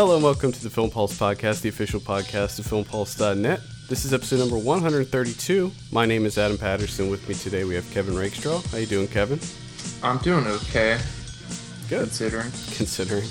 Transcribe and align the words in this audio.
Hello 0.00 0.14
and 0.14 0.24
welcome 0.24 0.50
to 0.50 0.62
the 0.62 0.70
Film 0.70 0.90
Pulse 0.90 1.18
Podcast, 1.18 1.60
the 1.60 1.68
official 1.68 2.00
podcast 2.00 2.58
of 2.58 2.64
filmpulse.net. 2.64 3.60
This 3.86 4.06
is 4.06 4.14
episode 4.14 4.38
number 4.38 4.56
132. 4.56 5.70
My 5.92 6.06
name 6.06 6.24
is 6.24 6.38
Adam 6.38 6.56
Patterson. 6.56 7.10
With 7.10 7.28
me 7.28 7.34
today 7.34 7.64
we 7.64 7.74
have 7.74 7.84
Kevin 7.90 8.16
Rakestraw. 8.16 8.62
How 8.70 8.78
you 8.78 8.86
doing, 8.86 9.08
Kevin? 9.08 9.38
I'm 10.02 10.16
doing 10.16 10.46
okay, 10.46 10.98
Good. 11.90 12.04
considering 12.04 12.50
Considering. 12.72 13.28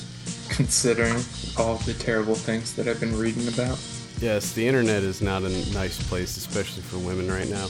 considering 0.49 1.15
all 1.57 1.77
the 1.87 1.95
terrible 1.97 2.35
things 2.35 2.75
that 2.75 2.87
I've 2.87 2.99
been 2.99 3.17
reading 3.17 3.47
about. 3.47 3.79
Yes, 4.21 4.53
the 4.53 4.67
internet 4.67 5.01
is 5.01 5.23
not 5.23 5.41
a 5.41 5.49
nice 5.73 5.99
place, 6.07 6.37
especially 6.37 6.83
for 6.83 6.99
women 6.99 7.31
right 7.31 7.49
now. 7.49 7.65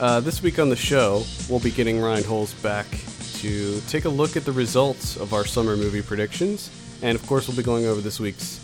Uh, 0.00 0.18
this 0.18 0.42
week 0.42 0.58
on 0.58 0.70
the 0.70 0.76
show, 0.76 1.22
we'll 1.48 1.60
be 1.60 1.70
getting 1.70 2.00
Ryan 2.00 2.24
Holes 2.24 2.52
back 2.54 2.88
to 3.34 3.80
take 3.82 4.06
a 4.06 4.08
look 4.08 4.36
at 4.36 4.44
the 4.44 4.50
results 4.50 5.16
of 5.16 5.32
our 5.32 5.44
summer 5.44 5.76
movie 5.76 6.02
predictions. 6.02 6.68
And 7.02 7.14
of 7.16 7.26
course, 7.26 7.46
we'll 7.48 7.56
be 7.56 7.62
going 7.62 7.86
over 7.86 8.00
this 8.00 8.18
week's 8.20 8.60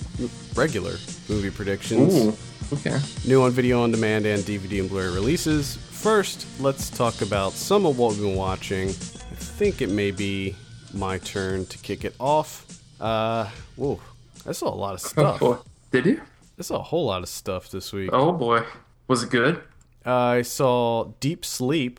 regular 0.54 0.92
movie 1.28 1.50
predictions. 1.50 2.14
Ooh, 2.14 2.36
okay. 2.76 2.98
new 3.26 3.42
on 3.42 3.52
video 3.52 3.82
on 3.82 3.90
demand 3.90 4.26
and 4.26 4.42
DVD 4.42 4.80
and 4.80 4.88
Blu-ray 4.88 5.14
releases. 5.14 5.76
First, 5.76 6.46
let's 6.60 6.90
talk 6.90 7.22
about 7.22 7.52
some 7.52 7.86
of 7.86 7.98
what 7.98 8.12
we've 8.12 8.22
been 8.22 8.34
watching. 8.36 8.88
I 8.88 9.36
think 9.36 9.80
it 9.82 9.88
may 9.90 10.10
be 10.10 10.54
my 10.92 11.18
turn 11.18 11.64
to 11.66 11.78
kick 11.78 12.04
it 12.04 12.14
off. 12.18 12.66
Uh, 13.00 13.48
whoa, 13.76 14.00
I 14.46 14.52
saw 14.52 14.72
a 14.72 14.74
lot 14.74 14.94
of 14.94 15.00
Oh 15.04 15.08
stuff. 15.08 15.40
boy, 15.40 15.56
did 15.92 16.06
you? 16.06 16.20
I 16.58 16.62
saw 16.62 16.76
a 16.78 16.82
whole 16.82 17.06
lot 17.06 17.22
of 17.22 17.28
stuff 17.28 17.70
this 17.70 17.92
week. 17.92 18.10
Oh 18.12 18.32
boy, 18.32 18.64
was 19.08 19.22
it 19.22 19.30
good? 19.30 19.62
I 20.04 20.42
saw 20.42 21.12
Deep 21.20 21.44
Sleep, 21.44 21.98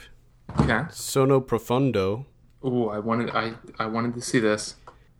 Okay. 0.59 0.85
Sonno 0.91 1.45
Profondo. 1.45 2.25
Ooh, 2.63 2.87
I 2.89 2.99
wanted 2.99 3.31
I 3.31 3.53
I 3.79 3.85
wanted 3.87 4.13
to 4.15 4.21
see 4.21 4.39
this. 4.39 4.75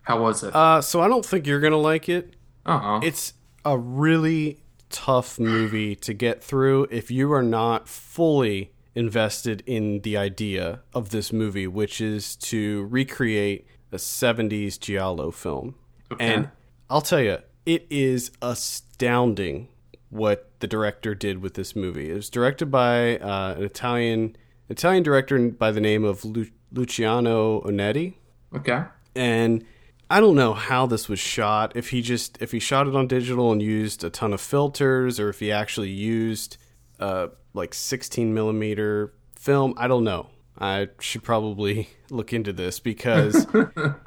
How 0.06 0.22
was 0.22 0.44
it? 0.44 0.56
Uh, 0.56 0.82
so 0.82 1.02
I 1.02 1.08
don't 1.08 1.26
think 1.26 1.46
you're 1.46 1.60
gonna 1.60 1.78
like 1.78 2.08
it. 2.10 2.36
Uh 2.66 2.80
huh. 2.80 3.00
It's 3.04 3.34
a 3.64 3.78
really 3.78 4.60
tough 4.90 5.40
movie 5.40 5.96
to 5.98 6.14
get 6.14 6.44
through 6.44 6.88
if 6.90 7.12
you 7.12 7.32
are 7.34 7.44
not 7.44 7.88
fully 7.90 8.72
invested 8.96 9.62
in 9.66 10.00
the 10.02 10.16
idea 10.16 10.82
of 10.94 11.10
this 11.10 11.34
movie, 11.34 11.68
which 11.68 12.00
is 12.00 12.36
to 12.38 12.86
recreate 12.86 13.68
a 13.92 13.98
70s 13.98 14.80
Giallo 14.80 15.32
film. 15.32 15.76
Okay. 16.12 16.26
And 16.34 16.50
I'll 16.90 17.02
tell 17.02 17.20
you, 17.22 17.40
it 17.66 17.86
is 17.90 18.32
astounding 18.42 19.68
what 20.10 20.50
the 20.60 20.68
director 20.68 21.14
did 21.16 21.42
with 21.42 21.56
this 21.56 21.76
movie. 21.76 22.12
It 22.12 22.14
was 22.14 22.30
directed 22.30 22.68
by 22.72 23.18
uh, 23.18 23.56
an 23.58 23.64
Italian 23.64 24.36
Italian 24.70 25.04
director 25.04 25.50
by 25.50 25.72
the 25.72 25.82
name 25.82 26.04
of 26.04 26.24
Lu- 26.26 26.48
Luciano 26.72 27.62
Onetti 27.62 28.14
Okay. 28.56 28.84
and 29.16 29.64
I 30.10 30.20
don't 30.20 30.36
know 30.36 30.54
how 30.54 30.86
this 30.86 31.10
was 31.10 31.20
shot. 31.20 31.76
If 31.76 31.90
he 31.90 32.02
just 32.02 32.42
if 32.42 32.52
he 32.52 32.60
shot 32.60 32.88
it 32.88 32.96
on 32.96 33.08
digital 33.08 33.52
and 33.52 33.62
used 33.62 34.04
a 34.04 34.10
ton 34.10 34.34
of 34.34 34.42
filters, 34.42 35.20
or 35.20 35.30
if 35.30 35.40
he 35.40 35.52
actually 35.52 35.90
used 35.90 36.58
uh, 37.00 37.28
like 37.54 37.74
16 37.74 38.34
millimeter 38.34 39.14
film, 39.36 39.74
I 39.78 39.88
don't 39.88 40.04
know. 40.04 40.30
I 40.58 40.90
should 41.00 41.24
probably 41.24 41.90
look 42.10 42.34
into 42.34 42.54
this 42.54 42.80
because 42.80 43.48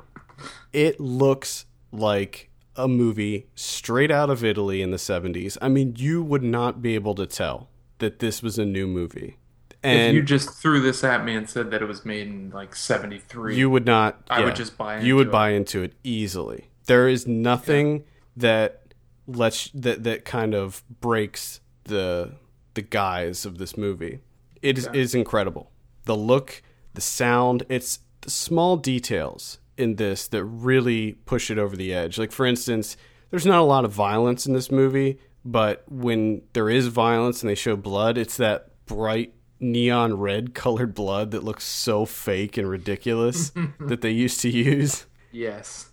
it 0.73 1.01
looks 1.01 1.67
like 1.91 2.51
a 2.77 2.87
movie 2.87 3.49
straight 3.57 4.11
out 4.11 4.31
of 4.31 4.45
Italy 4.45 4.81
in 4.81 4.93
the 4.93 4.97
70s. 4.99 5.59
I 5.61 5.69
mean, 5.69 5.95
you 5.97 6.23
would 6.23 6.45
not 6.45 6.81
be 6.81 6.95
able 6.95 7.17
to 7.17 7.27
tell 7.27 7.69
that 7.99 8.21
this 8.21 8.41
was 8.41 8.57
a 8.57 8.65
new 8.65 8.87
movie. 8.87 9.37
If 9.83 10.15
you 10.15 10.23
just 10.23 10.51
threw 10.51 10.81
this 10.81 11.05
at 11.05 11.25
me 11.25 11.35
and 11.35 11.49
said 11.49 11.71
that 11.71 11.83
it 11.83 11.87
was 11.87 12.05
made 12.05 12.27
in 12.27 12.51
like 12.51 12.75
'73, 12.75 13.57
you 13.57 13.71
would 13.71 13.87
not 13.87 14.23
I 14.29 14.45
would 14.45 14.57
just 14.57 14.77
buy 14.77 15.01
you 15.01 15.17
would 15.17 15.29
it. 15.29 15.33
buy 15.33 15.51
into 15.51 15.83
it 15.83 15.95
easily. 16.03 16.71
There 16.87 17.09
is 17.09 17.27
nothing 17.27 18.05
that 18.37 18.83
lets 19.27 19.71
that 19.71 20.05
that 20.05 20.25
kind 20.25 20.55
of 20.55 20.83
breaks 21.01 21.61
the 21.85 22.33
the 22.75 22.83
guise 22.83 23.45
of 23.47 23.59
this 23.59 23.77
movie. 23.77 24.21
It 24.63 24.79
is, 24.79 24.87
it 24.87 24.97
is 24.97 25.15
incredible. 25.15 25.71
The 26.05 26.17
look 26.17 26.63
the 26.95 27.01
sound 27.01 27.65
it's 27.69 28.01
the 28.23 28.31
small 28.31 28.77
details 28.77 29.59
in 29.77 29.95
this 29.97 30.27
that 30.29 30.45
really 30.45 31.13
push 31.25 31.51
it 31.51 31.59
over 31.59 31.77
the 31.77 31.93
edge. 31.93 32.19
Like 32.19 32.33
for 32.33 32.47
instance 32.47 32.97
there's 33.31 33.47
not 33.47 33.61
a 33.61 33.65
lot 33.65 33.85
of 33.85 33.93
violence 33.93 34.47
in 34.47 34.55
this 34.55 34.71
movie 34.71 35.19
but 35.45 35.85
when 35.89 36.43
there 36.53 36.69
is 36.69 36.89
violence 36.89 37.43
and 37.43 37.51
they 37.51 37.55
show 37.55 37.77
blood 37.77 38.19
it's 38.19 38.37
that 38.39 38.71
bright 38.87 39.33
neon 39.61 40.15
red 40.19 40.55
colored 40.55 40.95
blood 40.95 41.31
that 41.33 41.45
looks 41.45 41.65
so 41.65 42.05
fake 42.05 42.57
and 42.57 42.69
ridiculous 42.69 43.53
that 43.81 44.01
they 44.01 44.11
used 44.11 44.41
to 44.41 44.49
use. 44.49 45.07
yes. 45.33 45.91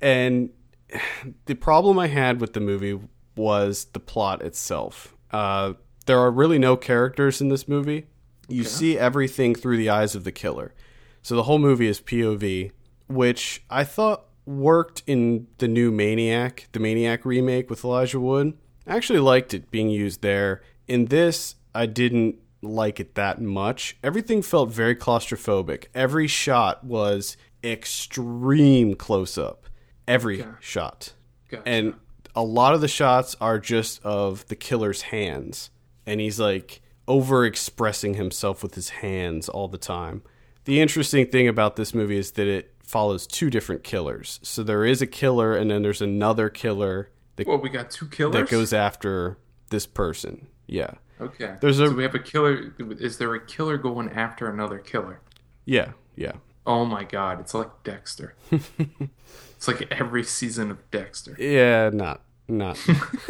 And 0.00 0.50
the 1.46 1.54
problem 1.54 1.98
I 1.98 2.08
had 2.08 2.40
with 2.40 2.52
the 2.52 2.60
movie 2.60 2.98
was 3.36 3.86
the 3.86 4.00
plot 4.00 4.42
itself. 4.42 5.16
Uh, 5.30 5.74
there 6.06 6.18
are 6.18 6.30
really 6.30 6.58
no 6.58 6.76
characters 6.76 7.40
in 7.40 7.48
this 7.48 7.66
movie. 7.68 8.06
You 8.48 8.64
see 8.64 8.98
everything 8.98 9.54
through 9.54 9.78
the 9.78 9.88
eyes 9.88 10.14
of 10.14 10.24
the 10.24 10.32
killer. 10.32 10.74
So 11.22 11.36
the 11.36 11.44
whole 11.44 11.58
movie 11.58 11.86
is 11.86 12.00
POV, 12.00 12.72
which 13.08 13.64
I 13.70 13.84
thought 13.84 14.24
worked 14.44 15.02
in 15.06 15.46
the 15.58 15.68
new 15.68 15.90
Maniac, 15.90 16.68
the 16.72 16.80
Maniac 16.80 17.24
remake 17.24 17.70
with 17.70 17.84
Elijah 17.84 18.20
Wood. 18.20 18.58
I 18.86 18.96
actually 18.96 19.20
liked 19.20 19.54
it 19.54 19.70
being 19.70 19.88
used 19.88 20.22
there. 20.22 20.60
In 20.88 21.06
this, 21.06 21.54
I 21.74 21.86
didn't 21.86 22.36
like 22.62 23.00
it 23.00 23.14
that 23.16 23.40
much. 23.40 23.96
Everything 24.02 24.40
felt 24.40 24.70
very 24.70 24.94
claustrophobic. 24.94 25.86
Every 25.94 26.26
shot 26.26 26.84
was 26.84 27.36
extreme 27.62 28.94
close 28.94 29.36
up. 29.36 29.66
Every 30.08 30.44
shot. 30.60 31.12
Gotcha. 31.48 31.68
And 31.68 31.94
a 32.34 32.42
lot 32.42 32.74
of 32.74 32.80
the 32.80 32.88
shots 32.88 33.36
are 33.40 33.58
just 33.58 34.02
of 34.04 34.46
the 34.48 34.56
killer's 34.56 35.02
hands. 35.02 35.70
And 36.06 36.20
he's 36.20 36.40
like 36.40 36.80
over 37.06 37.44
expressing 37.44 38.14
himself 38.14 38.62
with 38.62 38.74
his 38.74 38.90
hands 38.90 39.48
all 39.48 39.68
the 39.68 39.78
time. 39.78 40.22
The 40.64 40.80
interesting 40.80 41.26
thing 41.26 41.48
about 41.48 41.76
this 41.76 41.94
movie 41.94 42.16
is 42.16 42.32
that 42.32 42.46
it 42.46 42.74
follows 42.82 43.26
two 43.26 43.50
different 43.50 43.82
killers. 43.82 44.38
So 44.42 44.62
there 44.62 44.84
is 44.84 45.02
a 45.02 45.06
killer, 45.06 45.56
and 45.56 45.70
then 45.70 45.82
there's 45.82 46.02
another 46.02 46.48
killer 46.48 47.10
that, 47.36 47.46
well, 47.46 47.58
we 47.58 47.68
got 47.68 47.90
two 47.90 48.06
killers. 48.06 48.34
that 48.34 48.48
goes 48.48 48.72
after 48.72 49.38
this 49.70 49.86
person. 49.86 50.46
Yeah. 50.66 50.94
Okay. 51.20 51.56
There's 51.60 51.78
a- 51.80 51.88
so 51.88 51.94
we 51.94 52.02
have 52.02 52.14
a 52.14 52.18
killer. 52.18 52.72
Is 52.98 53.18
there 53.18 53.34
a 53.34 53.44
killer 53.44 53.76
going 53.78 54.10
after 54.10 54.48
another 54.48 54.78
killer? 54.78 55.20
Yeah. 55.64 55.92
Yeah. 56.16 56.32
Oh 56.66 56.84
my 56.84 57.02
god, 57.04 57.40
it's 57.40 57.54
like 57.54 57.70
Dexter. 57.82 58.34
it's 58.50 59.66
like 59.66 59.90
every 59.92 60.22
season 60.22 60.70
of 60.70 60.90
Dexter. 60.92 61.34
Yeah, 61.38 61.90
not 61.92 62.22
not 62.48 62.78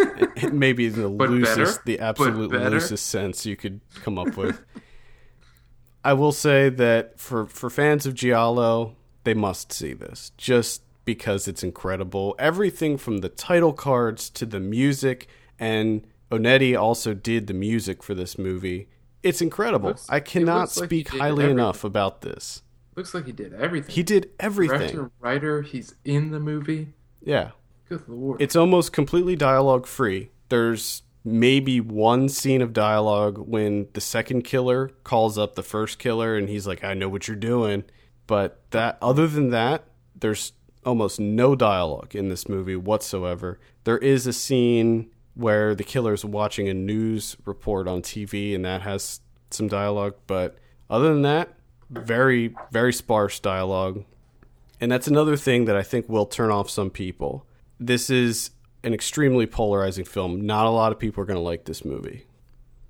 maybe 0.52 0.88
the 0.88 1.08
loosest, 1.08 1.84
the 1.84 1.98
absolute 2.00 2.50
loosest 2.50 3.06
sense 3.06 3.46
you 3.46 3.56
could 3.56 3.80
come 4.02 4.18
up 4.18 4.36
with. 4.36 4.60
I 6.04 6.12
will 6.14 6.32
say 6.32 6.68
that 6.68 7.18
for 7.18 7.46
for 7.46 7.70
fans 7.70 8.04
of 8.06 8.14
Giallo, 8.14 8.96
they 9.24 9.34
must 9.34 9.72
see 9.72 9.92
this 9.94 10.32
just 10.36 10.82
because 11.04 11.46
it's 11.48 11.62
incredible. 11.62 12.34
Everything 12.38 12.98
from 12.98 13.18
the 13.18 13.28
title 13.28 13.72
cards 13.72 14.28
to 14.30 14.44
the 14.44 14.60
music, 14.60 15.28
and 15.58 16.06
Onetti 16.32 16.78
also 16.78 17.14
did 17.14 17.46
the 17.46 17.54
music 17.54 18.02
for 18.02 18.14
this 18.14 18.38
movie. 18.38 18.88
It's 19.22 19.40
incredible. 19.40 19.90
Looks- 19.90 20.08
I 20.10 20.20
cannot 20.20 20.60
looks 20.62 20.76
like 20.78 20.88
speak 20.88 21.08
highly 21.08 21.44
everything. 21.44 21.50
enough 21.50 21.84
about 21.84 22.22
this. 22.22 22.62
Looks 22.96 23.14
like 23.14 23.26
he 23.26 23.32
did 23.32 23.54
everything. 23.54 23.94
He 23.94 24.02
did 24.02 24.30
everything. 24.40 24.78
Director, 24.78 25.10
writer, 25.20 25.62
he's 25.62 25.94
in 26.04 26.30
the 26.30 26.40
movie. 26.40 26.88
Yeah. 27.22 27.52
Good 27.88 28.08
lord. 28.08 28.40
it's 28.40 28.56
almost 28.56 28.92
completely 28.92 29.36
dialogue 29.36 29.86
free. 29.86 30.30
There's 30.48 31.02
maybe 31.24 31.80
one 31.80 32.28
scene 32.28 32.60
of 32.62 32.72
dialogue 32.72 33.38
when 33.38 33.86
the 33.92 34.00
second 34.00 34.42
killer 34.42 34.88
calls 35.04 35.38
up 35.38 35.54
the 35.54 35.62
first 35.62 35.98
killer 35.98 36.36
and 36.36 36.48
he's 36.48 36.66
like, 36.66 36.82
I 36.82 36.94
know 36.94 37.08
what 37.08 37.28
you're 37.28 37.36
doing. 37.36 37.84
But 38.26 38.62
that 38.70 38.98
other 39.00 39.26
than 39.26 39.50
that, 39.50 39.84
there's 40.18 40.52
almost 40.84 41.20
no 41.20 41.54
dialogue 41.54 42.14
in 42.16 42.28
this 42.28 42.48
movie 42.48 42.76
whatsoever. 42.76 43.60
There 43.84 43.98
is 43.98 44.26
a 44.26 44.32
scene 44.32 45.10
where 45.34 45.74
the 45.74 45.84
killer's 45.84 46.24
watching 46.24 46.68
a 46.68 46.74
news 46.74 47.36
report 47.44 47.88
on 47.88 48.02
TV 48.02 48.54
and 48.54 48.64
that 48.64 48.82
has 48.82 49.20
some 49.50 49.68
dialogue, 49.68 50.14
but 50.26 50.56
other 50.90 51.12
than 51.12 51.22
that, 51.22 51.54
very, 51.90 52.54
very 52.70 52.92
sparse 52.92 53.38
dialogue. 53.38 54.04
And 54.80 54.90
that's 54.90 55.06
another 55.06 55.36
thing 55.36 55.66
that 55.66 55.76
I 55.76 55.82
think 55.82 56.08
will 56.08 56.26
turn 56.26 56.50
off 56.50 56.68
some 56.68 56.90
people. 56.90 57.46
This 57.78 58.10
is 58.10 58.50
an 58.82 58.92
extremely 58.92 59.46
polarizing 59.46 60.04
film. 60.04 60.40
Not 60.44 60.66
a 60.66 60.70
lot 60.70 60.92
of 60.92 60.98
people 60.98 61.22
are 61.22 61.26
going 61.26 61.36
to 61.36 61.42
like 61.42 61.64
this 61.64 61.84
movie. 61.84 62.26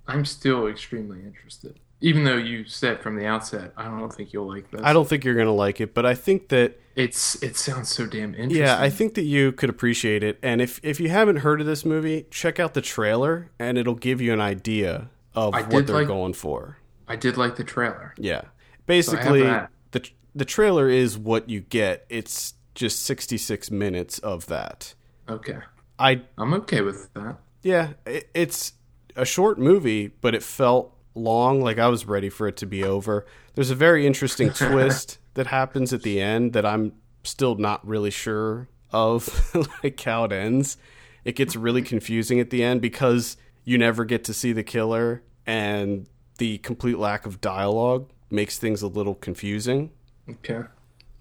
I'm 0.07 0.25
still 0.25 0.67
extremely 0.67 1.21
interested. 1.21 1.79
Even 2.01 2.25
though 2.25 2.37
you 2.37 2.65
said 2.65 3.01
from 3.01 3.17
the 3.17 3.27
outset, 3.27 3.73
I 3.77 3.85
don't 3.85 4.13
think 4.13 4.33
you'll 4.33 4.49
like 4.49 4.71
this. 4.71 4.81
I 4.83 4.93
don't 4.93 5.09
think 5.09 5.25
you're 5.25 5.35
going 5.35 5.47
to 5.47 5.53
like 5.53 5.81
it, 5.81 5.95
but 5.95 6.05
I 6.05 6.15
think 6.15 6.49
that 6.49 6.81
It's 6.95 7.43
it 7.43 7.57
sounds 7.57 7.89
so 7.89 8.07
damn 8.07 8.35
interesting. 8.35 8.63
yeah, 8.63 8.81
I 8.81 8.91
think 8.91 9.15
that 9.15 9.23
you 9.25 9.53
could 9.53 9.71
appreciate 9.71 10.23
it. 10.23 10.39
And 10.43 10.61
if 10.61 10.79
if 10.83 11.01
you 11.01 11.09
haven't 11.09 11.37
heard 11.37 11.61
of 11.61 11.67
this 11.67 11.85
movie, 11.85 12.27
check 12.31 12.61
out 12.61 12.75
the 12.75 12.83
trailer 12.83 13.51
and 13.59 13.79
it'll 13.79 13.95
give 13.95 14.21
you 14.21 14.33
an 14.33 14.41
idea 14.41 15.09
of 15.35 15.55
I 15.55 15.63
what 15.63 15.87
they're 15.87 15.97
like- 15.97 16.07
going 16.07 16.35
for. 16.35 16.79
I 17.09 17.17
did 17.17 17.37
like 17.37 17.57
the 17.57 17.65
trailer. 17.65 18.15
Yeah. 18.19 18.43
Basically, 18.87 19.43
that. 19.43 19.71
the 19.93 20.09
the 20.35 20.45
trailer 20.45 20.89
is 20.89 21.17
what 21.19 21.49
you 21.49 21.61
get. 21.61 22.05
It's 22.09 22.55
just 22.75 23.03
66 23.03 23.71
minutes 23.71 24.19
of 24.21 24.47
that. 24.47 24.95
Okay. 25.29 25.59
I 25.99 26.23
I'm 26.39 26.53
okay 26.55 26.81
with 26.83 27.13
that. 27.15 27.37
yeah, 27.63 27.93
it, 28.07 28.29
it's 28.35 28.73
a 29.15 29.25
short 29.25 29.59
movie, 29.59 30.09
but 30.21 30.35
it 30.35 30.43
felt 30.43 30.95
long. 31.15 31.61
Like 31.63 31.79
I 31.79 31.89
was 31.89 32.07
ready 32.07 32.29
for 32.29 32.47
it 32.49 32.57
to 32.59 32.67
be 32.67 32.83
over. 32.83 33.27
There's 33.55 33.71
a 33.71 33.75
very 33.75 34.07
interesting 34.07 34.51
twist 34.55 35.19
that 35.35 35.49
happens 35.49 35.93
at 35.93 36.03
the 36.03 36.21
end 36.21 36.53
that 36.53 36.67
I'm 36.67 36.93
still 37.25 37.55
not 37.57 37.87
really 37.87 38.11
sure 38.11 38.69
of, 38.93 39.55
like 39.83 40.01
how 40.01 40.25
it 40.25 40.33
ends. 40.33 40.77
It 41.25 41.37
gets 41.37 41.57
really 41.57 41.83
confusing 41.83 42.41
at 42.41 42.51
the 42.51 42.63
end 42.65 42.81
because 42.83 43.37
you 43.65 43.79
never 43.79 44.05
get 44.05 44.25
to 44.25 44.35
see 44.35 44.53
the 44.53 44.65
killer, 44.65 45.23
and 45.47 46.07
the 46.39 46.59
complete 46.59 46.99
lack 46.99 47.27
of 47.27 47.41
dialogue 47.41 48.11
makes 48.31 48.59
things 48.59 48.83
a 48.83 48.89
little 48.89 49.15
confusing. 49.15 49.91
Okay. 50.29 50.63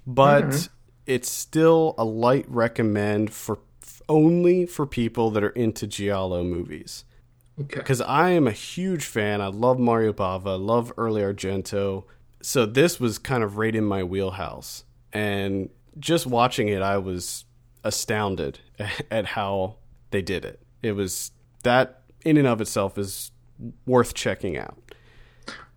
But 0.08 0.70
it's 1.06 1.30
still 1.30 1.94
a 1.98 2.04
light 2.06 2.46
recommend 2.48 3.32
for 3.32 3.60
only 4.10 4.66
for 4.66 4.86
people 4.86 5.30
that 5.32 5.44
are 5.44 5.50
into 5.50 5.88
Giallo 5.88 6.44
movies 6.44 7.06
Okay. 7.60 7.78
because 7.80 8.02
I 8.02 8.32
am 8.32 8.48
a 8.48 8.52
huge 8.52 9.06
fan. 9.06 9.40
I 9.42 9.48
love 9.48 9.80
Mario 9.80 10.14
Bava, 10.14 10.48
I 10.48 10.56
love 10.56 10.92
early 10.98 11.22
Argento. 11.22 12.06
So 12.42 12.66
this 12.66 13.00
was 13.00 13.18
kind 13.18 13.44
of 13.44 13.58
right 13.58 13.76
in 13.76 13.86
my 13.86 14.04
wheelhouse. 14.04 14.84
And 15.14 15.70
just 16.00 16.26
watching 16.26 16.70
it, 16.70 16.82
I 16.82 16.98
was 16.98 17.46
astounded 17.84 18.60
at 19.12 19.26
how 19.26 19.78
they 20.12 20.22
did 20.22 20.46
it. 20.46 20.60
It 20.82 20.94
was 20.94 21.32
that 21.64 22.02
in 22.24 22.38
and 22.38 22.48
of 22.48 22.62
itself 22.62 22.98
is 22.98 23.32
worth 23.86 24.14
checking 24.14 24.58
out. 24.58 24.78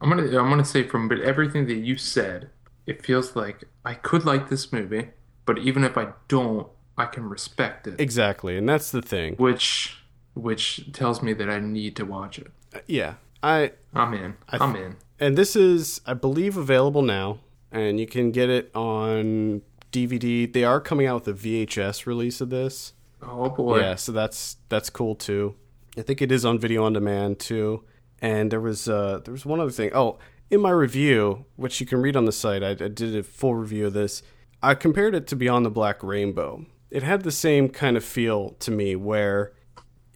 I'm 0.00 0.08
gonna 0.10 0.38
I'm 0.38 0.50
gonna 0.50 0.64
say 0.64 0.82
from 0.82 1.08
but 1.08 1.20
everything 1.20 1.66
that 1.66 1.76
you 1.76 1.96
said, 1.96 2.50
it 2.86 3.04
feels 3.04 3.34
like 3.34 3.64
I 3.84 3.94
could 3.94 4.24
like 4.24 4.48
this 4.50 4.72
movie, 4.72 5.08
but 5.46 5.58
even 5.58 5.84
if 5.84 5.96
I 5.96 6.08
don't, 6.28 6.68
I 6.98 7.06
can 7.06 7.24
respect 7.24 7.86
it. 7.86 7.98
Exactly. 7.98 8.56
And 8.56 8.68
that's 8.68 8.90
the 8.90 9.02
thing. 9.02 9.36
Which 9.36 9.98
which 10.34 10.92
tells 10.92 11.22
me 11.22 11.32
that 11.34 11.48
I 11.48 11.60
need 11.60 11.96
to 11.96 12.04
watch 12.04 12.38
it. 12.38 12.50
Uh, 12.74 12.80
yeah. 12.86 13.14
I 13.42 13.72
I'm 13.94 14.14
in. 14.14 14.36
I'm 14.48 14.76
in. 14.76 14.96
And 15.20 15.36
this 15.36 15.56
is 15.56 16.00
I 16.06 16.14
believe 16.14 16.56
available 16.56 17.02
now 17.02 17.38
and 17.74 17.98
you 17.98 18.06
can 18.06 18.30
get 18.30 18.48
it 18.48 18.70
on 18.74 19.62
DVD. 19.92 20.50
They 20.50 20.64
are 20.64 20.80
coming 20.80 21.06
out 21.06 21.26
with 21.26 21.44
a 21.44 21.66
VHS 21.66 22.06
release 22.06 22.40
of 22.40 22.50
this. 22.50 22.92
Oh 23.20 23.50
boy. 23.50 23.80
Yeah, 23.80 23.94
so 23.96 24.12
that's 24.12 24.56
that's 24.68 24.88
cool 24.90 25.14
too. 25.14 25.56
I 25.98 26.02
think 26.02 26.22
it 26.22 26.32
is 26.32 26.44
on 26.44 26.58
video 26.58 26.84
on 26.84 26.92
demand 26.92 27.40
too. 27.40 27.84
And 28.20 28.50
there 28.50 28.60
was 28.60 28.88
uh 28.88 29.20
there 29.24 29.32
was 29.32 29.44
one 29.44 29.60
other 29.60 29.70
thing. 29.70 29.90
Oh, 29.92 30.18
in 30.50 30.60
my 30.60 30.70
review, 30.70 31.46
which 31.56 31.80
you 31.80 31.86
can 31.86 32.00
read 32.00 32.16
on 32.16 32.26
the 32.26 32.32
site, 32.32 32.62
I, 32.62 32.70
I 32.70 32.88
did 32.88 33.16
a 33.16 33.22
full 33.22 33.54
review 33.54 33.86
of 33.86 33.92
this. 33.92 34.22
I 34.62 34.74
compared 34.74 35.14
it 35.14 35.26
to 35.28 35.36
Beyond 35.36 35.66
the 35.66 35.70
Black 35.70 36.02
Rainbow. 36.02 36.66
It 36.90 37.02
had 37.02 37.22
the 37.22 37.32
same 37.32 37.68
kind 37.68 37.96
of 37.96 38.04
feel 38.04 38.50
to 38.60 38.70
me 38.70 38.94
where 38.94 39.52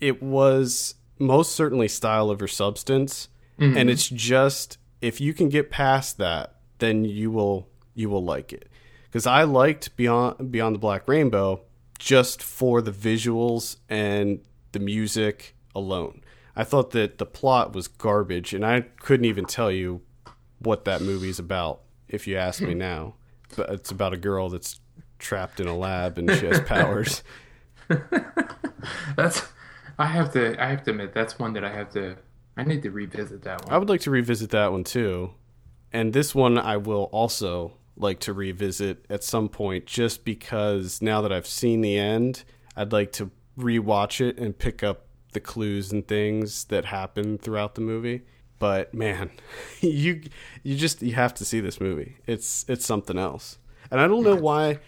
it 0.01 0.23
was 0.23 0.95
most 1.19 1.53
certainly 1.53 1.89
style 1.89 2.31
over 2.31 2.47
substance 2.47 3.29
and 3.59 3.91
it's 3.91 4.09
just 4.09 4.79
if 5.01 5.21
you 5.21 5.33
can 5.33 5.49
get 5.49 5.71
past 5.71 6.19
that 6.19 6.55
then 6.79 7.05
you 7.05 7.31
will 7.31 7.69
you 7.95 8.09
will 8.09 8.25
like 8.25 8.53
it. 8.53 8.69
Because 9.05 9.27
i 9.27 9.43
liked 9.43 9.97
beyond 9.97 10.51
beyond 10.51 10.75
the 10.75 10.81
black 10.81 11.09
rainbow 11.09 11.63
just 11.99 12.43
for 12.43 12.81
the 12.81 12.93
visuals 12.93 13.77
and 13.89 14.41
the 14.73 14.79
music 14.79 15.57
alone. 15.75 16.23
I 16.55 16.65
thought 16.65 16.91
that 16.91 17.19
the 17.19 17.27
plot 17.27 17.73
was 17.73 17.89
garbage 17.89 18.53
and 18.53 18.65
i 18.65 18.81
couldn't 18.81 19.27
even 19.27 19.45
tell 19.45 19.71
you 19.71 20.03
what 20.61 20.85
that 20.85 21.01
movie's 21.01 21.39
about 21.39 21.83
if 22.09 22.27
you 22.27 22.37
ask 22.37 22.61
me 22.61 22.73
hmm. 22.73 22.79
now. 22.79 23.15
But 23.57 23.71
it's 23.71 23.91
about 23.91 24.13
a 24.13 24.17
girl 24.17 24.49
that's 24.49 24.81
trapped 25.19 25.61
in 25.61 25.67
a 25.67 25.77
lab 25.77 26.19
and 26.19 26.31
she 26.31 26.47
has 26.47 26.61
powers. 26.67 27.23
That's 29.17 29.43
I 29.99 30.07
have 30.07 30.33
to 30.35 30.63
I 30.63 30.69
have 30.69 30.85
to 30.85 30.91
admit 30.93 31.13
that's 31.13 31.39
one 31.39 31.55
that 31.55 31.65
I 31.65 31.73
have 31.73 31.91
to 31.95 32.17
I 32.59 32.65
need 32.65 32.83
to 32.83 32.91
revisit 32.91 33.43
that 33.43 33.65
one. 33.65 33.73
I 33.73 33.79
would 33.79 33.89
like 33.89 34.01
to 34.03 34.11
revisit 34.11 34.51
that 34.51 34.73
one 34.73 34.85
too. 34.85 35.31
And 35.93 36.13
this 36.13 36.35
one 36.35 36.59
I 36.59 36.77
will 36.77 37.05
also 37.05 37.73
like 37.97 38.19
to 38.21 38.33
revisit 38.33 39.07
at 39.09 39.25
some 39.25 39.49
point 39.49 39.87
just 39.87 40.25
because 40.25 41.01
now 41.01 41.21
that 41.23 41.33
I've 41.33 41.47
seen 41.47 41.81
the 41.81 41.97
end, 41.97 42.45
I'd 42.77 42.93
like 42.93 43.13
to 43.13 43.31
rewatch 43.57 44.21
it 44.21 44.39
and 44.39 44.59
pick 44.59 44.83
up 44.83 45.07
the 45.33 45.41
clues 45.41 45.93
and 45.93 46.07
things 46.07 46.65
that 46.65 46.87
happen 46.87 47.39
throughout 47.39 47.77
the 47.77 47.81
movie. 47.81 48.23
But 48.59 48.93
man, 48.93 49.31
you 49.81 50.23
you 50.65 50.77
just 50.77 51.01
you 51.01 51.15
have 51.15 51.35
to 51.35 51.45
see 51.45 51.61
this 51.61 51.81
movie. 51.81 52.17
It's 52.27 52.65
it's 52.69 52.85
something 52.85 53.19
else. 53.19 53.59
And 53.91 54.01
I 54.01 54.09
don't 54.09 54.25
know 54.25 54.37
why 54.37 54.81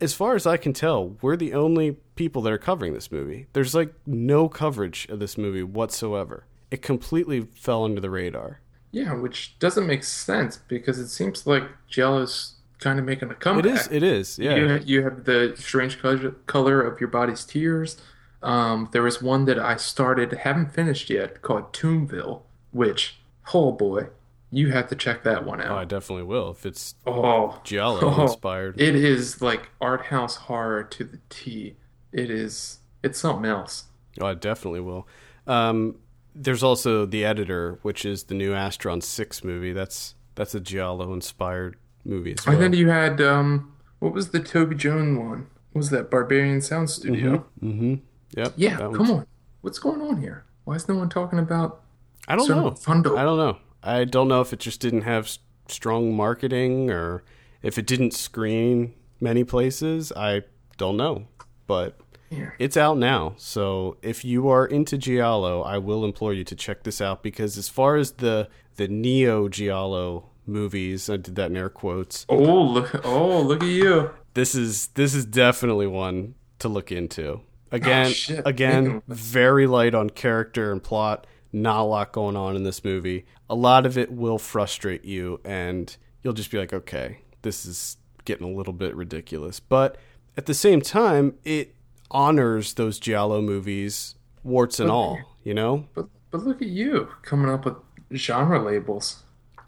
as 0.00 0.14
far 0.14 0.34
as 0.34 0.46
I 0.46 0.56
can 0.56 0.72
tell, 0.72 1.16
we're 1.20 1.36
the 1.36 1.54
only 1.54 1.92
people 2.14 2.40
that 2.42 2.52
are 2.52 2.58
covering 2.58 2.94
this 2.94 3.12
movie. 3.12 3.46
There's 3.52 3.74
like 3.74 3.92
no 4.06 4.48
coverage 4.48 5.06
of 5.08 5.18
this 5.18 5.36
movie 5.36 5.62
whatsoever. 5.62 6.44
It 6.70 6.82
completely 6.82 7.42
fell 7.54 7.84
under 7.84 8.00
the 8.00 8.10
radar. 8.10 8.60
Yeah, 8.90 9.14
which 9.14 9.58
doesn't 9.58 9.86
make 9.86 10.04
sense 10.04 10.56
because 10.56 10.98
it 10.98 11.08
seems 11.08 11.46
like 11.46 11.64
Giallo's 11.88 12.54
kind 12.78 12.98
of 12.98 13.04
making 13.04 13.28
a 13.28 13.32
It 13.32 13.40
comeback. 13.40 13.72
is. 13.80 13.88
It 13.90 14.02
is. 14.02 14.38
Yeah. 14.38 14.54
You, 14.56 14.80
you 14.84 15.02
have 15.02 15.24
the 15.24 15.54
strange 15.56 15.98
color, 16.46 16.82
of 16.82 17.00
your 17.00 17.08
body's 17.10 17.44
tears. 17.44 17.96
Um, 18.42 18.88
there 18.92 19.02
was 19.02 19.20
one 19.20 19.44
that 19.46 19.58
I 19.58 19.76
started, 19.76 20.32
haven't 20.32 20.72
finished 20.72 21.10
yet, 21.10 21.42
called 21.42 21.72
Tombville, 21.72 22.42
which, 22.70 23.18
oh 23.52 23.72
boy, 23.72 24.08
you 24.50 24.70
have 24.70 24.88
to 24.88 24.94
check 24.94 25.24
that 25.24 25.44
one 25.44 25.60
Oh, 25.60 25.74
I 25.76 25.84
definitely 25.84 26.22
will 26.24 26.50
if 26.52 26.64
it's 26.64 26.94
Oh, 27.06 27.60
Giallo 27.64 28.00
Oh. 28.02 28.22
inspired. 28.22 28.80
it 28.80 28.94
is 28.94 29.42
like 29.42 29.70
art 29.80 30.06
house 30.06 30.36
horror 30.36 30.84
to 30.84 31.04
the 31.04 31.18
T. 31.28 31.74
It 32.12 32.30
is, 32.30 32.78
it's 33.02 33.18
something 33.18 33.44
else. 33.44 33.84
Oh, 34.20 34.26
I 34.26 34.34
definitely 34.34 34.80
will. 34.80 35.06
Um, 35.46 35.96
there's 36.38 36.62
also 36.62 37.04
the 37.04 37.24
editor, 37.24 37.78
which 37.82 38.04
is 38.04 38.24
the 38.24 38.34
new 38.34 38.52
Astron 38.52 39.02
Six 39.02 39.42
movie. 39.42 39.72
That's 39.72 40.14
that's 40.34 40.54
a 40.54 40.60
Giallo 40.60 41.12
inspired 41.12 41.76
movie 42.04 42.34
as 42.38 42.46
well. 42.46 42.54
And 42.54 42.62
then 42.62 42.72
you 42.72 42.88
had, 42.88 43.20
um, 43.20 43.74
what 43.98 44.12
was 44.12 44.30
the 44.30 44.40
Toby 44.40 44.76
Jones 44.76 45.18
one? 45.18 45.48
What 45.72 45.80
was 45.80 45.90
that 45.90 46.10
Berberian 46.10 46.62
Sound 46.62 46.90
Studio? 46.90 47.44
mm-hmm. 47.62 47.96
Yep. 48.36 48.52
Yeah, 48.56 48.76
come 48.76 49.10
on. 49.10 49.26
What's 49.62 49.78
going 49.78 50.00
on 50.00 50.20
here? 50.20 50.44
Why 50.64 50.74
is 50.74 50.88
no 50.88 50.94
one 50.96 51.08
talking 51.08 51.38
about 51.38 51.82
I 52.28 52.36
don't 52.36 52.48
know. 52.48 52.70
Profondo? 52.70 53.16
I 53.16 53.22
don't 53.24 53.38
know. 53.38 53.58
I 53.82 54.04
don't 54.04 54.28
know 54.28 54.40
if 54.40 54.52
it 54.52 54.60
just 54.60 54.80
didn't 54.80 55.02
have 55.02 55.30
strong 55.68 56.14
marketing 56.14 56.90
or 56.90 57.24
if 57.62 57.78
it 57.78 57.86
didn't 57.86 58.12
screen 58.12 58.94
many 59.20 59.44
places. 59.44 60.12
I 60.14 60.42
don't 60.76 60.96
know, 60.96 61.26
but 61.66 61.98
Yeah. 62.30 62.50
it's 62.58 62.76
out 62.76 62.98
now. 62.98 63.34
So 63.38 63.96
if 64.02 64.24
you 64.24 64.48
are 64.48 64.66
into 64.66 64.98
Giallo, 64.98 65.62
I 65.62 65.78
will 65.78 66.04
implore 66.04 66.34
you 66.34 66.44
to 66.44 66.54
check 66.54 66.82
this 66.82 67.00
out 67.00 67.22
because 67.22 67.56
as 67.56 67.68
far 67.68 67.96
as 67.96 68.12
the 68.12 68.48
the 68.76 68.88
neo 68.88 69.48
Giallo 69.48 70.26
movies, 70.46 71.08
I 71.10 71.16
did 71.16 71.36
that 71.36 71.50
in 71.50 71.56
air 71.56 71.68
quotes. 71.68 72.26
Oh 72.28 72.62
look! 72.62 73.04
Oh 73.04 73.40
look 73.40 73.62
at 73.62 73.68
you! 73.68 74.10
This 74.34 74.54
is 74.54 74.88
this 74.88 75.14
is 75.14 75.24
definitely 75.24 75.86
one 75.86 76.34
to 76.58 76.68
look 76.68 76.92
into. 76.92 77.40
Again, 77.70 78.12
Oh, 78.30 78.42
again, 78.46 79.02
very 79.08 79.66
light 79.66 79.94
on 79.94 80.08
character 80.10 80.72
and 80.72 80.82
plot. 80.82 81.26
Not 81.52 81.80
a 81.80 81.82
lot 81.84 82.12
going 82.12 82.36
on 82.36 82.56
in 82.56 82.62
this 82.62 82.82
movie. 82.84 83.26
A 83.50 83.54
lot 83.54 83.84
of 83.86 83.96
it 83.98 84.10
will 84.12 84.38
frustrate 84.38 85.04
you, 85.04 85.40
and 85.44 85.94
you'll 86.22 86.34
just 86.34 86.50
be 86.50 86.58
like, 86.58 86.72
"Okay, 86.72 87.20
this 87.42 87.64
is 87.66 87.96
getting 88.24 88.46
a 88.46 88.56
little 88.56 88.72
bit 88.72 88.94
ridiculous." 88.94 89.60
But 89.60 89.96
at 90.36 90.46
the 90.46 90.54
same 90.54 90.80
time, 90.82 91.34
it 91.44 91.74
honors 92.10 92.74
those 92.74 92.98
Giallo 92.98 93.40
movies, 93.42 94.14
warts 94.42 94.80
and 94.80 94.90
all. 94.90 95.18
You 95.44 95.54
know, 95.54 95.86
But 95.94 96.08
but 96.30 96.42
look 96.44 96.60
at 96.60 96.68
you 96.68 97.08
coming 97.22 97.50
up 97.50 97.64
with 97.64 97.76
genre 98.14 98.62
labels. 98.62 99.22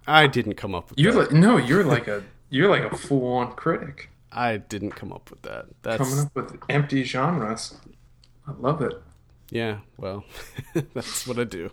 I 0.07 0.27
didn't 0.27 0.55
come 0.55 0.75
up 0.75 0.91
with 0.91 0.99
You're 0.99 1.13
that. 1.13 1.19
like 1.19 1.33
no, 1.33 1.57
you're 1.57 1.85
like 1.85 2.09
a 2.09 2.23
you're 2.51 2.69
like 2.69 2.91
a 2.91 2.97
full 2.97 3.27
on 3.35 3.53
critic 3.53 4.11
I 4.33 4.59
didn't 4.59 4.93
come 4.93 5.13
up 5.13 5.31
with 5.31 5.43
that. 5.43 5.67
That's 5.83 5.99
coming 5.99 6.27
up 6.27 6.35
with 6.35 6.61
empty 6.69 7.03
genres. 7.05 7.75
I 8.47 8.53
love 8.59 8.81
it. 8.83 8.95
yeah. 9.51 9.79
Well, 9.97 10.25
that's 10.95 11.27
what 11.27 11.39
I 11.39 11.45
do. 11.45 11.71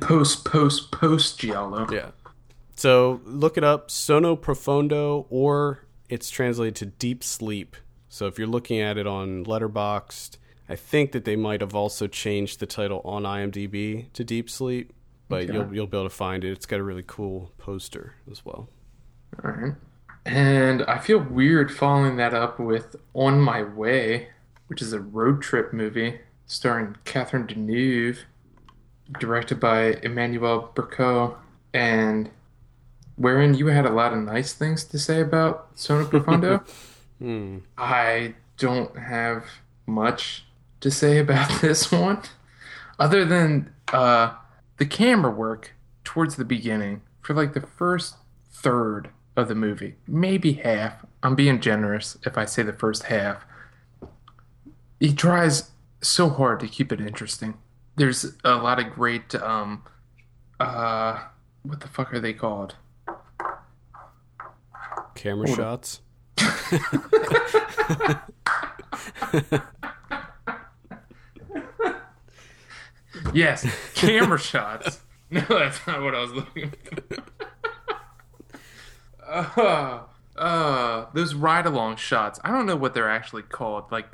Post 0.00 0.44
post 0.44 0.90
post 0.92 1.38
giallo. 1.38 1.86
Yeah. 1.90 2.10
So 2.76 3.20
look 3.24 3.56
it 3.56 3.64
up, 3.64 3.88
Sonno 3.88 4.40
Profondo, 4.40 5.26
or 5.30 5.84
it's 6.08 6.28
translated 6.30 6.74
to 6.76 6.86
Deep 6.86 7.22
Sleep. 7.24 7.76
So 8.14 8.28
if 8.28 8.38
you're 8.38 8.46
looking 8.46 8.78
at 8.78 8.96
it 8.96 9.08
on 9.08 9.44
Letterboxd, 9.44 10.36
I 10.68 10.76
think 10.76 11.10
that 11.10 11.24
they 11.24 11.34
might 11.34 11.60
have 11.60 11.74
also 11.74 12.06
changed 12.06 12.60
the 12.60 12.64
title 12.64 13.00
on 13.04 13.24
IMDb 13.24 14.12
to 14.12 14.22
Deep 14.22 14.48
Sleep, 14.48 14.92
but 15.28 15.42
Okay. 15.42 15.52
you'll 15.52 15.74
you'll 15.74 15.86
be 15.88 15.96
able 15.96 16.08
to 16.08 16.14
find 16.14 16.44
it. 16.44 16.52
It's 16.52 16.64
got 16.64 16.78
a 16.78 16.84
really 16.84 17.02
cool 17.04 17.50
poster 17.58 18.14
as 18.30 18.44
well. 18.44 18.68
All 19.42 19.50
right. 19.50 19.74
And 20.24 20.84
I 20.84 20.98
feel 20.98 21.18
weird 21.18 21.72
following 21.74 22.14
that 22.18 22.34
up 22.34 22.60
with 22.60 22.94
On 23.14 23.40
My 23.40 23.64
Way, 23.64 24.28
which 24.68 24.80
is 24.80 24.92
a 24.92 25.00
road 25.00 25.42
trip 25.42 25.72
movie 25.72 26.20
starring 26.46 26.96
Catherine 27.04 27.48
Deneuve, 27.48 28.18
directed 29.18 29.58
by 29.58 29.94
Emmanuelle 30.04 30.72
Bercot, 30.76 31.34
and 31.72 32.30
wherein 33.16 33.54
you 33.54 33.66
had 33.66 33.86
a 33.86 33.90
lot 33.90 34.12
of 34.12 34.20
nice 34.20 34.52
things 34.52 34.84
to 34.84 35.00
say 35.00 35.20
about 35.20 35.74
Sonno 35.74 36.08
Profondo. 36.08 36.62
Hmm. 37.18 37.58
I 37.78 38.34
don't 38.56 38.96
have 38.98 39.44
much 39.86 40.44
to 40.80 40.90
say 40.90 41.18
about 41.18 41.50
this 41.60 41.90
one, 41.90 42.22
other 42.98 43.24
than 43.24 43.72
uh, 43.92 44.34
the 44.78 44.86
camera 44.86 45.30
work 45.30 45.72
towards 46.04 46.36
the 46.36 46.44
beginning 46.44 47.02
for 47.20 47.34
like 47.34 47.54
the 47.54 47.60
first 47.60 48.16
third 48.50 49.10
of 49.36 49.48
the 49.48 49.54
movie, 49.54 49.96
maybe 50.06 50.54
half. 50.54 51.04
I'm 51.22 51.34
being 51.34 51.60
generous 51.60 52.18
if 52.24 52.36
I 52.36 52.44
say 52.44 52.62
the 52.62 52.72
first 52.72 53.04
half. 53.04 53.44
He 55.00 55.12
tries 55.12 55.70
so 56.00 56.28
hard 56.28 56.60
to 56.60 56.68
keep 56.68 56.92
it 56.92 57.00
interesting. 57.00 57.54
There's 57.96 58.36
a 58.44 58.56
lot 58.56 58.78
of 58.78 58.92
great 58.92 59.34
um 59.34 59.84
uh 60.60 61.24
what 61.62 61.80
the 61.80 61.88
fuck 61.88 62.12
are 62.12 62.20
they 62.20 62.34
called? 62.34 62.76
Camera 65.14 65.46
Hold 65.46 65.56
shots. 65.56 66.00
Yes, 73.32 73.66
camera 73.94 74.38
shots. 74.38 75.00
No, 75.30 75.40
that's 75.48 75.84
not 75.86 76.02
what 76.02 76.14
I 76.14 76.20
was 76.20 76.32
looking 76.32 76.70
for. 76.70 77.22
uh, 79.26 80.00
uh, 80.36 81.06
those 81.14 81.34
ride 81.34 81.66
along 81.66 81.96
shots. 81.96 82.38
I 82.44 82.50
don't 82.50 82.66
know 82.66 82.76
what 82.76 82.94
they're 82.94 83.10
actually 83.10 83.42
called. 83.42 83.90
Like, 83.90 84.06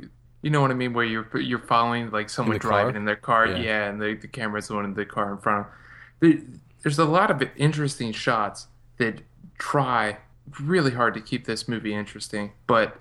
you 0.43 0.51
know 0.51 0.63
what 0.63 0.71
I 0.71 0.75
mean? 0.75 0.95
Where 0.95 1.05
you're 1.05 1.29
you're 1.39 1.59
following 1.59 2.11
like 2.11 2.31
someone 2.31 2.59
driving 2.59 2.93
car? 2.93 2.97
in 2.97 3.05
their 3.05 3.17
car. 3.17 3.47
Yeah. 3.47 3.59
Yeah, 3.59 3.91
and 3.91 4.01
the, 4.01 4.15
the 4.15 4.29
camera's 4.29 4.69
the 4.69 4.75
one 4.75 4.87
in 4.87 4.95
the 4.95 5.05
car 5.05 5.33
in 5.33 5.39
front 5.39 5.67
of. 5.67 5.73
There, 6.21 6.39
there's 6.83 6.99
a 6.99 7.05
lot 7.05 7.31
of 7.31 7.43
interesting 7.57 8.13
shots 8.13 8.69
that 8.97 9.21
try 9.59 10.19
really 10.59 10.93
hard 10.93 11.15
to 11.15 11.21
keep 11.21 11.45
this 11.45 11.69
movie 11.69 11.95
interesting, 11.95 12.53
but 12.67 13.01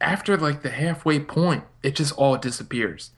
after 0.00 0.36
like 0.36 0.62
the 0.62 0.70
halfway 0.70 1.20
point, 1.20 1.64
it 1.82 1.94
just 1.96 2.12
all 2.16 2.36
disappears. 2.36 3.10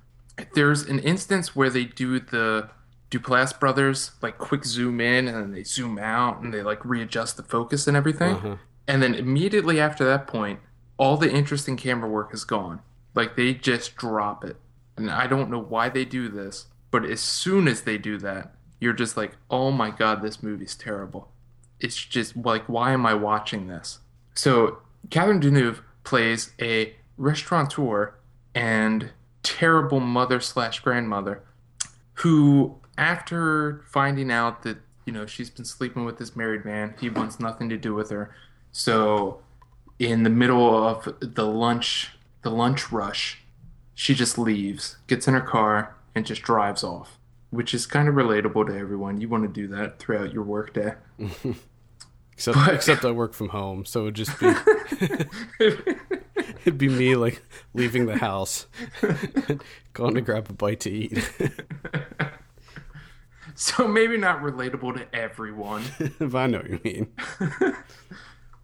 There's 0.55 0.83
an 0.83 1.01
instance 1.01 1.55
where 1.57 1.71
they 1.71 1.85
do 1.85 2.21
the 2.21 2.71
Duplass 3.11 3.59
brothers 3.59 4.13
like 4.21 4.39
quick 4.39 4.65
zoom 4.65 5.01
in 5.01 5.29
and 5.29 5.37
then 5.37 5.53
they 5.53 5.65
zoom 5.65 5.99
out 5.99 6.41
and 6.41 6.53
they 6.53 6.63
like 6.63 6.85
readjust 6.85 7.37
the 7.37 7.43
focus 7.43 7.87
and 7.87 7.97
everything. 7.97 8.35
Uh-huh. 8.35 8.57
And 8.87 9.03
then 9.03 9.15
immediately 9.15 9.81
after 9.81 10.05
that 10.05 10.27
point, 10.27 10.61
all 10.99 11.17
the 11.17 11.31
interesting 11.31 11.77
camera 11.77 12.09
work 12.09 12.35
is 12.35 12.45
gone. 12.45 12.81
Like 13.15 13.37
they 13.37 13.55
just 13.55 13.97
drop 13.97 14.45
it. 14.45 14.57
And 14.97 15.11
I 15.11 15.27
don't 15.27 15.51
know 15.51 15.61
why 15.61 15.89
they 15.89 16.05
do 16.05 16.29
this, 16.29 16.67
but 16.91 17.05
as 17.05 17.21
soon 17.21 17.67
as 17.67 17.83
they 17.83 17.99
do 17.99 18.19
that, 18.19 18.55
you're 18.81 18.93
just 18.93 19.17
like, 19.17 19.33
oh 19.51 19.71
my 19.71 19.91
god, 19.91 20.23
this 20.23 20.43
movie's 20.43 20.75
terrible. 20.75 21.31
It's 21.81 21.97
just 21.97 22.37
like, 22.37 22.65
why 22.69 22.93
am 22.93 23.07
I 23.07 23.15
watching 23.15 23.69
this? 23.69 23.99
So 24.35 24.79
Catherine 25.11 25.41
Deneuve 25.41 25.81
plays 26.05 26.53
a 26.61 26.95
restaurateur 27.17 28.15
and 28.55 29.11
terrible 29.43 30.01
mother 30.01 30.41
slash 30.41 30.81
grandmother 30.81 31.43
who, 32.15 32.77
after 32.97 33.83
finding 33.87 34.31
out 34.31 34.63
that 34.63 34.79
you 35.05 35.13
know 35.13 35.27
she's 35.27 35.51
been 35.51 35.65
sleeping 35.65 36.05
with 36.05 36.19
this 36.19 36.35
married 36.35 36.65
man, 36.65 36.95
he 37.01 37.09
wants 37.09 37.39
nothing 37.39 37.69
to 37.69 37.77
do 37.77 37.95
with 37.95 38.11
her. 38.11 38.35
So, 38.73 39.41
in 39.99 40.23
the 40.23 40.31
middle 40.31 40.87
of 40.87 41.15
the 41.21 41.47
lunch, 41.47 42.13
the 42.43 42.51
lunch 42.51 42.93
rush, 42.93 43.43
she 43.95 44.15
just 44.15 44.39
leaves, 44.39 44.97
gets 45.07 45.27
in 45.27 45.35
her 45.35 45.41
car, 45.41 45.97
and 46.15 46.27
just 46.27 46.43
drives 46.43 46.83
off. 46.85 47.18
Which 47.51 47.73
is 47.75 47.87
kind 47.87 48.09
of 48.09 48.15
relatable 48.15 48.67
to 48.67 48.77
everyone. 48.77 49.21
You 49.21 49.29
want 49.29 49.45
to 49.45 49.49
do 49.49 49.69
that 49.75 49.99
throughout 49.99 50.33
your 50.33 50.43
workday. 50.45 50.95
Except 52.33 52.57
But- 52.57 52.75
except 52.75 53.05
I 53.05 53.11
work 53.11 53.35
from 53.35 53.49
home, 53.49 53.85
so 53.85 54.03
it'd 54.03 54.15
just 54.15 54.39
be 54.39 54.47
it'd 56.65 56.79
be 56.79 56.89
me 56.89 57.17
like 57.17 57.43
leaving 57.75 58.07
the 58.07 58.17
house, 58.17 58.67
going 59.93 60.15
to 60.15 60.21
grab 60.21 60.49
a 60.49 60.53
bite 60.53 60.79
to 60.81 60.91
eat. 60.91 61.29
So 63.57 63.89
maybe 63.89 64.17
not 64.17 64.41
relatable 64.41 64.95
to 64.99 65.13
everyone. 65.13 65.83
if 65.99 66.33
I 66.35 66.47
know 66.47 66.59
what 66.59 66.71
you 66.71 66.81
mean. 66.85 67.13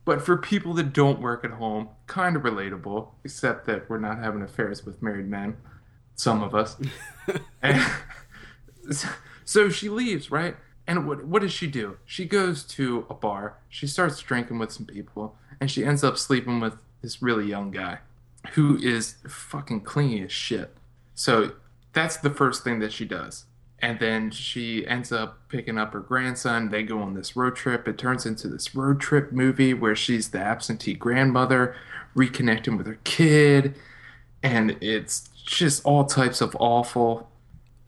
But 0.05 0.23
for 0.23 0.37
people 0.37 0.75
that 0.75 0.93
don't 0.93 1.21
work 1.21 1.45
at 1.45 1.51
home, 1.53 1.89
kind 2.07 2.37
of 2.37 2.43
relatable, 2.43 3.09
except 3.25 3.67
that 3.67 3.89
we're 3.91 3.99
not 3.99 4.19
having 4.19 4.43
affairs 4.43 4.85
with 4.87 5.03
married 5.03 5.27
men. 5.29 5.57
Some 6.15 6.43
of 6.45 6.55
us. 6.55 6.77
And- 7.61 7.85
so 9.45 9.69
she 9.69 9.89
leaves, 9.89 10.31
right? 10.31 10.57
And 10.87 11.07
what, 11.07 11.25
what 11.25 11.43
does 11.43 11.53
she 11.53 11.67
do? 11.67 11.97
She 12.05 12.27
goes 12.27 12.63
to 12.65 13.07
a 13.09 13.15
bar, 13.15 13.59
she 13.69 13.87
starts 13.87 14.21
drinking 14.21 14.59
with 14.59 14.73
some 14.73 14.87
people, 14.87 15.37
and 15.61 15.71
she 15.71 15.85
ends 15.85 16.05
up 16.05 16.19
sleeping 16.19 16.61
with 16.61 16.75
this 17.03 17.23
really 17.23 17.47
young 17.47 17.71
guy 17.71 17.99
who 18.53 18.77
is 18.79 19.17
fucking 19.27 19.81
clingy 19.83 20.23
as 20.23 20.33
shit. 20.33 20.77
So 21.15 21.53
that's 21.93 22.17
the 22.17 22.31
first 22.31 22.65
thing 22.65 22.81
that 22.81 22.93
she 22.93 23.05
does. 23.05 23.45
And 23.81 23.99
then 23.99 24.31
she 24.31 24.87
ends 24.87 25.13
up 25.13 25.49
picking 25.49 25.79
up 25.79 25.93
her 25.93 26.01
grandson. 26.01 26.71
They 26.71 26.83
go 26.83 27.01
on 27.01 27.15
this 27.15 27.37
road 27.37 27.57
trip. 27.57 27.87
It 27.87 27.99
turns 27.99 28.25
into 28.25 28.49
this 28.49 28.75
road 28.75 29.01
trip 29.01 29.33
movie 29.33 29.75
where 29.75 29.97
she's 29.97 30.31
the 30.31 30.39
absentee 30.39 30.95
grandmother 30.95 31.77
reconnecting 32.17 32.79
with 32.79 32.87
her 32.87 32.99
kid. 33.05 33.75
And 34.43 34.77
it's 34.81 35.29
just 35.45 35.85
all 35.85 36.05
types 36.05 36.41
of 36.41 36.57
awful. 36.59 37.29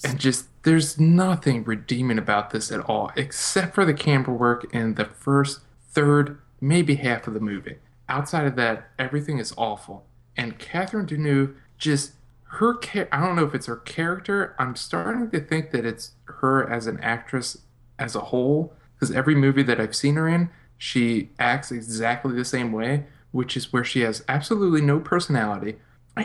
And 0.04 0.20
just, 0.20 0.46
there's 0.62 1.00
nothing 1.00 1.64
redeeming 1.64 2.18
about 2.18 2.50
this 2.50 2.70
at 2.70 2.80
all, 2.80 3.10
except 3.16 3.74
for 3.74 3.84
the 3.84 3.94
camera 3.94 4.34
work 4.34 4.72
in 4.74 4.94
the 4.94 5.04
first 5.04 5.60
third, 5.90 6.38
maybe 6.60 6.96
half 6.96 7.26
of 7.26 7.34
the 7.34 7.40
movie. 7.40 7.76
Outside 8.08 8.46
of 8.46 8.56
that, 8.56 8.90
everything 8.98 9.38
is 9.38 9.54
awful. 9.56 10.04
And 10.36 10.58
Catherine 10.58 11.06
Deneuve 11.06 11.54
just 11.78 12.12
her 12.48 12.78
I 13.12 13.20
don't 13.20 13.36
know 13.36 13.44
if 13.44 13.54
it's 13.54 13.66
her 13.66 13.76
character. 13.76 14.54
I'm 14.58 14.76
starting 14.76 15.30
to 15.30 15.40
think 15.40 15.72
that 15.72 15.84
it's 15.84 16.12
her 16.24 16.68
as 16.70 16.86
an 16.86 16.98
actress 17.00 17.58
as 17.98 18.14
a 18.14 18.20
whole 18.20 18.72
because 18.94 19.14
every 19.14 19.34
movie 19.34 19.62
that 19.64 19.80
I've 19.80 19.96
seen 19.96 20.16
her 20.16 20.28
in, 20.28 20.50
she 20.78 21.30
acts 21.38 21.70
exactly 21.70 22.34
the 22.34 22.44
same 22.44 22.72
way, 22.72 23.04
which 23.30 23.56
is 23.56 23.72
where 23.72 23.84
she 23.84 24.00
has 24.00 24.24
absolutely 24.28 24.80
no 24.80 25.00
personality 25.00 25.76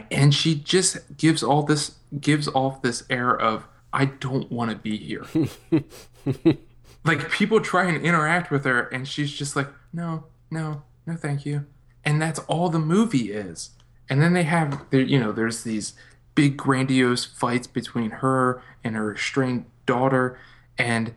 and 0.09 0.33
she 0.33 0.55
just 0.55 1.17
gives 1.17 1.43
all 1.43 1.63
this 1.63 1.95
gives 2.19 2.47
off 2.49 2.81
this 2.81 3.03
air 3.09 3.37
of 3.37 3.65
I 3.93 4.05
don't 4.05 4.49
want 4.51 4.71
to 4.71 4.77
be 4.77 4.97
here. 4.97 5.25
like 7.03 7.29
people 7.31 7.59
try 7.59 7.85
and 7.85 8.03
interact 8.03 8.51
with 8.51 8.63
her 8.65 8.87
and 8.87 9.07
she's 9.07 9.31
just 9.31 9.55
like 9.55 9.67
no 9.91 10.25
no 10.49 10.83
no 11.05 11.15
thank 11.15 11.45
you. 11.45 11.65
And 12.03 12.21
that's 12.21 12.39
all 12.39 12.69
the 12.69 12.79
movie 12.79 13.31
is. 13.31 13.71
And 14.09 14.21
then 14.21 14.33
they 14.33 14.43
have 14.43 14.85
there 14.91 15.01
you 15.01 15.19
know 15.19 15.31
there's 15.31 15.63
these 15.63 15.93
big 16.35 16.55
grandiose 16.55 17.25
fights 17.25 17.67
between 17.67 18.11
her 18.11 18.61
and 18.83 18.95
her 18.95 19.13
estranged 19.13 19.65
daughter 19.85 20.39
and 20.77 21.13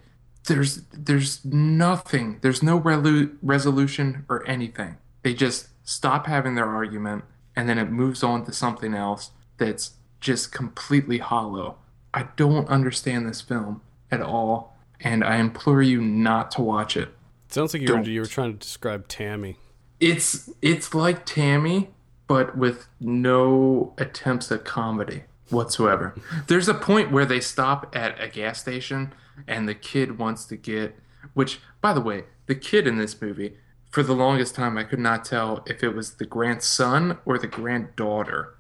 there's 0.47 0.83
there's 0.93 1.45
nothing 1.45 2.39
there's 2.43 2.63
no 2.63 2.81
relu- 2.81 3.37
resolution 3.41 4.25
or 4.29 4.47
anything. 4.49 4.97
They 5.23 5.33
just 5.33 5.69
stop 5.85 6.27
having 6.27 6.55
their 6.55 6.67
argument 6.69 7.25
and 7.57 7.69
then 7.69 7.79
it 7.79 7.91
moves 7.91 8.23
on 8.23 8.45
to 8.47 8.53
something 8.53 8.95
else 8.95 9.31
that's 9.59 9.93
just 10.21 10.53
completely 10.53 11.19
hollow. 11.19 11.77
I 12.13 12.29
don't 12.37 12.69
understand 12.69 13.29
this 13.29 13.41
film 13.41 13.83
at 14.11 14.21
all 14.21 14.75
and 15.01 15.25
i 15.25 15.37
implore 15.37 15.83
you 15.83 16.01
not 16.01 16.51
to 16.53 16.63
watch 16.63 16.97
it. 16.97 17.11
Sounds 17.49 17.75
like 17.75 17.83
you 17.83 17.95
were, 17.95 18.03
you 18.03 18.21
were 18.21 18.27
trying 18.27 18.53
to 18.53 18.59
describe 18.59 19.07
Tammy. 19.07 19.59
it's 20.01 20.51
it's 20.61 20.95
like 20.95 21.25
tammy 21.25 21.91
but 22.27 22.57
with 22.57 22.87
no 23.01 23.93
attempts 23.99 24.51
at 24.51 24.65
comedy 24.65 25.25
whatsoever. 25.51 26.15
There's 26.47 26.69
a 26.69 26.75
point 26.75 27.13
where 27.13 27.27
they 27.27 27.41
stop 27.41 27.95
at 27.95 28.21
a 28.21 28.29
gas 28.29 28.61
station 28.61 29.13
and 29.47 29.69
the 29.69 29.75
kid 29.75 30.19
wants 30.19 30.47
to 30.47 30.57
get 30.57 30.97
which 31.35 31.61
by 31.81 31.93
the 31.93 32.01
way 32.01 32.25
the 32.47 32.55
kid 32.55 32.87
in 32.87 32.99
this 32.99 33.21
movie 33.21 33.57
for 33.95 34.03
the 34.03 34.15
longest 34.15 34.55
time 34.55 34.77
i 34.77 34.85
could 34.85 34.99
not 34.99 35.25
tell 35.25 35.63
if 35.67 35.83
it 35.83 35.95
was 35.95 36.15
the 36.15 36.27
grandson 36.27 37.19
or 37.25 37.39
the 37.39 37.47
granddaughter 37.47 38.57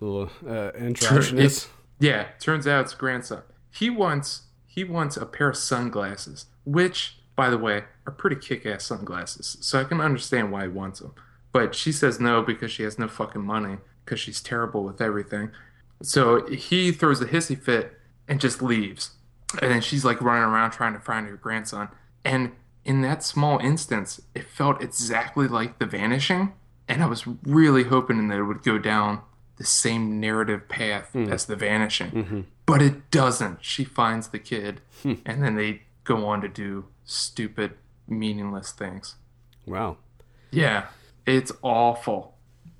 little 0.00 0.30
uh, 0.46 0.70
androgynous. 0.76 1.68
yeah, 1.98 2.28
turns 2.40 2.66
out 2.66 2.84
it's 2.84 2.94
grandson. 2.94 3.42
He 3.70 3.90
wants 3.90 4.42
he 4.66 4.84
wants 4.84 5.16
a 5.16 5.26
pair 5.26 5.48
of 5.48 5.56
sunglasses, 5.56 6.46
which, 6.64 7.18
by 7.34 7.50
the 7.50 7.58
way, 7.58 7.84
are 8.06 8.12
pretty 8.12 8.36
kick-ass 8.36 8.84
sunglasses. 8.84 9.56
So 9.60 9.80
I 9.80 9.84
can 9.84 10.00
understand 10.00 10.52
why 10.52 10.62
he 10.62 10.68
wants 10.68 11.00
them. 11.00 11.14
But 11.52 11.74
she 11.74 11.90
says 11.90 12.20
no 12.20 12.42
because 12.42 12.70
she 12.70 12.84
has 12.84 12.98
no 12.98 13.08
fucking 13.08 13.42
money 13.42 13.78
because 14.04 14.20
she's 14.20 14.40
terrible 14.40 14.84
with 14.84 15.00
everything. 15.00 15.50
So 16.02 16.46
he 16.46 16.92
throws 16.92 17.20
a 17.20 17.26
hissy 17.26 17.60
fit 17.60 17.98
and 18.28 18.40
just 18.40 18.62
leaves. 18.62 19.12
And 19.60 19.72
then 19.72 19.80
she's 19.80 20.04
like 20.04 20.20
running 20.20 20.44
around 20.44 20.70
trying 20.72 20.92
to 20.92 21.00
find 21.00 21.26
her 21.26 21.36
grandson. 21.36 21.88
And 22.24 22.52
in 22.88 23.02
that 23.02 23.22
small 23.22 23.58
instance, 23.58 24.18
it 24.34 24.48
felt 24.48 24.82
exactly 24.82 25.46
like 25.46 25.78
The 25.78 25.84
Vanishing. 25.84 26.54
And 26.88 27.02
I 27.02 27.06
was 27.06 27.26
really 27.44 27.84
hoping 27.84 28.28
that 28.28 28.38
it 28.38 28.44
would 28.44 28.62
go 28.62 28.78
down 28.78 29.20
the 29.56 29.64
same 29.64 30.18
narrative 30.18 30.68
path 30.70 31.10
hmm. 31.12 31.30
as 31.30 31.44
The 31.44 31.54
Vanishing. 31.54 32.10
Mm-hmm. 32.10 32.40
But 32.64 32.80
it 32.80 33.10
doesn't. 33.10 33.62
She 33.62 33.84
finds 33.84 34.28
the 34.28 34.38
kid, 34.38 34.80
hmm. 35.02 35.14
and 35.26 35.42
then 35.42 35.54
they 35.54 35.82
go 36.04 36.26
on 36.26 36.40
to 36.40 36.48
do 36.48 36.86
stupid, 37.04 37.74
meaningless 38.06 38.72
things. 38.72 39.16
Wow. 39.66 39.98
Yeah, 40.50 40.86
it's 41.26 41.52
awful. 41.60 42.36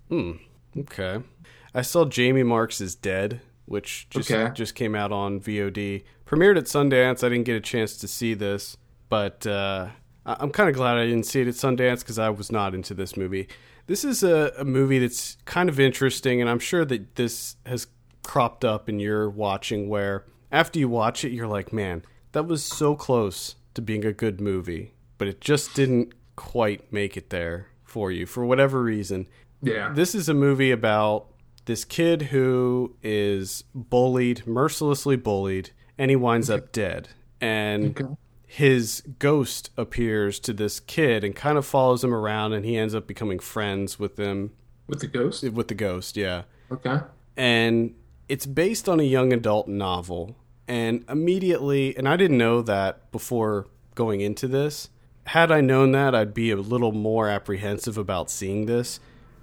Hmm. 0.08 0.32
Okay. 0.74 1.22
I 1.74 1.82
saw 1.82 2.06
Jamie 2.06 2.42
Marks 2.44 2.80
is 2.80 2.94
Dead, 2.94 3.42
which 3.66 4.08
just 4.08 4.30
Okay. 4.30 4.50
just 4.54 4.74
came 4.74 4.94
out 4.94 5.12
on 5.12 5.38
VOD. 5.38 6.04
Premiered 6.24 6.56
at 6.56 6.64
Sundance. 6.64 7.22
I 7.22 7.28
didn't 7.28 7.44
get 7.44 7.56
a 7.56 7.60
chance 7.60 7.98
to 7.98 8.08
see 8.08 8.32
this, 8.32 8.78
but 9.08 9.46
uh, 9.46 9.88
I'm 10.26 10.50
kind 10.50 10.68
of 10.68 10.74
glad 10.74 10.96
I 10.98 11.06
didn't 11.06 11.24
see 11.24 11.40
it 11.40 11.48
at 11.48 11.54
Sundance 11.54 12.00
because 12.00 12.18
I 12.18 12.30
was 12.30 12.52
not 12.52 12.74
into 12.74 12.94
this 12.94 13.16
movie. 13.16 13.48
This 13.86 14.04
is 14.04 14.22
a, 14.22 14.52
a 14.58 14.64
movie 14.64 14.98
that's 14.98 15.36
kind 15.46 15.68
of 15.68 15.80
interesting, 15.80 16.40
and 16.40 16.50
I'm 16.50 16.58
sure 16.58 16.84
that 16.84 17.16
this 17.16 17.56
has 17.64 17.86
cropped 18.22 18.64
up 18.64 18.88
in 18.88 19.00
your 19.00 19.30
watching 19.30 19.88
where 19.88 20.24
after 20.52 20.78
you 20.78 20.88
watch 20.88 21.24
it, 21.24 21.32
you're 21.32 21.46
like, 21.46 21.72
man, 21.72 22.02
that 22.32 22.46
was 22.46 22.62
so 22.62 22.94
close 22.94 23.56
to 23.74 23.80
being 23.80 24.04
a 24.04 24.12
good 24.12 24.40
movie, 24.40 24.92
but 25.16 25.28
it 25.28 25.40
just 25.40 25.74
didn't 25.74 26.12
quite 26.36 26.92
make 26.92 27.16
it 27.16 27.30
there 27.30 27.68
for 27.84 28.12
you 28.12 28.26
for 28.26 28.44
whatever 28.44 28.82
reason. 28.82 29.26
Yeah. 29.62 29.92
This 29.94 30.14
is 30.14 30.28
a 30.28 30.34
movie 30.34 30.70
about 30.70 31.26
this 31.64 31.84
kid 31.84 32.22
who 32.22 32.94
is 33.02 33.64
bullied, 33.74 34.46
mercilessly 34.46 35.16
bullied, 35.16 35.70
and 35.96 36.10
he 36.10 36.16
winds 36.16 36.50
up 36.50 36.72
dead. 36.72 37.08
And 37.40 37.98
Okay. 37.98 38.14
His 38.50 39.02
ghost 39.18 39.70
appears 39.76 40.40
to 40.40 40.54
this 40.54 40.80
kid 40.80 41.22
and 41.22 41.36
kind 41.36 41.58
of 41.58 41.66
follows 41.66 42.02
him 42.02 42.14
around, 42.14 42.54
and 42.54 42.64
he 42.64 42.76
ends 42.78 42.94
up 42.94 43.06
becoming 43.06 43.38
friends 43.38 43.98
with 43.98 44.16
them 44.16 44.52
With 44.86 45.00
the 45.00 45.06
ghost? 45.06 45.44
with 45.44 45.68
the 45.68 45.74
ghost, 45.74 46.16
yeah. 46.16 46.42
Okay. 46.72 47.00
And 47.36 47.94
it's 48.26 48.46
based 48.46 48.88
on 48.88 49.00
a 49.00 49.04
young 49.04 49.32
adult 49.34 49.68
novel. 49.68 50.34
And 50.66 51.04
immediately, 51.08 51.96
and 51.96 52.08
I 52.08 52.16
didn't 52.16 52.38
know 52.38 52.62
that 52.62 53.12
before 53.12 53.66
going 53.94 54.22
into 54.22 54.48
this. 54.48 54.88
Had 55.26 55.52
I 55.52 55.60
known 55.60 55.92
that, 55.92 56.14
I'd 56.14 56.32
be 56.32 56.50
a 56.50 56.56
little 56.56 56.92
more 56.92 57.28
apprehensive 57.28 57.98
about 57.98 58.30
seeing 58.30 58.64
this. 58.64 58.98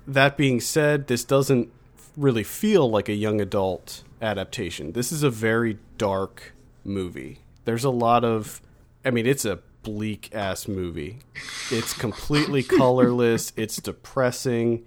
That 0.07 0.35
being 0.35 0.59
said, 0.59 1.07
this 1.07 1.23
doesn't 1.23 1.71
really 2.17 2.43
feel 2.43 2.89
like 2.89 3.07
a 3.07 3.13
young 3.13 3.39
adult 3.39 4.03
adaptation. 4.19 4.93
This 4.93 5.11
is 5.11 5.21
a 5.21 5.29
very 5.29 5.77
dark 5.99 6.53
movie. 6.83 7.39
There's 7.65 7.83
a 7.83 7.89
lot 7.91 8.23
of, 8.23 8.61
I 9.05 9.11
mean, 9.11 9.25
it's 9.25 9.45
a 9.45 9.59
bleak 9.83 10.33
ass 10.33 10.67
movie. 10.67 11.19
It's 11.71 11.93
completely 11.93 12.63
colorless, 12.63 13.53
it's 13.57 13.77
depressing. 13.77 14.83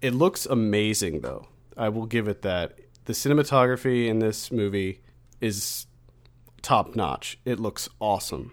It 0.00 0.14
looks 0.14 0.46
amazing, 0.46 1.20
though. 1.20 1.48
I 1.76 1.88
will 1.88 2.06
give 2.06 2.28
it 2.28 2.42
that. 2.42 2.78
The 3.04 3.12
cinematography 3.12 4.06
in 4.06 4.20
this 4.20 4.52
movie 4.52 5.00
is 5.40 5.86
top 6.62 6.94
notch. 6.94 7.38
It 7.44 7.58
looks 7.58 7.88
awesome. 7.98 8.52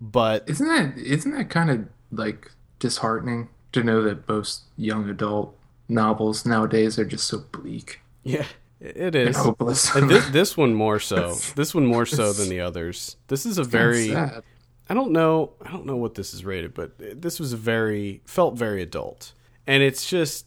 But 0.00 0.44
Isn't 0.48 0.68
that 0.68 0.96
isn't 0.96 1.32
that 1.32 1.50
kind 1.50 1.70
of 1.70 1.88
like 2.12 2.52
disheartening 2.78 3.48
to 3.72 3.82
know 3.82 4.02
that 4.02 4.28
most 4.28 4.62
young 4.76 5.08
adult 5.10 5.58
novels 5.88 6.46
nowadays 6.46 6.98
are 6.98 7.04
just 7.04 7.26
so 7.26 7.38
bleak 7.50 8.00
yeah, 8.22 8.44
it 8.80 9.14
and 9.14 9.34
hopeless? 9.34 9.94
And 9.94 10.08
this, 10.08 10.28
this 10.30 10.56
one 10.56 10.74
more 10.74 10.98
so. 11.00 11.34
This 11.56 11.74
one 11.74 11.86
more 11.86 12.06
so 12.06 12.32
than 12.32 12.48
the 12.54 12.60
others. 12.60 13.16
This 13.28 13.44
is 13.46 13.58
a 13.58 13.64
very. 13.64 14.08
sad. 14.08 14.42
I 14.90 14.94
don't 14.94 15.12
know. 15.12 15.52
I 15.64 15.70
don't 15.70 15.84
know 15.86 15.96
what 15.96 16.14
this 16.14 16.32
is 16.32 16.44
rated, 16.44 16.72
but 16.74 16.92
this 16.98 17.38
was 17.38 17.52
a 17.52 17.56
very 17.58 18.22
felt 18.24 18.56
very 18.56 18.80
adult, 18.82 19.32
and 19.66 19.82
it's 19.82 20.08
just 20.08 20.46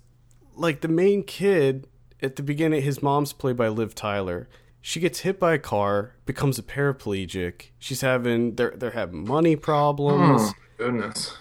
like 0.55 0.81
the 0.81 0.87
main 0.87 1.23
kid 1.23 1.87
at 2.23 2.35
the 2.37 2.43
beginning. 2.43 2.81
His 2.81 3.03
mom's 3.03 3.33
played 3.33 3.55
by 3.57 3.67
Liv 3.67 3.93
Tyler. 3.93 4.49
She 4.83 4.99
gets 4.99 5.19
hit 5.19 5.39
by 5.39 5.53
a 5.53 5.59
car, 5.59 6.15
becomes 6.25 6.57
a 6.57 6.63
paraplegic. 6.63 7.65
She's 7.77 8.01
having 8.01 8.55
they're 8.55 8.73
they're 8.75 8.91
having 8.91 9.25
money 9.27 9.55
problems, 9.55 10.41
Oh 10.41 10.53
goodness. 10.77 11.37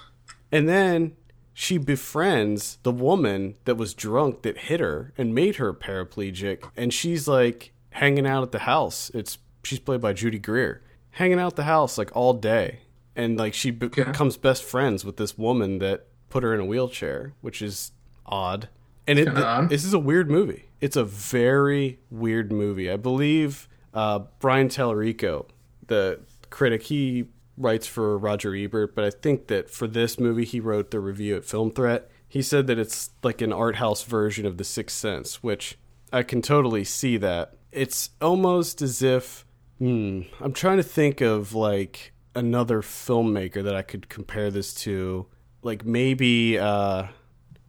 and 0.53 0.69
then 0.69 1.17
she 1.61 1.77
befriends 1.77 2.79
the 2.85 2.91
woman 2.91 3.55
that 3.67 3.75
was 3.75 3.93
drunk 3.93 4.41
that 4.41 4.57
hit 4.57 4.81
her 4.81 5.13
and 5.19 5.35
made 5.35 5.57
her 5.57 5.75
paraplegic, 5.75 6.65
and 6.75 6.91
she's 6.91 7.29
like 7.29 7.73
hanging 7.91 8.27
out 8.27 8.43
at 8.43 8.51
the 8.51 8.61
house. 8.61 9.11
It's 9.13 9.37
she's 9.63 9.79
played 9.79 10.01
by 10.01 10.15
Judy 10.15 10.39
Greer, 10.39 10.81
hanging 11.11 11.39
out 11.39 11.49
at 11.53 11.57
the 11.57 11.65
house 11.65 11.99
like 11.99 12.17
all 12.17 12.33
day, 12.33 12.81
and 13.15 13.37
like 13.37 13.53
she 13.53 13.71
be- 13.73 13.87
Okay. 13.89 14.05
becomes 14.05 14.39
best 14.39 14.65
friends 14.65 15.05
with 15.05 15.19
this 15.19 15.37
woman 15.37 15.81
that 15.81 16.07
put 16.31 16.43
her 16.43 16.55
in 16.55 16.61
a 16.61 16.65
wheelchair, 16.65 17.35
which 17.43 17.61
is 17.61 17.93
odd. 18.25 18.71
And 19.07 19.19
it 19.19 19.27
Kinda 19.27 19.67
this 19.69 19.85
is 19.85 19.93
a 19.93 19.99
weird 19.99 20.31
movie. 20.31 20.65
It's 20.81 20.97
a 20.97 21.05
very 21.05 21.99
weird 22.11 22.51
movie. 22.51 22.91
I 22.91 22.97
believe 22.97 23.69
uh, 23.93 24.21
Brian 24.39 24.69
Tallarico, 24.69 25.45
the 25.89 26.21
critic, 26.49 26.85
he 26.85 27.27
writes 27.61 27.87
for 27.87 28.17
Roger 28.19 28.55
Ebert, 28.55 28.95
but 28.95 29.05
I 29.05 29.11
think 29.11 29.49
that 29.49 29.71
for 29.71 29.87
this 29.87 30.19
movie, 30.19 30.45
he 30.45 30.61
wrote 30.61 30.91
the 30.91 31.01
review 31.01 31.37
at 31.37 31.45
Film 31.45 31.71
Threat. 31.71 32.11
He 32.29 32.43
said 32.43 32.67
that 32.69 32.79
it's 32.79 33.11
like 33.23 33.41
an 33.41 33.53
art 33.53 33.77
house 33.77 34.03
version 34.03 34.47
of 34.47 34.57
The 34.57 34.65
Sixth 34.65 34.97
Sense, 34.97 35.43
which 35.43 35.79
I 36.13 36.23
can 36.23 36.43
totally 36.43 36.85
see 36.85 37.17
that. 37.19 37.55
It's 37.73 38.11
almost 38.21 38.83
as 38.83 39.03
if 39.03 39.45
hmm, 39.79 40.23
I'm 40.41 40.53
trying 40.53 40.79
to 40.79 40.83
think 40.83 41.21
of 41.21 41.55
like 41.55 42.13
another 42.35 42.83
filmmaker 42.83 43.63
that 43.65 43.75
I 43.75 43.83
could 43.83 44.09
compare 44.09 44.51
this 44.51 44.75
to, 44.75 45.27
like 45.63 45.85
maybe 45.85 46.59
uh, 46.59 47.09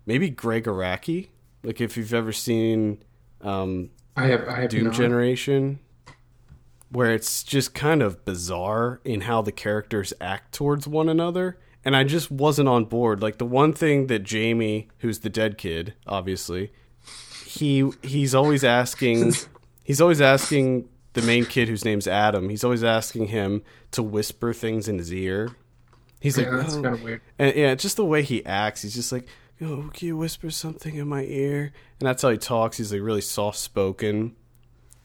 maybe 0.06 0.30
Gregg 0.30 0.66
Araki. 0.66 1.30
Like 1.64 1.82
if 1.82 1.98
you've 1.98 2.14
ever 2.14 2.32
seen 2.32 3.04
um, 3.44 3.90
I 4.16 4.28
have 4.28 4.48
I 4.48 4.62
have 4.62 4.70
Doom 4.70 4.86
not. 4.86 4.94
Generation, 4.94 5.80
where 6.92 7.14
it's 7.14 7.44
just 7.44 7.74
kind 7.74 8.02
of 8.02 8.24
bizarre 8.26 9.00
in 9.06 9.22
how 9.22 9.42
the 9.42 9.52
characters 9.52 10.14
act 10.22 10.54
towards 10.54 10.88
one 10.88 11.08
another. 11.10 11.58
And 11.84 11.96
I 11.96 12.04
just 12.04 12.30
wasn't 12.30 12.70
on 12.70 12.86
board. 12.86 13.22
Like 13.22 13.38
the 13.40 13.46
one 13.46 13.74
thing 13.74 14.08
that 14.08 14.20
Jamie, 14.24 14.90
who's 15.00 15.20
the 15.20 15.30
dead 15.30 15.58
kid, 15.58 15.94
obviously, 16.06 16.72
he 17.46 17.90
he's 18.04 18.36
always 18.36 18.64
asking 18.64 19.34
he's 19.84 20.00
always 20.02 20.22
asking 20.22 20.88
the 21.14 21.22
main 21.24 21.46
kid 21.46 21.68
whose 21.68 21.84
name's 21.84 22.08
Adam, 22.08 22.50
he's 22.50 22.64
always 22.64 22.84
asking 22.84 23.28
him 23.28 23.64
to 23.92 24.04
whisper 24.04 24.54
things 24.54 24.88
in 24.88 24.98
his 24.98 25.14
ear. 25.14 25.50
He's 26.20 26.38
Yeah, 26.38 26.50
like, 26.50 26.62
that's 26.62 26.76
"Oh." 26.76 26.82
kind 26.84 26.96
of 26.96 27.04
weird. 27.04 27.22
And 27.40 27.56
yeah, 27.56 27.74
just 27.76 27.98
the 27.98 28.06
way 28.06 28.22
he 28.22 28.46
acts, 28.46 28.84
he's 28.84 28.94
just 28.94 29.12
like, 29.12 29.28
"Oh, 29.60 29.90
can 29.94 30.08
you 30.10 30.18
whisper 30.18 30.52
something 30.52 30.96
in 30.96 31.08
my 31.08 31.24
ear?" 31.24 31.74
And 32.00 32.08
that's 32.08 32.22
how 32.22 32.30
he 32.30 32.38
talks. 32.38 32.78
He's 32.78 32.94
like 32.94 33.02
really 33.02 33.22
soft 33.22 33.58
spoken. 33.58 34.36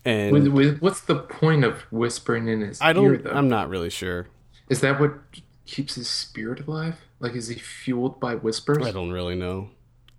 And 0.06 0.32
With, 0.32 0.46
with, 0.48 0.78
what's 0.80 1.00
the 1.00 1.16
point 1.16 1.64
of 1.64 1.80
whispering 1.90 2.46
in 2.46 2.60
his 2.60 2.80
I 2.80 2.90
ear 2.90 2.94
don't. 2.94 3.24
though? 3.24 3.30
I'm 3.32 3.48
not 3.48 3.68
really 3.68 3.90
sure. 3.90 4.28
Is 4.68 4.80
that 4.80 5.00
what 5.00 5.12
keeps 5.66 5.96
his 5.96 6.08
spirit 6.08 6.66
alive? 6.66 6.94
Like, 7.18 7.34
is 7.34 7.48
he 7.48 7.56
fueled 7.56 8.20
by 8.20 8.36
whispers? 8.36 8.86
I 8.86 8.92
don't 8.92 9.10
really 9.10 9.34
know. 9.34 9.70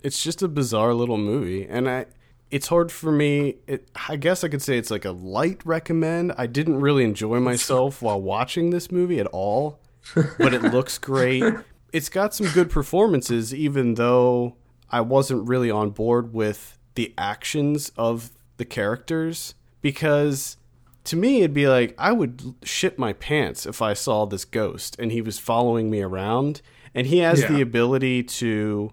It's 0.04 0.22
just 0.22 0.42
a 0.42 0.48
bizarre 0.48 0.94
little 0.94 1.18
movie, 1.18 1.66
and 1.66 1.90
I. 1.90 2.06
It's 2.50 2.68
hard 2.68 2.92
for 2.94 3.12
me. 3.12 3.56
It, 3.68 3.90
I 4.08 4.16
guess 4.16 4.44
I 4.44 4.48
could 4.48 4.62
say 4.62 4.78
it's 4.78 4.90
like 4.92 5.04
a 5.04 5.12
light 5.12 5.62
recommend. 5.66 6.34
I 6.38 6.48
didn't 6.48 6.80
really 6.80 7.04
enjoy 7.04 7.40
myself 7.42 8.02
while 8.02 8.22
watching 8.22 8.70
this 8.70 8.90
movie 8.90 9.20
at 9.20 9.28
all, 9.28 9.80
but 10.38 10.54
it 10.54 10.62
looks 10.64 10.98
great. 10.98 11.44
It's 11.92 12.10
got 12.10 12.34
some 12.34 12.48
good 12.48 12.70
performances, 12.70 13.54
even 13.54 13.96
though 13.96 14.56
I 14.90 15.02
wasn't 15.02 15.48
really 15.48 15.70
on 15.72 15.90
board 15.90 16.34
with 16.34 16.78
the 16.96 17.14
actions 17.18 17.92
of 17.98 18.32
the 18.58 18.66
characters. 18.66 19.54
Because 19.88 20.58
to 21.06 21.16
me, 21.16 21.38
it'd 21.40 21.54
be 21.54 21.70
like 21.70 21.96
I 21.98 22.12
would 22.12 22.42
shit 22.64 23.00
my 23.00 23.14
pants 23.14 23.66
if 23.66 23.82
I 23.82 23.94
saw 23.94 24.26
this 24.26 24.44
ghost 24.44 24.98
and 25.00 25.14
he 25.14 25.22
was 25.22 25.40
following 25.40 25.90
me 25.90 26.02
around, 26.02 26.62
and 26.94 27.08
he 27.08 27.20
has 27.20 27.40
Yeah. 27.42 27.54
the 27.54 27.62
ability 27.62 28.24
to 28.24 28.92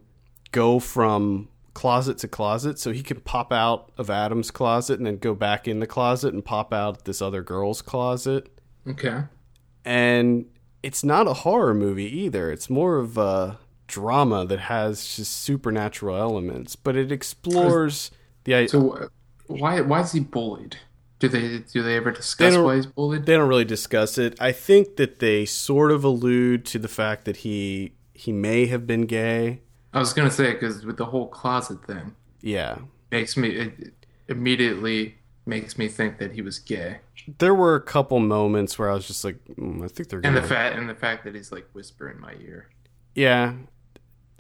go 0.53 0.79
from 0.79 1.49
closet 1.73 2.19
to 2.19 2.29
closet 2.29 2.79
so 2.79 2.93
he 2.93 3.03
can 3.03 3.19
pop 3.23 3.53
out 3.53 3.91
of 3.99 4.09
Adam's 4.09 4.53
closet 4.53 4.99
and 5.01 5.07
then 5.09 5.17
go 5.19 5.35
back 5.35 5.67
in 5.67 5.81
the 5.81 5.87
closet 5.89 6.33
and 6.33 6.45
pop 6.45 6.73
out 6.73 7.05
this 7.07 7.21
other 7.21 7.43
girl's 7.43 7.83
closet 7.83 8.49
Okay. 8.87 9.23
and 9.85 10.45
it's 10.85 11.03
not 11.03 11.27
a 11.27 11.33
horror 11.33 11.75
movie 11.75 12.05
either 12.21 12.53
it's 12.53 12.71
more 12.71 12.99
of 12.99 13.19
a 13.19 13.59
drama 13.89 14.47
that 14.47 14.61
has 14.61 15.17
just 15.17 15.33
supernatural 15.43 16.17
elements 16.17 16.77
but 16.77 16.95
it 16.95 17.11
explores 17.11 18.13
the 18.45 18.55
i- 18.55 18.67
So 18.67 19.09
why 19.47 19.81
why 19.81 20.01
is 20.01 20.13
he 20.13 20.21
bullied? 20.21 20.77
Do 21.21 21.29
they 21.29 21.59
do 21.73 21.83
they 21.83 21.97
ever 21.97 22.11
discuss 22.11 22.55
don't- 22.55 22.65
why 22.65 22.77
he's 22.77 22.87
bullied? 22.87 23.25
they 23.27 23.37
don't 23.37 23.49
really 23.49 23.65
discuss 23.65 24.19
it 24.19 24.37
i 24.41 24.53
think 24.53 24.97
that 24.97 25.21
they 25.21 25.47
sort 25.47 25.91
of 25.91 26.05
allude 26.05 26.67
to 26.67 26.79
the 26.79 26.89
fact 26.89 27.25
that 27.25 27.39
he 27.39 27.95
he 28.13 28.31
may 28.33 28.67
have 28.67 28.87
been 28.87 29.03
gay 29.03 29.61
I 29.95 30.01
was 30.01 30.13
gonna 30.13 30.31
say 30.31 30.53
because 30.53 30.85
with 30.85 30.97
the 30.99 31.07
whole 31.07 31.29
closet 31.29 31.87
thing 31.87 32.15
yeah 32.43 32.79
makes 33.11 33.37
me 33.37 33.49
it 33.51 33.95
immediately 34.29 35.17
makes 35.47 35.79
me 35.79 35.89
think 35.89 36.19
that 36.19 36.33
he 36.33 36.43
was 36.43 36.59
gay, 36.59 36.99
there 37.39 37.55
were 37.55 37.75
a 37.75 37.81
couple 37.81 38.19
moments 38.19 38.79
where 38.79 38.91
i 38.91 38.95
was 38.95 39.07
just 39.07 39.25
like 39.25 39.37
mm, 39.47 39.85
i 39.85 39.89
think 39.89 40.09
they're 40.09 40.21
and 40.25 40.37
the 40.37 40.43
fact 40.43 40.77
and 40.77 40.89
the 40.89 40.95
fact 40.95 41.25
that 41.25 41.35
he's 41.35 41.53
like 41.53 41.67
whispering 41.73 42.17
in 42.17 42.21
my 42.21 42.35
ear. 42.41 42.69
Yeah, 43.15 43.55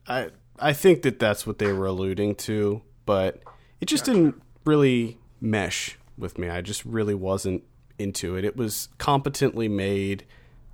I 0.06 0.30
I 0.58 0.72
think 0.72 1.02
that 1.02 1.18
that's 1.18 1.46
what 1.46 1.58
they 1.58 1.72
were 1.72 1.86
alluding 1.86 2.34
to, 2.36 2.82
but 3.06 3.40
it 3.80 3.86
just 3.86 4.04
didn't 4.04 4.42
really 4.64 5.18
mesh 5.40 5.98
with 6.16 6.38
me. 6.38 6.48
I 6.48 6.60
just 6.60 6.84
really 6.84 7.14
wasn't 7.14 7.64
into 7.98 8.36
it. 8.36 8.44
It 8.44 8.56
was 8.56 8.88
competently 8.98 9.68
made. 9.68 10.24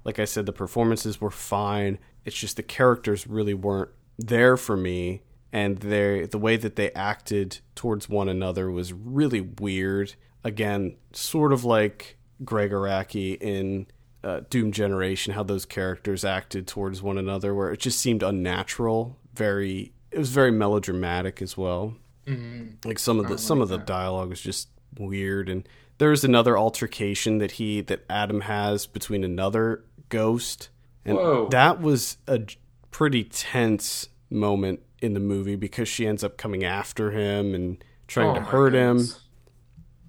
Like 0.05 0.19
I 0.19 0.25
said, 0.25 0.47
the 0.47 0.53
performances 0.53 1.21
were 1.21 1.31
fine. 1.31 1.99
It's 2.25 2.37
just 2.37 2.57
the 2.57 2.63
characters 2.63 3.27
really 3.27 3.55
weren't 3.55 3.91
there 4.19 4.57
for 4.57 4.77
me. 4.77 5.23
and 5.53 5.79
they 5.79 6.27
the 6.27 6.39
way 6.39 6.57
that 6.57 6.77
they 6.77 6.93
acted 6.93 7.59
towards 7.75 8.09
one 8.09 8.29
another 8.29 8.71
was 8.71 8.93
really 8.93 9.41
weird. 9.41 10.15
Again, 10.45 10.97
sort 11.13 11.53
of 11.53 11.65
like 11.65 12.17
Gregg 12.45 12.71
Araki 12.71 13.37
in 13.41 13.87
uh, 14.23 14.41
Doom 14.49 14.71
Generation, 14.73 15.35
how 15.35 15.43
those 15.43 15.67
characters 15.67 16.25
acted 16.25 16.67
towards 16.67 17.03
one 17.03 17.19
another, 17.19 17.55
where 17.55 17.73
it 17.73 17.81
just 17.81 17.99
seemed 17.99 18.23
unnatural. 18.23 19.19
Very, 19.35 19.93
it 20.11 20.19
was 20.19 20.31
very 20.31 20.51
melodramatic 20.51 21.43
as 21.43 21.57
well. 21.57 21.95
Mm-hmm. 22.27 22.89
Like 22.89 22.99
some 22.99 23.19
of 23.19 23.29
the 23.29 23.39
some 23.39 23.61
of 23.61 23.69
the 23.69 23.79
dialogue 23.79 24.29
was 24.29 24.41
just 24.41 24.69
weird, 24.99 25.49
and 25.49 25.69
there's 25.99 26.25
another 26.25 26.57
altercation 26.57 27.39
that 27.39 27.53
he 27.53 27.81
that 27.83 28.05
Adam 28.09 28.43
has 28.43 28.87
between 28.87 29.25
another 29.25 29.85
ghost, 30.09 30.69
and 31.05 31.17
Whoa. 31.17 31.49
that 31.49 31.81
was 31.81 32.19
a 32.27 32.41
pretty 32.91 33.25
tense 33.25 34.09
moment 34.29 34.81
in 35.01 35.15
the 35.15 35.21
movie 35.21 35.57
because 35.57 35.89
she 35.89 36.07
ends 36.07 36.23
up 36.23 36.37
coming 36.37 36.65
after 36.65 37.11
him 37.11 37.55
and 37.55 37.83
trying 38.07 38.31
Oh 38.31 38.35
to 38.35 38.41
hurt 38.43 38.75
him. 38.75 39.07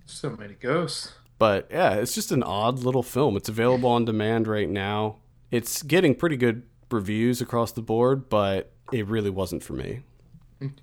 So 0.06 0.32
many 0.32 0.54
ghosts. 0.56 1.14
But 1.40 1.68
yeah, 1.72 1.94
it's 1.94 2.14
just 2.14 2.32
an 2.32 2.44
odd 2.44 2.80
little 2.80 3.04
film. 3.04 3.36
It's 3.36 3.50
available 3.50 3.90
on 3.90 4.06
demand 4.06 4.48
right 4.48 4.70
now. 4.70 5.18
It's 5.50 5.82
getting 5.82 6.14
pretty 6.14 6.38
good 6.38 6.64
reviews 6.92 7.42
across 7.42 7.72
the 7.72 7.82
board, 7.82 8.30
but 8.30 8.72
it 8.92 9.08
really 9.08 9.30
wasn't 9.30 9.64
for 9.64 9.74
me. 9.74 10.02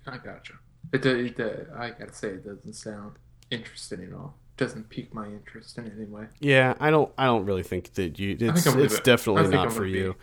I 0.06 0.16
gotcha. 0.16 0.54
It, 0.92 1.02
do- 1.02 1.16
it, 1.38 1.68
I 1.76 1.90
gotta 1.90 2.12
say, 2.12 2.28
it 2.28 2.44
doesn't 2.46 2.72
sound 2.74 3.12
interesting 3.50 4.02
at 4.04 4.12
all. 4.12 4.36
Doesn't 4.56 4.88
pique 4.88 5.14
my 5.14 5.26
interest 5.26 5.78
in 5.78 5.90
any 5.90 6.04
way. 6.06 6.26
Yeah, 6.40 6.74
I 6.80 6.90
don't 6.90 7.12
I 7.16 7.26
don't 7.26 7.44
really 7.44 7.62
think 7.62 7.94
that 7.94 8.18
you 8.18 8.36
it's 8.40 8.66
I'm 8.66 8.80
it's 8.80 8.98
definitely 9.00 9.42
think 9.42 9.54
not 9.54 9.66
I'm 9.68 9.72
for 9.72 9.84
be- 9.84 9.90
you. 9.92 10.16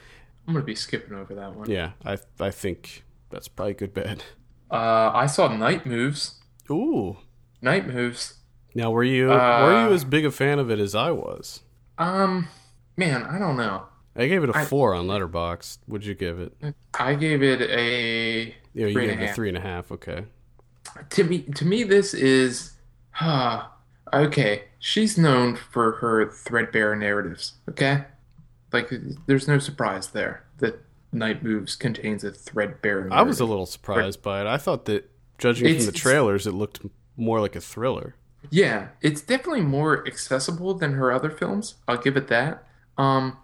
I'm 0.47 0.54
gonna 0.54 0.65
be 0.65 0.75
skipping 0.75 1.15
over 1.17 1.34
that 1.36 1.56
one. 1.56 1.69
Yeah, 1.69 1.91
I 2.06 2.17
I 2.39 2.51
think 2.51 3.04
that's 3.30 3.47
probably 3.47 3.71
a 3.71 3.75
good 3.75 3.93
bet. 3.93 4.25
Uh, 4.69 5.12
I 5.13 5.28
saw 5.28 5.47
Night 5.56 5.86
Moves. 5.86 6.41
Ooh. 6.69 7.17
Night 7.62 7.88
Moves. 7.88 8.39
Now 8.73 8.91
were 8.91 9.04
you 9.04 9.28
were 9.28 9.39
Uh, 9.39 9.88
you 9.88 9.93
as 9.93 10.04
big 10.04 10.25
a 10.25 10.32
fan 10.32 10.60
of 10.60 10.69
it 10.69 10.80
as 10.80 10.95
I 10.95 11.12
was? 11.12 11.62
Um, 11.97 12.47
man, 12.97 13.23
I 13.23 13.39
don't 13.39 13.56
know. 13.56 13.84
I 14.17 14.28
gave 14.28 14.43
it 14.43 14.49
a 14.49 14.58
I- 14.58 14.65
four 14.65 14.93
on 14.95 15.08
Letterboxd. 15.08 15.78
What'd 15.86 16.06
you 16.06 16.13
give 16.15 16.39
it? 16.39 16.54
I 16.99 17.15
gave 17.15 17.41
it 17.41 17.62
a 17.62 18.54
Yeah, 18.73 18.88
you 18.88 18.93
gave 18.99 19.10
it 19.17 19.30
a 19.30 19.34
three 19.34 19.47
and 19.47 19.58
a 19.58 19.62
half. 19.62 19.91
Okay. 19.93 20.25
To 21.12 21.23
me. 21.23 21.41
To 21.43 21.65
me, 21.65 21.84
this 21.84 22.13
is, 22.13 22.73
huh, 23.12 23.65
okay. 24.13 24.65
She's 24.79 25.17
known 25.17 25.55
for 25.55 25.93
her 25.93 26.29
threadbare 26.31 26.95
narratives. 26.95 27.53
Okay, 27.69 28.03
like 28.71 28.91
there's 29.25 29.47
no 29.47 29.58
surprise 29.60 30.08
there 30.08 30.43
that 30.60 30.79
Night 31.12 31.43
Moves 31.43 31.75
contains 31.75 32.23
a 32.23 32.31
threadbare. 32.31 32.99
Narrative. 33.01 33.13
I 33.17 33.21
was 33.23 33.39
a 33.39 33.45
little 33.45 33.65
surprised 33.65 34.21
by 34.21 34.41
it. 34.41 34.47
I 34.47 34.58
thought 34.58 34.86
that 34.86 35.10
judging 35.38 35.67
It's- 35.67 35.86
from 35.86 35.93
the 35.93 35.99
trailers, 35.99 36.45
it 36.47 36.51
looked 36.53 36.81
more 37.17 37.39
like 37.39 37.55
a 37.55 37.62
thriller. 37.62 38.15
Yeah, 38.51 38.89
it's 39.01 39.21
definitely 39.21 39.62
more 39.62 40.05
accessible 40.08 40.75
than 40.75 40.93
her 40.93 41.12
other 41.12 41.31
films. 41.31 41.75
I'll 41.88 41.97
give 41.97 42.15
it 42.15 42.27
that. 42.27 42.63
Um, 42.97 43.38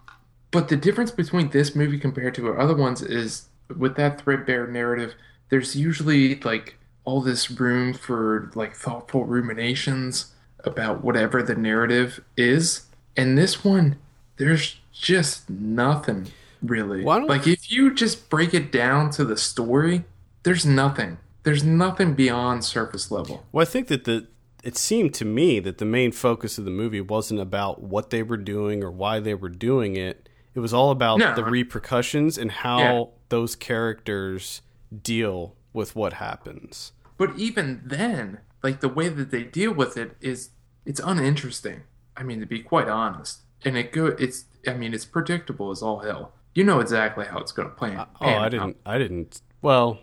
but 0.52 0.68
the 0.68 0.78
difference 0.78 1.10
between 1.10 1.50
this 1.50 1.76
movie 1.76 1.98
compared 1.98 2.36
to 2.36 2.46
her 2.46 2.60
other 2.60 2.76
ones 2.76 3.02
is 3.02 3.48
with 3.76 3.96
that 3.96 4.22
threadbare 4.22 4.68
narrative, 4.68 5.16
there's 5.50 5.76
usually 5.76 6.36
like 6.42 6.78
all 7.12 7.20
this 7.20 7.52
room 7.52 7.94
for 7.94 8.50
like 8.56 8.74
thoughtful 8.74 9.26
ruminations 9.26 10.34
about 10.64 11.04
whatever 11.04 11.44
the 11.44 11.56
narrative 11.56 12.24
is. 12.38 12.86
And 13.18 13.38
this 13.38 13.66
one, 13.66 13.98
there's 14.38 14.80
just 14.94 15.50
nothing 15.50 16.28
really. 16.64 17.04
Why 17.04 17.20
don't- 17.20 17.28
Like 17.28 17.48
if 17.48 17.70
you 17.70 17.94
just 17.94 18.30
break 18.30 18.54
it 18.54 18.72
down 18.72 19.10
to 19.12 19.26
the 19.26 19.36
story, 19.36 20.06
there's 20.44 20.66
nothing. 20.66 21.18
There's 21.44 21.66
nothing 21.66 22.14
beyond 22.14 22.64
surface 22.64 23.12
level. 23.12 23.44
Well, 23.52 23.62
I 23.62 23.66
think 23.66 23.88
that 23.90 24.06
the 24.06 24.28
it 24.64 24.78
seemed 24.78 25.14
to 25.16 25.26
me 25.26 25.60
that 25.60 25.80
the 25.80 25.86
main 25.86 26.12
focus 26.12 26.58
of 26.60 26.66
the 26.66 26.72
movie 26.72 27.02
wasn't 27.02 27.40
about 27.42 27.82
what 27.82 28.12
they 28.12 28.22
were 28.24 28.38
doing 28.38 28.84
or 28.84 28.92
why 28.92 29.20
they 29.20 29.34
were 29.34 29.50
doing 29.50 29.96
it. 29.98 30.30
It 30.54 30.60
was 30.60 30.72
all 30.74 30.92
about 30.92 31.18
No. 31.18 31.34
the 31.36 31.44
repercussions 31.44 32.38
and 32.38 32.52
how 32.52 32.80
Yeah. 32.80 33.04
those 33.30 33.56
characters 33.56 34.62
deal 35.04 35.56
with 35.74 35.96
what 35.96 36.14
happens. 36.14 36.92
But 37.22 37.38
even 37.38 37.84
then, 37.86 38.40
like 38.64 38.80
the 38.80 38.90
way 38.90 39.08
that 39.08 39.30
they 39.30 39.44
deal 39.44 39.72
with 39.72 39.96
it 39.96 40.18
is 40.22 40.50
it's 40.88 41.00
uninteresting. 41.00 41.82
I 42.18 42.24
mean, 42.24 42.40
to 42.40 42.48
be 42.48 42.64
quite 42.64 42.88
honest. 42.88 43.42
And 43.64 43.78
it 43.78 43.92
go 43.92 44.08
it's 44.08 44.46
I 44.68 44.74
mean, 44.74 44.92
it's 44.96 45.06
predictable 45.06 45.70
as 45.70 45.84
all 45.84 46.00
hell. 46.00 46.34
You 46.56 46.64
know 46.64 46.80
exactly 46.80 47.28
how 47.28 47.38
it's 47.38 47.52
going 47.52 47.70
to 47.70 47.76
play. 47.76 47.96
Uh, 47.96 48.06
oh, 48.22 48.26
I 48.28 48.50
didn't. 48.50 48.78
I 48.88 48.98
didn't. 48.98 49.40
Well, 49.62 50.00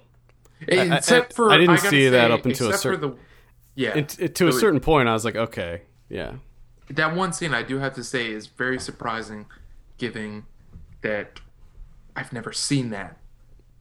Except 0.61 1.33
I- 1.33 1.35
for 1.35 1.51
I 1.51 1.59
didn't 1.59 1.75
gotta 1.79 1.89
see 1.89 2.09
that 2.09 2.31
up 2.31 2.47
until 2.47 2.71
a 2.71 2.79
certain- 2.79 3.01
the 3.01 3.17
yeah. 3.75 3.99
it, 3.99 4.17
it, 4.21 4.35
to 4.37 4.47
a 4.47 4.53
So- 4.53 4.61
certain 4.61 4.79
point, 4.79 5.09
I 5.09 5.13
was 5.13 5.25
like, 5.25 5.35
okay, 5.35 5.83
yeah, 6.09 6.35
that 6.89 7.17
one 7.17 7.33
scene 7.33 7.53
I 7.53 7.65
do 7.65 7.79
have 7.79 7.95
to 7.95 8.05
say 8.05 8.31
is 8.31 8.47
very 8.47 8.79
surprising, 8.79 9.47
given 9.99 10.45
that 11.01 11.41
I've 12.15 12.33
never 12.33 12.53
seen 12.53 12.91
that 12.91 13.19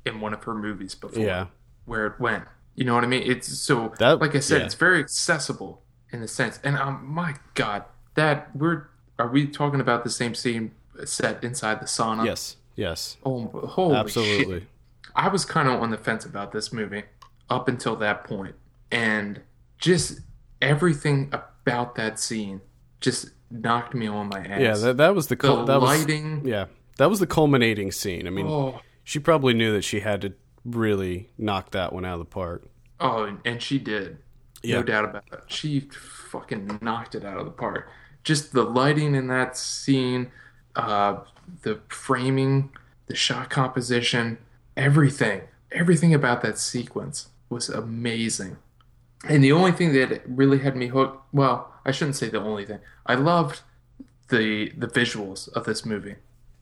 in 0.08 0.22
one 0.22 0.34
of 0.34 0.44
her 0.46 0.56
movies 0.56 0.96
before. 0.96 1.24
yeah. 1.24 1.46
where 1.86 2.08
it 2.08 2.20
went. 2.20 2.46
You 2.78 2.86
know 2.86 2.94
what 2.96 3.04
I 3.04 3.08
mean? 3.08 3.24
It's 3.26 3.48
so 3.48 3.92
That- 4.00 4.22
like 4.22 4.36
I 4.36 4.40
said, 4.40 4.60
yeah. 4.60 4.66
it's 4.68 4.76
very 4.76 5.00
accessible 5.02 5.82
in 6.14 6.22
a 6.22 6.28
sense. 6.28 6.60
And 6.64 6.78
um, 6.78 7.04
my 7.06 7.36
God, 7.56 7.84
that 8.16 8.56
we're 8.56 8.88
are 9.20 9.28
we 9.28 9.48
talking 9.48 9.82
about 9.82 10.04
the 10.06 10.10
same 10.12 10.34
scene 10.36 10.72
set 11.04 11.44
inside 11.44 11.82
the 11.82 11.86
sauna? 11.88 12.24
Yes, 12.26 12.56
yes, 12.76 13.18
Oh, 13.26 13.48
holy 13.48 13.96
shit! 13.96 14.00
absolutely. 14.00 14.68
I 15.16 15.28
was 15.30 15.44
kind 15.44 15.68
of 15.68 15.82
on 15.82 15.90
the 15.90 15.98
fence 15.98 16.24
about 16.24 16.52
this 16.52 16.72
movie 16.72 17.04
up 17.50 17.68
until 17.68 17.96
that 17.98 18.24
point, 18.24 18.54
and 18.92 19.42
just 19.80 20.20
everything 20.62 21.32
about 21.34 21.96
that 21.96 22.20
scene 22.20 22.62
just 23.02 23.30
knocked 23.50 23.94
me 23.96 24.06
on 24.08 24.30
my 24.30 24.40
ass. 24.46 24.62
Yeah, 24.62 24.74
that, 24.78 24.98
that 24.98 25.16
was 25.16 25.28
the 25.28 25.36
the 25.36 25.38
cul- 25.48 25.66
that 25.66 25.82
was 25.82 26.00
lighting. 26.00 26.44
yeah 26.46 26.66
that 26.98 27.10
was 27.10 27.20
the 27.20 27.28
culminating 27.28 27.92
scene. 27.92 28.28
I 28.28 28.30
mean, 28.32 28.48
Oh, 28.48 28.82
she 29.04 29.20
probably 29.20 29.54
knew 29.54 29.72
that 29.74 29.84
she 29.84 30.00
had 30.02 30.22
to 30.22 30.34
really 30.68 31.30
knocked 31.38 31.72
that 31.72 31.94
one 31.94 32.06
out 32.06 32.14
of 32.14 32.20
the 32.20 32.26
park. 32.26 32.66
Oh, 33.00 33.38
and 33.46 33.62
she 33.62 33.80
did. 33.80 34.18
Yeah. 34.64 34.78
No 34.78 34.84
doubt 34.84 35.06
about 35.06 35.24
it. 35.32 35.40
She 35.48 35.82
fucking 35.82 36.80
knocked 36.82 37.16
it 37.16 37.24
out 37.24 37.38
of 37.38 37.46
the 37.46 37.52
park. 37.52 37.90
Just 38.24 38.54
the 38.54 38.64
lighting 38.64 39.16
in 39.16 39.28
that 39.28 39.56
scene, 39.58 40.32
uh, 40.76 41.18
the 41.62 41.80
framing, 41.90 42.72
the 43.06 43.16
shot 43.16 43.50
composition, 43.50 44.38
everything. 44.76 45.42
Everything 45.72 46.14
about 46.14 46.42
that 46.42 46.58
sequence 46.58 47.30
was 47.50 47.70
amazing. 47.70 48.58
And 49.28 49.44
the 49.44 49.52
only 49.52 49.72
thing 49.72 49.94
that 49.94 50.22
really 50.26 50.60
had 50.60 50.76
me 50.76 50.88
hooked, 50.88 51.34
well, 51.34 51.74
I 51.86 51.92
shouldn't 51.92 52.16
say 52.16 52.30
the 52.30 52.40
only 52.40 52.66
thing. 52.66 52.80
I 53.06 53.16
loved 53.16 53.62
the 54.30 54.72
the 54.78 54.88
visuals 54.88 55.52
of 55.54 55.66
this 55.66 55.86
movie. 55.86 56.16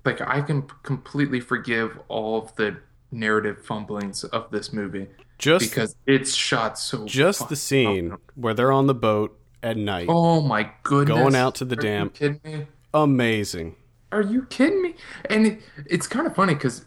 Like 0.04 0.22
I 0.22 0.42
can 0.42 0.64
completely 0.84 1.40
forgive 1.40 2.00
all 2.08 2.42
of 2.44 2.56
the 2.56 2.78
narrative 3.16 3.64
fumblings 3.66 4.24
of 4.26 4.52
this 4.52 4.72
movie 4.74 5.08
Just 5.38 5.70
because 5.70 5.96
it's 6.06 6.34
shot 6.36 6.78
so 6.78 7.06
just 7.06 7.50
the 7.50 7.56
scene 7.56 8.18
where 8.36 8.54
they're 8.54 8.72
on 8.72 8.88
the 8.88 8.94
boat 8.96 9.38
at 9.64 9.78
night, 9.78 10.06
Oh 10.10 10.42
my 10.42 10.70
goodness! 10.84 11.18
Going 11.18 11.36
out 11.36 11.56
to 11.56 11.66
the 11.66 11.76
Are 11.78 11.82
dam. 11.82 12.06
You 12.06 12.10
kidding 12.12 12.42
me? 12.44 12.68
amazing. 12.94 13.76
Are 14.12 14.22
you 14.22 14.44
kidding 14.46 14.82
me? 14.82 14.96
And 15.30 15.48
it, 15.48 15.62
it's 15.88 16.08
kind 16.08 16.28
of 16.28 16.36
funny 16.36 16.54
because 16.54 16.86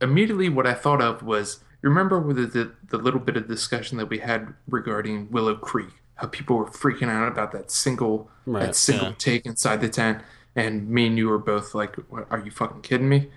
immediately 0.00 0.48
what 0.48 0.66
I 0.66 0.74
thought 0.74 1.00
of 1.02 1.22
was 1.22 1.60
remember 1.82 2.18
with 2.18 2.36
the, 2.36 2.46
the 2.46 2.72
the 2.88 2.98
little 2.98 3.20
bit 3.20 3.36
of 3.36 3.46
discussion 3.48 3.98
that 3.98 4.06
we 4.06 4.18
had 4.18 4.54
regarding 4.68 5.30
Willow 5.30 5.54
Creek, 5.56 5.90
how 6.16 6.26
people 6.28 6.56
were 6.56 6.66
freaking 6.70 7.08
out 7.10 7.28
about 7.28 7.52
that 7.52 7.70
single 7.70 8.30
Right, 8.46 8.66
that 8.66 8.76
single 8.76 9.08
yeah. 9.08 9.14
take 9.18 9.44
inside 9.46 9.80
the 9.80 9.88
tent, 9.88 10.22
and 10.54 10.88
me 10.88 11.08
and 11.08 11.18
you 11.18 11.28
were 11.28 11.38
both 11.38 11.74
like, 11.74 11.96
"What- 12.08 12.26
"Are 12.30 12.38
you 12.38 12.50
fucking 12.50 12.80
kidding 12.82 13.08
me?" 13.08 13.28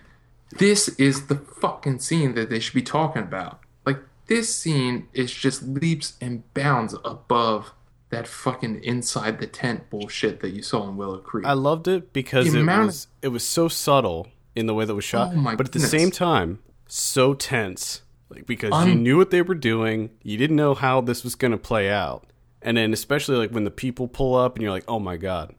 This 0.58 0.88
is 0.90 1.28
the 1.28 1.36
fucking 1.36 2.00
scene 2.00 2.34
that 2.36 2.50
they 2.50 2.60
should 2.60 2.74
be 2.74 2.82
talking 2.82 3.22
about. 3.22 3.60
Like 3.86 4.00
this 4.28 4.54
scene 4.56 5.08
is 5.14 5.32
just 5.32 5.64
leaps 5.64 6.14
and 6.20 6.52
bounds 6.54 6.96
above 7.06 7.72
that 8.10 8.28
fucking 8.28 8.84
inside 8.84 9.40
the 9.40 9.46
tent 9.46 9.90
bullshit 9.92 10.40
that 10.40 10.50
you 10.50 10.64
saw 10.64 10.88
in 10.90 10.98
Willow 10.98 11.20
Creek. 11.20 11.46
I 11.46 11.54
loved 11.54 11.88
it 11.88 12.12
because 12.12 12.52
The 12.52 12.58
it 12.58 12.62
amount 12.62 12.82
of- 12.82 12.86
was 12.88 13.08
it 13.22 13.28
was 13.28 13.44
so 13.44 13.68
subtle 13.68 14.28
in 14.56 14.66
the 14.66 14.74
way 14.74 14.86
that 14.86 14.94
it 14.94 14.96
was 14.96 15.04
shot, 15.06 15.32
Oh 15.34 15.38
my 15.38 15.56
but 15.56 15.68
at 15.68 15.72
the 15.74 15.80
same 15.80 16.10
time 16.12 16.60
so 16.88 17.34
tense. 17.36 18.02
Like 18.30 18.46
because 18.48 18.86
you 18.88 18.96
knew 18.96 19.18
what 19.18 19.30
they 19.32 19.42
were 19.44 19.56
doing, 19.56 20.10
you 20.24 20.38
didn't 20.38 20.56
know 20.56 20.74
how 20.74 21.02
this 21.02 21.24
was 21.24 21.36
going 21.36 21.52
to 21.52 21.58
play 21.58 21.90
out, 21.90 22.26
and 22.62 22.78
then 22.78 22.94
especially 22.94 23.38
like 23.38 23.50
when 23.52 23.64
the 23.64 23.72
people 23.72 24.08
pull 24.08 24.36
up 24.36 24.56
and 24.56 24.62
you're 24.64 24.72
like, 24.72 24.84
oh 24.88 25.00
my 25.00 25.18
god, 25.18 25.54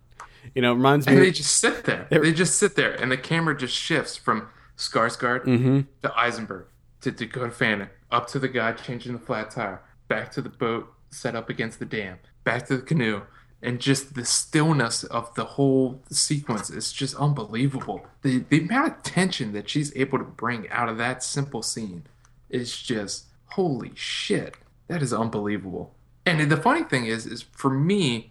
you 0.54 0.62
know, 0.62 0.72
it 0.72 0.76
reminds 0.76 1.06
And 1.06 1.16
me. 1.18 1.24
they 1.24 1.30
just 1.32 1.56
sit 1.58 1.84
there. 1.84 2.06
They 2.10 2.32
just 2.32 2.56
sit 2.58 2.74
there, 2.76 2.92
and 2.92 3.10
the 3.10 3.16
camera 3.16 3.56
just 3.56 3.74
shifts 3.74 4.16
from 4.16 4.48
Skarsgård 4.80 5.44
Mm-hmm. 5.44 5.80
to 6.02 6.18
Eisenberg 6.18 6.66
to 7.02 7.10
Dakota 7.10 7.50
Fanning, 7.50 7.88
up 8.10 8.26
to 8.28 8.38
the 8.38 8.48
guy 8.48 8.72
changing 8.72 9.12
the 9.12 9.18
flat 9.18 9.50
tire, 9.50 9.82
back 10.08 10.30
to 10.32 10.40
the 10.42 10.48
boat 10.48 10.92
set 11.10 11.34
up 11.34 11.48
against 11.50 11.78
the 11.78 11.84
dam, 11.84 12.18
back 12.44 12.66
to 12.66 12.76
the 12.76 12.82
canoe, 12.82 13.22
and 13.62 13.78
just 13.80 14.14
the 14.14 14.24
stillness 14.24 15.04
of 15.04 15.34
the 15.34 15.44
whole 15.44 16.00
sequence 16.10 16.70
is 16.70 16.92
just 16.92 17.14
unbelievable. 17.16 18.06
The 18.22 18.44
the 18.48 18.60
amount 18.60 18.88
of 18.92 19.02
tension 19.02 19.52
that 19.52 19.68
she's 19.68 19.94
able 19.96 20.18
to 20.18 20.24
bring 20.24 20.68
out 20.70 20.88
of 20.88 20.96
that 20.98 21.22
simple 21.22 21.62
scene 21.62 22.04
is 22.48 22.76
just 22.76 23.26
holy 23.56 23.92
shit, 23.94 24.56
that 24.88 25.02
is 25.02 25.12
unbelievable. 25.12 25.94
And 26.26 26.50
the 26.50 26.56
funny 26.56 26.84
thing 26.84 27.06
is, 27.06 27.26
is 27.26 27.42
for 27.52 27.70
me, 27.70 28.30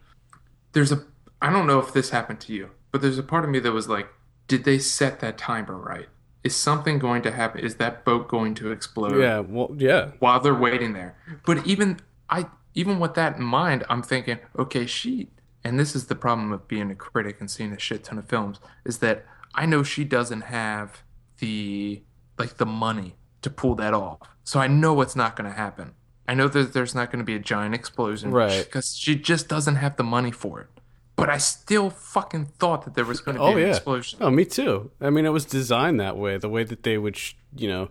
there's 0.73 0.91
a 0.91 1.03
I 1.41 1.51
don't 1.51 1.67
know 1.67 1.79
if 1.79 1.93
this 1.93 2.09
happened 2.11 2.39
to 2.41 2.53
you, 2.53 2.69
but 2.91 3.01
there's 3.01 3.17
a 3.19 3.23
part 3.23 3.43
of 3.45 3.49
me 3.49 3.59
that 3.59 3.71
was 3.71 3.87
like, 3.89 4.07
did 4.47 4.63
they 4.63 4.77
set 4.79 5.19
that 5.21 5.37
timer 5.37 5.77
right? 5.77 6.07
Is 6.43 6.55
something 6.55 6.99
going 6.99 7.21
to 7.23 7.31
happen? 7.31 7.61
Is 7.61 7.75
that 7.75 8.05
boat 8.05 8.27
going 8.27 8.55
to 8.55 8.71
explode? 8.71 9.19
Yeah, 9.19 9.39
well, 9.39 9.75
yeah. 9.77 10.11
While 10.19 10.39
they're 10.39 10.55
waiting 10.55 10.93
there. 10.93 11.15
But 11.45 11.65
even 11.67 11.99
I 12.29 12.45
even 12.73 12.99
with 12.99 13.15
that 13.15 13.37
in 13.37 13.43
mind, 13.43 13.83
I'm 13.89 14.01
thinking, 14.01 14.39
okay, 14.57 14.85
she 14.85 15.29
and 15.63 15.79
this 15.79 15.95
is 15.95 16.05
the 16.05 16.15
problem 16.15 16.51
of 16.51 16.67
being 16.67 16.89
a 16.89 16.95
critic 16.95 17.37
and 17.39 17.51
seeing 17.51 17.73
a 17.73 17.79
shit 17.79 18.05
ton 18.05 18.17
of 18.17 18.27
films, 18.27 18.59
is 18.85 18.99
that 18.99 19.25
I 19.53 19.65
know 19.65 19.83
she 19.83 20.03
doesn't 20.05 20.41
have 20.41 21.03
the 21.39 22.03
like 22.37 22.57
the 22.57 22.65
money 22.65 23.15
to 23.41 23.49
pull 23.49 23.75
that 23.75 23.93
off. 23.93 24.19
So 24.43 24.59
I 24.59 24.67
know 24.67 25.01
it's 25.01 25.15
not 25.15 25.35
going 25.35 25.49
to 25.49 25.55
happen. 25.55 25.93
I 26.27 26.35
know 26.35 26.47
that 26.47 26.73
there's 26.73 26.93
not 26.93 27.11
going 27.11 27.19
to 27.19 27.25
be 27.25 27.35
a 27.35 27.39
giant 27.39 27.73
explosion, 27.73 28.31
Right. 28.31 28.63
Because 28.63 28.95
she 28.95 29.15
just 29.15 29.47
doesn't 29.47 29.75
have 29.75 29.97
the 29.97 30.03
money 30.03 30.31
for 30.31 30.61
it. 30.61 30.67
But 31.19 31.29
I 31.29 31.37
still 31.37 31.89
fucking 31.89 32.45
thought 32.57 32.85
that 32.85 32.95
there 32.95 33.05
was 33.05 33.21
going 33.21 33.35
to 33.35 33.41
be 33.41 33.45
Oh 33.45 33.55
an 33.55 33.59
yeah. 33.59 33.69
explosion. 33.69 34.19
Oh, 34.21 34.29
me 34.29 34.45
too. 34.45 34.91
I 35.01 35.09
mean, 35.09 35.25
it 35.25 35.29
was 35.29 35.45
designed 35.45 35.99
that 35.99 36.17
way. 36.17 36.37
The 36.37 36.49
way 36.49 36.63
that 36.63 36.83
they 36.83 36.97
would, 36.97 37.17
sh- 37.17 37.33
you 37.55 37.67
know, 37.67 37.89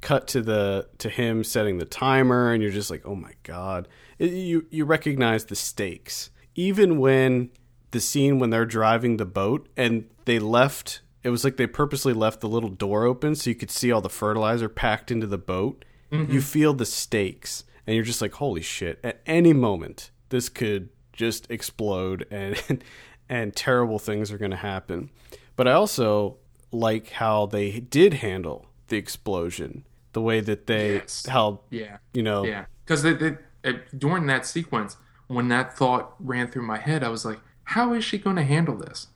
cut 0.00 0.28
to 0.28 0.40
the 0.40 0.88
to 0.98 1.08
him 1.08 1.44
setting 1.44 1.78
the 1.78 1.84
timer, 1.84 2.52
and 2.52 2.62
you're 2.62 2.72
just 2.72 2.90
like, 2.90 3.02
oh 3.04 3.14
my 3.14 3.32
god. 3.42 3.88
It, 4.18 4.30
you 4.30 4.66
you 4.70 4.84
recognize 4.84 5.46
the 5.46 5.56
stakes, 5.56 6.30
even 6.54 6.98
when 6.98 7.50
the 7.90 8.00
scene 8.00 8.38
when 8.38 8.50
they're 8.50 8.66
driving 8.66 9.16
the 9.16 9.26
boat 9.26 9.68
and 9.76 10.08
they 10.24 10.38
left. 10.38 11.00
It 11.24 11.30
was 11.30 11.42
like 11.42 11.56
they 11.56 11.66
purposely 11.66 12.12
left 12.12 12.40
the 12.40 12.48
little 12.48 12.70
door 12.70 13.04
open 13.04 13.34
so 13.34 13.50
you 13.50 13.56
could 13.56 13.72
see 13.72 13.90
all 13.90 14.00
the 14.00 14.08
fertilizer 14.08 14.68
packed 14.68 15.10
into 15.10 15.26
the 15.26 15.36
boat. 15.36 15.84
You 16.10 16.18
mm-hmm. 16.18 16.38
feel 16.38 16.72
the 16.72 16.86
stakes, 16.86 17.64
and 17.86 17.96
you're 17.96 18.04
just 18.04 18.22
like, 18.22 18.34
holy 18.34 18.62
shit! 18.62 18.98
At 19.04 19.20
any 19.26 19.52
moment, 19.52 20.10
this 20.30 20.48
could 20.48 20.88
just 21.18 21.50
explode 21.50 22.26
and 22.30 22.56
and 23.28 23.54
terrible 23.54 23.98
things 23.98 24.32
are 24.32 24.38
going 24.38 24.52
to 24.52 24.56
happen. 24.56 25.10
But 25.56 25.68
I 25.68 25.72
also 25.72 26.36
like 26.72 27.10
how 27.10 27.44
they 27.46 27.80
did 27.80 28.14
handle 28.14 28.66
the 28.86 28.96
explosion, 28.96 29.84
the 30.12 30.22
way 30.22 30.40
that 30.40 30.66
they 30.66 30.94
Yes. 30.94 31.26
how 31.26 31.60
Yeah. 31.70 31.98
you 32.14 32.22
know 32.22 32.44
Yeah, 32.44 32.64
because 32.86 33.04
eh, 33.04 33.72
during 33.96 34.26
that 34.26 34.46
sequence, 34.46 34.96
when 35.26 35.48
that 35.48 35.76
thought 35.76 36.14
ran 36.20 36.46
through 36.48 36.62
my 36.62 36.78
head, 36.78 37.02
I 37.04 37.08
was 37.10 37.24
like, 37.24 37.40
"How 37.64 37.92
is 37.92 38.04
she 38.04 38.16
going 38.16 38.36
to 38.36 38.44
handle 38.44 38.76
this? 38.76 39.08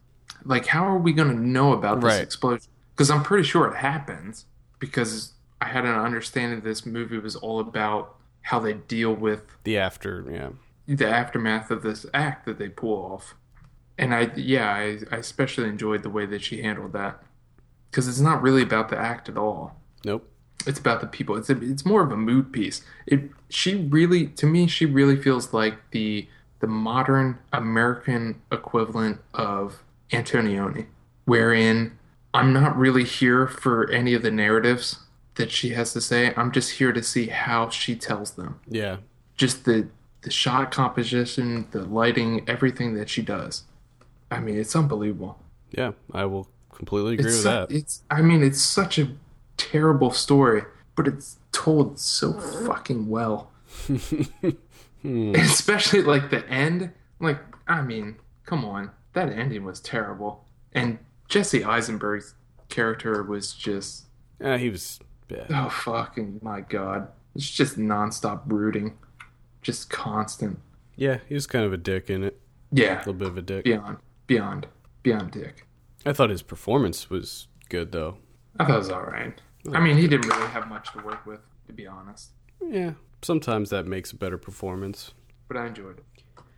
Like, 0.45 0.67
how 0.67 0.85
are 0.85 0.99
we 0.99 1.13
going 1.13 1.29
to 1.29 1.41
know 1.41 1.73
about 1.73 2.01
this 2.01 2.15
Right. 2.15 2.23
explosion? 2.23 2.69
Because 2.95 3.11
I'm 3.11 3.23
pretty 3.23 3.45
sure 3.45 3.67
it 3.69 3.77
happens. 3.77 4.45
Because 4.81 5.35
I 5.61 5.67
had 5.67 5.85
an 5.85 5.95
understanding 5.95 6.61
this 6.63 6.85
movie 6.85 7.19
was 7.19 7.37
all 7.37 7.61
about 7.61 8.17
how 8.43 8.59
they 8.59 8.73
deal 8.73 9.15
with 9.15 9.43
the 9.63 9.79
after 9.79 10.27
yeah 10.29 10.49
the 10.87 11.09
aftermath 11.09 11.71
of 11.71 11.83
this 11.83 12.07
act 12.13 12.47
that 12.47 12.59
they 12.59 12.69
pull 12.69 13.13
off. 13.13 13.35
And 13.99 14.15
I, 14.15 14.33
yeah, 14.37 14.73
I, 14.73 14.99
I 15.11 15.19
especially 15.19 15.69
enjoyed 15.69 16.03
the 16.03 16.11
way 16.11 16.27
that 16.27 16.43
she 16.43 16.63
handled 16.63 16.93
that 16.95 17.23
because 17.91 18.09
it's 18.09 18.21
not 18.21 18.43
really 18.43 18.63
about 18.63 18.89
the 18.89 18.99
act 18.99 19.29
at 19.29 19.37
all 19.37 19.77
nope 20.05 20.29
it's 20.67 20.79
about 20.79 21.01
the 21.01 21.07
people. 21.07 21.37
It's 21.37 21.51
a, 21.51 21.61
it's 21.63 21.85
more 21.85 22.03
of 22.03 22.13
a 22.13 22.17
mood 22.17 22.53
piece. 22.53 22.83
It 23.07 23.31
she 23.49 23.75
really 23.77 24.27
to 24.29 24.47
me 24.47 24.67
she 24.67 24.87
really 24.87 25.17
feels 25.17 25.53
like 25.53 25.91
the 25.91 26.29
the 26.61 26.67
modern 26.67 27.39
American 27.53 28.41
equivalent 28.51 29.21
of 29.35 29.83
Antonioni, 30.11 30.87
wherein 31.25 31.99
I'm 32.33 32.53
not 32.53 32.77
really 32.77 33.05
here 33.05 33.47
for 33.47 33.91
any 33.91 34.15
of 34.15 34.23
the 34.23 34.31
narratives 34.31 35.01
that 35.35 35.51
she 35.51 35.71
has 35.71 35.93
to 35.95 36.01
say. 36.01 36.33
I'm 36.37 36.53
just 36.53 36.73
here 36.73 36.93
to 36.93 37.03
see 37.03 37.27
how 37.27 37.69
she 37.71 37.97
tells 37.97 38.33
them. 38.33 38.61
yeah 38.69 38.99
Just 39.37 39.65
the 39.65 39.89
the 40.23 40.31
shot 40.31 40.71
composition, 40.71 41.67
the 41.73 41.83
lighting, 41.85 42.45
everything 42.49 42.95
that 42.95 43.09
she 43.09 43.23
does. 43.23 43.65
I 44.31 44.41
mean, 44.41 44.57
it's 44.59 44.75
unbelievable. 44.75 45.39
yeah 45.71 45.93
I 46.13 46.25
will 46.27 46.49
completely 46.73 47.15
agree 47.15 47.27
It's 47.27 47.35
with 47.35 47.43
su- 47.43 47.49
that 47.49 47.71
It's 47.71 48.03
I 48.11 48.23
mean, 48.23 48.43
it's 48.43 48.61
such 48.63 48.99
a 48.99 49.09
terrible 49.57 50.11
story, 50.11 50.63
but 50.97 51.07
it's 51.07 51.39
told 51.53 51.99
so 51.99 52.33
fucking 52.33 53.09
well. 53.09 53.51
Especially 55.05 56.03
like 56.03 56.31
the 56.31 56.49
end. 56.49 56.93
Like, 57.21 57.39
I 57.67 57.83
mean, 57.83 58.17
come 58.47 58.65
on. 58.65 58.91
That 59.15 59.29
ending 59.31 59.65
was 59.65 59.81
terrible. 59.81 60.45
And 60.73 60.99
Jesse 61.29 61.65
Eisenberg's 61.65 62.35
character 62.69 63.23
was 63.23 63.53
just 63.53 64.07
yeah 64.41 64.57
he 64.57 64.71
was 64.71 64.99
bad. 65.29 65.47
oh 65.51 65.69
fucking 65.69 66.41
my 66.43 66.61
god. 66.61 67.09
It's 67.35 67.51
just 67.51 67.79
nonstop 67.79 68.45
brooding. 68.45 68.95
Just 69.63 69.89
constant. 69.91 70.59
yeah 70.97 71.19
he 71.29 71.35
was 71.35 71.47
kind 71.47 71.65
of 71.65 71.73
a 71.73 71.77
dick 71.77 72.11
in 72.11 72.23
it 72.25 72.39
Yeah. 72.73 72.97
a 72.97 72.99
little 72.99 73.15
bit 73.15 73.29
of 73.29 73.39
a 73.39 73.43
dick 73.43 73.65
Beyond. 73.65 73.99
Beyond. 74.27 74.67
Beyond 75.03 75.31
dick. 75.33 75.67
I 76.05 76.13
thought 76.13 76.31
his 76.31 76.43
performance 76.43 77.09
was 77.11 77.49
good 77.69 77.93
though 77.93 78.19
I 78.59 78.65
thought 78.67 78.75
it 78.75 78.79
was 78.79 78.91
alright. 78.91 79.41
I 79.73 79.81
mean 79.81 79.97
he 79.97 80.07
didn't 80.09 80.29
really 80.29 80.49
have 80.49 80.69
much 80.69 80.93
to 80.93 80.99
work 81.03 81.25
with, 81.27 81.41
to 81.67 81.73
be 81.73 81.87
honest. 81.87 82.31
yeah 82.61 82.93
sometimes 83.23 83.71
that 83.71 83.87
makes 83.87 84.11
a 84.13 84.17
better 84.17 84.37
performance 84.39 85.13
But 85.49 85.57
I 85.57 85.67
enjoyed 85.67 85.99
it. 85.99 86.05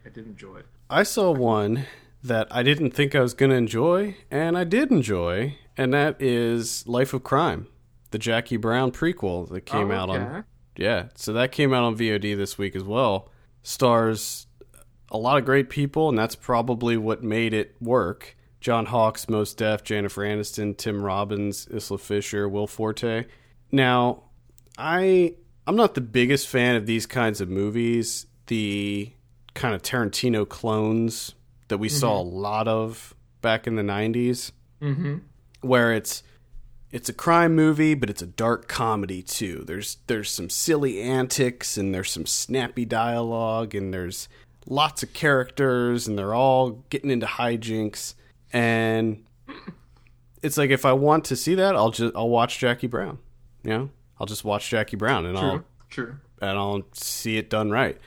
I 0.06 0.08
did 0.08 0.26
enjoy 0.26 0.56
it. 0.58 0.66
I 0.90 1.02
saw 1.02 1.30
one 1.32 1.84
that 2.22 2.46
I 2.50 2.62
didn't 2.62 2.92
think 2.92 3.14
I 3.14 3.20
was 3.20 3.34
going 3.34 3.50
to 3.50 3.56
enjoy, 3.56 4.16
and 4.30 4.56
I 4.56 4.64
did 4.64 4.90
enjoy, 4.90 5.56
and 5.76 5.92
that 5.92 6.20
is 6.20 6.86
Life 6.86 7.12
of 7.12 7.22
Crime, 7.22 7.66
the 8.12 8.18
Jackie 8.18 8.56
Brown 8.58 8.92
prequel 8.92 9.48
that 9.50 9.62
came 9.66 9.90
Oh, 9.90 9.94
out 9.94 10.10
on. 10.10 10.44
Yeah, 10.76 11.06
so 11.14 11.32
that 11.34 11.52
came 11.52 11.72
out 11.72 11.84
on 11.84 11.96
VOD 11.96 12.36
this 12.36 12.58
week 12.58 12.74
as 12.74 12.82
well. 12.82 13.30
Stars 13.62 14.46
a 15.10 15.18
lot 15.18 15.38
of 15.38 15.44
great 15.44 15.70
people, 15.70 16.08
and 16.08 16.18
that's 16.18 16.34
probably 16.34 16.96
what 16.96 17.22
made 17.22 17.54
it 17.54 17.76
work. 17.80 18.36
John 18.60 18.86
Hawkes, 18.86 19.28
Mos 19.28 19.52
Def, 19.54 19.84
Jennifer 19.84 20.22
Aniston, 20.22 20.76
Tim 20.76 21.02
Robbins, 21.02 21.68
Isla 21.72 21.98
Fisher, 21.98 22.48
Will 22.48 22.66
Forte. 22.66 23.26
Now, 23.70 24.24
I 24.78 25.34
I'm 25.66 25.76
not 25.76 25.94
the 25.94 26.00
biggest 26.00 26.48
fan 26.48 26.74
of 26.76 26.86
these 26.86 27.06
kinds 27.06 27.40
of 27.40 27.48
movies. 27.48 28.26
The 28.46 29.12
kind 29.54 29.74
of 29.74 29.82
Tarantino 29.82 30.48
clones 30.48 31.34
that 31.68 31.78
we 31.78 31.88
saw 31.88 32.20
a 32.20 32.22
lot 32.22 32.66
of 32.68 33.14
back 33.40 33.66
in 33.66 33.76
the 33.76 33.82
90s 33.82 34.50
Mm-hmm. 34.82 35.16
where 35.62 35.92
it's 35.92 36.22
it's 36.94 37.08
a 37.08 37.12
crime 37.12 37.56
movie 37.56 37.94
but 37.94 38.08
it's 38.08 38.22
a 38.22 38.26
dark 38.26 38.68
comedy 38.68 39.20
too. 39.20 39.64
There's 39.66 39.98
there's 40.06 40.30
some 40.30 40.48
silly 40.48 41.02
antics 41.02 41.76
and 41.76 41.92
there's 41.92 42.10
some 42.10 42.24
snappy 42.24 42.84
dialogue 42.84 43.74
and 43.74 43.92
there's 43.92 44.28
lots 44.66 45.02
of 45.02 45.12
characters 45.12 46.06
and 46.06 46.16
they're 46.16 46.34
all 46.34 46.84
getting 46.90 47.10
into 47.10 47.26
hijinks 47.26 48.14
and 48.52 49.24
it's 50.40 50.56
like 50.56 50.70
if 50.70 50.84
I 50.84 50.92
want 50.92 51.24
to 51.26 51.36
see 51.36 51.56
that 51.56 51.74
I'll 51.74 51.90
just 51.90 52.14
I'll 52.14 52.28
watch 52.30 52.58
Jackie 52.60 52.86
Brown. 52.86 53.18
You 53.64 53.70
know? 53.70 53.90
I'll 54.20 54.26
just 54.26 54.44
watch 54.44 54.70
Jackie 54.70 54.96
Brown 54.96 55.26
and 55.26 55.36
I'll 55.36 55.64
True. 55.90 56.06
True. 56.06 56.16
and 56.40 56.56
I'll 56.56 56.82
see 56.92 57.38
it 57.38 57.50
done 57.50 57.70
right. 57.72 57.98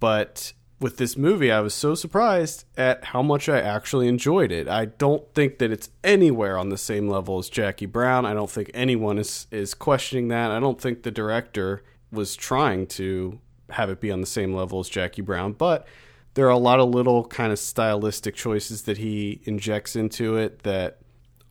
But 0.00 0.52
with 0.84 0.98
this 0.98 1.16
movie, 1.16 1.50
I 1.50 1.60
was 1.60 1.72
so 1.72 1.94
surprised 1.94 2.66
at 2.76 3.04
how 3.06 3.22
much 3.22 3.48
I 3.48 3.58
actually 3.58 4.06
enjoyed 4.06 4.52
it. 4.52 4.68
I 4.68 4.84
don't 4.84 5.26
think 5.32 5.56
that 5.56 5.70
it's 5.70 5.88
anywhere 6.04 6.58
on 6.58 6.68
the 6.68 6.76
same 6.76 7.08
level 7.08 7.38
as 7.38 7.48
Jackie 7.48 7.86
Brown. 7.86 8.26
I 8.26 8.34
don't 8.34 8.50
think 8.50 8.70
anyone 8.74 9.16
is 9.16 9.46
is 9.50 9.72
questioning 9.72 10.28
that. 10.28 10.50
I 10.50 10.60
don't 10.60 10.78
think 10.78 11.02
the 11.02 11.10
director 11.10 11.82
was 12.12 12.36
trying 12.36 12.86
to 12.98 13.40
have 13.70 13.88
it 13.88 13.98
be 13.98 14.10
on 14.10 14.20
the 14.20 14.26
same 14.26 14.52
level 14.52 14.78
as 14.78 14.90
Jackie 14.90 15.22
Brown, 15.22 15.54
but 15.54 15.88
there 16.34 16.44
are 16.44 16.50
a 16.50 16.58
lot 16.58 16.80
of 16.80 16.90
little 16.90 17.24
kind 17.24 17.50
of 17.50 17.58
stylistic 17.58 18.34
choices 18.34 18.82
that 18.82 18.98
he 18.98 19.40
injects 19.44 19.96
into 19.96 20.36
it 20.36 20.64
that 20.64 20.98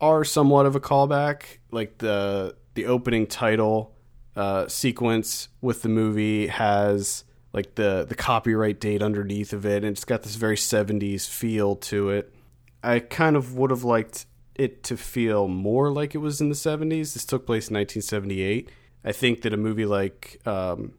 are 0.00 0.22
somewhat 0.22 0.64
of 0.64 0.76
a 0.76 0.80
callback, 0.80 1.58
like 1.72 1.98
the 1.98 2.54
the 2.74 2.86
opening 2.86 3.26
title 3.26 3.96
uh, 4.36 4.68
sequence 4.68 5.48
with 5.60 5.82
the 5.82 5.88
movie 5.88 6.46
has 6.46 7.24
like 7.54 7.76
the 7.76 8.04
the 8.06 8.16
copyright 8.16 8.80
date 8.80 9.00
underneath 9.00 9.52
of 9.52 9.64
it, 9.64 9.84
and 9.84 9.96
it's 9.96 10.04
got 10.04 10.24
this 10.24 10.34
very 10.34 10.56
'70s 10.56 11.26
feel 11.26 11.76
to 11.76 12.10
it. 12.10 12.34
I 12.82 12.98
kind 12.98 13.36
of 13.36 13.54
would 13.54 13.70
have 13.70 13.84
liked 13.84 14.26
it 14.56 14.82
to 14.84 14.96
feel 14.96 15.48
more 15.48 15.90
like 15.90 16.14
it 16.14 16.18
was 16.18 16.40
in 16.40 16.48
the 16.48 16.56
'70s. 16.56 17.14
This 17.14 17.24
took 17.24 17.46
place 17.46 17.68
in 17.68 17.76
1978. 17.76 18.68
I 19.04 19.12
think 19.12 19.42
that 19.42 19.52
a 19.52 19.56
movie 19.56 19.86
like 19.86 20.40
um, 20.46 20.94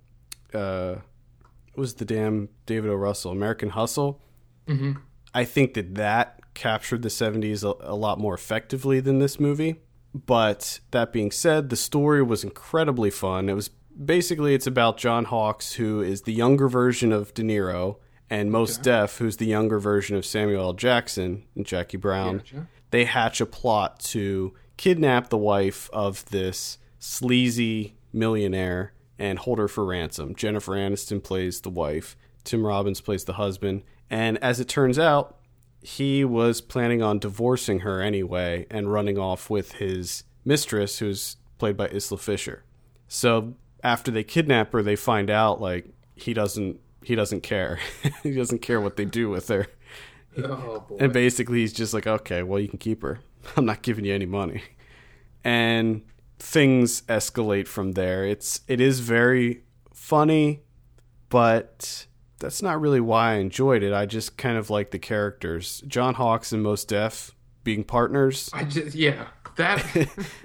uh, 0.54 0.96
what 1.74 1.82
was 1.82 1.96
the 1.96 2.06
damn 2.06 2.48
David 2.66 2.90
O. 2.90 2.96
Russell 2.96 3.32
American 3.32 3.70
Hustle. 3.70 4.22
Mm-hmm. 4.68 4.94
I 5.34 5.44
think 5.44 5.74
that 5.74 5.96
that 5.96 6.40
captured 6.54 7.02
the 7.02 7.10
70s 7.10 7.64
a, 7.64 7.92
a 7.92 7.96
lot 7.96 8.18
more 8.18 8.34
effectively 8.34 9.02
than 9.02 9.20
this 9.20 9.42
movie. 9.42 9.82
But 10.14 10.80
that 10.92 11.12
being 11.12 11.30
said, 11.32 11.70
the 11.70 11.76
story 11.76 12.24
was 12.24 12.46
incredibly 12.46 13.10
fun. 13.10 13.50
It 13.50 13.54
was 13.54 13.70
basically 14.04 14.54
it's 14.54 14.68
about 14.68 14.98
John 14.98 15.26
Hawkes, 15.26 15.74
who 15.74 16.02
is 16.02 16.24
the 16.24 16.34
younger 16.34 16.68
version 16.68 17.12
of 17.12 17.34
De 17.34 17.42
Niro, 17.42 17.98
and 18.30 18.52
Mos 18.52 18.78
Def, 18.78 19.18
who's 19.18 19.38
the 19.38 19.46
younger 19.46 19.80
version 19.80 20.16
of 20.16 20.26
Samuel 20.26 20.64
L. 20.64 20.74
Jackson 20.74 21.44
and 21.56 21.66
Jackie 21.66 21.98
Brown. 21.98 22.38
Gotcha. 22.38 22.68
They 22.92 23.06
hatch 23.06 23.40
a 23.40 23.46
plot 23.46 24.00
to 24.02 24.54
kidnap 24.78 25.30
the 25.30 25.38
wife 25.38 25.90
of 25.94 26.26
this 26.26 26.78
sleazy 27.00 27.96
millionaire 28.12 28.94
and 29.20 29.40
hold 29.40 29.60
her 29.60 29.68
for 29.68 29.86
ransom. 29.86 30.36
Jennifer 30.36 30.74
Aniston 30.74 31.24
plays 31.24 31.62
the 31.62 31.70
wife, 31.70 32.18
Tim 32.44 32.66
Robbins 32.66 33.02
plays 33.02 33.26
the 33.26 33.34
husband, 33.34 33.84
and 34.10 34.38
as 34.40 34.60
it 34.60 34.68
turns 34.68 35.00
out, 35.00 35.38
he 35.82 36.26
was 36.26 36.62
planning 36.62 37.04
on 37.04 37.20
divorcing 37.20 37.82
her 37.82 38.02
anyway 38.02 38.66
and 38.72 38.92
running 38.92 39.20
off 39.20 39.50
with 39.50 39.74
his 39.74 40.24
mistress, 40.44 41.00
who's 41.00 41.38
played 41.58 41.78
by 41.78 41.88
Isla 41.90 42.18
Fisher. 42.18 42.64
So 43.08 43.54
after 43.86 44.10
they 44.10 44.24
kidnap 44.24 44.74
her, 44.74 44.82
they 44.82 44.96
find 44.96 45.30
out 45.30 45.62
like 45.62 45.88
he 46.16 46.34
doesn't 46.34 46.80
he 47.04 47.16
doesn't 47.16 47.42
care. 47.42 47.80
he 48.24 48.34
doesn't 48.34 48.64
care 48.64 48.82
what 48.82 48.98
they 48.98 49.06
do 49.06 49.30
with 49.30 49.48
her. 49.50 49.68
Oh 50.38 50.82
boy. 50.82 50.98
And 51.00 51.14
basically, 51.14 51.60
he's 51.60 51.72
just 51.72 51.94
like, 51.94 52.08
okay, 52.08 52.44
well, 52.44 52.60
you 52.60 52.68
can 52.68 52.80
keep 52.80 53.04
her. 53.04 53.20
I'm 53.56 53.66
not 53.66 53.84
giving 53.84 54.04
you 54.04 54.14
any 54.14 54.26
money. 54.26 54.64
And 55.44 56.02
things 56.40 57.04
escalate 57.04 57.68
from 57.68 57.92
there. 57.92 58.26
It's 58.26 58.62
it 58.68 58.82
is 58.82 59.02
very 59.02 59.64
funny, 59.94 60.64
but 61.30 62.08
that's 62.40 62.64
not 62.64 62.82
really 62.82 63.00
why 63.00 63.34
I 63.34 63.36
enjoyed 63.36 63.84
it. 63.84 63.94
I 63.94 64.08
just 64.08 64.36
kind 64.36 64.58
of 64.58 64.72
like 64.72 64.90
the 64.90 65.00
characters. 65.00 65.84
John 65.88 66.16
Hawkes 66.16 66.52
and 66.52 66.64
Mos 66.64 66.84
Def 66.84 67.36
being 67.64 67.84
partners. 67.84 68.50
I 68.52 68.64
just 68.64 68.96
yeah 68.96 69.28
that 69.58 69.86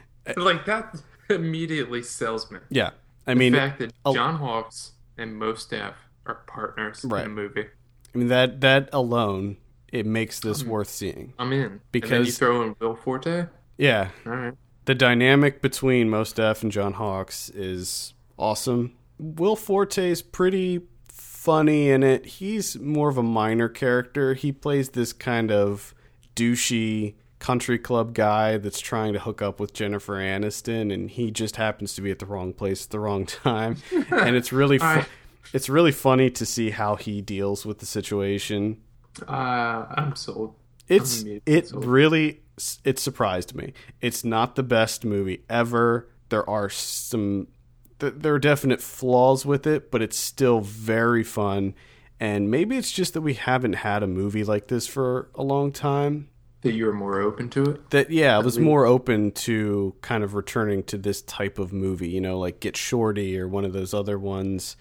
like 0.37 0.67
that 0.67 1.01
immediately 1.31 2.03
sells 2.03 2.51
me. 2.51 2.59
Yeah, 2.69 2.91
I 3.27 3.35
mean, 3.35 3.53
the 3.53 3.59
fact 3.59 3.79
that 3.81 3.93
John 4.13 4.37
Hawkes 4.37 4.93
and 5.19 5.37
Mos 5.37 5.65
Def 5.67 5.95
are 6.27 6.37
partners 6.47 7.05
Right. 7.05 7.25
in 7.25 7.31
a 7.31 7.35
movie. 7.35 7.67
I 8.15 8.19
mean 8.19 8.29
that 8.29 8.61
that 8.63 8.89
alone 8.93 9.57
it 9.93 10.07
makes 10.07 10.41
this 10.41 10.63
worth 10.65 10.89
seeing. 10.89 11.33
I'm 11.39 11.53
in. 11.53 11.81
then 11.93 12.25
you 12.25 12.33
throw 12.33 12.63
in 12.63 12.77
Will 12.81 12.95
Forte. 12.97 13.47
Yeah, 13.79 14.11
All 14.27 14.33
right. 14.33 14.55
the 14.85 14.95
dynamic 14.95 15.61
between 15.63 16.09
Mos 16.11 16.33
Def 16.33 16.63
and 16.63 16.71
John 16.71 16.93
Hawkes 16.95 17.49
is 17.51 18.15
awesome. 18.39 18.95
Will 19.19 19.57
Forte's 19.57 20.23
pretty 20.23 20.83
funny 21.09 21.91
in 21.91 22.03
it. 22.03 22.25
He's 22.27 22.79
more 22.79 23.09
of 23.09 23.17
a 23.19 23.23
minor 23.23 23.69
character. 23.69 24.35
He 24.35 24.53
plays 24.53 24.91
this 24.91 25.13
kind 25.13 25.51
of 25.51 25.95
douchey 26.37 27.15
country 27.41 27.79
club 27.79 28.15
guy 28.15 28.57
that's 28.59 28.79
trying 28.79 29.13
to 29.15 29.19
hook 29.19 29.43
up 29.43 29.59
with 29.59 29.73
Jennifer 29.73 30.15
Aniston 30.15 30.93
and 30.93 31.11
he 31.11 31.31
just 31.33 31.57
happens 31.57 31.95
to 31.95 32.03
be 32.03 32.11
at 32.13 32.19
the 32.21 32.27
wrong 32.27 32.53
place 32.53 32.85
at 32.85 32.91
the 32.91 33.01
wrong 33.01 33.27
time. 33.27 33.79
and 34.13 34.37
it's 34.37 34.53
really 34.53 34.79
fu- 34.79 34.85
I- 34.85 35.07
it's 35.53 35.69
really 35.69 35.91
funny 35.91 36.31
to 36.31 36.47
see 36.47 36.71
how 36.71 36.95
he 36.95 37.21
deals 37.21 37.67
with 37.67 37.79
the 37.79 37.87
situation. 37.87 38.81
Uh, 39.27 39.87
I'm 39.91 40.15
sold. 40.15 40.55
It's 40.87 41.23
immediately 41.23 41.53
it 41.55 41.69
sold. 41.69 41.85
really 41.85 42.41
it 42.85 42.99
surprised 42.99 43.55
me. 43.55 43.73
It's 44.01 44.23
not 44.23 44.55
the 44.55 44.63
best 44.63 45.05
movie 45.05 45.43
ever. 45.49 46.09
There 46.29 46.49
are 46.49 46.69
some 46.69 47.49
th- 47.99 48.15
there 48.19 48.35
are 48.35 48.39
definite 48.39 48.81
flaws 48.81 49.45
with 49.47 49.67
it, 49.67 49.91
but 49.91 50.03
it's 50.03 50.17
still 50.19 50.61
very 50.61 51.25
fun. 51.25 51.75
And 52.21 52.51
maybe 52.51 52.77
it's 52.77 52.93
just 52.93 53.15
that 53.15 53.23
we 53.23 53.35
haven't 53.35 53.73
had 53.77 54.03
a 54.03 54.07
movie 54.07 54.45
like 54.45 54.69
this 54.69 54.87
for 54.87 55.31
a 55.35 55.43
long 55.43 55.73
time. 55.73 56.29
That 56.63 56.73
you 56.73 56.87
were 56.87 56.93
more 56.93 57.21
open 57.21 57.49
to 57.51 57.71
it. 57.71 57.91
That 57.91 58.11
yeah, 58.11 58.37
I 58.37 58.41
was 58.41 58.59
more 58.59 58.85
open 58.85 59.33
to 59.33 59.95
kind 60.03 60.23
of 60.23 60.35
returning 60.35 60.83
to 60.85 60.99
this 60.99 61.23
type 61.23 61.59
of 61.59 61.73
movie, 61.73 62.11
you 62.11 62.21
know, 62.21 62.39
like 62.39 62.61
Get 62.61 62.77
Shorty 62.77 63.39
or 63.39 63.49
one 63.49 63.65
of 63.65 63.73
those 63.73 63.95
other 63.95 64.19
ones. 64.19 64.77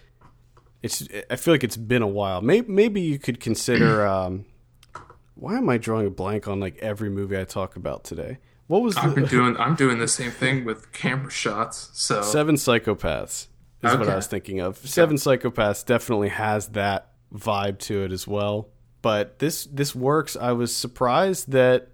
It's 0.81 1.07
I 1.29 1.37
feel 1.37 1.53
like 1.53 1.63
it's 1.63 1.77
been 1.77 2.01
a 2.01 2.07
while. 2.07 2.41
Maybe 2.41 2.69
maybe 2.69 3.01
you 3.01 3.17
could 3.17 3.39
consider 3.39 4.05
um 4.07 4.45
why 5.35 5.55
am 5.55 5.69
I 5.69 5.77
drawing 5.77 6.05
a 6.05 6.09
blank 6.09 6.47
on 6.49 6.59
like 6.59 6.77
every 6.79 7.09
movie 7.09 7.37
I 7.37 7.45
talk 7.45 7.77
about 7.77 8.03
today? 8.03 8.39
What 8.67 8.81
was 8.81 8.97
I've 8.97 9.15
been 9.15 9.25
doing. 9.37 9.55
I'm 9.57 9.75
doing 9.75 9.99
the 9.99 10.07
same 10.07 10.31
thing 10.31 10.65
with 10.65 10.91
camera 10.91 11.31
shots. 11.31 11.89
So 11.93 12.21
Seven 12.21 12.55
Psychopaths 12.55 13.47
is 13.83 13.97
what 13.97 14.09
I 14.09 14.15
was 14.15 14.27
thinking 14.27 14.59
of. 14.59 14.77
Seven 14.77 15.15
Psychopaths 15.15 15.85
definitely 15.85 16.29
has 16.29 16.67
that 16.69 17.13
vibe 17.33 17.79
to 17.79 18.03
it 18.03 18.11
as 18.11 18.27
well. 18.27 18.67
But 19.01 19.39
this 19.39 19.65
this 19.65 19.95
works. 19.95 20.35
I 20.35 20.51
was 20.51 20.75
surprised 20.75 21.51
that 21.51 21.89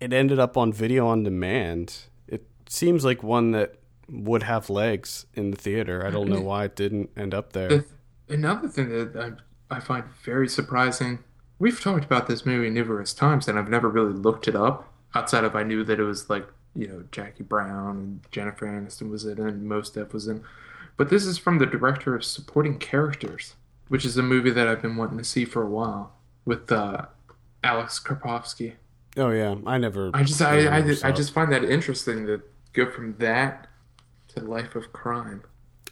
it 0.00 0.12
ended 0.12 0.38
up 0.38 0.56
on 0.56 0.72
video 0.72 1.06
on 1.06 1.22
demand. 1.22 2.04
It 2.26 2.46
seems 2.68 3.04
like 3.04 3.22
one 3.22 3.50
that 3.52 3.76
would 4.08 4.44
have 4.44 4.70
legs 4.70 5.26
in 5.34 5.50
the 5.50 5.56
theater. 5.56 6.06
I 6.06 6.10
don't 6.10 6.28
know 6.28 6.40
why 6.40 6.64
it 6.64 6.76
didn't 6.76 7.10
end 7.16 7.34
up 7.34 7.52
there. 7.52 7.84
Another 8.28 8.68
thing 8.68 8.88
that 8.90 9.38
I, 9.70 9.76
I 9.76 9.80
find 9.80 10.04
very 10.24 10.48
surprising. 10.48 11.20
We've 11.58 11.80
talked 11.80 12.04
about 12.04 12.26
this 12.26 12.44
movie 12.44 12.70
numerous 12.70 13.14
times, 13.14 13.48
and 13.48 13.58
I've 13.58 13.68
never 13.68 13.88
really 13.88 14.12
looked 14.12 14.46
it 14.48 14.54
up 14.54 14.92
outside 15.14 15.44
of 15.44 15.56
I 15.56 15.62
knew 15.62 15.84
that 15.84 15.98
it 15.98 16.04
was 16.04 16.28
like 16.28 16.46
you 16.74 16.88
know 16.88 17.04
Jackie 17.10 17.42
Brown 17.42 17.96
and 17.96 18.20
Jennifer 18.30 18.66
Aniston 18.66 19.10
was 19.10 19.24
in, 19.24 19.38
and 19.40 19.68
Mos 19.68 19.90
Def 19.90 20.12
was 20.12 20.26
in. 20.26 20.42
But 20.96 21.10
this 21.10 21.26
is 21.26 21.36
from 21.36 21.58
the 21.58 21.66
director 21.66 22.14
of 22.14 22.24
Supporting 22.24 22.78
Characters, 22.78 23.54
which 23.88 24.04
is 24.06 24.16
a 24.16 24.22
movie 24.22 24.50
that 24.50 24.66
I've 24.66 24.80
been 24.80 24.96
wanting 24.96 25.18
to 25.18 25.24
see 25.24 25.44
for 25.44 25.62
a 25.62 25.68
while 25.68 26.16
with 26.46 26.72
uh, 26.72 27.04
Alex 27.62 28.00
Karpovsky. 28.02 28.74
Oh 29.18 29.30
yeah, 29.30 29.56
I 29.66 29.76
never. 29.78 30.10
I 30.14 30.22
just 30.22 30.40
I, 30.40 30.66
I, 30.66 30.84
I 31.04 31.12
just 31.12 31.32
find 31.32 31.52
that 31.52 31.64
interesting 31.64 32.26
to 32.26 32.40
go 32.72 32.90
from 32.90 33.16
that 33.18 33.66
to 34.28 34.40
Life 34.40 34.74
of 34.74 34.92
Crime. 34.92 35.42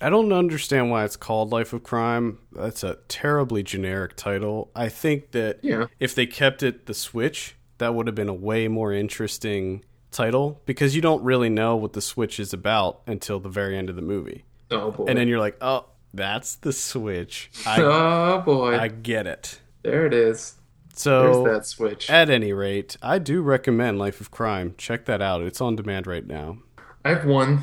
I 0.00 0.10
don't 0.10 0.32
understand 0.32 0.90
why 0.90 1.04
it's 1.04 1.16
called 1.16 1.50
Life 1.52 1.72
of 1.72 1.82
Crime. 1.82 2.38
That's 2.52 2.82
a 2.82 2.98
terribly 3.08 3.62
generic 3.62 4.16
title. 4.16 4.70
I 4.74 4.88
think 4.88 5.30
that 5.30 5.60
Yeah. 5.62 5.86
if 6.00 6.14
they 6.14 6.26
kept 6.26 6.62
it 6.62 6.86
the 6.86 6.94
Switch, 6.94 7.56
that 7.78 7.94
would 7.94 8.06
have 8.06 8.14
been 8.16 8.28
a 8.28 8.34
way 8.34 8.68
more 8.68 8.92
interesting 8.92 9.84
title 10.10 10.60
because 10.66 10.94
you 10.94 11.00
don't 11.00 11.22
really 11.22 11.48
know 11.48 11.76
what 11.76 11.92
the 11.94 12.00
Switch 12.02 12.38
is 12.38 12.52
about 12.52 13.00
until 13.06 13.40
the 13.40 13.48
very 13.48 13.78
end 13.78 13.88
of 13.88 13.96
the 13.96 14.02
movie. 14.02 14.44
Oh 14.70 14.90
boy. 14.90 15.06
And 15.06 15.18
then 15.18 15.28
you're 15.28 15.38
like, 15.38 15.56
"Oh, 15.62 15.86
that's 16.12 16.56
the 16.56 16.72
Switch. 16.72 17.50
I 17.64 17.80
oh 17.82 18.42
boy. 18.44 18.76
I 18.78 18.88
get 18.88 19.26
it." 19.26 19.60
There 19.84 20.06
it 20.06 20.12
is. 20.14 20.54
There's 20.88 21.00
So, 21.00 21.44
that 21.44 21.66
switch. 21.66 22.08
at 22.10 22.30
any 22.30 22.52
rate, 22.52 22.96
I 23.02 23.18
do 23.18 23.42
recommend 23.42 23.98
Life 23.98 24.20
of 24.20 24.30
Crime. 24.30 24.74
Check 24.78 25.04
that 25.04 25.20
out. 25.22 25.42
It's 25.42 25.60
on 25.60 25.76
demand 25.76 26.06
right 26.06 26.26
now. 26.26 26.58
I 27.04 27.10
have 27.10 27.24
one 27.26 27.62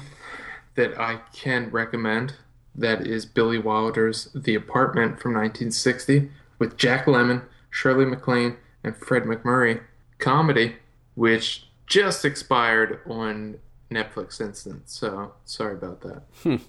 that 0.75 0.99
I 0.99 1.21
can 1.33 1.69
recommend. 1.71 2.35
That 2.75 3.05
is 3.05 3.25
Billy 3.25 3.57
Wilder's 3.57 4.29
The 4.33 4.55
Apartment 4.55 5.19
from 5.19 5.33
1960 5.33 6.29
with 6.59 6.77
Jack 6.77 7.05
Lemmon, 7.05 7.43
Shirley 7.69 8.05
MacLaine, 8.05 8.55
and 8.83 8.95
Fred 8.95 9.23
MacMurray. 9.23 9.81
Comedy, 10.19 10.75
which 11.15 11.65
just 11.87 12.23
expired 12.23 12.99
on 13.09 13.57
Netflix 13.89 14.39
Instant. 14.39 14.89
So 14.89 15.33
sorry 15.45 15.73
about 15.73 16.01
that. 16.01 16.23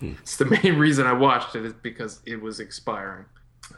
it's 0.00 0.36
the 0.38 0.46
main 0.46 0.76
reason 0.78 1.06
I 1.06 1.12
watched 1.12 1.54
it 1.54 1.64
is 1.64 1.74
because 1.74 2.20
it 2.26 2.40
was 2.40 2.58
expiring. 2.58 3.26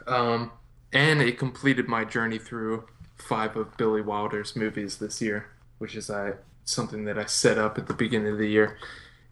Um, 0.07 0.51
and 0.93 1.21
it 1.21 1.37
completed 1.37 1.87
my 1.87 2.05
journey 2.05 2.37
through 2.37 2.85
five 3.15 3.55
of 3.55 3.75
Billy 3.77 4.01
Wilder's 4.01 4.55
movies 4.55 4.97
this 4.97 5.21
year, 5.21 5.47
which 5.77 5.95
is 5.95 6.09
I 6.09 6.33
something 6.63 7.05
that 7.05 7.17
I 7.17 7.25
set 7.25 7.57
up 7.57 7.77
at 7.77 7.87
the 7.87 7.93
beginning 7.93 8.33
of 8.33 8.37
the 8.37 8.49
year. 8.49 8.77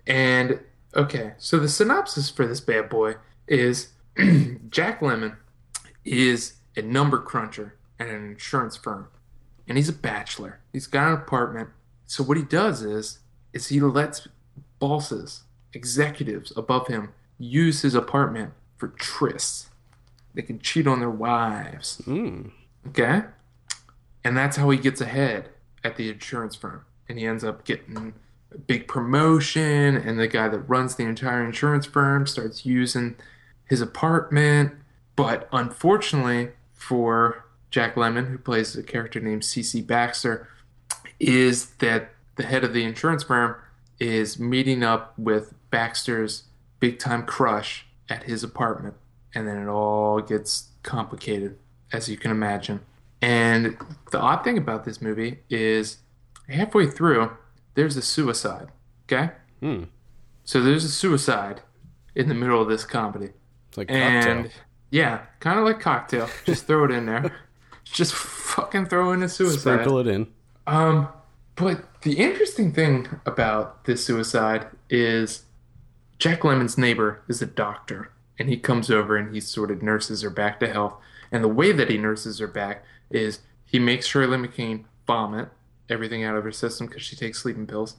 And 0.06 0.60
okay, 0.96 1.34
so 1.38 1.60
the 1.60 1.70
synopsis 1.70 2.30
for 2.30 2.46
this 2.46 2.62
bad 2.62 2.90
boy 2.90 3.16
is 3.48 3.90
Jack 4.70 5.00
Lemmon 5.00 5.38
is 6.06 6.56
a 6.76 6.82
number 6.82 7.18
cruncher 7.18 7.76
at 8.00 8.08
an 8.08 8.32
insurance 8.32 8.76
firm, 8.76 9.08
and 9.68 9.78
he's 9.78 9.90
a 9.90 9.94
bachelor. 9.94 10.60
He's 10.72 10.88
got 10.88 11.08
an 11.08 11.14
apartment. 11.14 11.70
So 12.06 12.24
what 12.24 12.38
he 12.38 12.44
does 12.44 12.84
is 12.84 13.20
is 13.54 13.68
he 13.68 13.80
lets 13.80 14.28
bosses, 14.80 15.44
executives 15.74 16.52
above 16.58 16.88
him 16.88 17.14
use 17.38 17.82
his 17.82 17.96
apartment 17.96 18.54
for 18.78 18.90
trysts. 18.90 19.68
They 20.34 20.42
can 20.42 20.60
cheat 20.60 20.88
on 20.88 21.00
their 21.00 21.10
wives. 21.10 22.02
Mm. 22.06 22.52
Okay? 22.88 23.24
And 24.24 24.38
that's 24.38 24.58
how 24.58 24.70
he 24.70 24.78
gets 24.78 25.02
ahead 25.02 25.50
at 25.84 25.96
the 25.96 26.10
insurance 26.10 26.56
firm. 26.56 26.86
And 27.08 27.20
he 27.20 27.26
ends 27.26 27.44
up 27.44 27.66
getting 27.66 28.14
a 28.54 28.58
big 28.58 28.88
promotion, 28.88 29.96
and 29.96 30.20
the 30.20 30.28
guy 30.28 30.48
that 30.48 30.60
runs 30.60 30.96
the 30.96 31.04
entire 31.04 31.44
insurance 31.44 31.86
firm 31.86 32.26
starts 32.26 32.66
using 32.66 33.16
his 33.66 33.82
apartment. 33.82 34.74
But 35.16 35.48
unfortunately 35.52 36.50
for 36.74 37.46
Jack 37.70 37.96
Lemmon, 37.96 38.30
who 38.30 38.38
plays 38.38 38.76
a 38.76 38.84
character 38.84 39.20
named 39.20 39.42
CC 39.42 39.86
Baxter, 39.86 40.48
is 41.20 41.72
that 41.78 42.12
the 42.36 42.44
head 42.44 42.64
of 42.64 42.74
the 42.74 42.84
insurance 42.84 43.24
firm 43.24 43.56
is 44.00 44.40
meeting 44.40 44.84
up 44.84 45.18
with 45.18 45.54
Baxter's 45.70 46.44
big 46.80 47.00
time 47.00 47.26
crush 47.26 47.86
at 48.10 48.24
his 48.24 48.44
apartment. 48.44 48.96
And 49.36 49.48
then 49.48 49.58
it 49.58 49.68
all 49.68 50.22
gets 50.22 50.70
complicated, 50.84 51.58
as 51.92 52.08
you 52.08 52.18
can 52.18 52.32
imagine. 52.32 52.82
And 53.22 53.78
the 54.12 54.20
odd 54.20 54.44
thing 54.44 54.58
about 54.58 54.86
this 54.86 55.02
movie 55.02 55.40
is 55.50 55.98
halfway 56.50 56.88
through, 56.88 57.32
there's 57.76 57.98
a 57.98 58.02
suicide. 58.02 58.70
Okay? 59.06 59.32
Hmm. 59.62 59.84
So 60.44 60.62
there's 60.62 60.84
a 60.84 60.90
suicide 60.90 61.62
in 62.16 62.28
the 62.28 62.36
middle 62.36 62.62
of 62.62 62.68
this 62.68 62.86
comedy. 62.86 63.30
It's 63.70 63.78
like 63.78 63.88
cocktail. 63.88 64.32
And 64.32 64.52
yeah, 64.92 65.22
kind 65.40 65.58
of 65.58 65.66
like 65.66 65.80
cocktail. 65.80 66.30
Just 66.46 66.68
throw 66.68 66.86
it 66.86 66.92
in 66.92 67.06
there. 67.06 67.34
Just 67.84 68.14
fucking 68.14 68.88
throw 68.88 69.12
in 69.12 69.24
a 69.24 69.30
suicide. 69.30 69.60
Sprinkle 69.60 70.00
it 70.00 70.08
in. 70.08 70.28
Um, 70.68 71.10
but 71.56 72.02
the 72.02 72.14
interesting 72.14 72.72
thing 72.72 73.08
about 73.26 73.86
this 73.86 74.06
suicide 74.06 74.68
is 74.90 75.44
Jack 76.18 76.42
Lemmon's 76.42 76.78
neighbor 76.78 77.22
is 77.28 77.42
a 77.42 77.46
doctor, 77.46 78.12
and 78.40 78.50
he 78.50 78.58
comes 78.58 78.90
over 78.90 79.16
and 79.16 79.34
he 79.34 79.40
sort 79.40 79.72
of 79.72 79.82
nurses 79.82 80.22
her 80.22 80.30
back 80.30 80.60
to 80.60 80.68
health. 80.68 80.96
And 81.32 81.44
the 81.44 81.50
way 81.50 81.72
that 81.72 81.90
he 81.90 81.98
nurses 81.98 82.40
her 82.40 82.48
back 82.48 82.84
is 83.10 83.40
he 83.66 83.80
makes 83.80 84.06
Shirley 84.06 84.38
MacLaine 84.38 84.86
vomit 85.08 85.50
everything 85.90 86.24
out 86.24 86.36
of 86.36 86.44
her 86.44 86.52
system 86.52 86.88
because 86.88 87.04
she 87.04 87.16
takes 87.16 87.40
sleeping 87.40 87.68
pills, 87.68 87.96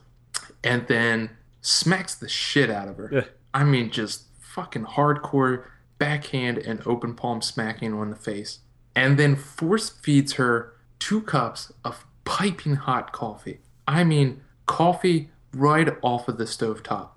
and 0.62 0.86
then 0.88 1.30
smacks 1.60 2.14
the 2.14 2.28
shit 2.28 2.70
out 2.70 2.88
of 2.88 2.96
her. 2.96 3.10
Yeah. 3.12 3.24
I 3.52 3.64
mean, 3.64 3.90
just 3.90 4.24
fucking 4.40 4.84
hardcore 4.84 5.64
backhand 5.98 6.58
and 6.58 6.84
open 6.86 7.14
palm 7.14 7.42
smacking 7.42 7.92
on 7.92 8.10
the 8.10 8.16
face, 8.16 8.60
and 8.94 9.18
then 9.18 9.36
force 9.36 9.90
feeds 9.90 10.34
her 10.34 10.74
two 10.98 11.20
cups 11.20 11.72
of 11.84 12.04
piping 12.24 12.76
hot 12.76 13.12
coffee. 13.12 13.60
I 13.86 14.04
mean, 14.04 14.40
coffee 14.66 15.30
right 15.52 15.88
off 16.02 16.28
of 16.28 16.38
the 16.38 16.44
stovetop, 16.44 17.10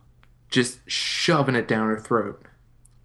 just 0.49 0.79
shoving 0.89 1.55
it 1.55 1.67
down 1.67 1.87
her 1.87 1.99
throat. 1.99 2.43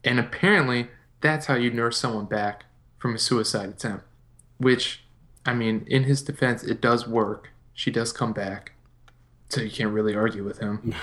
And 0.05 0.19
apparently, 0.19 0.89
that's 1.21 1.47
how 1.47 1.55
you 1.55 1.71
nurse 1.71 1.99
someone 1.99 2.27
back 2.27 2.65
from 2.99 3.15
a 3.15 3.19
suicide 3.19 3.69
attempt. 3.69 4.05
Which, 4.59 5.05
I 5.47 5.55
mean, 5.55 5.85
in 5.87 6.05
his 6.05 6.23
defense, 6.23 6.63
it 6.63 6.81
does 6.81 7.07
work. 7.07 7.51
She 7.75 7.91
does 7.91 8.13
come 8.13 8.33
back, 8.33 8.73
so 9.49 9.61
you 9.61 9.71
can't 9.71 9.91
really 9.91 10.15
argue 10.15 10.45
with 10.45 10.59
him. 10.59 10.95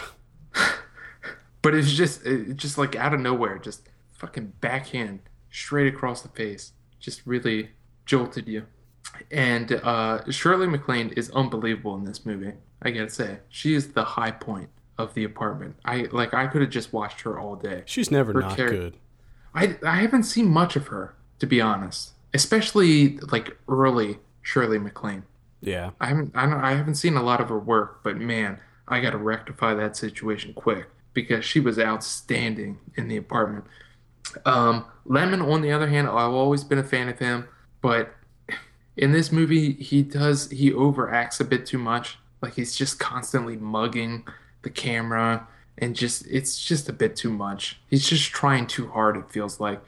but 1.61 1.73
it's 1.73 1.91
just, 1.91 2.25
it 2.25 2.55
just 2.55 2.77
like 2.77 2.95
out 2.95 3.13
of 3.13 3.19
nowhere, 3.19 3.57
just 3.57 3.89
fucking 4.13 4.53
backhand 4.61 5.19
straight 5.49 5.93
across 5.93 6.21
the 6.21 6.29
face, 6.29 6.73
just 6.99 7.25
really 7.25 7.71
jolted 8.05 8.47
you. 8.47 8.65
And 9.31 9.73
uh, 9.83 10.29
Shirley 10.29 10.67
MacLaine 10.67 11.09
is 11.17 11.29
unbelievable 11.31 11.95
in 11.95 12.05
this 12.05 12.25
movie. 12.25 12.53
I 12.81 12.91
gotta 12.91 13.09
say, 13.09 13.39
she 13.49 13.73
is 13.73 13.93
the 13.93 14.03
high 14.03 14.31
point 14.31 14.69
of 14.99 15.13
the 15.13 15.23
apartment. 15.23 15.77
I 15.85 16.07
like, 16.11 16.33
I 16.33 16.45
could 16.45 16.61
have 16.61 16.69
just 16.69 16.93
watched 16.93 17.21
her 17.21 17.39
all 17.39 17.55
day. 17.55 17.83
She's 17.85 18.11
never 18.11 18.33
Her 18.33 18.41
not 18.41 18.57
char- 18.57 18.69
good. 18.69 18.97
I 19.55 19.77
I 19.83 20.01
haven't 20.01 20.23
seen 20.23 20.49
much 20.49 20.75
of 20.75 20.87
her, 20.87 21.15
to 21.39 21.47
be 21.47 21.59
honest. 21.59 22.11
Especially 22.33 23.17
like 23.31 23.57
early 23.67 24.19
Shirley 24.43 24.77
MacLaine. 24.77 25.23
Yeah. 25.61 25.91
I 25.99 26.07
haven't 26.07 26.31
I, 26.35 26.45
don't, 26.45 26.61
I 26.63 26.73
haven't 26.75 26.95
seen 26.95 27.15
a 27.15 27.23
lot 27.23 27.41
of 27.41 27.49
her 27.49 27.57
work, 27.57 28.03
but 28.03 28.17
man, 28.17 28.59
I 28.87 28.99
got 28.99 29.11
to 29.11 29.17
rectify 29.17 29.73
that 29.73 29.95
situation 29.95 30.53
quick 30.53 30.87
because 31.13 31.43
she 31.45 31.59
was 31.59 31.79
outstanding 31.79 32.79
in 32.95 33.07
the 33.07 33.17
apartment. 33.17 33.65
Um, 34.45 34.85
Lemmon, 35.07 35.41
on 35.41 35.61
the 35.61 35.71
other 35.71 35.87
hand, 35.87 36.07
I've 36.07 36.33
always 36.33 36.63
been 36.63 36.77
a 36.77 36.83
fan 36.83 37.09
of 37.09 37.17
him, 37.17 37.47
but 37.81 38.13
in 38.95 39.11
this 39.13 39.31
movie, 39.31 39.73
he 39.73 40.03
does 40.03 40.51
he 40.51 40.71
overacts 40.71 41.39
a 41.39 41.45
bit 41.45 41.65
too 41.65 41.79
much. 41.79 42.19
Like 42.41 42.55
he's 42.55 42.75
just 42.75 42.99
constantly 42.99 43.55
mugging 43.57 44.25
the 44.61 44.69
camera, 44.69 45.47
and 45.77 45.95
just 45.95 46.25
it's 46.27 46.63
just 46.63 46.89
a 46.89 46.93
bit 46.93 47.15
too 47.15 47.31
much. 47.31 47.79
He's 47.89 48.07
just 48.07 48.31
trying 48.31 48.67
too 48.67 48.89
hard. 48.89 49.17
It 49.17 49.29
feels 49.29 49.59
like, 49.59 49.81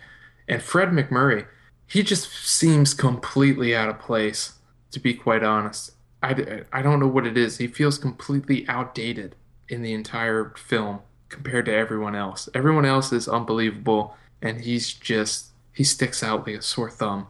and 0.47 0.61
Fred 0.61 0.89
MacMurray, 0.89 1.45
he 1.87 2.03
just 2.03 2.31
seems 2.47 2.93
completely 2.93 3.75
out 3.75 3.89
of 3.89 3.99
place. 3.99 4.53
To 4.91 4.99
be 4.99 5.13
quite 5.13 5.41
honest, 5.41 5.91
I, 6.21 6.63
I 6.73 6.81
don't 6.81 6.99
know 6.99 7.07
what 7.07 7.25
it 7.25 7.37
is. 7.37 7.57
He 7.59 7.67
feels 7.67 7.97
completely 7.97 8.67
outdated 8.67 9.35
in 9.69 9.81
the 9.81 9.93
entire 9.93 10.53
film 10.57 10.99
compared 11.29 11.65
to 11.65 11.73
everyone 11.73 12.13
else. 12.13 12.49
Everyone 12.53 12.83
else 12.85 13.13
is 13.13 13.27
unbelievable, 13.27 14.17
and 14.41 14.61
he's 14.61 14.93
just 14.93 15.47
he 15.73 15.83
sticks 15.83 16.21
out 16.21 16.45
like 16.45 16.57
a 16.57 16.61
sore 16.61 16.89
thumb. 16.89 17.27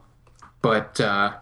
But 0.60 1.00
uh, 1.00 1.34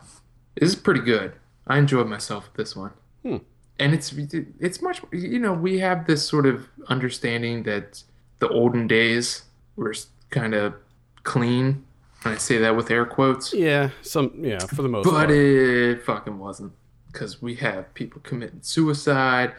this 0.54 0.70
is 0.70 0.76
pretty 0.76 1.00
good. 1.00 1.32
I 1.66 1.78
enjoyed 1.78 2.08
myself 2.08 2.44
with 2.46 2.54
this 2.54 2.76
one, 2.76 2.92
Hmm. 3.22 3.36
And 3.80 3.92
it's 3.92 4.12
it's 4.60 4.80
much 4.80 5.00
you 5.10 5.38
know 5.40 5.52
we 5.52 5.80
have 5.80 6.06
this 6.06 6.24
sort 6.26 6.46
of 6.46 6.68
understanding 6.86 7.64
that 7.64 8.02
the 8.38 8.48
olden 8.48 8.86
days 8.86 9.42
were 9.76 9.94
kind 10.30 10.54
of 10.54 10.74
clean. 11.22 11.84
And 12.24 12.34
I 12.34 12.36
say 12.36 12.58
that 12.58 12.76
with 12.76 12.90
air 12.90 13.06
quotes. 13.06 13.54
Yeah. 13.54 13.90
Some. 14.02 14.32
Yeah. 14.44 14.58
For 14.58 14.82
the 14.82 14.88
most 14.88 15.04
But 15.04 15.12
part. 15.12 15.30
it 15.30 16.02
fucking 16.02 16.38
wasn't. 16.38 16.72
Because 17.12 17.42
we 17.42 17.56
have 17.56 17.92
people 17.94 18.20
committing 18.22 18.62
suicide, 18.62 19.52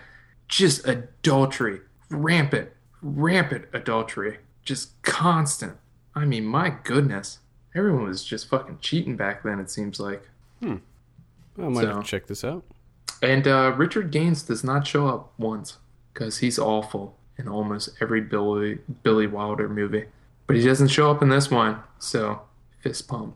just 0.47 0.87
adultery, 0.87 1.81
rampant, 2.09 2.69
rampant 3.01 3.65
adultery, 3.73 4.37
just 4.63 5.01
constant. 5.01 5.77
I 6.15 6.25
mean, 6.25 6.45
my 6.45 6.69
goodness. 6.83 7.39
Everyone 7.75 8.03
was 8.03 8.23
just 8.23 8.47
fucking 8.47 8.77
cheating 8.79 9.17
back 9.17 9.43
then, 9.43 9.59
it 9.59 9.69
seems 9.69 9.99
like. 9.99 10.27
Hmm. 10.61 10.77
I 11.57 11.67
might 11.67 11.87
have 11.87 12.03
to 12.03 12.07
check 12.07 12.27
this 12.27 12.43
out. 12.43 12.63
And 13.21 13.47
uh, 13.47 13.73
Richard 13.77 14.11
Gaines 14.11 14.43
does 14.43 14.63
not 14.63 14.87
show 14.87 15.07
up 15.07 15.33
once 15.37 15.77
because 16.13 16.39
he's 16.39 16.57
awful 16.57 17.17
in 17.37 17.47
almost 17.47 17.89
every 18.01 18.21
Billy 18.21 18.79
Billy 19.03 19.27
Wilder 19.27 19.69
movie. 19.69 20.05
But 20.47 20.55
he 20.55 20.63
doesn't 20.65 20.89
show 20.89 21.09
up 21.11 21.21
in 21.21 21.29
this 21.29 21.49
one, 21.51 21.77
so 21.99 22.41
fist 22.81 23.07
pump. 23.07 23.35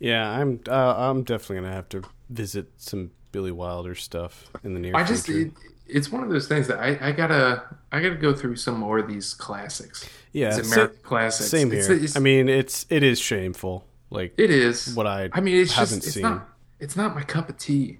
Yeah. 0.00 0.28
I'm. 0.28 0.60
Uh, 0.68 0.94
I'm 0.96 1.22
definitely 1.22 1.56
gonna 1.62 1.72
have 1.74 1.88
to 1.90 2.02
visit 2.30 2.70
some 2.76 3.12
Billy 3.30 3.52
Wilder 3.52 3.94
stuff 3.94 4.50
in 4.64 4.74
the 4.74 4.80
near 4.80 4.94
I 4.96 5.04
just 5.04 5.26
future. 5.26 5.48
it, 5.48 5.52
it's 5.86 6.10
one 6.10 6.22
of 6.24 6.30
those 6.30 6.48
things 6.48 6.66
that 6.68 6.78
I, 6.78 6.98
I 7.08 7.12
gotta 7.12 7.62
I 7.92 8.00
gotta 8.00 8.16
go 8.16 8.34
through 8.34 8.56
some 8.56 8.78
more 8.78 8.98
of 8.98 9.06
these 9.08 9.34
classics. 9.34 10.08
yeah. 10.32 10.56
These 10.56 10.68
sa- 10.68 10.74
American 10.74 10.98
classics. 11.04 11.48
Same 11.50 11.68
It's- 11.72 11.86
here. 11.86 11.96
it's- 11.96 12.16
I 12.16 12.20
mean, 12.20 12.48
it's 12.48 12.84
it 12.90 13.02
is 13.02 13.18
shameful. 13.20 13.86
Like 14.10 14.34
it 14.36 14.50
is 14.50 14.94
what 14.94 15.06
I 15.06 15.30
I 15.32 15.40
mean, 15.40 15.56
it's 15.56 15.72
haven't 15.72 15.96
just 16.02 16.06
it's 16.08 16.14
seen. 16.14 16.22
not 16.24 16.48
it's 16.80 16.96
not 16.96 17.14
my 17.14 17.22
cup 17.22 17.48
of 17.48 17.56
tea. 17.56 17.98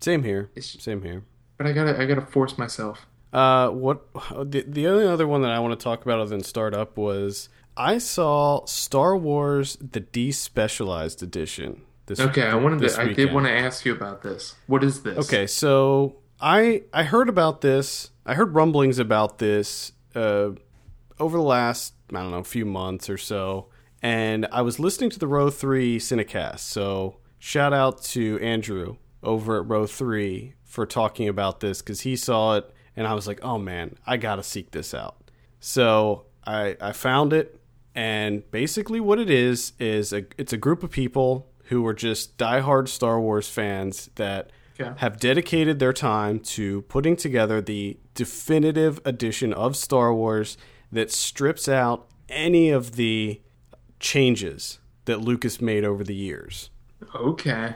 Same 0.00 0.22
here. 0.22 0.50
It's- 0.54 0.76
Same 0.82 1.02
here. 1.02 1.24
But 1.56 1.66
I 1.66 1.72
gotta 1.72 2.00
I 2.00 2.06
gotta 2.06 2.22
force 2.22 2.56
myself. 2.56 3.06
Uh, 3.32 3.68
what 3.70 4.06
the 4.44 4.64
the 4.66 4.86
only 4.86 5.06
other 5.06 5.26
one 5.26 5.42
that 5.42 5.50
I 5.50 5.58
want 5.58 5.78
to 5.78 5.82
talk 5.82 6.02
about 6.02 6.20
other 6.20 6.30
than 6.30 6.42
Starred 6.42 6.74
Up 6.74 6.96
was 6.96 7.48
I 7.76 7.98
saw 7.98 8.64
Star 8.64 9.16
Wars 9.16 9.76
the 9.80 10.00
despecialized 10.00 11.22
edition. 11.22 11.82
This 12.06 12.20
Okay, 12.20 12.42
I 12.46 12.54
wanted 12.54 12.80
this 12.80 12.94
to 12.94 13.02
I 13.02 13.12
did 13.12 13.32
want 13.32 13.46
to 13.46 13.52
ask 13.52 13.84
you 13.84 13.92
about 13.92 14.22
this. 14.22 14.54
What 14.66 14.82
is 14.82 15.02
this? 15.02 15.18
Okay, 15.26 15.46
so 15.46 16.16
I 16.40 16.84
I 16.92 17.02
heard 17.02 17.28
about 17.28 17.60
this. 17.60 18.10
I 18.24 18.34
heard 18.34 18.54
rumblings 18.54 18.98
about 18.98 19.38
this 19.38 19.92
uh, 20.14 20.50
over 21.18 21.36
the 21.36 21.42
last 21.42 21.94
I 22.14 22.22
don't 22.22 22.30
know 22.30 22.42
few 22.44 22.64
months 22.64 23.10
or 23.10 23.18
so, 23.18 23.66
and 24.00 24.46
I 24.52 24.62
was 24.62 24.78
listening 24.78 25.10
to 25.10 25.18
the 25.18 25.26
Row 25.26 25.50
Three 25.50 25.98
Cinecast. 25.98 26.60
So 26.60 27.16
shout 27.38 27.74
out 27.74 28.00
to 28.04 28.38
Andrew 28.40 28.96
over 29.22 29.58
at 29.60 29.68
Row 29.68 29.86
Three 29.86 30.54
for 30.64 30.86
talking 30.86 31.28
about 31.28 31.60
this 31.60 31.80
because 31.82 32.02
he 32.02 32.16
saw 32.16 32.56
it, 32.56 32.70
and 32.96 33.06
I 33.06 33.14
was 33.14 33.26
like, 33.26 33.40
oh 33.42 33.58
man, 33.58 33.96
I 34.06 34.16
gotta 34.16 34.42
seek 34.42 34.70
this 34.70 34.94
out. 34.94 35.30
So 35.60 36.26
I 36.46 36.76
I 36.80 36.92
found 36.92 37.32
it, 37.32 37.60
and 37.94 38.48
basically 38.50 39.00
what 39.00 39.18
it 39.18 39.30
is 39.30 39.72
is 39.78 40.12
a 40.12 40.24
it's 40.36 40.52
a 40.52 40.56
group 40.58 40.82
of 40.82 40.90
people 40.90 41.50
who 41.64 41.86
are 41.86 41.94
just 41.94 42.38
diehard 42.38 42.88
Star 42.88 43.20
Wars 43.20 43.48
fans 43.48 44.10
that 44.16 44.50
Okay. 44.80 44.92
have 44.98 45.18
dedicated 45.18 45.80
their 45.80 45.92
time 45.92 46.38
to 46.38 46.82
putting 46.82 47.16
together 47.16 47.60
the 47.60 47.98
definitive 48.14 49.00
edition 49.04 49.52
of 49.52 49.74
Star 49.74 50.14
Wars 50.14 50.56
that 50.92 51.10
strips 51.10 51.68
out 51.68 52.06
any 52.28 52.70
of 52.70 52.92
the 52.92 53.40
changes 53.98 54.78
that 55.06 55.20
Lucas 55.20 55.60
made 55.60 55.84
over 55.84 56.04
the 56.04 56.14
years. 56.14 56.70
Okay. 57.12 57.74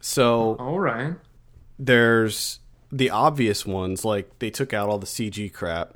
So 0.00 0.56
All 0.58 0.78
right. 0.80 1.14
there's 1.78 2.60
the 2.90 3.10
obvious 3.10 3.66
ones 3.66 4.04
like 4.04 4.38
they 4.38 4.50
took 4.50 4.72
out 4.72 4.88
all 4.88 4.98
the 4.98 5.06
CG 5.06 5.52
crap. 5.52 5.94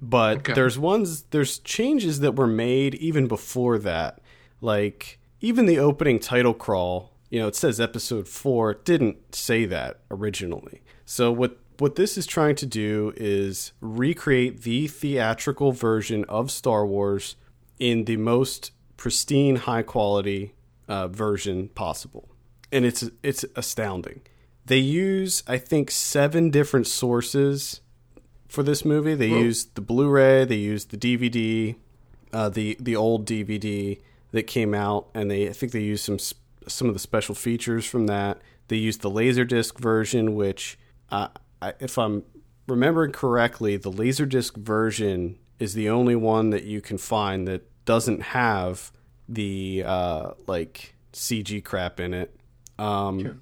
But 0.00 0.38
Okay. 0.38 0.52
there's 0.54 0.78
ones 0.78 1.22
there's 1.30 1.58
changes 1.58 2.20
that 2.20 2.36
were 2.36 2.46
made 2.46 2.94
even 2.96 3.26
before 3.26 3.78
that. 3.78 4.20
Like 4.60 5.18
even 5.40 5.66
the 5.66 5.78
opening 5.78 6.18
title 6.18 6.54
crawl, 6.54 7.12
you 7.30 7.38
know, 7.40 7.48
it 7.48 7.56
says 7.56 7.80
episode 7.80 8.28
4, 8.28 8.70
it 8.72 8.84
didn't 8.84 9.34
say 9.34 9.64
that 9.66 10.00
originally. 10.10 10.82
So 11.04 11.32
what 11.32 11.58
what 11.78 11.96
this 11.96 12.16
is 12.16 12.24
trying 12.26 12.54
to 12.56 12.66
do 12.66 13.12
is 13.16 13.72
recreate 13.80 14.62
the 14.62 14.86
theatrical 14.86 15.72
version 15.72 16.24
of 16.28 16.50
Star 16.52 16.86
Wars 16.86 17.34
in 17.80 18.04
the 18.04 18.16
most 18.16 18.70
pristine, 18.96 19.56
high 19.56 19.82
quality 19.82 20.54
uh, 20.86 21.08
version 21.08 21.68
possible, 21.70 22.28
and 22.74 22.84
it's 22.84 23.08
it's 23.22 23.44
astounding. 23.56 24.20
They 24.66 24.78
use 24.78 25.42
I 25.46 25.58
think 25.58 25.90
seven 25.90 26.50
different 26.50 26.86
sources 26.86 27.80
for 28.48 28.62
this 28.62 28.84
movie. 28.84 29.14
They 29.14 29.30
Whoa. 29.30 29.38
used 29.38 29.74
the 29.74 29.80
Blu-ray, 29.80 30.44
they 30.44 30.56
used 30.56 30.90
the 30.90 30.96
DVD, 30.96 31.76
uh, 32.32 32.48
the 32.48 32.76
the 32.80 32.96
old 32.96 33.26
DVD 33.26 34.00
that 34.32 34.42
came 34.42 34.74
out, 34.74 35.08
and 35.14 35.30
they 35.30 35.48
I 35.48 35.52
think 35.52 35.72
they 35.72 35.80
used 35.80 36.04
some 36.04 36.18
some 36.66 36.88
of 36.88 36.94
the 36.94 37.00
special 37.00 37.34
features 37.34 37.86
from 37.86 38.06
that. 38.08 38.42
They 38.68 38.76
used 38.76 39.02
the 39.02 39.10
Laserdisc 39.10 39.78
version, 39.78 40.34
which, 40.34 40.78
uh, 41.10 41.28
I, 41.60 41.74
if 41.80 41.98
I'm 41.98 42.24
remembering 42.66 43.12
correctly, 43.12 43.76
the 43.76 43.92
Laserdisc 43.92 44.56
version 44.56 45.38
is 45.58 45.74
the 45.74 45.90
only 45.90 46.16
one 46.16 46.50
that 46.50 46.64
you 46.64 46.80
can 46.80 46.98
find 46.98 47.46
that 47.46 47.62
doesn't 47.84 48.22
have 48.22 48.90
the 49.28 49.84
uh, 49.86 50.30
like 50.46 50.94
CG 51.12 51.62
crap 51.64 52.00
in 52.00 52.14
it. 52.14 52.34
Um, 52.78 53.20
Sure. 53.20 53.36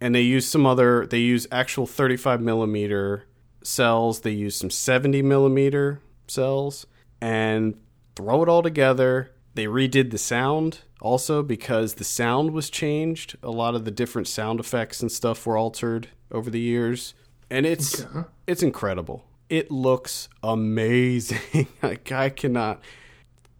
and 0.00 0.14
they 0.14 0.20
use 0.22 0.46
some 0.46 0.66
other 0.66 1.06
they 1.06 1.18
use 1.20 1.46
actual 1.50 1.86
35 1.86 2.40
millimeter 2.40 3.24
cells 3.62 4.20
they 4.20 4.32
use 4.32 4.56
some 4.56 4.70
70 4.70 5.22
millimeter 5.22 6.00
cells 6.26 6.86
and 7.20 7.74
throw 8.16 8.42
it 8.42 8.48
all 8.48 8.62
together. 8.62 9.30
They 9.54 9.66
redid 9.66 10.10
the 10.10 10.18
sound 10.18 10.80
also 11.00 11.42
because 11.42 11.94
the 11.94 12.04
sound 12.04 12.52
was 12.52 12.68
changed. 12.70 13.36
A 13.42 13.50
lot 13.50 13.74
of 13.74 13.84
the 13.84 13.90
different 13.90 14.26
sound 14.28 14.58
effects 14.60 15.00
and 15.02 15.12
stuff 15.12 15.46
were 15.46 15.56
altered 15.56 16.08
over 16.30 16.50
the 16.50 16.60
years, 16.60 17.14
and 17.50 17.64
it's 17.66 18.00
Yeah. 18.00 18.24
it's 18.46 18.62
incredible. 18.62 19.24
It 19.48 19.70
looks 19.70 20.28
amazing. 20.42 21.68
like 21.82 22.10
I 22.10 22.30
cannot 22.30 22.80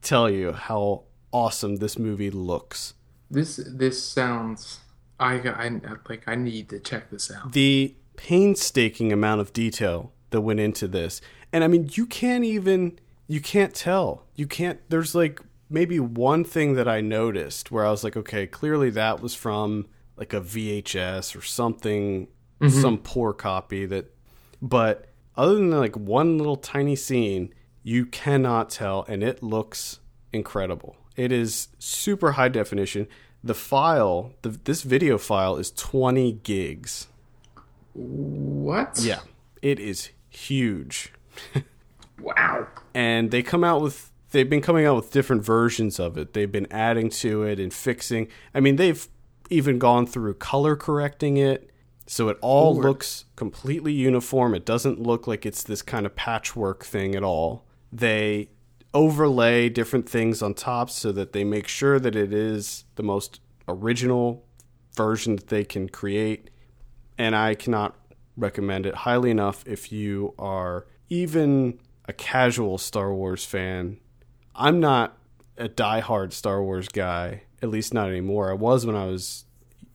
tell 0.01 0.29
you 0.31 0.53
how 0.53 1.05
awesome 1.31 1.77
this 1.77 1.99
movie 1.99 2.31
looks. 2.31 2.95
This 3.33 3.57
this 3.57 4.03
sounds. 4.03 4.81
I 5.19 5.35
I 5.35 5.81
like. 6.09 6.25
I 6.27 6.35
need 6.35 6.69
to 6.69 6.79
check 6.79 7.11
this 7.11 7.31
out. 7.31 7.53
the 7.53 7.95
painstaking 8.17 9.11
amount 9.11 9.41
of 9.41 9.53
detail 9.53 10.13
that 10.31 10.43
went 10.43 10.61
into 10.61 10.87
this. 10.87 11.21
And 11.53 11.65
I 11.65 11.69
mean, 11.69 11.91
you 11.93 12.07
can't 12.07 12.45
even 12.45 12.99
you 13.27 13.41
can't 13.41 13.75
tell. 13.75 14.27
You 14.35 14.47
can't 14.47 14.79
there's 14.91 15.15
like 15.15 15.41
maybe 15.71 15.99
one 15.99 16.45
thing 16.45 16.75
that 16.75 16.87
I 16.87 17.01
noticed 17.01 17.71
where 17.71 17.87
I 17.87 17.91
was 17.91 18.05
like, 18.05 18.17
okay, 18.17 18.47
clearly 18.47 18.91
that 18.91 19.21
was 19.21 19.35
from 19.35 19.87
like 20.17 20.33
a 20.35 20.41
VHS 20.41 21.35
or 21.37 21.43
something 21.43 22.29
mm-hmm. 22.61 22.81
some 22.81 22.99
poor 22.99 23.33
copy 23.33 23.87
that 23.87 24.15
but 24.61 25.07
other 25.37 25.55
than 25.55 25.71
like 25.71 25.97
one 25.97 26.39
little 26.39 26.57
tiny 26.57 26.95
scene, 26.95 27.53
you 27.83 28.07
cannot 28.07 28.71
tell 28.71 29.05
and 29.09 29.23
it 29.23 29.43
looks 29.43 30.01
incredible. 30.33 30.97
It 31.17 31.33
is 31.33 31.69
super 31.79 32.33
high 32.33 32.49
definition. 32.49 33.09
The 33.45 33.55
file, 33.55 34.33
the, 34.43 34.51
this 34.51 34.83
video 34.83 35.19
file 35.19 35.57
is 35.57 35.71
20 35.73 36.33
gigs. 36.45 37.09
What? 37.95 39.01
Yeah, 39.03 39.21
it 39.61 39.79
is 39.81 40.11
huge. 40.31 41.13
Wow. 42.23 42.69
And 42.95 43.31
they 43.31 43.43
come 43.43 43.65
out 43.65 43.81
with 43.81 44.11
they've 44.31 44.49
been 44.49 44.63
coming 44.63 44.87
out 44.87 44.97
with 44.97 45.11
different 45.11 45.45
versions 45.45 45.99
of 45.99 46.17
it. 46.17 46.33
They've 46.33 46.51
been 46.51 46.71
adding 46.71 47.11
to 47.11 47.43
it 47.43 47.59
and 47.61 47.73
fixing. 47.73 48.29
I 48.55 48.61
mean, 48.61 48.77
they've 48.77 49.07
even 49.51 49.79
gone 49.79 50.07
through 50.07 50.35
color 50.35 50.77
correcting 50.77 51.37
it 51.37 51.71
so 52.07 52.29
it 52.29 52.39
all 52.41 52.75
Lord. 52.75 52.85
looks 52.87 53.25
completely 53.37 53.93
uniform. 53.93 54.55
It 54.55 54.65
doesn't 54.65 55.01
look 55.01 55.27
like 55.27 55.45
it's 55.45 55.63
this 55.63 55.83
kind 55.83 56.07
of 56.07 56.15
patchwork 56.17 56.85
thing 56.85 57.15
at 57.15 57.23
all. 57.23 57.65
They 57.93 58.49
overlay 58.95 59.69
different 59.69 60.09
things 60.09 60.43
on 60.43 60.55
top 60.55 60.91
so 60.91 61.13
that 61.13 61.33
they 61.33 61.45
make 61.45 61.67
sure 61.67 61.99
that 61.99 62.15
it 62.15 62.33
is 62.33 62.85
the 62.97 63.03
most 63.03 63.41
original 63.69 64.45
version 64.97 65.37
that 65.37 65.49
they 65.49 65.65
can 65.65 65.89
create 65.89 66.51
and 67.19 67.35
I 67.37 67.55
cannot 67.55 67.95
recommend 68.37 68.87
it 68.87 68.95
highly 68.95 69.31
enough 69.31 69.65
if 69.67 69.93
you 69.93 70.35
are 70.39 70.87
even 71.09 71.79
a 72.07 72.13
casual 72.13 72.79
Star 72.79 73.13
Wars 73.15 73.45
fan. 73.45 73.99
I'm 74.55 74.81
not 74.81 75.17
a 75.57 75.69
diehard 75.69 76.33
Star 76.33 76.63
Wars 76.63 76.89
guy, 76.89 77.43
at 77.63 77.69
least 77.69 77.95
not 77.95 78.09
anymore. 78.09 78.51
I 78.51 78.55
was 78.55 78.85
when 78.87 78.97
I 78.97 79.05
was 79.07 79.45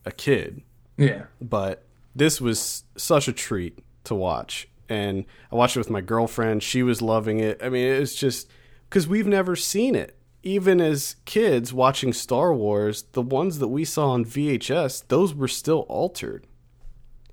a 0.04 0.12
kid, 0.12 0.62
Yeah. 0.96 1.24
but 1.40 1.84
this 2.14 2.40
was 2.40 2.84
such 2.96 3.28
a 3.28 3.32
treat 3.32 3.78
to 4.04 4.14
watch. 4.14 4.68
And 4.88 5.24
I 5.52 5.56
watched 5.56 5.76
it 5.76 5.80
with 5.80 5.90
my 5.90 6.00
girlfriend. 6.00 6.62
She 6.62 6.82
was 6.82 7.02
loving 7.02 7.40
it. 7.40 7.60
I 7.62 7.68
mean, 7.68 7.84
it 7.86 8.00
was 8.00 8.14
just 8.14 8.48
because 8.88 9.06
we've 9.06 9.26
never 9.26 9.56
seen 9.56 9.94
it. 9.94 10.16
Even 10.42 10.80
as 10.80 11.16
kids 11.24 11.72
watching 11.72 12.12
Star 12.12 12.54
Wars, 12.54 13.02
the 13.12 13.22
ones 13.22 13.58
that 13.58 13.68
we 13.68 13.84
saw 13.84 14.10
on 14.10 14.24
VHS, 14.24 15.08
those 15.08 15.34
were 15.34 15.48
still 15.48 15.80
altered. 15.88 16.46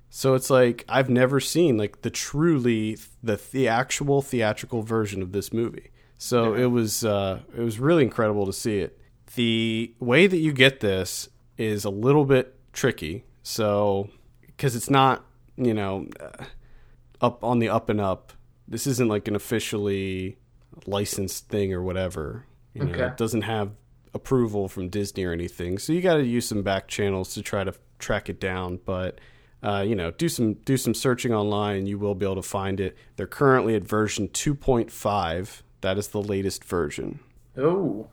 So 0.09 0.33
it's 0.33 0.49
like 0.49 0.85
I've 0.87 1.09
never 1.09 1.39
seen 1.39 1.77
like 1.77 2.01
the 2.01 2.09
truly 2.09 2.97
the 3.21 3.39
the 3.51 3.67
actual 3.67 4.21
theatrical 4.21 4.81
version 4.81 5.21
of 5.21 5.33
this 5.33 5.51
movie. 5.51 5.91
So 6.17 6.53
it 6.53 6.67
was 6.67 7.03
uh, 7.03 7.41
it 7.55 7.61
was 7.61 7.79
really 7.79 8.03
incredible 8.03 8.45
to 8.45 8.53
see 8.53 8.79
it. 8.79 8.97
The 9.35 9.93
way 9.99 10.27
that 10.27 10.37
you 10.37 10.53
get 10.53 10.79
this 10.79 11.27
is 11.57 11.83
a 11.83 11.89
little 11.89 12.25
bit 12.25 12.55
tricky. 12.71 13.25
So 13.43 14.09
because 14.47 14.75
it's 14.75 14.89
not 14.89 15.25
you 15.57 15.73
know 15.73 16.07
uh, 16.19 16.45
up 17.21 17.43
on 17.43 17.59
the 17.59 17.69
up 17.69 17.89
and 17.89 17.99
up. 17.99 18.33
This 18.67 18.87
isn't 18.87 19.09
like 19.09 19.27
an 19.27 19.35
officially 19.35 20.37
licensed 20.85 21.47
thing 21.49 21.73
or 21.73 21.81
whatever. 21.81 22.45
You 22.73 22.83
know, 22.85 22.91
Okay. 22.91 23.05
it 23.07 23.17
doesn't 23.17 23.43
have 23.43 23.71
approval 24.13 24.67
from 24.67 24.89
Disney 24.89 25.23
or 25.25 25.31
anything. 25.31 25.77
So 25.77 25.93
you 25.93 26.01
got 26.01 26.15
to 26.15 26.25
use 26.25 26.47
some 26.47 26.61
back 26.63 26.87
channels 26.87 27.33
to 27.35 27.41
try 27.41 27.63
to 27.63 27.73
track 27.99 28.29
it 28.29 28.39
down. 28.39 28.79
But 28.85 29.19
uh, 29.63 29.81
you 29.87 29.95
know, 29.95 30.11
do 30.11 30.29
some 30.29 30.53
do 30.53 30.77
some 30.77 30.93
searching 30.93 31.33
online, 31.33 31.77
and 31.77 31.87
you 31.87 31.97
will 31.97 32.13
be 32.15 32.25
able 32.25 32.35
to 32.35 32.41
find 32.43 32.79
it. 32.79 32.95
They're 33.15 33.25
currently 33.25 33.73
at 33.75 33.83
version 33.83 34.27
2.5. 34.29 35.61
That 35.81 35.97
is 35.97 36.09
the 36.09 36.21
latest 36.21 36.63
version. 36.63 37.19
Oh. 37.57 38.07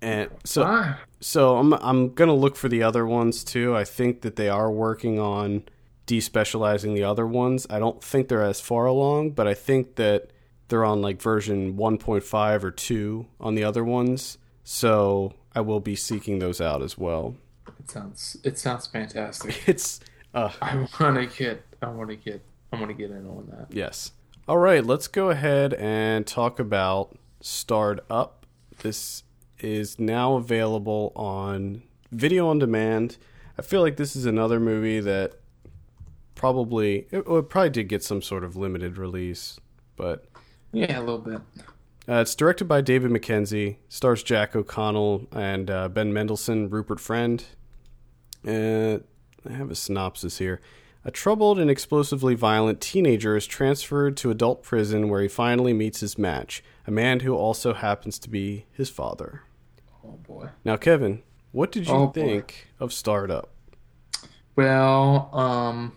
And 0.00 0.30
so 0.44 0.64
Ah. 0.66 1.00
so 1.20 1.56
I'm 1.56 1.72
I'm 1.74 2.14
gonna 2.14 2.34
look 2.34 2.56
for 2.56 2.68
the 2.68 2.82
other 2.82 3.06
ones 3.06 3.42
too. 3.44 3.74
I 3.76 3.84
think 3.84 4.20
that 4.22 4.36
they 4.36 4.48
are 4.48 4.70
working 4.70 5.18
on 5.18 5.64
despecializing 6.06 6.94
the 6.94 7.04
other 7.04 7.26
ones. 7.26 7.66
I 7.70 7.78
don't 7.78 8.02
think 8.02 8.28
they're 8.28 8.42
as 8.42 8.60
far 8.60 8.86
along, 8.86 9.30
but 9.32 9.46
I 9.46 9.54
think 9.54 9.96
that 9.96 10.30
they're 10.74 10.84
on 10.84 11.00
like 11.00 11.22
version 11.22 11.76
1.5 11.76 12.64
or 12.64 12.70
2 12.72 13.26
on 13.38 13.54
the 13.54 13.62
other 13.62 13.84
ones. 13.84 14.38
So 14.64 15.34
I 15.54 15.60
will 15.60 15.78
be 15.78 15.94
seeking 15.94 16.40
those 16.40 16.60
out 16.60 16.82
as 16.82 16.98
well. 16.98 17.36
It 17.78 17.88
sounds. 17.88 18.36
It 18.42 18.58
sounds 18.58 18.88
fantastic. 18.88 19.62
It's 19.68 20.00
uh 20.34 20.50
I 20.60 20.74
want 20.98 21.14
to 21.14 21.26
get. 21.26 21.62
I 21.80 21.86
want 21.90 22.10
to 22.10 22.16
get. 22.16 22.42
I 22.72 22.76
want 22.76 22.88
to 22.88 22.94
get 22.94 23.12
in 23.12 23.24
on 23.24 23.46
that. 23.52 23.68
yes. 23.72 24.10
All 24.48 24.58
right, 24.58 24.84
let's 24.84 25.06
go 25.06 25.30
ahead 25.30 25.74
and 25.74 26.26
talk 26.26 26.58
about 26.58 27.16
Starred 27.40 28.00
Up. 28.10 28.44
This 28.82 29.22
is 29.60 30.00
now 30.00 30.34
available 30.34 31.12
on 31.14 31.84
video 32.10 32.48
on 32.48 32.58
demand. 32.58 33.16
I 33.56 33.62
feel 33.62 33.80
like 33.80 33.96
this 33.96 34.16
is 34.16 34.26
another 34.26 34.58
movie 34.58 34.98
that 34.98 35.34
probably 36.34 37.06
it, 37.12 37.28
it 37.28 37.48
probably 37.48 37.70
did 37.70 37.88
get 37.88 38.02
some 38.02 38.20
sort 38.22 38.42
of 38.42 38.56
limited 38.56 38.98
release, 38.98 39.60
but 39.94 40.26
Yeah, 40.74 40.98
a 40.98 41.00
little 41.00 41.18
bit. 41.18 41.40
uh, 42.08 42.14
it's 42.20 42.34
directed 42.34 42.64
by 42.66 42.80
David 42.80 43.10
Mackenzie, 43.10 43.78
stars 43.88 44.22
Jack 44.22 44.54
O'Connell 44.56 45.26
and 45.32 45.70
uh, 45.70 45.88
Ben 45.88 46.12
Mendelsohn, 46.12 46.68
Rupert 46.68 47.00
Friend. 47.00 47.44
Uh, 48.46 48.98
I 49.48 49.52
have 49.52 49.70
a 49.70 49.74
synopsis 49.74 50.38
here. 50.38 50.60
A 51.06 51.10
troubled 51.10 51.58
and 51.58 51.70
explosively 51.70 52.34
violent 52.34 52.80
teenager 52.80 53.36
is 53.36 53.46
transferred 53.46 54.16
to 54.18 54.30
adult 54.30 54.62
prison 54.62 55.08
where 55.10 55.20
he 55.20 55.28
finally 55.28 55.72
meets 55.74 56.00
his 56.00 56.16
match, 56.18 56.62
a 56.86 56.90
man 56.90 57.20
who 57.20 57.34
also 57.34 57.74
happens 57.74 58.18
to 58.20 58.30
be 58.30 58.64
his 58.72 58.88
father. 58.90 59.42
Oh 60.04 60.18
boy. 60.26 60.48
Now, 60.64 60.76
Kevin, 60.76 61.22
what 61.52 61.70
did 61.72 61.86
you 61.86 61.92
Oh, 61.94 62.06
boy. 62.06 62.12
think 62.12 62.68
of 62.80 62.92
Starred 62.92 63.30
Up? 63.30 63.50
Well, 64.56 65.30
um, 65.34 65.96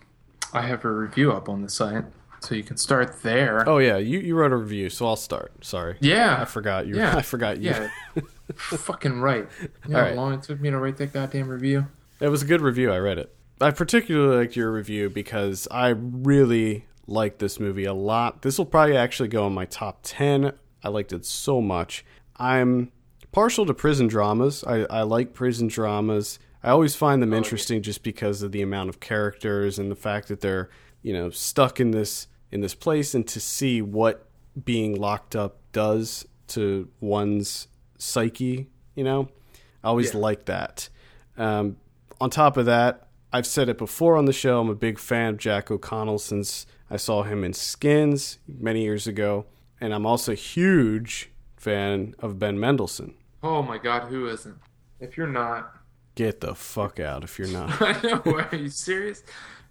I 0.54 0.64
have 0.64 0.84
a 0.84 0.92
review 0.92 1.32
up 1.32 1.48
on 1.48 1.62
the 1.62 1.70
site, 1.70 2.06
so 2.48 2.56
you 2.56 2.64
can 2.64 2.78
start 2.78 3.22
there. 3.24 3.68
Oh 3.68 3.78
yeah, 3.78 3.98
you, 3.98 4.20
you 4.20 4.36
wrote 4.36 4.54
a 4.54 4.58
review, 4.58 4.90
so 4.90 5.06
I'll 5.06 5.16
start. 5.16 5.66
Sorry, 5.66 5.98
yeah. 6.00 6.42
I 6.42 6.46
forgot 6.46 6.88
you. 6.88 6.96
Yeah. 6.96 7.18
I 7.18 7.22
forgot 7.22 7.60
you. 7.60 7.72
Yeah. 7.72 7.90
Fucking 8.56 9.20
right. 9.20 9.48
You 9.62 9.94
know 9.94 10.00
All 10.00 10.06
how 10.06 10.14
long 10.14 10.34
it 10.34 10.44
took 10.44 10.62
me 10.62 10.70
to 10.70 10.78
write 10.78 10.98
that 10.98 11.12
goddamn 11.12 11.50
review? 11.50 11.88
It 12.22 12.30
was 12.30 12.42
a 12.42 12.46
good 12.46 12.62
review. 12.62 12.92
I 12.92 12.98
read 13.00 13.18
it. 13.18 13.36
I 13.60 13.72
particularly 13.72 14.38
liked 14.38 14.56
your 14.56 14.72
review 14.72 15.10
because 15.10 15.68
I 15.70 15.90
really 15.90 16.86
liked 17.08 17.40
this 17.40 17.60
movie 17.60 17.86
a 17.86 17.94
lot. 17.94 18.44
This 18.44 18.58
will 18.58 18.66
probably 18.66 18.96
actually 18.96 19.30
go 19.30 19.48
in 19.48 19.54
my 19.54 19.66
top 19.66 20.00
10. 20.04 20.54
I 20.84 20.90
liked 20.90 21.12
it 21.12 21.26
so 21.26 21.62
much. 21.62 22.06
I'm 22.38 22.92
partial 23.32 23.66
to 23.66 23.74
prison 23.74 24.08
dramas. 24.08 24.64
I, 24.64 24.86
I 24.90 25.02
like 25.02 25.34
prison 25.34 25.68
dramas. 25.68 26.40
I 26.64 26.70
always 26.70 26.96
find 26.96 27.22
them 27.22 27.34
oh, 27.34 27.38
interesting 27.38 27.82
just 27.82 28.04
because 28.04 28.42
of 28.42 28.52
the 28.52 28.62
amount 28.62 28.90
of 28.90 29.00
characters 29.00 29.80
and 29.80 29.92
the 29.92 29.96
fact 29.96 30.28
that 30.28 30.42
they're, 30.42 30.70
you 31.02 31.14
know, 31.14 31.30
stuck 31.30 31.80
in 31.80 31.92
this 31.92 32.28
in 32.52 32.62
this 32.62 32.74
place 32.76 33.14
and 33.14 33.28
to 33.28 33.40
see 33.40 33.82
what 33.82 34.28
being 34.66 34.96
locked 34.96 35.36
up 35.36 35.58
does 35.72 36.26
to 36.48 36.90
one's 37.00 37.68
psyche, 37.98 38.68
you 38.96 39.04
know. 39.04 39.30
I 39.84 39.90
always 39.90 40.14
Yeah. 40.14 40.20
like 40.20 40.46
that. 40.46 40.90
Um, 41.38 41.78
on 42.20 42.30
top 42.30 42.58
of 42.58 42.66
that, 42.66 43.08
I've 43.32 43.46
said 43.46 43.70
it 43.70 43.78
before 43.78 44.16
on 44.18 44.26
the 44.26 44.34
show. 44.34 44.60
I'm 44.62 44.70
a 44.70 44.76
big 44.76 44.98
fan 44.98 45.34
of 45.34 45.38
Jack 45.38 45.70
O'Connell 45.70 46.20
since 46.20 46.66
I 46.90 46.98
saw 46.98 47.24
him 47.24 47.44
in 47.44 47.54
Skins 47.54 48.40
many 48.48 48.84
years 48.84 49.06
ago, 49.08 49.46
and 49.82 49.94
I'm 49.94 50.06
also 50.06 50.32
a 50.32 50.36
huge 50.36 51.30
fan 51.58 52.16
of 52.20 52.40
Ben 52.40 52.60
Mendelsohn. 52.60 53.14
Oh 53.44 53.62
my 53.62 53.78
god, 53.78 54.08
who 54.08 54.28
isn't? 54.30 54.58
If 55.00 55.18
you're 55.18 55.28
not, 55.28 55.74
Get 56.16 56.42
the 56.42 56.56
fuck 56.56 57.00
out 57.00 57.24
if 57.24 57.38
you're 57.38 57.48
not. 57.50 57.80
I 57.80 57.92
know. 58.02 58.22
Are 58.52 58.56
you 58.56 58.70
serious? 58.70 59.22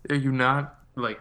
Are 0.09 0.15
you 0.15 0.31
not 0.31 0.79
like? 0.95 1.19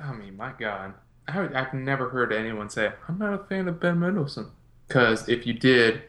I 0.00 0.12
mean, 0.12 0.36
my 0.36 0.52
god, 0.58 0.94
I, 1.28 1.48
I've 1.54 1.74
never 1.74 2.10
heard 2.10 2.32
anyone 2.32 2.70
say 2.70 2.92
I'm 3.08 3.18
not 3.18 3.34
a 3.34 3.44
fan 3.44 3.68
of 3.68 3.80
Ben 3.80 3.98
Mendelsohn. 3.98 4.50
Because 4.86 5.28
if 5.28 5.46
you 5.46 5.52
did, 5.52 6.02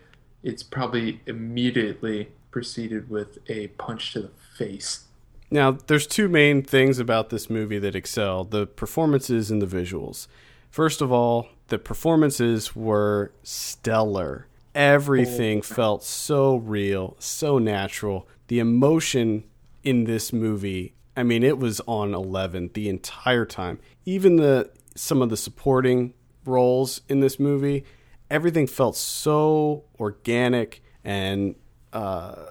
it's 0.44 0.64
probably 0.64 1.22
immediately 1.26 2.30
preceded 2.52 3.10
with 3.10 3.40
a 3.50 3.68
punch 3.70 4.14
to 4.14 4.22
the 4.22 4.32
face. 4.58 5.06
Now, 5.50 5.72
there's 5.72 6.06
two 6.06 6.28
main 6.28 6.62
things 6.62 7.00
about 7.00 7.30
this 7.30 7.50
movie 7.50 7.80
that 7.80 7.96
excel 7.96 8.44
the 8.44 8.68
performances 8.68 9.50
and 9.50 9.62
the 9.62 9.66
visuals. 9.66 10.28
First 10.70 11.02
of 11.02 11.12
all, 11.12 11.48
the 11.70 11.80
performances 11.80 12.76
were 12.76 13.32
stellar. 13.44 14.48
Everything 14.76 15.60
oh. 15.60 15.62
felt 15.62 16.04
so 16.04 16.58
real, 16.58 17.16
so 17.20 17.58
natural. 17.58 18.28
The 18.48 18.60
emotion 18.60 19.46
in 19.84 20.04
this 20.04 20.34
movie, 20.34 20.94
I 21.18 21.24
mean, 21.24 21.44
it 21.44 21.58
was 21.58 21.82
on 21.88 22.14
11 22.14 22.72
the 22.74 22.88
entire 22.88 23.46
time. 23.46 23.80
Even 24.06 24.38
the 24.38 24.70
some 24.96 25.22
of 25.22 25.30
the 25.30 25.38
supporting 25.38 26.14
roles 26.46 27.02
in 27.10 27.20
this 27.20 27.40
movie, 27.40 27.84
everything 28.30 28.68
felt 28.68 28.96
so 28.96 29.84
organic 30.00 30.82
and 31.04 31.56
uh, 31.92 32.46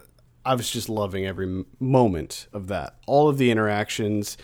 I 0.44 0.54
was 0.54 0.70
just 0.70 0.88
loving 0.88 1.26
every 1.26 1.64
moment 1.78 2.46
of 2.52 2.68
that. 2.68 2.96
All 3.06 3.28
of 3.28 3.36
the 3.36 3.50
interactions, 3.50 4.36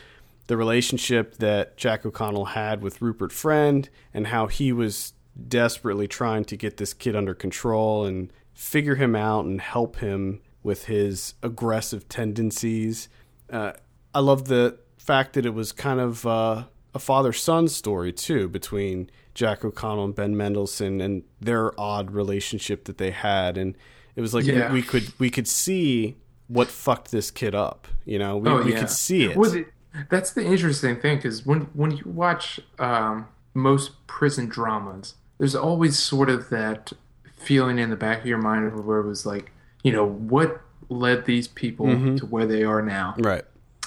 the 0.49 0.57
relationship 0.57 1.37
that 1.37 1.77
Jack 1.77 2.05
O'Connell 2.05 2.47
had 2.47 2.83
with 2.83 3.01
Rupert 3.01 3.33
Friend, 3.33 3.89
and 4.13 4.27
how 4.27 4.49
he 4.49 4.73
was 4.73 5.15
desperately 5.49 6.09
trying 6.09 6.45
to 6.45 6.57
get 6.57 6.77
this 6.77 6.93
kid 6.93 7.17
under 7.17 7.35
control 7.35 8.05
and 8.05 8.33
figure 8.53 8.97
him 8.97 9.17
out 9.17 9.45
and 9.45 9.61
help 9.61 9.97
him 9.97 10.41
with 10.63 10.85
his 10.87 11.35
aggressive 11.43 12.09
tendencies. 12.09 13.09
Uh, 13.49 13.73
I 14.15 14.21
love 14.21 14.47
the 14.47 14.79
fact 14.99 15.33
that 15.35 15.47
it 15.47 15.55
was 15.55 15.73
kind 15.73 16.01
of 16.01 16.27
uh, 16.27 16.65
a 16.95 16.99
father 16.99 17.33
son 17.33 17.69
story, 17.69 18.13
too, 18.13 18.49
between 18.49 19.11
Jack 19.35 19.65
O'Connell 19.65 20.05
and 20.07 20.15
Ben 20.15 20.37
Mendelsohn 20.37 21.01
and 21.01 21.23
their 21.41 21.79
odd 21.81 22.11
relationship 22.11 22.85
that 22.85 22.99
they 22.99 23.11
had. 23.11 23.57
And 23.57 23.77
it 24.17 24.21
was 24.21 24.35
like 24.35 24.45
Yeah. 24.45 24.69
we, 24.69 24.81
we 24.81 24.83
could 24.83 25.13
we 25.19 25.31
could 25.31 25.49
see 25.49 26.17
what 26.49 26.69
fucked 26.69 27.11
this 27.11 27.31
kid 27.31 27.55
up. 27.55 27.89
You 28.05 28.19
know, 28.19 28.37
we, 28.37 28.49
Oh, 28.51 28.63
we 28.63 28.73
yeah. 28.73 28.81
could 28.81 28.91
see 28.91 29.25
it. 29.25 29.37
Well, 29.37 29.65
that's 30.11 30.33
the 30.33 30.45
interesting 30.45 31.01
thing 31.01 31.17
because 31.17 31.45
when 31.47 31.63
when 31.73 31.93
you 31.93 32.05
watch 32.07 32.61
um, 32.79 33.27
most 33.55 34.07
prison 34.07 34.47
dramas, 34.47 35.15
there's 35.39 35.55
always 35.55 35.99
sort 35.99 36.29
of 36.29 36.51
that 36.51 36.93
feeling 37.37 37.79
in 37.79 37.91
the 37.91 37.97
back 37.97 38.21
of 38.21 38.27
your 38.27 38.39
mind 38.39 38.85
where 38.85 38.99
it 39.01 39.07
was 39.07 39.25
like, 39.27 39.51
you 39.83 39.93
know, 39.93 40.07
what 40.07 40.61
led 40.89 41.25
these 41.25 41.49
people 41.49 41.87
Mm-hmm. 41.87 42.17
to 42.17 42.27
where 42.27 42.47
they 42.47 42.63
are 42.65 42.83
now. 42.83 43.15
right. 43.19 43.45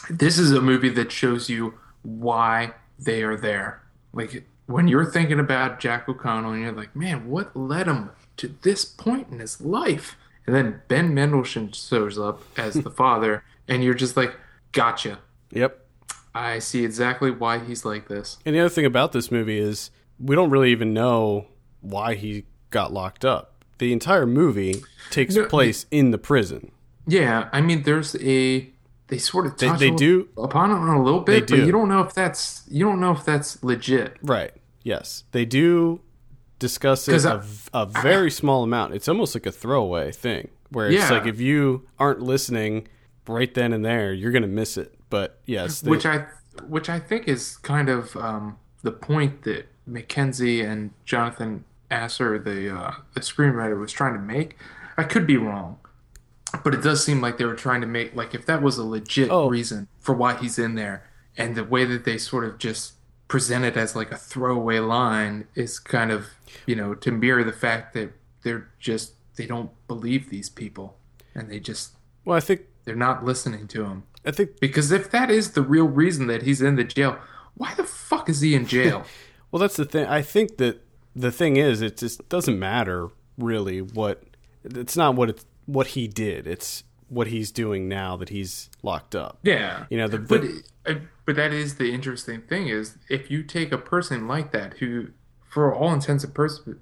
This 0.09 0.37
is 0.37 0.51
a 0.51 0.61
movie 0.61 0.89
that 0.89 1.11
shows 1.11 1.49
you 1.49 1.75
why 2.03 2.73
they 2.99 3.23
are 3.23 3.35
there. 3.37 3.81
Like 4.13 4.43
when 4.67 4.87
you're 4.87 5.05
thinking 5.05 5.39
about 5.39 5.79
Jack 5.79 6.07
O'Connell 6.09 6.51
and 6.53 6.61
you're 6.61 6.71
like, 6.71 6.95
man, 6.95 7.27
what 7.29 7.55
led 7.55 7.87
him 7.87 8.11
to 8.37 8.55
this 8.61 8.85
point 8.85 9.27
in 9.31 9.39
his 9.39 9.61
life? 9.61 10.15
And 10.47 10.55
then 10.55 10.81
Ben 10.87 11.13
Mendelsohn 11.13 11.71
shows 11.71 12.19
up 12.19 12.43
as 12.57 12.75
the 12.75 12.91
father, 12.91 13.43
and 13.67 13.83
you're 13.83 13.95
just 13.95 14.15
like, 14.15 14.35
gotcha. 14.73 15.19
Yep. 15.51 15.81
I 16.35 16.59
see 16.59 16.83
exactly 16.85 17.31
why 17.31 17.59
he's 17.59 17.83
like 17.85 18.07
this. 18.07 18.37
And 18.45 18.55
the 18.55 18.59
other 18.59 18.69
thing 18.69 18.85
about 18.85 19.11
this 19.11 19.31
movie 19.31 19.57
is 19.57 19.89
we 20.19 20.35
don't 20.35 20.49
really 20.51 20.71
even 20.71 20.93
know 20.93 21.47
why 21.81 22.15
he 22.15 22.45
got 22.69 22.93
locked 22.93 23.25
up. 23.25 23.63
The 23.79 23.91
entire 23.91 24.27
movie 24.27 24.83
takes 25.09 25.35
No, 25.35 25.45
place 25.45 25.85
in 25.91 26.11
the 26.11 26.17
prison. 26.17 26.71
Yeah, 27.07 27.49
I 27.51 27.61
mean, 27.61 27.83
there's 27.83 28.15
a 28.21 28.69
they 29.07 29.17
sort 29.17 29.45
of 29.45 29.57
They- 29.57 29.67
touch 29.67 29.79
they 29.79 29.89
a- 29.89 29.95
do- 29.95 30.27
upon 30.37 30.71
it 30.71 30.77
a 30.97 31.01
little 31.01 31.19
bit, 31.21 31.47
but 31.49 31.59
you 31.59 31.71
don't 31.71 31.87
know 31.89 32.01
if 32.01 32.13
that's 32.13 32.63
you 32.67 32.83
don't 32.85 32.99
know 32.99 33.11
if 33.11 33.23
that's 33.25 33.63
legit. 33.63 34.17
Right. 34.21 34.51
Yes. 34.83 35.23
They 35.31 35.45
do 35.45 36.01
discuss 36.59 37.07
it 37.07 37.25
a, 37.25 37.33
I- 37.33 37.37
v- 37.37 37.69
a 37.73 37.85
very 37.85 38.31
small 38.31 38.63
amount. 38.63 38.93
It's 38.93 39.07
almost 39.07 39.35
like 39.35 39.45
a 39.45 39.51
throwaway 39.51 40.11
thing 40.11 40.49
where 40.69 40.87
it's 40.87 40.95
Yeah. 40.95 41.09
like 41.17 41.27
if 41.27 41.39
you 41.39 41.87
aren't 41.99 42.21
listening 42.21 42.87
right 43.27 43.53
then 43.53 43.73
and 43.73 43.83
there, 43.83 44.13
you're 44.13 44.31
going 44.31 44.41
to 44.43 44.47
miss 44.47 44.77
it. 44.77 44.93
But 45.09 45.39
yes, 45.45 45.81
they- 45.81 45.89
which 45.91 46.05
I 46.05 46.25
which 46.67 46.89
I 46.89 46.99
think 46.99 47.27
is 47.27 47.57
kind 47.57 47.89
of 47.89 48.15
um, 48.15 48.57
the 48.81 48.91
point 48.91 49.43
that 49.43 49.67
Mackenzie 49.85 50.61
and 50.61 50.91
Jonathan 51.03 51.65
Asser, 51.91 52.39
the 52.39 52.73
uh, 52.75 52.91
the 53.13 53.19
screenwriter, 53.19 53.79
was 53.79 53.91
trying 53.91 54.13
to 54.13 54.19
make. 54.19 54.57
I 54.97 55.03
could 55.03 55.27
be 55.27 55.35
wrong, 55.37 55.77
but 56.63 56.73
it 56.73 56.81
does 56.81 57.03
seem 57.03 57.21
like 57.21 57.37
they 57.37 57.45
were 57.45 57.55
trying 57.55 57.81
to 57.81 57.87
make 57.87 58.15
like 58.15 58.33
if 58.35 58.45
that 58.45 58.61
was 58.61 58.77
a 58.77 58.83
legit 58.83 59.29
Oh. 59.31 59.47
reason 59.49 59.87
for 59.99 60.13
why 60.15 60.35
he's 60.35 60.57
in 60.59 60.75
there, 60.75 61.03
and 61.37 61.55
the 61.55 61.63
way 61.63 61.85
that 61.85 62.05
they 62.05 62.17
sort 62.17 62.43
of 62.45 62.57
just 62.57 62.93
present 63.27 63.65
it 63.65 63.75
as 63.75 63.95
like 63.95 64.11
a 64.11 64.17
throwaway 64.17 64.79
line 64.79 65.47
is 65.55 65.79
kind 65.79 66.11
of 66.11 66.27
you 66.65 66.75
know 66.75 66.93
to 66.93 67.11
mirror 67.11 67.43
the 67.43 67.51
fact 67.53 67.93
that 67.93 68.11
they're 68.43 68.69
just 68.79 69.13
they 69.35 69.45
don't 69.47 69.71
believe 69.87 70.29
these 70.29 70.49
people 70.49 70.95
and 71.33 71.49
they 71.49 71.59
just 71.59 71.91
well, 72.23 72.37
I 72.37 72.39
think 72.39 72.61
they're 72.85 72.95
not 72.95 73.23
listening 73.25 73.67
to 73.69 73.83
him. 73.85 74.03
I 74.25 74.31
think 74.31 74.59
Because 74.59 74.91
if 74.91 75.11
that 75.11 75.29
is 75.29 75.51
the 75.51 75.61
real 75.61 75.85
reason 75.87 76.25
that 76.27 76.41
he's 76.43 76.61
in 76.61 76.75
the 76.75 76.83
jail, 76.83 77.17
why 77.55 77.73
the 77.75 77.83
fuck 77.83 78.29
is 78.29 78.41
he 78.41 78.55
in 78.55 78.65
jail? 78.65 79.03
well 79.51 79.59
that's 79.59 79.75
the 79.75 79.85
thing. 79.85 80.05
I 80.07 80.21
think 80.21 80.57
that 80.57 80.81
the 81.15 81.31
thing 81.31 81.57
is 81.57 81.81
it 81.81 81.97
just 81.97 82.27
doesn't 82.29 82.57
matter 82.59 83.09
really 83.37 83.81
what 83.81 84.23
it's 84.63 84.95
not 84.97 85.15
what 85.15 85.29
it's 85.29 85.45
what 85.65 85.87
he 85.87 86.07
did. 86.07 86.47
It's 86.47 86.83
what 87.07 87.27
he's 87.27 87.51
doing 87.51 87.87
now 87.87 88.17
that 88.17 88.29
he's 88.29 88.69
locked 88.81 89.15
up. 89.15 89.37
yeah. 89.43 89.85
You 89.89 89.97
know, 89.97 90.07
the, 90.07 90.19
But 90.19 90.41
the 90.41 90.63
uh, 90.85 90.93
but 91.25 91.35
that 91.35 91.51
is 91.53 91.75
the 91.75 91.91
interesting 91.93 92.41
thing 92.41 92.67
is 92.67 92.97
if 93.09 93.29
you 93.31 93.43
take 93.43 93.71
a 93.71 93.77
person 93.77 94.27
like 94.27 94.51
that 94.51 94.77
who, 94.77 95.07
for 95.47 95.73
all 95.73 95.91
intents 95.93 96.23
and 96.23 96.33
purposes, 96.33 96.75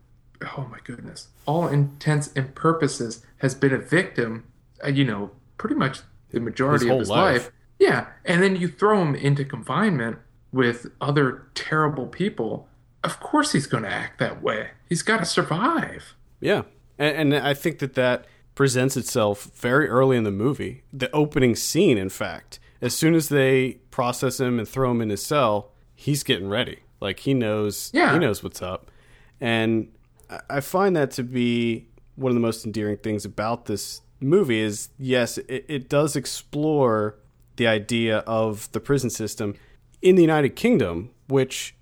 oh 0.58 0.68
my 0.70 0.80
goodness, 0.84 1.28
all 1.46 1.68
intents 1.68 2.30
and 2.36 2.54
purposes 2.56 3.26
has 3.38 3.56
been 3.56 3.74
a 3.74 3.78
victim, 3.78 4.46
uh, 4.84 4.90
you 4.90 5.06
know, 5.06 5.32
pretty 5.58 5.76
much 5.76 6.00
the 6.32 6.40
majority 6.40 6.86
His 6.86 6.94
of 6.94 7.00
his 7.00 7.10
life. 7.10 7.44
life. 7.46 7.52
Yeah, 7.80 8.08
and 8.26 8.42
then 8.42 8.56
you 8.56 8.68
throw 8.70 9.02
him 9.02 9.16
into 9.16 9.44
confinement 9.46 10.20
with 10.52 10.88
other 11.02 11.48
terrible 11.54 12.08
people. 12.08 12.68
Of 13.04 13.20
course, 13.20 13.52
he's 13.52 13.68
going 13.68 13.84
to 13.84 13.90
act 13.90 14.20
that 14.20 14.42
way. 14.42 14.70
He's 14.88 15.02
got 15.04 15.18
to 15.20 15.26
survive. 15.26 16.16
Yeah, 16.40 16.64
and, 16.98 17.34
and 17.34 17.46
I 17.48 17.54
think 17.54 17.80
that 17.80 17.94
that 17.96 18.26
presents 18.56 18.96
itself 18.98 19.46
very 19.56 19.88
early 19.88 20.18
in 20.18 20.24
the 20.24 20.32
movie. 20.32 20.84
The 20.92 21.12
opening 21.12 21.56
scene, 21.56 21.98
in 21.98 22.10
fact, 22.10 22.60
as 22.82 22.94
soon 22.94 23.16
as 23.16 23.30
they 23.30 23.80
process 23.92 24.40
him 24.40 24.60
and 24.60 24.68
throw 24.68 24.92
him 24.92 25.02
in 25.02 25.10
his 25.10 25.26
cell, 25.26 25.72
he's 25.96 26.24
getting 26.24 26.48
ready. 26.50 26.80
Like 27.00 27.20
he 27.20 27.34
knows, 27.34 27.90
Yeah. 27.94 28.14
he 28.14 28.20
knows 28.20 28.44
what's 28.44 28.62
up, 28.62 28.90
and 29.42 29.90
I- 30.30 30.42
I 30.50 30.60
find 30.62 30.96
that 30.96 31.12
to 31.12 31.24
be 31.24 31.88
one 32.16 32.30
of 32.30 32.36
the 32.36 32.40
most 32.42 32.66
endearing 32.66 32.98
things 32.98 33.26
about 33.26 33.66
this 33.66 34.02
movie. 34.20 34.60
Is 34.60 34.90
yes, 34.98 35.38
it, 35.40 35.66
it 35.68 35.90
does 35.90 36.16
explore 36.16 37.16
the 37.56 37.68
idea 37.68 38.20
of 38.20 38.72
the 38.72 38.80
prison 38.80 39.10
system 39.10 39.56
in 40.02 40.16
the 40.16 40.22
United 40.22 40.56
Kingdom, 40.56 41.10
which 41.28 41.76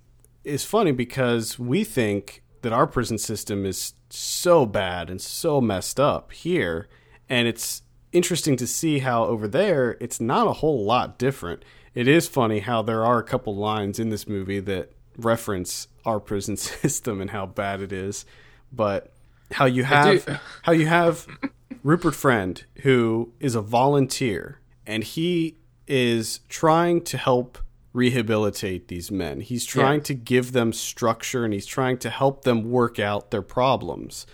is 0.43 0.63
funny 0.65 0.91
because 0.91 1.59
we 1.59 1.83
think 1.83 2.43
that 2.61 2.73
our 2.73 2.87
prison 2.87 3.17
system 3.17 3.65
is 3.65 3.93
so 4.13 4.65
bad 4.65 5.09
and 5.09 5.21
so 5.21 5.61
messed 5.61 5.99
up 5.99 6.31
here. 6.31 6.87
And 7.29 7.47
it's 7.47 7.83
interesting 8.11 8.55
to 8.57 8.67
see 8.67 8.99
how 8.99 9.25
over 9.25 9.47
there 9.47 9.97
it's 9.99 10.19
not 10.19 10.47
a 10.47 10.53
whole 10.53 10.83
lot 10.83 11.17
different. 11.17 11.63
It 11.93 12.07
is 12.07 12.27
funny 12.27 12.59
how 12.59 12.81
there 12.81 13.05
are 13.05 13.19
a 13.19 13.23
couple 13.23 13.55
lines 13.55 13.99
in 13.99 14.09
this 14.09 14.27
movie 14.27 14.59
that 14.61 14.91
reference 15.17 15.87
our 16.05 16.19
prison 16.19 16.57
system 16.57 17.21
and 17.21 17.31
how 17.31 17.45
bad 17.45 17.81
it 17.81 17.91
is. 17.91 18.25
But 18.71 19.11
how 19.51 19.65
you 19.65 19.83
have 19.83 20.41
how 20.63 20.71
you 20.71 20.85
have 20.85 21.27
Rupert 21.83 22.15
Friend, 22.15 22.63
who 22.83 23.33
is 23.39 23.55
a 23.55 23.61
volunteer, 23.61 24.59
and 24.85 25.03
he 25.03 25.57
is 25.87 26.39
trying 26.47 27.01
to 27.01 27.17
help 27.17 27.57
rehabilitate 27.93 28.87
these 28.87 29.11
men. 29.11 29.41
He's 29.41 29.65
trying 29.65 29.99
Yeah. 29.99 30.03
to 30.05 30.13
give 30.13 30.51
them 30.53 30.73
structure 30.73 31.43
and 31.45 31.53
he's 31.53 31.65
trying 31.65 31.97
to 31.99 32.09
help 32.09 32.43
them 32.43 32.69
work 32.71 32.99
out 32.99 33.31
their 33.31 33.41
problems. 33.41 34.25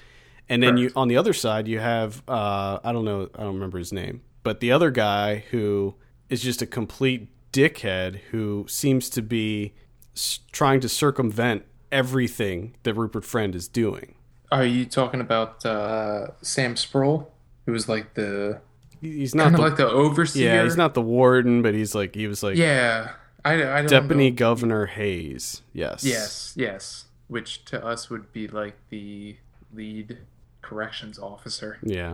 And 0.50 0.64
then 0.64 0.78
you 0.78 0.92
on 0.96 1.08
the 1.10 1.18
other 1.18 1.34
side 1.34 1.68
you 1.68 1.80
have 1.80 2.24
uh, 2.28 2.80
I 2.84 2.92
don't 2.94 3.04
know 3.06 3.30
I 3.36 3.44
don't 3.44 3.56
remember 3.56 3.78
his 3.80 3.92
name, 3.92 4.22
but 4.44 4.60
the 4.62 4.72
other 4.72 4.92
guy 4.92 5.44
who 5.52 5.96
is 6.30 6.42
just 6.42 6.62
a 6.62 6.66
complete 6.66 7.28
dickhead 7.52 8.20
who 8.32 8.66
seems 8.70 9.10
to 9.10 9.22
be 9.22 9.74
s- 10.16 10.40
trying 10.52 10.80
to 10.82 10.88
circumvent 10.90 11.64
everything 11.92 12.76
that 12.84 12.94
Rupert 12.94 13.26
Friend 13.26 13.54
is 13.56 13.68
doing. 13.68 14.16
Are 14.52 14.66
you 14.66 14.86
talking 14.86 15.20
about 15.20 15.66
uh, 15.66 16.28
Sam 16.42 16.76
Spruell, 16.76 17.28
who 17.66 17.74
was 17.74 17.90
like 17.90 18.14
the 18.14 18.62
He's 19.02 19.36
not 19.36 19.52
the, 19.52 19.58
like 19.62 19.76
the 19.76 19.88
overseer? 19.90 20.54
yeah, 20.56 20.64
he's 20.64 20.78
not 20.78 20.94
the 20.94 21.02
warden, 21.02 21.62
but 21.62 21.74
he's 21.74 21.94
like 21.94 22.16
he 22.16 22.28
was 22.28 22.42
like 22.42 22.56
Yeah, 22.56 23.12
I, 23.48 23.78
I 23.80 23.82
don't 23.82 23.90
Deputy 23.90 24.30
know. 24.30 24.36
Governor 24.36 24.86
Hayes. 24.88 25.62
Yes. 25.74 26.04
Yes, 26.04 26.54
yes. 26.56 27.06
Which 27.28 27.66
to 27.66 27.84
us 27.86 28.10
would 28.10 28.32
be 28.32 28.48
like 28.48 28.76
the 28.90 29.38
lead 29.74 30.20
corrections 30.62 31.20
officer. 31.20 31.78
Yeah. 31.84 32.14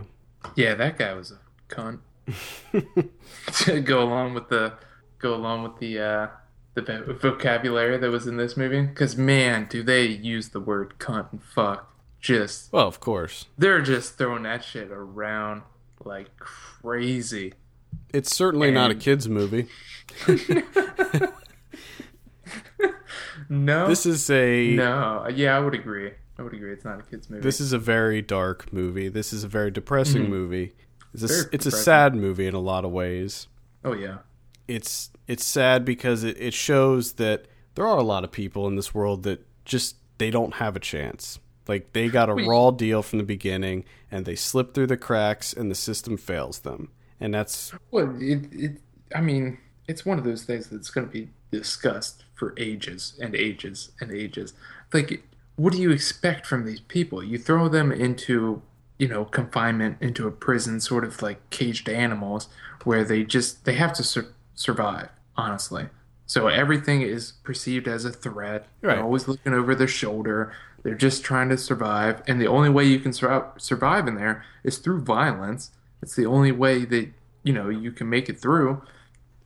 Yeah, 0.56 0.74
that 0.74 0.98
guy 0.98 1.14
was 1.14 1.32
a 1.32 1.38
cunt. 1.72 2.00
to 3.64 3.80
go 3.84 4.02
along 4.02 4.34
with 4.34 4.48
the 4.48 4.74
go 5.18 5.34
along 5.34 5.62
with 5.62 5.78
the 5.78 5.98
uh, 6.00 6.26
the 6.74 6.82
vocabulary 7.20 7.96
that 7.96 8.10
was 8.10 8.26
in 8.26 8.36
this 8.36 8.56
movie, 8.56 8.82
because 8.82 9.16
man, 9.16 9.66
do 9.70 9.82
they 9.82 10.06
use 10.06 10.48
the 10.50 10.60
word 10.60 10.94
cunt 10.98 11.32
and 11.32 11.42
fuck? 11.42 11.90
Just 12.20 12.72
Well, 12.72 12.88
of 12.88 13.00
course. 13.00 13.46
they're 13.58 13.82
just 13.82 14.16
throwing 14.16 14.44
that 14.44 14.64
shit 14.64 14.90
around 14.90 15.62
like 16.04 16.36
crazy. 16.38 17.52
It's 18.12 18.34
certainly 18.34 18.70
not 18.70 18.90
a 18.90 18.94
kids 18.94 19.28
movie. 19.28 19.66
no, 23.48 23.88
This 23.88 24.06
is 24.06 24.30
a 24.30 24.74
no. 24.74 25.26
Yeah, 25.34 25.56
I 25.56 25.60
would 25.60 25.74
agree. 25.74 26.12
I 26.38 26.42
would 26.42 26.52
agree. 26.54 26.72
It's 26.72 26.84
not 26.84 26.98
a 27.00 27.02
kids 27.02 27.30
movie. 27.30 27.42
this 27.42 27.60
is 27.60 27.72
a 27.72 27.78
very 27.78 28.20
dark 28.22 28.72
movie. 28.72 29.08
This 29.08 29.32
is 29.32 29.44
a 29.44 29.48
very 29.48 29.70
depressing 29.70 30.28
movie. 30.28 30.72
It's 31.12 31.22
a, 31.22 31.26
Mm-hmm. 31.26 31.34
Very 31.34 31.48
it's 31.52 31.66
a 31.66 31.70
depressing. 31.70 31.84
sad 31.84 32.14
movie 32.16 32.46
in 32.46 32.54
a 32.54 32.60
lot 32.60 32.84
of 32.84 32.90
ways. 32.90 33.46
oh 33.84 33.92
yeah. 33.94 34.18
It's 34.66 35.10
it's 35.28 35.44
sad 35.44 35.84
because 35.84 36.24
it, 36.24 36.36
it 36.40 36.54
shows 36.54 37.14
that 37.14 37.46
there 37.74 37.86
are 37.86 37.98
a 37.98 38.02
lot 38.02 38.24
of 38.24 38.32
people 38.32 38.66
in 38.66 38.76
this 38.76 38.94
world 38.94 39.22
that 39.24 39.46
just 39.64 39.96
they 40.18 40.30
don't 40.30 40.54
have 40.54 40.74
a 40.76 40.80
chance. 40.80 41.38
Like 41.68 41.92
they 41.92 42.08
got 42.08 42.30
a 42.30 42.34
Wait. 42.34 42.46
raw 42.48 42.70
deal 42.70 43.02
from 43.02 43.18
the 43.18 43.24
beginning 43.24 43.84
and 44.10 44.24
they 44.24 44.36
slip 44.36 44.74
through 44.74 44.86
the 44.88 44.96
cracks 44.96 45.52
and 45.52 45.70
the 45.70 45.74
system 45.74 46.16
fails 46.16 46.60
them. 46.60 46.90
And 47.24 47.32
that's 47.32 47.72
Well, 47.90 48.14
it, 48.20 48.52
it. 48.52 48.82
I 49.14 49.22
mean, 49.22 49.56
it's 49.88 50.04
one 50.04 50.18
of 50.18 50.24
those 50.24 50.44
things 50.44 50.68
that's 50.68 50.90
going 50.90 51.06
to 51.06 51.12
be 51.12 51.30
discussed 51.50 52.24
for 52.34 52.52
ages 52.58 53.18
and 53.18 53.34
ages 53.34 53.92
and 53.98 54.12
ages. 54.12 54.52
Like, 54.92 55.24
what 55.56 55.72
do 55.72 55.80
you 55.80 55.90
expect 55.90 56.46
from 56.46 56.66
these 56.66 56.80
people? 56.80 57.24
You 57.24 57.38
throw 57.38 57.70
them 57.70 57.90
into, 57.90 58.60
you 58.98 59.08
know, 59.08 59.24
confinement, 59.24 59.96
into 60.02 60.26
a 60.26 60.30
prison, 60.30 60.80
sort 60.80 61.02
of 61.02 61.22
like 61.22 61.48
caged 61.48 61.88
animals, 61.88 62.48
where 62.84 63.04
they 63.04 63.24
just 63.24 63.64
they 63.64 63.74
have 63.76 63.94
to 63.94 64.02
sur- 64.02 64.34
survive. 64.54 65.08
Honestly, 65.34 65.88
so 66.26 66.48
everything 66.48 67.00
is 67.00 67.32
perceived 67.42 67.88
as 67.88 68.04
a 68.04 68.12
threat. 68.12 68.66
Right. 68.82 68.96
They're 68.96 69.02
always 69.02 69.26
looking 69.26 69.54
over 69.54 69.74
their 69.74 69.88
shoulder. 69.88 70.52
They're 70.82 70.94
just 70.94 71.24
trying 71.24 71.48
to 71.48 71.56
survive, 71.56 72.22
and 72.26 72.38
the 72.38 72.48
only 72.48 72.68
way 72.68 72.84
you 72.84 73.00
can 73.00 73.14
sur- 73.14 73.50
survive 73.56 74.06
in 74.06 74.16
there 74.16 74.44
is 74.62 74.76
through 74.76 75.00
violence. 75.00 75.70
It's 76.04 76.14
the 76.16 76.26
only 76.26 76.52
way 76.52 76.84
that 76.84 77.08
you 77.42 77.52
know 77.54 77.68
you 77.70 77.90
can 77.90 78.08
make 78.10 78.28
it 78.28 78.38
through. 78.38 78.82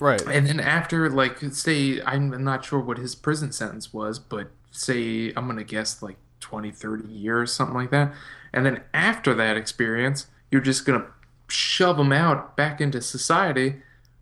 right. 0.01 0.21
And 0.27 0.47
then 0.47 0.59
after, 0.61 1.09
like, 1.09 1.39
say, 1.53 2.01
I'm 2.03 2.43
not 2.43 2.65
sure 2.65 2.81
what 2.81 2.99
his 2.99 3.15
prison 3.15 3.53
sentence 3.53 3.93
was, 3.95 4.19
but 4.19 4.51
say, 4.73 5.33
I'm 5.37 5.47
going 5.47 5.57
to 5.57 5.65
guess 5.65 6.03
like 6.03 6.17
20, 6.41 6.71
30 6.73 7.09
years, 7.09 7.53
something 7.53 7.77
like 7.77 7.91
that. 7.93 8.13
And 8.53 8.67
then 8.67 8.83
after 8.93 9.35
that 9.35 9.57
experience, 9.57 10.27
you're 10.51 10.61
just 10.61 10.85
going 10.85 11.01
to 11.01 11.07
shove 11.49 11.97
them 11.97 12.13
out 12.13 12.57
back 12.57 12.81
into 12.81 13.01
society 13.01 13.77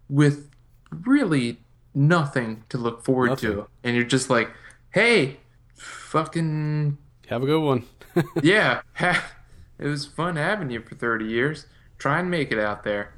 with 0.08 0.50
really 0.90 1.58
nothing 1.94 2.62
to 2.68 2.76
look 2.78 3.02
forward 3.04 3.30
Nothing. 3.30 3.52
to. 3.52 3.66
And 3.82 3.96
you're 3.96 4.04
just 4.04 4.28
like, 4.30 4.50
hey, 4.90 5.38
fucking, 5.74 6.98
Have 7.28 7.42
a 7.42 7.46
good 7.46 7.60
one. 7.62 7.84
yeah, 8.42 8.80
ha- 8.94 9.32
it 9.78 9.86
was 9.86 10.06
fun 10.06 10.36
having 10.36 10.70
you 10.70 10.80
for 10.80 10.94
30 10.94 11.24
years. 11.26 11.66
Try 11.98 12.20
and 12.20 12.30
make 12.30 12.52
it 12.52 12.58
out 12.58 12.84
there. 12.84 13.12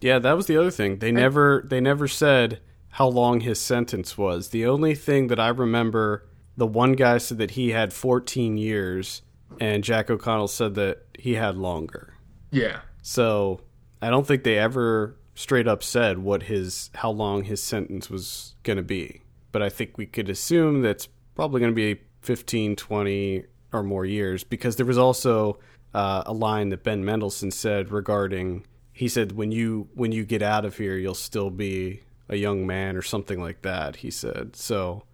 Yeah, 0.00 0.18
that 0.18 0.32
was 0.32 0.46
the 0.46 0.56
other 0.56 0.70
thing. 0.70 0.98
They 0.98 1.12
never 1.12 1.64
they 1.66 1.80
never 1.80 2.08
said 2.08 2.60
how 2.90 3.06
long 3.06 3.40
his 3.40 3.60
sentence 3.60 4.18
was. 4.18 4.48
The 4.48 4.66
only 4.66 4.94
thing 4.94 5.28
that 5.28 5.40
I 5.40 5.48
remember, 5.48 6.26
the 6.56 6.66
one 6.66 6.92
guy 6.92 7.18
said 7.18 7.38
that 7.38 7.52
he 7.52 7.70
had 7.70 7.92
14 7.92 8.58
years, 8.58 9.22
and 9.60 9.84
Jack 9.84 10.10
O'Connell 10.10 10.48
said 10.48 10.74
that 10.74 11.04
he 11.18 11.34
had 11.34 11.56
longer. 11.56 12.14
Yeah. 12.50 12.80
So 13.00 13.60
I 14.02 14.10
don't 14.10 14.26
think 14.26 14.42
they 14.42 14.58
ever 14.58 15.16
straight 15.34 15.66
up 15.66 15.82
said 15.82 16.18
what 16.18 16.44
his 16.44 16.90
how 16.96 17.10
long 17.10 17.44
his 17.44 17.62
sentence 17.62 18.10
was 18.10 18.54
going 18.64 18.76
to 18.76 18.82
be. 18.82 19.22
But 19.52 19.62
I 19.62 19.68
think 19.68 19.96
we 19.96 20.06
could 20.06 20.28
assume 20.28 20.82
that's 20.82 21.08
probably 21.34 21.60
going 21.60 21.72
to 21.72 21.76
be 21.76 22.00
15, 22.22 22.76
20 22.76 23.44
or 23.72 23.82
more 23.82 24.04
years 24.04 24.44
because 24.44 24.76
there 24.76 24.86
was 24.86 24.98
also 24.98 25.58
uh, 25.94 26.22
a 26.26 26.32
line 26.32 26.70
that 26.70 26.82
Ben 26.82 27.04
Mendelsohn 27.04 27.50
said 27.50 27.90
regarding 27.90 28.64
he 28.92 29.08
said 29.08 29.32
when 29.32 29.52
you 29.52 29.88
when 29.94 30.12
you 30.12 30.24
get 30.24 30.42
out 30.42 30.64
of 30.64 30.76
here 30.76 30.96
you'll 30.96 31.14
still 31.14 31.50
be 31.50 32.00
a 32.28 32.36
young 32.36 32.66
man 32.66 32.96
or 32.96 33.02
something 33.02 33.40
like 33.40 33.62
that 33.62 33.96
he 33.96 34.10
said. 34.10 34.56
So 34.56 35.04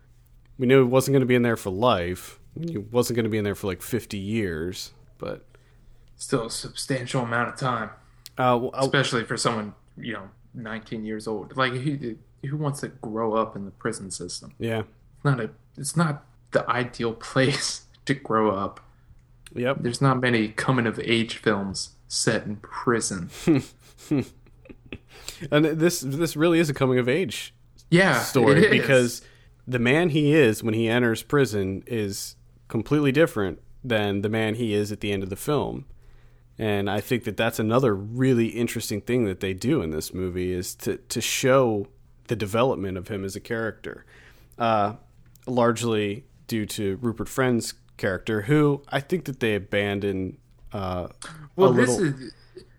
we 0.58 0.66
knew 0.66 0.84
he 0.84 0.88
wasn't 0.88 1.14
going 1.14 1.20
to 1.20 1.26
be 1.26 1.34
in 1.34 1.42
there 1.42 1.56
for 1.56 1.70
life. 1.70 2.38
He 2.60 2.78
wasn't 2.78 3.16
going 3.16 3.24
to 3.24 3.30
be 3.30 3.38
in 3.38 3.44
there 3.44 3.54
for 3.54 3.68
like 3.68 3.82
50 3.82 4.18
years, 4.18 4.92
but 5.18 5.44
Still 6.16 6.46
a 6.46 6.50
substantial 6.50 7.22
amount 7.22 7.50
of 7.50 7.56
time. 7.56 7.90
uh, 8.36 8.58
well, 8.60 8.70
especially 8.74 9.24
for 9.24 9.36
someone 9.36 9.74
you 9.96 10.12
know 10.12 10.28
19 10.54 11.04
years 11.04 11.26
old 11.26 11.56
like 11.56 11.72
who, 11.72 12.16
who 12.44 12.56
wants 12.56 12.80
to 12.80 12.88
grow 12.88 13.34
up 13.34 13.56
in 13.56 13.64
the 13.64 13.70
prison 13.70 14.10
system 14.10 14.54
yeah. 14.58 14.80
it's 14.80 15.24
not 15.24 15.40
a 15.40 15.50
it's 15.76 15.96
not 15.96 16.24
the 16.52 16.68
ideal 16.70 17.12
place 17.30 17.82
to 18.04 18.14
grow 18.14 18.50
up 18.50 18.80
Yep. 19.58 19.78
there's 19.80 20.00
not 20.00 20.20
many 20.20 20.48
coming 20.48 20.86
of 20.86 20.98
age 21.00 21.36
films 21.36 21.90
set 22.08 22.46
in 22.46 22.56
prison 22.56 23.30
And 25.50 25.64
this 25.64 26.00
this 26.00 26.36
really 26.36 26.58
is 26.58 26.68
a 26.68 26.74
coming 26.74 26.98
of 26.98 27.08
age 27.08 27.54
yeah 27.90 28.20
story 28.20 28.58
it 28.58 28.64
is. 28.64 28.70
because 28.70 29.22
the 29.66 29.78
man 29.78 30.10
he 30.10 30.32
is 30.32 30.62
when 30.62 30.74
he 30.74 30.88
enters 30.88 31.22
prison 31.22 31.82
is 31.86 32.36
completely 32.68 33.12
different 33.12 33.60
than 33.84 34.22
the 34.22 34.28
man 34.28 34.54
he 34.56 34.74
is 34.74 34.90
at 34.92 35.00
the 35.00 35.12
end 35.12 35.22
of 35.22 35.30
the 35.30 35.36
film. 35.36 35.84
And 36.58 36.90
I 36.90 37.00
think 37.00 37.22
that 37.24 37.36
that's 37.36 37.58
another 37.60 37.94
really 37.94 38.48
interesting 38.48 39.00
thing 39.00 39.26
that 39.26 39.38
they 39.40 39.54
do 39.54 39.80
in 39.80 39.90
this 39.90 40.12
movie 40.12 40.52
is 40.52 40.74
to 40.76 40.96
to 40.96 41.20
show 41.20 41.86
the 42.26 42.34
development 42.36 42.98
of 42.98 43.08
him 43.08 43.24
as 43.24 43.36
a 43.36 43.40
character. 43.40 44.04
Uh, 44.58 44.94
largely 45.46 46.24
due 46.48 46.66
to 46.66 46.96
Rupert 46.96 47.28
Friend's 47.28 47.74
character, 47.98 48.42
who 48.42 48.82
I 48.88 49.00
think 49.00 49.26
that 49.26 49.40
they 49.40 49.54
abandon 49.54 50.38
uh, 50.72 51.08
well 51.56 51.72
this 51.72 51.98
little. 51.98 52.20
is 52.20 52.32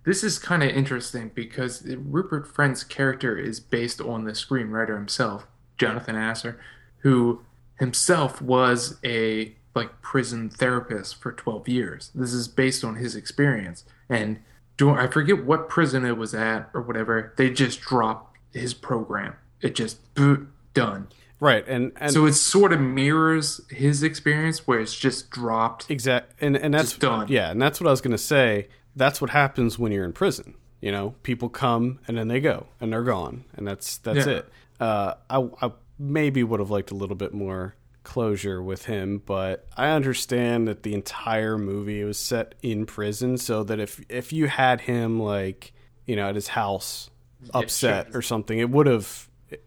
this 0.05 0.23
is 0.23 0.39
kind 0.39 0.63
of 0.63 0.69
interesting 0.69 1.31
because 1.35 1.85
Rupert 1.85 2.47
Friend's 2.47 2.83
character 2.83 3.37
is 3.37 3.59
based 3.59 4.01
on 4.01 4.23
the 4.23 4.31
screenwriter 4.31 4.95
himself, 4.95 5.45
Jonathan 5.77 6.15
Asser, 6.15 6.59
who 6.99 7.41
himself 7.77 8.41
was 8.41 8.97
a 9.03 9.55
like 9.75 10.01
prison 10.01 10.49
therapist 10.49 11.21
for 11.21 11.31
12 11.31 11.67
years. 11.67 12.11
This 12.15 12.33
is 12.33 12.47
based 12.47 12.83
on 12.83 12.95
his 12.95 13.15
experience. 13.15 13.83
And 14.09 14.39
do 14.77 14.89
I 14.89 15.07
forget 15.07 15.45
what 15.45 15.69
prison 15.69 16.05
it 16.05 16.17
was 16.17 16.33
at 16.33 16.69
or 16.73 16.81
whatever. 16.81 17.33
They 17.37 17.49
just 17.49 17.81
dropped 17.81 18.37
his 18.51 18.73
program. 18.73 19.35
It 19.61 19.75
just 19.75 20.13
boot 20.15 20.47
done. 20.73 21.09
Right, 21.39 21.67
and 21.67 21.91
and 21.97 22.11
So 22.11 22.25
it 22.25 22.33
sort 22.33 22.73
of 22.73 22.79
mirrors 22.79 23.61
his 23.69 24.03
experience 24.03 24.67
where 24.67 24.79
it's 24.79 24.95
just 24.95 25.29
dropped. 25.29 25.89
Exact, 25.89 26.33
and 26.41 26.55
and 26.55 26.73
that's 26.73 26.97
done. 26.97 27.27
Yeah, 27.29 27.51
and 27.51 27.61
that's 27.61 27.79
what 27.79 27.87
I 27.87 27.91
was 27.91 28.01
gonna 28.01 28.17
say. 28.17 28.67
That's 28.95 29.21
what 29.21 29.29
happens 29.29 29.77
when 29.79 29.91
you're 29.91 30.05
in 30.05 30.13
prison. 30.13 30.55
You 30.81 30.91
know, 30.91 31.15
people 31.23 31.49
come 31.49 31.99
and 32.07 32.17
then 32.17 32.27
they 32.29 32.39
go 32.39 32.67
and 32.79 32.91
they're 32.91 33.03
gone, 33.03 33.45
and 33.55 33.67
that's 33.67 33.97
that's 33.97 34.25
Yeah. 34.25 34.33
it. 34.33 34.49
Uh, 34.79 35.13
I, 35.29 35.49
I 35.61 35.71
maybe 35.97 36.41
would 36.43 36.59
have 36.61 36.69
liked 36.69 36.91
a 36.91 36.95
little 36.95 37.17
bit 37.17 37.33
more 37.33 37.75
closure 38.03 38.63
with 38.63 38.85
him, 38.85 39.21
but 39.25 39.67
I 39.75 39.89
understand 39.89 40.67
that 40.69 40.83
the 40.83 40.93
entire 40.93 41.57
movie 41.57 42.03
was 42.05 42.17
set 42.17 42.55
in 42.61 42.85
prison, 42.85 43.37
so 43.37 43.63
that 43.65 43.79
if 43.79 44.01
if 44.09 44.31
you 44.31 44.47
had 44.47 44.81
him 44.81 45.19
like 45.19 45.73
you 46.05 46.15
know 46.15 46.29
at 46.29 46.35
his 46.35 46.47
house 46.49 47.09
upset 47.53 48.07
sure. 48.07 48.19
or 48.19 48.21
something, 48.21 48.57
it 48.57 48.69
would 48.69 48.87
have 48.87 49.29
it, 49.49 49.63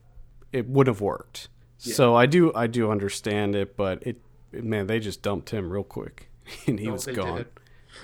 it 0.50 0.66
would 0.68 0.86
have 0.86 1.00
worked. 1.00 1.48
So 1.90 2.14
I 2.14 2.26
do 2.26 2.52
I 2.54 2.66
do 2.66 2.90
understand 2.90 3.54
it, 3.56 3.76
but 3.76 4.02
it 4.06 4.20
man 4.52 4.86
they 4.86 5.00
just 5.00 5.22
dumped 5.22 5.50
him 5.50 5.70
real 5.72 5.82
quick 5.84 6.28
and 6.66 6.78
he 6.78 6.88
Oh, 6.88 6.92
was 6.92 7.06
gone. 7.06 7.36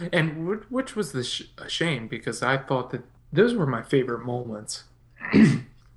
did. 0.00 0.12
And 0.12 0.62
which 0.70 0.94
was 0.96 1.12
the 1.12 1.24
sh- 1.24 1.44
a 1.58 1.68
shame 1.68 2.08
because 2.08 2.42
I 2.42 2.56
thought 2.58 2.90
that 2.90 3.02
those 3.32 3.54
were 3.54 3.66
my 3.66 3.82
favorite 3.82 4.24
moments. 4.24 4.84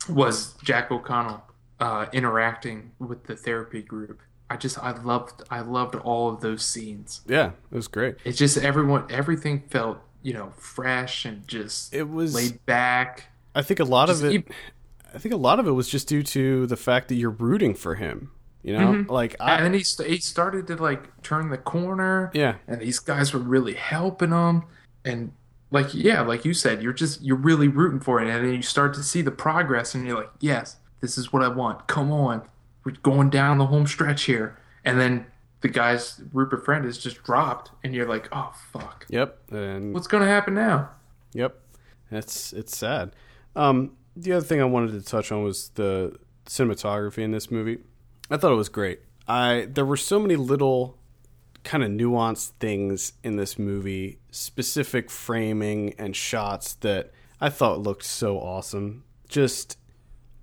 was 0.10 0.54
Jack 0.64 0.92
O'Connell 0.92 1.44
uh, 1.80 2.08
interacting 2.14 2.92
with 3.00 3.26
the 3.26 3.36
therapy 3.36 3.82
group? 3.82 4.22
I 4.50 4.58
just 4.58 4.78
I 4.80 4.92
loved 5.02 5.44
I 5.50 5.62
loved 5.62 5.96
all 5.96 6.30
of 6.30 6.42
those 6.42 6.64
scenes. 6.64 7.22
Yeah, 7.28 7.52
it 7.72 7.76
was 7.76 7.88
great. 7.88 8.16
It's 8.26 8.38
just 8.38 8.58
everyone 8.58 9.06
everything 9.10 9.64
felt 9.70 10.00
you 10.24 10.34
know 10.34 10.52
fresh 10.58 11.26
and 11.26 11.48
just 11.48 11.94
It 11.94 12.10
was 12.10 12.34
laid 12.36 12.66
back. 12.66 13.28
I 13.56 13.62
think 13.62 13.80
a 13.80 13.86
lot 13.86 14.08
Just 14.10 14.24
of 14.24 14.30
it 14.30 14.32
keep- 14.32 14.50
I 15.14 15.18
think 15.18 15.34
a 15.34 15.38
lot 15.38 15.60
of 15.60 15.68
it 15.68 15.72
was 15.72 15.90
just 15.90 16.08
due 16.08 16.24
to 16.24 16.66
the 16.68 16.78
fact 16.78 17.08
that 17.10 17.16
you're 17.16 17.30
rooting 17.32 17.74
for 17.76 17.96
him. 17.96 18.32
You 18.64 18.78
know, 18.78 18.88
Mm-hmm. 18.94 19.12
like 19.12 19.36
I, 19.40 19.56
and 19.56 19.66
then 19.66 19.74
he, 19.74 19.84
st- 19.84 20.08
he 20.10 20.18
started 20.18 20.68
to 20.68 20.76
like 20.76 21.22
turn 21.24 21.50
the 21.50 21.58
corner. 21.58 22.30
yeah, 22.34 22.56
and 22.68 22.80
these 22.80 23.00
guys 23.00 23.34
were 23.34 23.40
really 23.40 23.74
helping 23.74 24.30
him. 24.32 24.64
And 25.04 25.32
like 25.72 25.94
yeah 25.94 26.20
like 26.22 26.44
you 26.46 26.54
said 26.54 26.84
you're 26.84 26.92
just 26.94 27.22
you're 27.22 27.38
really 27.38 27.68
rooting 27.68 28.00
for 28.00 28.22
it. 28.22 28.30
And 28.30 28.46
then 28.46 28.54
you 28.54 28.62
start 28.62 28.94
to 28.96 29.04
see 29.04 29.22
the 29.22 29.32
progress 29.32 29.96
and 29.96 30.06
you're 30.06 30.18
like 30.18 30.30
yes 30.40 30.76
this 31.00 31.18
is 31.18 31.34
what 31.34 31.42
i 31.42 31.48
want. 31.48 31.88
Come 31.88 32.12
on. 32.12 32.44
We're 32.84 32.92
going 33.02 33.30
down 33.32 33.58
the 33.58 33.66
home 33.68 33.88
stretch 33.88 34.24
here. 34.26 34.60
And 34.86 35.00
then 35.00 35.26
the 35.62 35.70
guy's 35.70 36.22
rupert 36.34 36.64
friend 36.66 36.86
is 36.86 36.98
just 37.00 37.24
dropped 37.24 37.72
and 37.84 37.96
you're 37.96 38.08
like 38.08 38.28
oh 38.32 38.54
fuck. 38.72 39.06
Yep, 39.10 39.40
and 39.52 39.94
what's 39.94 40.08
gonna 40.08 40.28
happen 40.28 40.54
now? 40.54 40.90
Yep, 41.34 41.56
that's 42.12 42.54
it's 42.54 42.78
sad. 42.78 43.16
Um, 43.56 43.92
the 44.16 44.34
other 44.34 44.46
thing 44.46 44.62
I 44.62 44.66
wanted 44.66 44.92
to 44.92 45.02
touch 45.02 45.32
on 45.32 45.44
was 45.44 45.70
the 45.70 46.18
cinematography 46.46 47.20
in 47.20 47.32
this 47.32 47.52
movie. 47.52 47.80
I 48.30 48.38
thought 48.38 48.52
it 48.52 48.56
was 48.56 48.70
great. 48.70 49.02
I 49.28 49.68
there 49.70 49.86
were 49.86 49.98
so 49.98 50.20
many 50.20 50.36
little 50.36 50.98
kind 51.64 51.84
of 51.84 51.92
nuanced 51.92 52.52
things 52.60 53.14
in 53.24 53.36
this 53.36 53.60
movie, 53.60 54.20
specific 54.32 55.12
framing 55.12 55.94
and 55.98 56.16
shots 56.16 56.74
that 56.76 57.12
I 57.40 57.50
thought 57.50 57.80
looked 57.80 58.04
so 58.04 58.40
awesome. 58.40 59.04
Just 59.28 59.78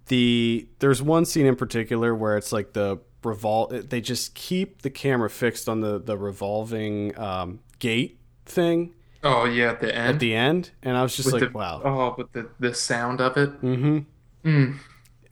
the 0.07 0.69
there's 0.79 1.03
one 1.03 1.25
scene 1.25 1.47
in 1.47 1.57
particular 1.57 2.15
where 2.15 2.37
it's 2.37 2.53
like 2.53 2.73
the 2.73 2.99
revol 3.23 3.89
they 3.89 4.01
just 4.01 4.35
keep 4.35 4.83
the 4.83 4.91
camera 4.91 5.29
fixed 5.29 5.69
on 5.69 5.81
the 5.81 5.99
the 5.99 6.17
revolving 6.17 7.19
um, 7.19 7.61
gate 7.79 8.19
thing 8.47 8.95
Oh 9.25 9.45
yeah, 9.45 9.71
at 9.71 9.81
the 9.81 9.95
end. 9.95 10.15
at 10.15 10.21
the 10.21 10.35
end, 10.35 10.71
and 10.83 10.97
I 10.97 11.03
was 11.03 11.17
just 11.17 11.33
With 11.33 11.43
like, 11.43 11.53
the- 11.53 11.59
wow. 11.59 11.83
Oh, 11.85 12.15
but 12.17 12.33
the 12.33 12.49
the 12.61 12.75
sound 12.75 13.21
of 13.21 13.37
it. 13.37 13.51
Mm-hmm. 13.63 13.99
Mm. 14.49 14.79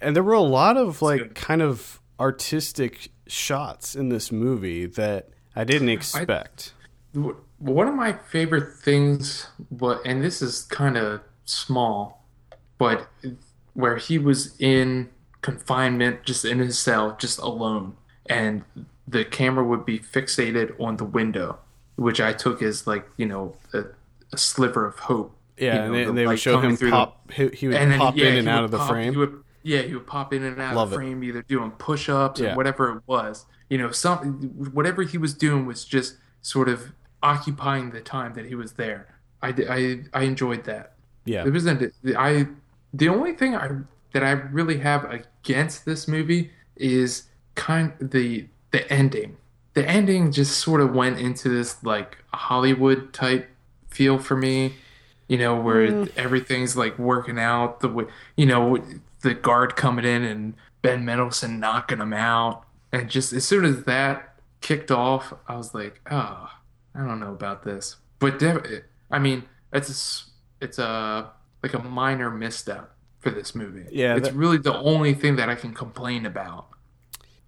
And 0.00 0.16
there 0.16 0.22
were 0.24 0.32
a 0.34 0.40
lot 0.40 0.76
of 0.76 1.00
like 1.02 1.34
kind 1.34 1.62
of 1.62 2.00
artistic 2.18 3.10
shots 3.26 3.94
in 3.94 4.08
this 4.08 4.30
movie 4.32 4.86
that 4.86 5.28
I 5.54 5.64
didn't 5.64 5.88
expect. 5.90 6.72
W- 7.14 7.36
One 7.58 7.88
of 7.88 7.94
my 7.94 8.12
favorite 8.12 8.74
things, 8.76 9.46
but 9.70 10.00
and 10.04 10.22
this 10.22 10.42
is 10.42 10.62
kind 10.64 10.96
of 10.96 11.20
small, 11.44 12.24
but 12.78 13.08
where 13.74 13.96
he 13.96 14.18
was 14.18 14.54
in 14.58 15.08
confinement, 15.42 16.24
just 16.24 16.44
in 16.44 16.58
his 16.58 16.78
cell, 16.78 17.16
just 17.18 17.38
alone, 17.38 17.96
and 18.28 18.64
the 19.06 19.24
camera 19.24 19.64
would 19.64 19.84
be 19.86 19.98
fixated 19.98 20.78
on 20.80 20.96
the 20.96 21.04
window, 21.04 21.58
which 21.96 22.20
I 22.20 22.32
took 22.32 22.62
as 22.62 22.86
like 22.86 23.06
you 23.16 23.26
know 23.26 23.56
a, 23.72 23.84
a 24.32 24.38
sliver 24.38 24.86
of 24.86 24.96
hope. 24.98 25.36
yeah, 25.58 25.74
you 25.74 25.80
and, 25.80 25.94
they, 25.94 26.04
the 26.04 26.12
they 26.12 26.26
would 26.26 26.38
show 26.38 26.60
him 26.60 26.76
through 26.76 26.90
the- 26.90 27.12
He, 27.32 27.48
he 27.48 27.68
would 27.68 27.76
then 27.76 27.98
pop 27.98 28.16
yeah, 28.16 28.26
in 28.28 28.36
and 28.38 28.48
out 28.48 28.64
of 28.64 28.70
the 28.70 28.78
pop- 28.78 28.88
frame. 28.90 29.12
He 29.12 29.18
would, 29.18 29.42
yeah, 29.62 29.82
he 29.82 29.94
would 29.94 30.06
pop 30.06 30.32
in 30.32 30.42
and 30.44 30.60
out 30.60 30.74
Love 30.76 30.88
of 30.88 30.90
the 30.90 30.96
frame, 30.96 31.24
either 31.24 31.42
doing 31.42 31.70
push-ups 31.72 32.40
Yeah. 32.40 32.52
or 32.52 32.56
whatever 32.56 32.96
it 32.96 33.02
was. 33.06 33.46
You 33.68 33.78
know, 33.78 33.90
some 33.90 34.34
whatever 34.72 35.02
he 35.02 35.18
was 35.18 35.34
doing 35.34 35.66
was 35.66 35.84
just 35.84 36.16
sort 36.42 36.68
of 36.68 36.92
occupying 37.22 37.90
the 37.90 38.00
time 38.00 38.34
that 38.34 38.46
he 38.46 38.54
was 38.54 38.72
there. 38.74 39.08
I, 39.42 39.48
I, 39.68 40.00
I 40.20 40.22
enjoyed 40.22 40.64
that. 40.64 40.92
yeah, 41.24 41.42
There 41.42 41.52
wasn't 41.52 41.92
I. 42.16 42.46
The 42.94 43.08
only 43.08 43.32
thing 43.32 43.54
I 43.56 43.68
that 44.12 44.22
I 44.22 44.30
really 44.30 44.78
have 44.78 45.04
against 45.10 45.84
this 45.84 46.06
movie 46.08 46.50
is 46.76 47.24
kind 47.54 47.92
the 48.00 48.46
the 48.70 48.90
ending. 48.92 49.36
The 49.76 49.86
ending 49.88 50.32
just 50.32 50.58
sort 50.58 50.80
of 50.80 50.94
went 50.94 51.18
into 51.20 51.48
this 51.50 51.82
like 51.84 52.16
Hollywood 52.32 53.12
type 53.12 53.48
feel 53.88 54.18
for 54.18 54.34
me. 54.36 54.74
You 55.28 55.38
know, 55.38 55.54
where 55.60 55.86
Mm. 55.88 56.10
everything's 56.16 56.76
like 56.76 56.98
working 56.98 57.38
out 57.38 57.80
the 57.80 57.88
way 57.88 58.04
you 58.36 58.46
know 58.46 58.78
the 59.22 59.34
guard 59.34 59.76
coming 59.76 60.04
in 60.04 60.22
and 60.24 60.54
Ben 60.82 61.04
Mendelsohn 61.04 61.58
knocking 61.60 61.98
him 61.98 62.12
out, 62.12 62.64
and 62.92 63.10
just 63.10 63.32
as 63.32 63.44
soon 63.44 63.64
as 63.64 63.84
that 63.84 64.34
kicked 64.60 64.90
off, 64.90 65.34
I 65.48 65.56
was 65.56 65.74
like, 65.74 66.00
oh, 66.10 66.48
I 66.94 66.98
don't 67.06 67.18
know 67.20 67.32
about 67.32 67.64
this. 67.64 67.96
But 68.20 68.40
I 69.10 69.18
mean, 69.18 69.42
it's 69.72 69.90
a, 70.60 70.64
it's 70.64 70.78
a 70.78 71.30
like 71.62 71.74
a 71.74 71.80
minor 71.80 72.30
misstep 72.30 72.94
for 73.18 73.30
this 73.30 73.54
movie. 73.54 73.86
Yeah, 73.90 74.14
it's 74.16 74.28
that- 74.28 74.34
really 74.36 74.58
the 74.58 74.76
only 74.78 75.12
thing 75.12 75.36
that 75.36 75.48
I 75.50 75.54
can 75.56 75.74
complain 75.74 76.24
about. 76.24 76.68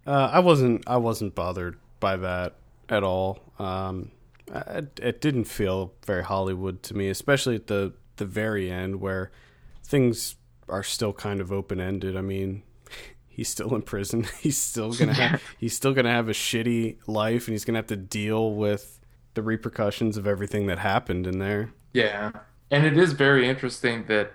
Uh, 0.06 0.30
I 0.32 0.40
wasn't. 0.40 0.82
I 0.88 0.96
wasn't 0.96 1.34
bothered 1.34 1.76
by 2.00 2.16
that 2.16 2.54
at 2.88 3.02
all. 3.02 3.40
Um, 3.58 4.10
I, 4.52 4.82
it 5.00 5.20
didn't 5.20 5.44
feel 5.44 5.92
very 6.06 6.24
Hollywood 6.24 6.82
to 6.84 6.94
me, 6.94 7.08
especially 7.08 7.56
at 7.56 7.66
the 7.66 7.92
the 8.16 8.26
very 8.26 8.70
end 8.70 9.00
where 9.00 9.30
things 9.84 10.36
are 10.68 10.82
still 10.82 11.12
kind 11.12 11.40
of 11.40 11.52
open 11.52 11.80
ended. 11.80 12.16
I 12.16 12.20
mean, 12.20 12.62
he's 13.28 13.48
still 13.48 13.74
in 13.74 13.82
prison. 13.82 14.26
He's 14.40 14.58
still 14.58 14.92
gonna 14.92 15.14
have. 15.14 15.42
He's 15.58 15.74
still 15.74 15.94
gonna 15.94 16.12
have 16.12 16.28
a 16.28 16.32
shitty 16.32 16.98
life, 17.06 17.46
and 17.46 17.54
he's 17.54 17.64
gonna 17.64 17.78
have 17.78 17.86
to 17.88 17.96
deal 17.96 18.54
with 18.54 19.00
the 19.34 19.42
repercussions 19.42 20.16
of 20.16 20.26
everything 20.26 20.66
that 20.66 20.78
happened 20.78 21.26
in 21.26 21.38
there. 21.38 21.72
Yeah, 21.92 22.32
and 22.70 22.84
it 22.84 22.98
is 22.98 23.12
very 23.12 23.48
interesting 23.48 24.06
that 24.06 24.32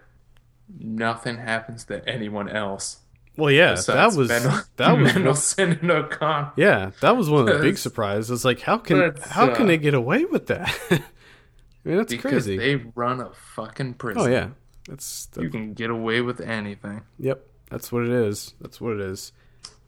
nothing 0.80 1.38
happens 1.38 1.86
to 1.86 2.08
anyone 2.08 2.50
else. 2.50 3.00
Well, 3.36 3.52
yeah, 3.52 3.74
that 3.88 4.14
was 4.16 4.28
Mendel- 4.30 4.60
that 4.78 4.92
was 4.98 5.14
Mendelsohn 5.14 5.72
and 5.82 5.92
O'Connor. 5.92 6.52
Yeah, 6.56 6.92
that 7.02 7.18
was 7.18 7.30
one 7.30 7.48
of 7.48 7.56
the 7.56 7.62
big 7.62 7.78
surprises. 7.88 8.30
It's 8.32 8.46
like 8.46 8.62
how 8.62 8.78
can 8.78 9.00
That's, 9.00 9.28
how 9.30 9.54
can 9.54 9.66
uh, 9.66 9.68
they 9.70 9.78
get 9.78 9.94
away 9.94 10.26
with 10.26 10.48
that? 10.48 10.70
I 10.92 11.00
mean, 11.84 11.98
that's 11.98 12.14
Because 12.14 12.46
crazy. 12.46 12.58
they 12.58 12.76
run 12.96 13.20
a 13.20 13.32
fucking 13.56 13.96
prison. 13.96 14.22
oh 14.22 14.28
yeah, 14.28 14.50
that's 14.88 15.26
that, 15.28 15.42
You 15.42 15.50
can 15.50 15.74
get 15.74 15.90
away 15.90 16.22
with 16.22 16.40
anything. 16.42 17.02
yep. 17.20 17.46
That's 17.70 17.92
what 17.92 18.04
it 18.04 18.12
is. 18.12 18.54
That's 18.62 18.80
what 18.80 18.94
it 18.94 19.02
is. 19.02 19.32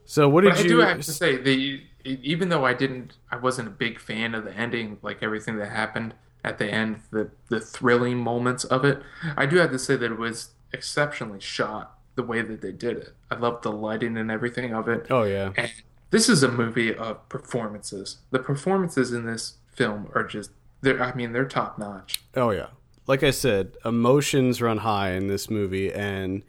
So 0.05 0.27
what 0.27 0.41
did 0.41 0.51
But 0.53 0.59
I 0.61 0.63
do 0.67 0.79
have 0.79 0.97
to 0.97 1.03
say, 1.03 1.37
the 1.37 1.83
even 2.03 2.49
though 2.49 2.65
I 2.65 2.73
didn't, 2.73 3.13
I 3.31 3.37
wasn't 3.37 3.67
a 3.67 3.71
big 3.71 3.99
fan 3.99 4.33
of 4.35 4.43
the 4.43 4.53
ending, 4.55 4.97
like 5.03 5.21
everything 5.21 5.57
that 5.57 5.69
happened 5.71 6.15
at 6.43 6.57
the 6.57 6.65
end, 6.67 7.01
the 7.11 7.29
the 7.49 7.59
thrilling 7.59 8.17
moments 8.17 8.63
of 8.63 8.85
it. 8.85 9.01
I 9.37 9.45
do 9.45 9.57
have 9.57 9.69
to 9.71 9.77
say 9.79 9.95
that 9.95 10.11
it 10.11 10.17
was 10.17 10.49
exceptionally 10.73 11.39
shot 11.39 11.94
the 12.15 12.23
way 12.23 12.41
that 12.41 12.61
they 12.61 12.71
did 12.71 12.97
it. 12.97 13.13
I 13.29 13.35
loved 13.35 13.63
the 13.63 13.71
lighting 13.71 14.17
and 14.17 14.31
everything 14.31 14.73
of 14.73 14.87
it. 14.87 15.07
oh 15.09 15.23
yeah, 15.23 15.51
And 15.57 15.71
this 16.11 16.29
is 16.29 16.43
a 16.43 16.51
movie 16.51 16.93
of 16.95 17.27
performances. 17.29 18.17
The 18.31 18.39
performances 18.39 19.11
in 19.11 19.25
this 19.25 19.55
film 19.73 20.09
are 20.15 20.23
just 20.23 20.51
they're 20.81 21.01
I 21.01 21.13
mean, 21.13 21.33
they're 21.33 21.45
top 21.45 21.77
notch. 21.77 22.21
oh 22.35 22.51
yeah. 22.51 22.67
Like 23.07 23.21
I 23.21 23.29
said, 23.31 23.77
emotions 23.85 24.61
run 24.63 24.79
high 24.79 25.11
in 25.11 25.27
this 25.27 25.47
movie, 25.49 25.93
and 25.93 26.41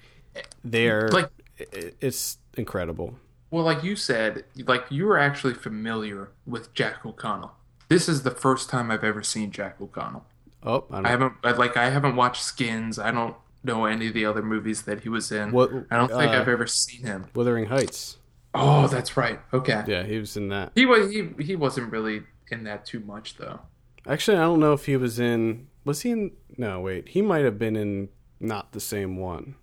they're 0.64 1.09
like 1.09 1.31
it's 1.59 2.39
incredible. 2.57 3.14
Well, 3.51 3.64
like 3.64 3.83
you 3.85 3.95
said, 3.97 4.45
like 4.67 4.85
you 4.91 5.07
were 5.07 5.19
actually 5.19 5.55
familiar 5.55 6.31
with 6.47 6.73
Jack 6.75 7.05
O'Connell. 7.05 7.53
This 7.89 8.09
is 8.09 8.23
the 8.23 8.31
first 8.31 8.69
time 8.71 8.91
I've 8.91 9.05
ever 9.05 9.23
seen 9.23 9.51
Jack 9.51 9.81
O'Connell. 9.81 10.25
Oh, 10.62 10.85
I 10.91 10.97
don't 10.97 11.07
I 11.07 11.11
haven't 11.11 11.33
like 11.59 11.77
I 11.77 11.91
haven't 11.91 12.17
watched 12.17 12.43
Skins. 12.43 12.99
I 12.99 13.11
don't 13.11 13.37
know 13.65 13.85
any 13.85 14.09
of 14.09 14.15
the 14.15 14.25
other 14.25 14.43
movies 14.43 14.83
that 14.83 15.01
he 15.01 15.09
was 15.09 15.31
in. 15.33 15.53
What- 15.53 15.71
I 15.91 15.97
don't 15.97 16.09
think 16.09 16.33
uh, 16.33 16.41
I've 16.41 16.49
ever 16.49 16.67
seen 16.67 17.03
him. 17.05 17.27
Wuthering 17.35 17.67
Heights. 17.67 18.19
Oh, 18.55 18.87
that's 18.89 19.17
right. 19.17 19.39
Okay. 19.53 19.85
Yeah, 19.87 20.05
he 20.05 20.19
was 20.19 20.37
in 20.37 20.49
that. 20.49 20.73
He 20.75 20.87
was 20.87 21.11
he 21.13 21.29
he 21.41 21.57
wasn't 21.57 21.93
really 21.93 22.23
in 22.51 22.65
that 22.65 22.87
too 22.87 23.01
much 23.01 23.37
though. 23.37 23.61
Actually, 24.07 24.39
I 24.39 24.43
don't 24.43 24.61
know 24.61 24.73
if 24.73 24.87
he 24.87 24.97
was 24.97 25.19
in. 25.19 25.67
Was 25.85 26.03
he 26.03 26.11
in? 26.11 26.31
No, 26.57 26.81
wait. 26.81 27.09
He 27.09 27.21
might 27.23 27.45
have 27.45 27.59
been 27.59 27.77
in 27.77 28.09
not 28.41 28.73
the 28.73 28.81
same 28.81 29.17
one. 29.19 29.57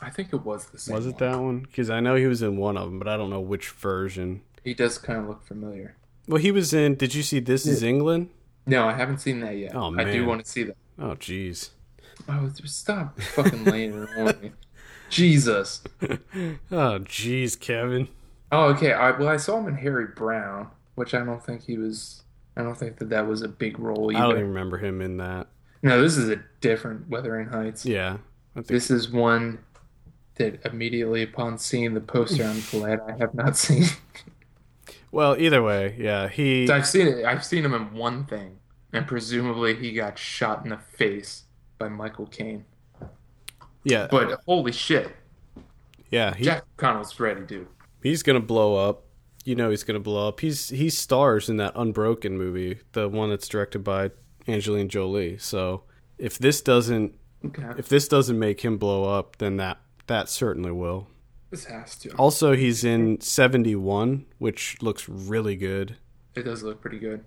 I 0.00 0.10
think 0.10 0.32
it 0.32 0.44
was 0.44 0.66
the 0.66 0.78
same. 0.78 0.94
Was 0.94 1.06
it 1.06 1.20
one. 1.20 1.30
that 1.32 1.40
one? 1.40 1.60
Because 1.60 1.90
I 1.90 2.00
know 2.00 2.14
he 2.16 2.26
was 2.26 2.42
in 2.42 2.56
one 2.56 2.76
of 2.76 2.84
them, 2.86 2.98
but 2.98 3.08
I 3.08 3.16
don't 3.16 3.30
know 3.30 3.40
which 3.40 3.68
version. 3.70 4.42
He 4.64 4.74
does 4.74 4.98
kind 4.98 5.18
of 5.20 5.28
look 5.28 5.42
familiar. 5.44 5.96
Well, 6.28 6.40
he 6.40 6.50
was 6.50 6.72
in. 6.74 6.96
Did 6.96 7.14
you 7.14 7.22
see 7.22 7.40
This 7.40 7.66
Is 7.66 7.82
England? 7.82 8.30
No, 8.66 8.88
I 8.88 8.92
haven't 8.94 9.18
seen 9.18 9.40
that 9.40 9.56
yet. 9.56 9.74
Oh, 9.74 9.90
man, 9.90 10.06
I 10.06 10.12
do 10.12 10.24
want 10.24 10.44
to 10.44 10.50
see 10.50 10.64
that. 10.64 10.76
Oh, 10.98 11.14
jeez. 11.16 11.70
Oh, 12.28 12.50
stop 12.64 13.20
fucking 13.20 13.64
laying 13.64 14.02
it 14.02 14.08
on 14.18 14.40
me. 14.40 14.52
Jesus. 15.12 15.82
Oh, 16.70 16.98
jeez, 17.00 17.58
Kevin. 17.60 18.08
Oh, 18.50 18.64
okay. 18.70 18.92
I, 18.92 19.10
well, 19.12 19.28
I 19.28 19.36
saw 19.36 19.58
him 19.58 19.68
in 19.68 19.76
Harry 19.76 20.06
Brown, 20.06 20.68
which 20.94 21.14
I 21.14 21.24
don't 21.24 21.44
think 21.44 21.64
he 21.64 21.76
was. 21.76 22.22
I 22.56 22.62
don't 22.62 22.76
think 22.76 22.98
that 22.98 23.10
that 23.10 23.26
was 23.26 23.42
a 23.42 23.48
big 23.48 23.78
role 23.78 24.10
Either. 24.10 24.18
I 24.18 24.22
don't 24.22 24.38
even 24.38 24.48
remember 24.48 24.78
him 24.78 25.00
in 25.00 25.18
that. 25.18 25.48
No, 25.82 26.00
this 26.00 26.16
is 26.16 26.28
a 26.28 26.42
different 26.60 27.08
Wuthering 27.08 27.48
Heights. 27.48 27.84
Yeah, 27.84 28.18
think. 28.54 28.66
This 28.66 28.90
is 28.90 29.10
one 29.10 29.58
that 30.36 30.64
immediately 30.64 31.22
upon 31.22 31.58
seeing 31.58 31.94
the 31.94 32.00
poster, 32.00 32.44
I'm 32.44 32.62
glad 32.70 33.00
I 33.00 33.16
have 33.18 33.34
not 33.34 33.56
seen. 33.56 33.84
Well, 35.10 35.36
either 35.38 35.62
way, 35.62 35.94
yeah, 35.98 36.28
he. 36.28 36.66
So 36.66 36.74
I've 36.74 36.86
seen 36.86 37.06
it. 37.06 37.24
I've 37.24 37.44
seen 37.44 37.64
him 37.64 37.74
in 37.74 37.94
one 37.94 38.24
thing, 38.24 38.58
and 38.92 39.06
presumably 39.06 39.74
he 39.76 39.92
got 39.92 40.18
shot 40.18 40.64
in 40.64 40.70
the 40.70 40.78
face 40.78 41.44
by 41.82 41.88
Michael 41.88 42.26
Caine. 42.26 42.64
Yeah, 43.82 44.06
But 44.08 44.40
holy 44.46 44.70
shit, 44.70 45.10
yeah, 46.10 46.32
he, 46.34 46.44
Jack 46.44 46.62
Connell's 46.76 47.18
ready, 47.18 47.40
dude. 47.40 47.66
he's 48.02 48.22
gonna 48.22 48.38
blow 48.38 48.76
up. 48.76 49.04
You 49.44 49.56
know 49.56 49.70
he's 49.70 49.82
gonna 49.82 49.98
blow 49.98 50.28
up. 50.28 50.38
He's 50.38 50.68
he 50.68 50.88
stars 50.88 51.48
in 51.48 51.56
that 51.56 51.72
Unbroken 51.74 52.38
movie, 52.38 52.78
the 52.92 53.08
one 53.08 53.30
that's 53.30 53.48
directed 53.48 53.80
by 53.80 54.12
Angelina 54.46 54.88
Jolie. 54.88 55.36
So 55.38 55.82
if 56.18 56.38
this 56.38 56.60
doesn't 56.62 57.16
Okay, 57.44 57.64
if 57.76 57.88
this 57.88 58.06
doesn't 58.06 58.38
make 58.38 58.60
him 58.60 58.78
blow 58.78 59.02
up, 59.02 59.38
then 59.38 59.56
that 59.56 59.78
that 60.06 60.28
certainly 60.28 60.70
will. 60.70 61.08
this 61.50 61.64
has 61.64 61.96
to. 61.98 62.10
Also, 62.10 62.54
he's 62.54 62.84
in 62.84 63.20
71, 63.20 64.26
which 64.38 64.80
looks 64.80 65.08
really 65.08 65.56
good. 65.56 65.96
It 66.36 66.42
does 66.44 66.62
look 66.62 66.80
pretty 66.80 67.00
good. 67.00 67.24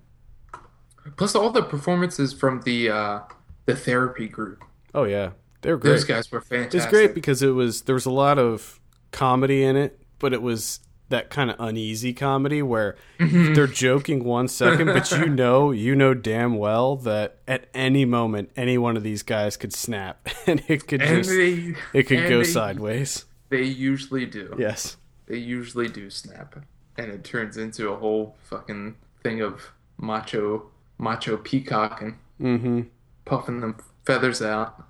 Plus, 1.18 1.36
all 1.36 1.51
the 1.51 1.62
performances 1.64 2.32
from 2.34 2.62
the 2.62 2.89
uh, 2.89 3.20
the 3.66 3.76
therapy 3.76 4.28
group. 4.28 4.63
Oh 4.93 5.03
yeah, 5.03 5.32
they're 5.61 5.78
great. 5.78 5.91
Those 5.91 6.03
guys 6.05 6.32
were 6.32 6.41
fantastic. 6.41 6.82
It's 6.82 6.89
great 6.89 7.13
because 7.16 7.41
it 7.41 7.49
was 7.49 7.84
there 7.84 7.95
was 7.95 8.05
a 8.05 8.11
lot 8.11 8.38
of 8.39 8.80
comedy 9.11 9.63
in 9.63 9.76
it, 9.76 9.99
but 10.20 10.34
it 10.34 10.41
was 10.41 10.80
that 11.09 11.30
kind 11.30 11.51
of 11.51 11.55
uneasy 11.59 12.13
comedy 12.13 12.61
where 12.63 12.95
Mm-hmm. 13.20 13.53
they're 13.53 13.68
joking 13.68 14.24
one 14.24 14.47
second, 14.47 14.88
but 14.88 15.09
you 15.11 15.28
know, 15.30 15.72
you 15.72 15.95
know 15.95 16.13
damn 16.13 16.57
well 16.57 16.95
that 16.97 17.38
at 17.47 17.68
any 17.74 18.03
moment 18.05 18.49
any 18.55 18.78
one 18.78 18.97
of 18.97 19.03
these 19.03 19.22
guys 19.24 19.55
could 19.55 19.72
snap 19.74 20.28
and 20.47 20.63
it 20.68 20.88
could 20.88 21.01
and 21.01 21.18
just 21.24 21.30
they 21.30 21.76
it 21.93 22.03
could 22.03 22.28
go 22.28 22.39
they- 22.39 22.43
sideways. 22.43 23.26
They 23.49 23.61
usually 23.63 24.26
do. 24.26 24.55
Yes. 24.57 24.97
They 25.28 25.38
usually 25.38 25.88
do 25.88 26.09
snap, 26.09 26.55
and 26.97 27.11
it 27.11 27.24
turns 27.24 27.57
into 27.57 27.89
a 27.89 27.95
whole 27.95 28.36
fucking 28.43 28.95
thing 29.24 29.41
of 29.41 29.72
macho 29.97 30.70
macho 30.97 31.38
peacocking, 31.38 32.18
Mm-hmm. 32.41 32.82
Puffing 33.26 33.62
them 33.62 33.78
feathers 34.06 34.42
out. 34.42 34.84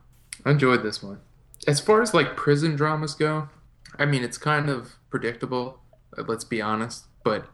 I 0.46 0.52
enjoyed 0.52 0.84
this 0.84 1.02
one. 1.02 1.20
As 1.68 1.80
far 1.80 2.02
as 2.02 2.14
like 2.14 2.36
prison 2.36 2.76
dramas 2.76 3.16
go, 3.16 3.50
I 3.98 4.06
mean, 4.06 4.24
it's 4.24 4.38
kind 4.38 4.70
of 4.70 4.96
predictable. 5.10 5.80
Let's 6.18 6.44
be 6.44 6.62
honest, 6.62 7.06
but 7.24 7.48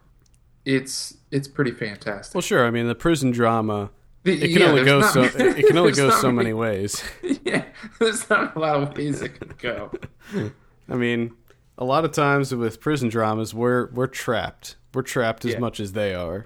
it's 0.66 1.18
it's 1.32 1.48
pretty 1.48 1.72
fantastic. 1.72 2.36
Well, 2.36 2.42
sure. 2.42 2.66
I 2.66 2.72
mean, 2.72 2.88
the 2.88 2.96
prison 2.96 3.32
drama 3.32 3.90
The- 4.24 4.34
it 4.34 4.50
can 4.54 4.62
yeah, 4.62 4.68
only 4.68 4.84
go 4.84 5.00
not- 5.00 5.14
so 5.14 5.24
it 5.24 5.66
can 5.68 5.78
only 5.78 5.92
go 6.04 6.10
so 6.12 6.32
many- 6.32 6.50
many 6.50 6.54
ways. 6.54 7.04
Yeah, 7.44 7.66
there's 8.00 8.30
not 8.30 8.56
a 8.56 8.60
lot 8.60 8.76
of 8.84 8.96
ways 8.96 9.22
it 9.22 9.40
can 9.40 9.54
go. 9.58 9.92
I 10.90 10.96
mean, 10.96 11.32
a 11.78 11.84
lot 11.84 12.06
of 12.06 12.12
times 12.12 12.54
with 12.54 12.80
prison 12.80 13.10
dramas, 13.10 13.54
we're 13.54 13.90
we're 13.92 14.08
trapped. 14.08 14.76
We're 14.94 15.02
trapped 15.02 15.44
as 15.46 15.54
Yeah. 15.54 15.60
much 15.60 15.80
as 15.80 15.94
they 15.94 16.14
are. 16.14 16.46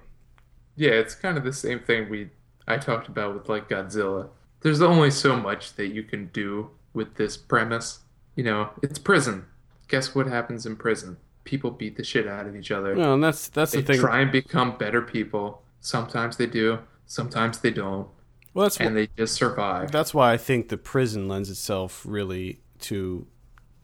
Yeah, 0.78 0.92
it's 0.92 1.14
kind 1.16 1.38
of 1.38 1.44
the 1.44 1.54
same 1.54 1.80
thing 1.80 2.10
we 2.10 2.30
I 2.68 2.78
talked 2.78 3.08
about 3.08 3.34
with 3.34 3.50
like 3.50 3.70
Godzilla. 3.70 4.30
There's 4.62 4.82
only 4.82 5.12
so 5.12 5.36
much 5.36 5.74
that 5.74 5.88
you 5.88 6.04
can 6.04 6.28
do 6.28 6.72
with 6.94 7.16
this 7.16 7.38
premise. 7.38 8.00
You 8.36 8.44
know, 8.44 8.70
it's 8.82 9.00
prison. 9.00 9.46
Guess 9.88 10.16
what 10.16 10.28
happens 10.28 10.66
in 10.66 10.76
prison? 10.76 11.18
People 11.44 11.70
beat 11.72 11.96
the 11.96 12.04
shit 12.04 12.28
out 12.28 12.48
of 12.48 12.56
each 12.56 12.72
other. 12.72 12.96
No, 12.96 13.14
and 13.14 13.24
that's 13.24 13.48
that's 13.50 13.72
they 13.72 13.82
the 13.82 13.88
thing. 13.88 13.96
They 13.98 14.02
try 14.02 14.20
and 14.22 14.32
become 14.32 14.78
better 14.78 15.02
people. 15.02 15.62
Sometimes 15.80 16.38
they 16.38 16.48
do, 16.48 16.80
sometimes 17.06 17.60
they 17.60 17.70
don't, 17.70 18.08
well, 18.56 18.64
that's 18.66 18.78
and 18.78 18.98
they 18.98 19.08
just 19.16 19.36
survive. 19.36 19.92
that's 19.92 20.14
why 20.14 20.34
I 20.34 20.38
think 20.38 20.70
the 20.70 20.78
prison 20.78 21.28
lends 21.28 21.52
itself 21.52 22.04
really 22.06 22.62
to 22.80 23.28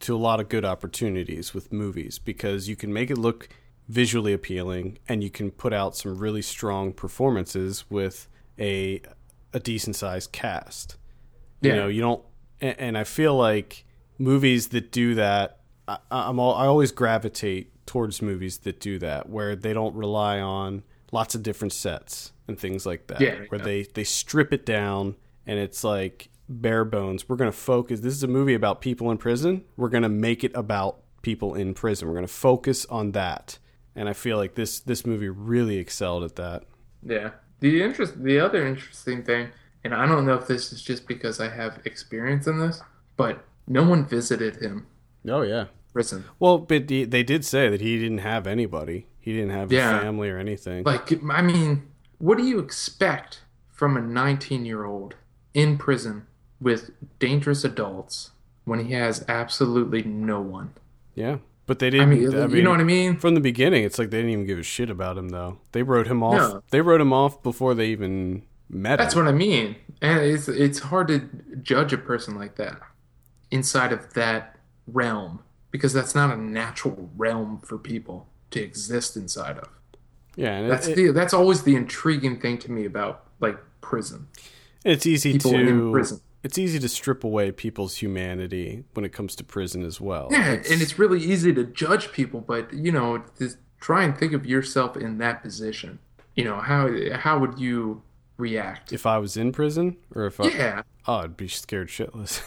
to 0.00 0.16
a 0.16 0.18
lot 0.18 0.40
of 0.40 0.48
good 0.48 0.64
opportunities 0.64 1.54
with 1.54 1.72
movies 1.72 2.18
because 2.18 2.68
you 2.68 2.74
can 2.74 2.92
make 2.92 3.08
it 3.08 3.18
look 3.18 3.48
visually 3.88 4.32
appealing 4.32 4.98
and 5.08 5.22
you 5.22 5.30
can 5.30 5.50
put 5.50 5.72
out 5.72 5.96
some 5.96 6.18
really 6.18 6.42
strong 6.42 6.92
performances 6.92 7.84
with 7.88 8.26
a 8.58 9.02
a 9.52 9.60
decent 9.60 9.96
sized 9.96 10.32
cast. 10.32 10.96
You 11.60 11.76
know, 11.76 11.86
you 11.86 12.00
don't 12.00 12.24
and, 12.60 12.78
and 12.78 12.98
I 12.98 13.04
feel 13.04 13.36
like 13.36 13.84
movies 14.18 14.68
that 14.68 14.90
do 14.90 15.14
that 15.14 15.60
I, 15.88 15.98
I'm 16.10 16.38
all, 16.38 16.54
I 16.54 16.66
always 16.66 16.92
gravitate 16.92 17.86
towards 17.86 18.22
movies 18.22 18.58
that 18.58 18.80
do 18.80 18.98
that 19.00 19.28
where 19.28 19.56
they 19.56 19.72
don't 19.72 19.94
rely 19.94 20.40
on 20.40 20.82
lots 21.10 21.34
of 21.34 21.42
different 21.42 21.72
sets 21.72 22.32
and 22.48 22.58
things 22.58 22.86
like 22.86 23.08
that. 23.08 23.20
Yeah, 23.20 23.40
where 23.48 23.58
yeah. 23.58 23.64
they 23.64 23.82
they 23.94 24.04
strip 24.04 24.52
it 24.52 24.64
down 24.64 25.16
and 25.46 25.58
it's 25.58 25.84
like 25.84 26.28
bare 26.48 26.84
bones. 26.84 27.28
We're 27.28 27.36
going 27.36 27.50
to 27.50 27.56
focus 27.56 28.00
this 28.00 28.14
is 28.14 28.22
a 28.22 28.28
movie 28.28 28.54
about 28.54 28.80
people 28.80 29.10
in 29.10 29.18
prison. 29.18 29.64
We're 29.76 29.88
going 29.88 30.02
to 30.04 30.08
make 30.08 30.44
it 30.44 30.52
about 30.54 30.98
people 31.22 31.54
in 31.54 31.74
prison. 31.74 32.08
We're 32.08 32.14
going 32.14 32.26
to 32.26 32.32
focus 32.32 32.86
on 32.86 33.12
that. 33.12 33.58
And 33.94 34.08
i 34.08 34.14
feel 34.14 34.38
like 34.38 34.54
this 34.54 34.80
this 34.80 35.04
movie 35.04 35.28
really 35.28 35.76
excelled 35.76 36.24
at 36.24 36.36
that. 36.36 36.64
Yeah. 37.04 37.30
The 37.62 37.82
interest 37.82 38.22
the 38.22 38.38
other 38.40 38.66
interesting 38.66 39.22
thing, 39.22 39.48
and 39.84 39.94
I 39.94 40.04
don't 40.06 40.26
know 40.26 40.34
if 40.34 40.46
this 40.46 40.72
is 40.72 40.82
just 40.82 41.08
because 41.08 41.40
I 41.40 41.48
have 41.48 41.80
experience 41.84 42.46
in 42.46 42.58
this, 42.60 42.82
but 43.16 43.44
no 43.66 43.84
one 43.84 44.04
visited 44.04 44.56
him 44.56 44.86
oh 45.28 45.42
yeah 45.42 45.66
prison. 45.92 46.24
well 46.40 46.58
but 46.58 46.88
they 46.88 47.22
did 47.22 47.44
say 47.44 47.68
that 47.70 47.80
he 47.80 47.96
didn't 47.98 48.18
have 48.32 48.44
anybody 48.46 49.06
he 49.20 49.32
didn't 49.32 49.50
have 49.50 49.70
Yeah. 49.70 49.98
a 49.98 50.00
family 50.02 50.28
or 50.30 50.38
anything 50.38 50.82
Like 50.84 51.12
I 51.30 51.42
mean, 51.42 51.84
what 52.18 52.38
do 52.38 52.44
you 52.44 52.58
expect 52.58 53.42
from 53.70 53.96
a 53.96 54.00
19-year-old 54.00 55.14
in 55.54 55.78
prison 55.78 56.26
with 56.60 56.90
dangerous 57.20 57.62
adults 57.64 58.32
when 58.64 58.84
he 58.86 58.92
has 58.94 59.24
absolutely 59.28 60.02
no 60.02 60.40
one? 60.40 60.70
yeah 61.14 61.36
but 61.66 61.78
they 61.78 61.90
didn't 61.90 62.10
mean, 62.10 62.22
you 62.22 62.62
know 62.62 62.70
what 62.70 62.80
I 62.80 62.84
mean? 62.84 63.16
from 63.16 63.34
the 63.34 63.40
beginning 63.40 63.84
it's 63.84 63.98
like 63.98 64.10
they 64.10 64.18
didn't 64.18 64.32
even 64.32 64.46
give 64.46 64.58
a 64.58 64.62
shit 64.62 64.90
about 64.90 65.16
him 65.16 65.28
though 65.30 65.58
they 65.72 65.82
wrote 65.82 66.06
him 66.06 66.22
off 66.22 66.34
No. 66.36 66.62
they 66.70 66.80
wrote 66.80 67.00
him 67.00 67.12
off 67.12 67.42
before 67.42 67.74
they 67.74 67.86
even 67.86 68.42
met 68.68 68.96
That's 68.98 69.14
him 69.14 69.24
what 69.24 69.28
I 69.28 69.36
mean. 69.36 69.76
And 70.00 70.18
it's 70.20 70.48
it's 70.48 70.78
hard 70.80 71.08
to 71.08 71.28
judge 71.62 71.92
a 71.92 71.98
person 71.98 72.34
like 72.36 72.56
that 72.56 72.80
inside 73.50 73.92
of 73.92 74.14
that 74.14 74.56
realm 74.86 75.40
because 75.70 75.92
that's 75.92 76.14
not 76.14 76.32
a 76.32 76.36
natural 76.36 77.10
realm 77.16 77.60
for 77.64 77.78
people 77.78 78.26
to 78.50 78.60
exist 78.62 79.16
inside 79.16 79.58
of. 79.58 79.68
yeah 80.36 80.56
and 80.58 80.70
That's 80.70 80.88
it- 80.88 80.96
the 80.96 81.10
that's 81.12 81.32
always 81.34 81.62
the 81.62 81.76
intriguing 81.76 82.40
thing 82.40 82.58
to 82.58 82.72
me 82.72 82.84
about 82.84 83.24
like 83.40 83.58
prison. 83.80 84.28
It's 84.84 85.06
easy 85.06 85.32
People 85.34 85.54
in 85.54 85.66
to 85.66 85.92
prison. 85.92 86.20
It's 86.42 86.58
easy 86.58 86.78
to 86.78 86.88
strip 86.88 87.24
away 87.24 87.52
people's 87.52 87.96
humanity 87.96 88.84
when 88.94 89.04
it 89.04 89.12
comes 89.12 89.34
to 89.36 89.44
prison 89.44 89.84
as 89.84 90.00
well. 90.00 90.28
Yeah, 90.30 90.52
and 90.54 90.82
it's 90.82 90.98
really 90.98 91.20
easy 91.20 91.52
to 91.54 91.64
judge 91.64 92.12
people, 92.12 92.40
but 92.40 92.72
you 92.72 92.90
know, 92.92 93.22
just 93.38 93.58
try 93.80 94.04
and 94.04 94.16
think 94.16 94.32
of 94.32 94.46
yourself 94.46 94.96
in 94.96 95.18
that 95.18 95.42
position. 95.42 95.98
You 96.34 96.44
know, 96.44 96.56
how 96.60 96.88
how 97.14 97.38
would 97.38 97.58
you 97.58 98.02
react? 98.38 98.92
if 98.92 99.06
I 99.06 99.18
was 99.18 99.36
in 99.36 99.52
prison 99.52 99.96
or 100.14 100.26
if 100.26 100.40
I 100.40 100.48
Yeah. 100.48 100.82
oh, 101.06 101.16
I'd 101.16 101.36
be 101.36 101.46
scared 101.48 101.88
shitless. 101.88 102.42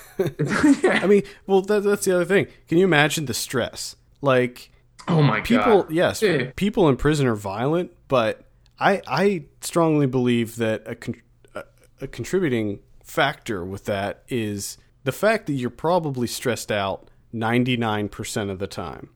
yeah. 0.83 0.99
I 1.03 1.07
mean, 1.07 1.23
well 1.47 1.61
that, 1.61 1.83
that's 1.83 2.05
the 2.05 2.15
other 2.15 2.25
thing. 2.25 2.47
Can 2.67 2.77
you 2.77 2.85
imagine 2.85 3.25
the 3.25 3.33
stress? 3.33 3.95
Like 4.21 4.71
oh 5.07 5.21
my 5.21 5.39
people 5.41 5.83
god. 5.83 5.91
yes, 5.91 6.21
Yeah. 6.21 6.51
people 6.55 6.89
in 6.89 6.97
prison 6.97 7.27
are 7.27 7.35
violent, 7.35 7.91
but 8.07 8.43
I 8.79 9.01
I 9.07 9.43
strongly 9.61 10.07
believe 10.07 10.55
that 10.57 10.83
a, 10.87 11.59
a, 11.59 11.63
a 12.01 12.07
contributing 12.07 12.79
factor 13.05 13.63
with 13.63 13.85
that 13.85 14.23
is 14.27 14.77
the 15.03 15.11
fact 15.11 15.45
that 15.45 15.53
you're 15.53 15.69
probably 15.69 16.27
stressed 16.27 16.71
out 16.71 17.09
99% 17.33 18.49
of 18.49 18.59
the 18.59 18.67
time. 18.67 19.09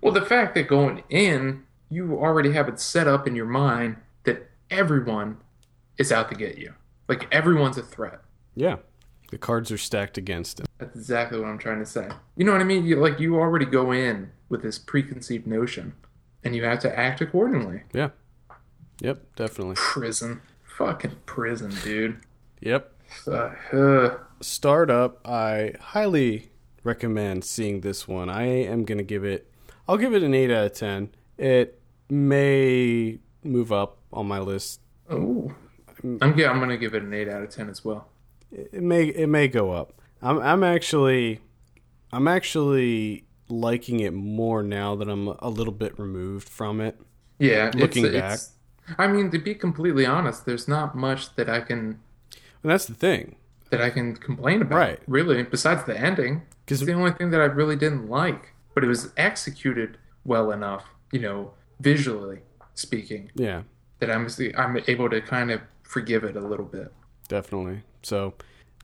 Well, 0.00 0.12
the 0.12 0.24
fact 0.24 0.54
that 0.56 0.68
going 0.68 1.02
in, 1.08 1.64
you 1.88 2.14
already 2.14 2.52
have 2.52 2.68
it 2.68 2.80
set 2.80 3.06
up 3.06 3.26
in 3.26 3.34
your 3.34 3.46
mind 3.46 3.96
that 4.24 4.50
everyone 4.70 5.38
is 5.98 6.10
out 6.10 6.28
to 6.30 6.34
get 6.34 6.58
you. 6.58 6.74
Like 7.08 7.32
everyone's 7.32 7.78
a 7.78 7.82
threat. 7.82 8.20
Yeah. 8.54 8.76
The 9.30 9.38
cards 9.38 9.70
are 9.70 9.78
stacked 9.78 10.18
against 10.18 10.58
him. 10.58 10.66
That's 10.78 10.96
exactly 10.96 11.38
what 11.38 11.48
I'm 11.48 11.58
trying 11.58 11.78
to 11.78 11.86
say. 11.86 12.08
You 12.36 12.44
know 12.44 12.52
what 12.52 12.60
I 12.60 12.64
mean? 12.64 12.84
You, 12.84 12.96
like 12.96 13.20
you 13.20 13.36
already 13.36 13.66
go 13.66 13.92
in 13.92 14.32
with 14.48 14.62
this 14.62 14.78
preconceived 14.78 15.46
notion, 15.46 15.94
and 16.42 16.56
you 16.56 16.64
have 16.64 16.80
to 16.80 16.98
act 16.98 17.20
accordingly. 17.20 17.82
Yeah. 17.92 18.10
Yep, 19.00 19.36
definitely. 19.36 19.76
Prison, 19.76 20.40
fucking 20.64 21.16
prison, 21.26 21.72
dude. 21.84 22.20
Yep. 22.60 22.92
Uh, 23.26 24.10
Starred 24.40 24.90
Up, 24.90 25.20
I 25.26 25.74
highly 25.80 26.50
recommend 26.84 27.44
seeing 27.44 27.80
this 27.80 28.08
one. 28.08 28.28
I 28.30 28.44
am 28.44 28.84
going 28.84 28.98
to 28.98 29.04
give 29.04 29.24
it 29.24 29.46
I'll 29.88 29.98
give 29.98 30.14
it 30.14 30.22
an 30.22 30.34
8 30.34 30.50
out 30.52 30.66
of 30.66 30.72
10. 30.74 31.10
It 31.36 31.80
may 32.08 33.18
move 33.42 33.72
up 33.72 33.98
on 34.12 34.26
my 34.26 34.38
list. 34.38 34.80
oh, 35.08 35.52
I'm 36.20 36.38
yeah, 36.38 36.50
I'm 36.50 36.58
gonna 36.60 36.76
give 36.76 36.94
it 36.94 37.02
an 37.02 37.12
eight 37.12 37.28
out 37.28 37.42
of 37.42 37.50
ten 37.50 37.68
as 37.68 37.84
well. 37.84 38.08
It 38.50 38.82
may 38.82 39.04
it 39.04 39.28
may 39.28 39.48
go 39.48 39.72
up. 39.72 40.00
I'm 40.22 40.38
I'm 40.38 40.62
actually 40.64 41.40
I'm 42.12 42.26
actually 42.26 43.24
liking 43.48 44.00
it 44.00 44.12
more 44.12 44.62
now 44.62 44.94
that 44.96 45.08
I'm 45.08 45.28
a 45.28 45.48
little 45.48 45.72
bit 45.72 45.98
removed 45.98 46.48
from 46.48 46.80
it. 46.80 47.00
Yeah, 47.38 47.70
Looking 47.74 48.06
it's, 48.06 48.14
back. 48.14 48.34
it's, 48.34 48.50
I 48.98 49.06
mean, 49.08 49.30
to 49.30 49.38
be 49.38 49.54
completely 49.54 50.06
honest, 50.06 50.46
there's 50.46 50.68
not 50.68 50.94
much 50.94 51.34
that 51.36 51.48
I 51.48 51.60
can 51.60 52.00
And 52.62 52.70
that's 52.70 52.86
the 52.86 52.94
thing. 52.94 53.36
that 53.70 53.80
I 53.80 53.88
can 53.90 54.16
complain 54.16 54.62
about. 54.62 54.76
Right. 54.76 54.98
Really, 55.06 55.44
besides 55.44 55.84
the 55.84 55.96
ending, 55.96 56.42
'Cause- 56.66 56.82
it's 56.82 56.86
the 56.86 56.92
only 56.92 57.12
thing 57.12 57.30
that 57.30 57.40
I 57.40 57.44
really 57.44 57.76
didn't 57.76 58.08
like. 58.08 58.52
But 58.74 58.82
it 58.82 58.88
was 58.88 59.12
executed 59.16 59.96
well 60.24 60.50
enough, 60.50 60.86
you 61.12 61.20
know, 61.20 61.52
visually 61.78 62.40
speaking, 62.74 63.30
Yeah. 63.36 63.62
that 64.00 64.10
I'm 64.10 64.26
I'm 64.56 64.80
able 64.88 65.08
to 65.10 65.20
kind 65.20 65.52
of 65.52 65.60
forgive 65.84 66.24
it 66.24 66.36
a 66.36 66.40
little 66.40 66.66
bit. 66.66 66.92
definitely. 67.28 67.82
So 68.02 68.34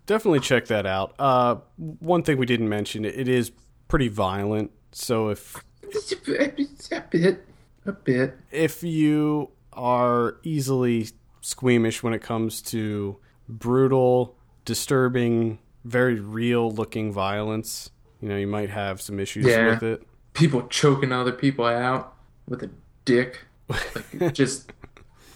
definitely 0.07 0.39
check 0.39 0.67
that 0.67 0.87
out. 0.87 1.15
Uh, 1.19 1.57
one 1.77 2.23
thing 2.23 2.39
we 2.39 2.47
didn't 2.47 2.69
mention, 2.69 3.05
it 3.05 3.27
is 3.27 3.51
pretty 3.89 4.07
violent. 4.07 4.71
So 4.93 5.31
if 5.31 5.65
It's 5.83 6.13
a 6.13 6.17
bit, 6.17 6.61
a 6.93 7.01
bit, 7.11 7.45
a 7.87 7.93
bit. 7.93 8.39
if 8.53 8.85
you 8.85 9.51
are 9.73 10.37
easily 10.45 11.09
squeamish 11.41 12.05
when 12.05 12.13
it 12.15 12.23
comes 12.23 12.63
to 12.63 13.17
brutal, 13.49 14.37
disturbing, 14.65 15.59
very 15.85 16.19
real 16.21 16.71
looking 16.71 17.13
violence, 17.13 17.91
you 18.21 18.29
know, 18.29 18.37
you 18.37 18.47
might 18.47 18.71
have 18.71 19.01
some 19.01 19.19
issues 19.21 19.47
Yeah. 19.47 19.71
with 19.71 19.83
it. 19.83 20.03
People 20.35 20.67
choking 20.69 21.13
other 21.13 21.33
people 21.33 21.65
out 21.65 22.15
with 22.49 22.63
a 22.63 22.71
dick, 23.05 23.45
like 23.69 24.33
just 24.35 24.73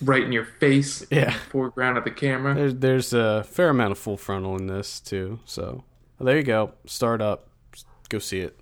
right 0.02 0.22
in 0.24 0.32
your 0.32 0.44
face, 0.44 1.02
in 1.02 1.18
Yeah. 1.18 1.32
the 1.32 1.38
foreground 1.38 1.98
of 1.98 2.04
the 2.04 2.10
camera. 2.10 2.54
There's, 2.54 2.74
there's 2.76 3.12
a 3.12 3.44
fair 3.44 3.68
amount 3.70 3.92
of 3.92 3.98
full 3.98 4.16
frontal 4.16 4.56
in 4.56 4.66
this 4.66 5.00
too. 5.00 5.38
So 5.44 5.84
there 6.20 6.36
you 6.36 6.42
go. 6.42 6.72
Starred 6.86 7.22
Up. 7.22 7.48
Go 8.08 8.18
see 8.18 8.40
it. 8.40 8.58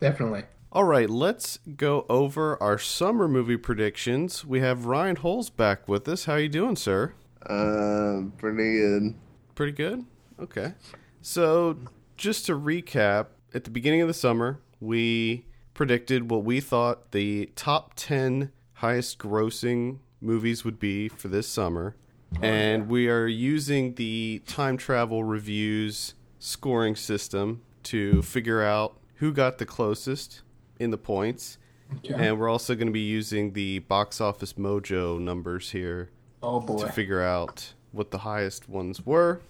Definitely. 0.00 0.42
All 0.70 0.84
right, 0.84 1.08
let's 1.08 1.58
go 1.76 2.04
over 2.10 2.62
our 2.62 2.78
summer 2.78 3.26
movie 3.26 3.56
predictions. 3.56 4.44
We 4.44 4.60
have 4.60 4.84
Ryan 4.84 5.16
Holes 5.16 5.48
back 5.50 5.88
with 5.88 6.06
us. 6.08 6.26
How 6.26 6.34
you 6.34 6.48
doing, 6.50 6.76
sir? 6.76 7.14
Um, 7.48 8.32
pretty 8.36 8.78
good. 8.78 9.14
Pretty 9.54 9.72
good. 9.72 10.04
Okay. 10.38 10.74
So, 11.22 11.78
just 12.16 12.46
to 12.46 12.52
recap, 12.58 13.26
at 13.54 13.64
the 13.64 13.70
beginning 13.70 14.02
of 14.02 14.08
the 14.08 14.14
summer, 14.14 14.60
we 14.80 15.46
predicted 15.74 16.30
what 16.30 16.44
we 16.44 16.60
thought 16.60 17.12
the 17.12 17.50
top 17.56 17.94
10 17.96 18.52
highest 18.74 19.18
grossing 19.18 19.98
movies 20.20 20.64
would 20.64 20.78
be 20.78 21.08
for 21.08 21.28
this 21.28 21.48
summer. 21.48 21.96
And 22.42 22.88
we 22.88 23.08
are 23.08 23.26
using 23.26 23.94
the 23.94 24.42
time 24.46 24.76
travel 24.76 25.24
reviews 25.24 26.14
scoring 26.38 26.94
system 26.94 27.62
to 27.84 28.20
figure 28.22 28.62
out 28.62 28.98
who 29.14 29.32
got 29.32 29.58
the 29.58 29.64
closest 29.64 30.42
in 30.78 30.90
the 30.90 30.98
points. 30.98 31.58
Okay. 31.96 32.14
And 32.14 32.38
we're 32.38 32.50
also 32.50 32.74
going 32.74 32.88
to 32.88 32.92
be 32.92 33.00
using 33.00 33.54
the 33.54 33.78
box 33.80 34.20
office 34.20 34.52
mojo 34.54 35.18
numbers 35.18 35.70
here 35.70 36.10
oh 36.42 36.60
boy. 36.60 36.84
to 36.84 36.92
figure 36.92 37.22
out 37.22 37.74
what 37.92 38.10
the 38.10 38.18
highest 38.18 38.68
ones 38.68 39.04
were. 39.04 39.40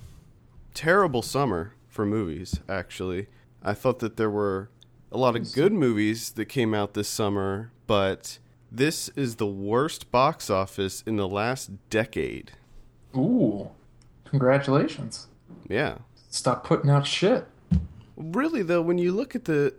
Terrible 0.75 1.23
summer 1.23 1.75
for 1.89 2.07
movies, 2.07 2.61
actually. 2.69 3.27
I 3.63 3.75
thought 3.75 3.99
that 3.99 4.17
there 4.17 4.31
were 4.31 4.71
a 5.11 5.19
lot 5.19 5.37
of 5.37 5.53
good 5.53 5.73
movies 5.73 6.31
that 6.33 6.47
came 6.47 6.75
out 6.75 6.95
this 6.95 7.09
summer, 7.09 7.73
but 7.87 8.39
this 8.71 9.09
is 9.11 9.37
the 9.37 9.47
worst 9.47 10.13
box 10.13 10.51
office 10.51 11.03
in 11.07 11.17
the 11.17 11.29
last 11.29 11.71
decade. 11.91 12.53
Ooh. 13.17 13.71
Congratulations. 14.27 15.27
Yeah. 15.69 15.99
Stop 16.29 16.65
putting 16.65 16.91
out 16.91 17.07
shit. 17.07 17.47
Really 18.17 18.63
though, 18.63 18.83
when 18.83 18.99
you 18.99 19.13
look 19.13 19.35
at 19.35 19.47
the 19.47 19.75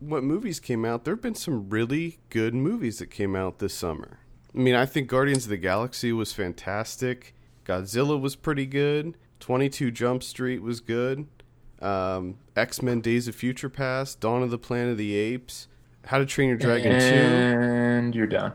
what 0.00 0.24
movies 0.24 0.58
came 0.58 0.84
out, 0.84 1.04
there've 1.04 1.22
been 1.22 1.34
some 1.36 1.70
really 1.70 2.18
good 2.28 2.54
movies 2.54 2.98
that 2.98 3.06
came 3.06 3.36
out 3.36 3.60
this 3.60 3.74
summer. 3.74 4.18
I 4.54 4.58
mean, 4.58 4.74
I 4.74 4.84
think 4.86 5.08
Guardians 5.08 5.44
of 5.44 5.50
the 5.50 5.56
Galaxy 5.56 6.12
was 6.12 6.32
fantastic. 6.32 7.34
Godzilla 7.64 8.20
was 8.20 8.36
pretty 8.36 8.66
good. 8.66 9.16
22 9.40 9.90
Jump 9.90 10.22
Street 10.22 10.62
was 10.62 10.80
good. 10.80 11.26
Um, 11.80 12.38
X-Men 12.54 13.00
Days 13.00 13.26
of 13.28 13.34
Future 13.34 13.68
Past, 13.68 14.20
Dawn 14.20 14.42
of 14.42 14.50
the 14.50 14.58
Planet 14.58 14.92
of 14.92 14.98
the 14.98 15.14
Apes, 15.14 15.68
How 16.06 16.18
to 16.18 16.26
Train 16.26 16.48
Your 16.48 16.58
Dragon 16.58 16.92
2. 16.92 16.96
And 17.06 18.14
you're 18.14 18.26
done. 18.26 18.52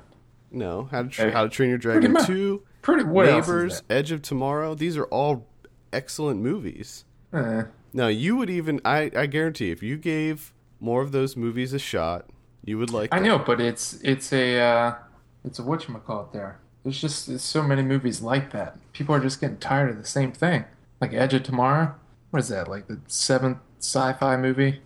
No, 0.52 0.88
How 0.92 1.04
to, 1.04 1.10
Tra- 1.10 1.26
Hey, 1.26 1.32
How 1.32 1.44
to 1.44 1.50
Train 1.50 1.70
Your 1.70 1.78
Dragon 1.78 2.14
much. 2.14 2.28
2, 2.28 2.62
Pretty 2.82 3.04
what 3.04 3.28
is 3.28 3.34
Neighbors, 3.34 3.84
Edge 3.90 4.12
of 4.12 4.22
Tomorrow. 4.22 4.76
These 4.76 4.96
are 4.96 5.06
all 5.06 5.46
excellent 5.92 6.42
movies. 6.42 7.04
there? 7.32 7.60
Eh. 7.60 7.72
No, 7.94 8.08
you 8.08 8.36
would 8.38 8.50
even 8.50 8.80
I, 8.86 9.10
I 9.16 9.26
guarantee 9.26 9.72
if 9.72 9.82
you 9.82 9.98
gave 9.98 10.54
more 10.80 11.02
of 11.02 11.12
those 11.12 11.36
movies 11.36 11.74
a 11.74 11.80
shot, 11.80 12.30
you 12.64 12.78
would 12.78 12.92
like 12.92 13.14
I 13.14 13.18
them. 13.20 13.28
know, 13.28 13.40
but 13.40 13.60
it's 13.60 14.00
it's 14.04 14.32
a 14.32 14.60
uh, 14.60 14.96
it's 15.48 15.60
a 15.60 15.64
whatchamacallit 15.64 16.34
there. 16.34 16.60
There's 16.84 17.02
just 17.02 17.28
there's 17.28 17.42
so 17.44 17.64
many 17.64 17.82
movies 17.82 18.22
like 18.22 18.52
that. 18.52 18.78
People 18.94 19.16
are 19.16 19.20
just 19.20 19.42
getting 19.42 19.58
tired 19.58 19.90
of 19.90 19.98
the 19.98 20.06
same 20.06 20.32
thing. 20.32 20.66
Like 21.02 21.14
Edge 21.14 21.34
of 21.34 21.44
Tomorrow. 21.44 21.96
What 22.32 22.40
is 22.40 22.50
that? 22.50 22.68
Like 22.68 22.88
the 22.88 23.00
seventh 23.08 23.58
sci-fi 23.80 24.38
movie? 24.38 24.82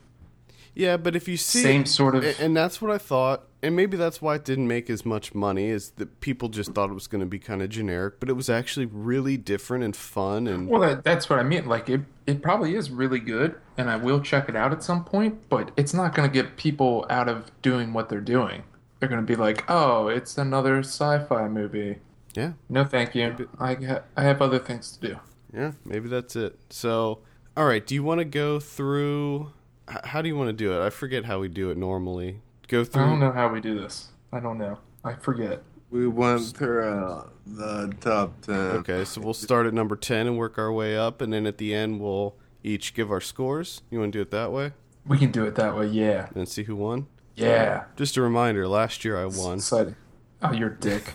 Yeah, 0.73 0.95
but 0.97 1.15
if 1.15 1.27
you 1.27 1.35
see 1.35 1.61
Same 1.61 1.85
sort 1.85 2.15
of- 2.15 2.23
and, 2.23 2.39
and 2.39 2.57
that's 2.57 2.81
what 2.81 2.91
I 2.91 2.97
thought, 2.97 3.43
and 3.61 3.75
maybe 3.75 3.97
that's 3.97 4.21
why 4.21 4.35
it 4.35 4.45
didn't 4.45 4.67
make 4.67 4.89
as 4.89 5.05
much 5.05 5.35
money 5.35 5.65
is 5.67 5.91
that 5.97 6.21
people 6.21 6.47
just 6.47 6.71
thought 6.73 6.89
it 6.89 6.93
was 6.93 7.07
going 7.07 7.19
to 7.19 7.25
be 7.25 7.39
kind 7.39 7.61
of 7.61 7.69
generic, 7.69 8.19
but 8.21 8.29
it 8.29 8.33
was 8.33 8.49
actually 8.49 8.85
really 8.85 9.35
different 9.35 9.83
and 9.83 9.95
fun 9.95 10.47
and 10.47 10.69
Well, 10.69 10.79
that, 10.81 11.03
that's 11.03 11.29
what 11.29 11.39
I 11.39 11.43
mean. 11.43 11.65
Like 11.67 11.89
it, 11.89 12.01
it 12.25 12.41
probably 12.41 12.75
is 12.75 12.89
really 12.89 13.19
good, 13.19 13.55
and 13.77 13.89
I 13.89 13.97
will 13.97 14.21
check 14.21 14.47
it 14.47 14.55
out 14.55 14.71
at 14.71 14.81
some 14.81 15.03
point. 15.03 15.49
But 15.49 15.71
it's 15.75 15.93
not 15.93 16.15
going 16.15 16.27
to 16.29 16.33
get 16.33 16.55
people 16.55 17.05
out 17.09 17.27
of 17.27 17.51
doing 17.61 17.91
what 17.91 18.07
they're 18.07 18.21
doing. 18.21 18.63
They're 19.01 19.09
going 19.09 19.19
to 19.19 19.27
be 19.27 19.35
like, 19.35 19.65
"Oh, 19.67 20.07
it's 20.09 20.37
another 20.37 20.79
sci-fi 20.79 21.47
movie." 21.49 21.97
yeah, 22.35 22.53
No, 22.69 22.85
thank 22.85 23.13
you. 23.15 23.49
I 23.59 23.73
ha- 23.73 24.03
I 24.15 24.21
have 24.23 24.41
other 24.41 24.59
things 24.59 24.95
to 24.97 25.07
do. 25.09 25.19
yeah, 25.53 25.71
maybe 25.83 26.07
that's 26.07 26.35
it. 26.37 26.57
So, 26.69 27.19
all 27.57 27.65
right, 27.65 27.85
do 27.85 27.93
you 27.95 28.03
want 28.03 28.19
to 28.19 28.25
go 28.25 28.59
through 28.59 29.51
h- 29.89 29.97
how 30.05 30.21
do 30.21 30.29
you 30.29 30.37
want 30.37 30.47
to 30.49 30.53
do 30.53 30.71
it? 30.79 30.85
I 30.85 30.89
forget 30.91 31.25
how 31.25 31.39
we 31.39 31.47
do 31.49 31.71
it 31.71 31.77
normally. 31.77 32.41
Go 32.67 32.83
through. 32.85 33.03
I 33.03 33.05
don't 33.07 33.19
know 33.19 33.31
how 33.33 33.49
we 33.51 33.59
do 33.59 33.77
this. 33.77 34.09
I 34.31 34.39
don't 34.39 34.57
know. 34.59 34.77
I 35.03 35.13
forget. 35.15 35.63
We 35.89 36.07
went 36.07 36.55
through 36.55 36.85
uh, 36.87 37.27
the 37.45 37.91
top 37.99 38.39
10. 38.41 38.55
Okay, 38.55 39.03
so 39.03 39.19
we'll 39.19 39.33
start 39.33 39.65
at 39.65 39.73
number 39.73 39.97
10 39.97 40.25
and 40.27 40.37
work 40.37 40.57
our 40.57 40.71
way 40.71 40.95
up, 40.95 41.19
and 41.19 41.33
then 41.33 41.45
at 41.45 41.57
the 41.57 41.73
end, 41.73 41.99
we'll 41.99 42.35
each 42.63 42.93
give 42.93 43.11
our 43.11 43.19
scores. 43.19 43.81
You 43.89 43.99
want 43.99 44.13
to 44.13 44.19
do 44.19 44.21
it 44.21 44.31
that 44.31 44.51
way? 44.53 44.71
We 45.05 45.17
can 45.17 45.31
do 45.31 45.43
it 45.43 45.55
that 45.55 45.75
way. 45.75 45.87
Yeah. 45.87 46.29
And 46.33 46.47
see 46.47 46.63
who 46.63 46.77
won? 46.77 47.07
Yeah. 47.35 47.85
Just 47.95 48.17
a 48.17 48.21
reminder 48.21 48.67
last 48.67 49.03
year 49.05 49.17
I 49.17 49.25
won. 49.25 49.55
Exciting. 49.57 49.95
Oh, 50.41 50.51
you're 50.51 50.69
a 50.71 50.75
dick. 50.79 51.13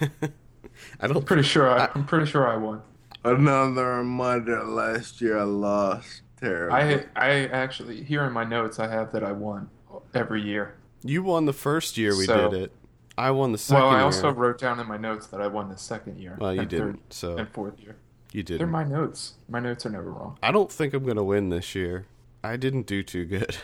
I 1.00 1.06
don't 1.06 1.24
pretty 1.26 1.42
sure 1.42 1.68
I, 1.70 1.88
I'm 1.94 2.04
pretty 2.06 2.26
sure 2.26 2.48
I 2.48 2.56
won. 2.56 2.82
Another 3.24 3.96
reminder 3.96 4.62
last 4.64 5.20
year 5.20 5.38
I 5.38 5.42
lost. 5.44 6.22
Terrible. 6.40 6.74
I 6.76 7.04
I 7.16 7.30
actually 7.48 8.04
here 8.04 8.22
in 8.24 8.32
my 8.32 8.44
notes 8.44 8.78
I 8.78 8.88
have 8.88 9.12
that 9.12 9.24
I 9.24 9.32
won 9.32 9.68
every 10.14 10.42
year. 10.42 10.74
You 11.02 11.22
won 11.22 11.46
the 11.46 11.52
first 11.52 11.96
year 11.96 12.16
we 12.16 12.24
So- 12.24 12.50
did 12.50 12.62
it. 12.62 12.72
I 13.18 13.30
won 13.30 13.52
the 13.52 13.56
second 13.58 13.82
well, 13.82 13.92
I 13.92 13.96
year. 13.96 14.04
also 14.04 14.30
wrote 14.30 14.58
down 14.58 14.78
in 14.78 14.86
my 14.86 14.98
notes 14.98 15.26
that 15.28 15.40
I 15.40 15.46
won 15.46 15.70
the 15.70 15.78
second 15.78 16.18
year. 16.18 16.36
Well, 16.38 16.54
you 16.54 16.66
didn't, 16.66 16.92
third 16.96 16.98
so- 17.08 17.36
and 17.38 17.48
fourth 17.48 17.80
year. 17.80 17.96
you 18.32 18.42
did. 18.42 18.60
They're 18.60 18.66
my 18.66 18.84
notes. 18.84 19.34
My 19.48 19.58
notes 19.58 19.86
are 19.86 19.90
never 19.90 20.10
wrong. 20.12 20.36
I 20.42 20.52
don't 20.52 20.70
think 20.70 20.92
I'm 20.92 21.02
going 21.04 21.16
to 21.16 21.24
win 21.24 21.48
this 21.48 21.74
year. 21.74 22.04
I 22.44 22.56
didn't 22.58 22.86
do 22.86 23.02
too 23.02 23.24
good. 23.24 23.56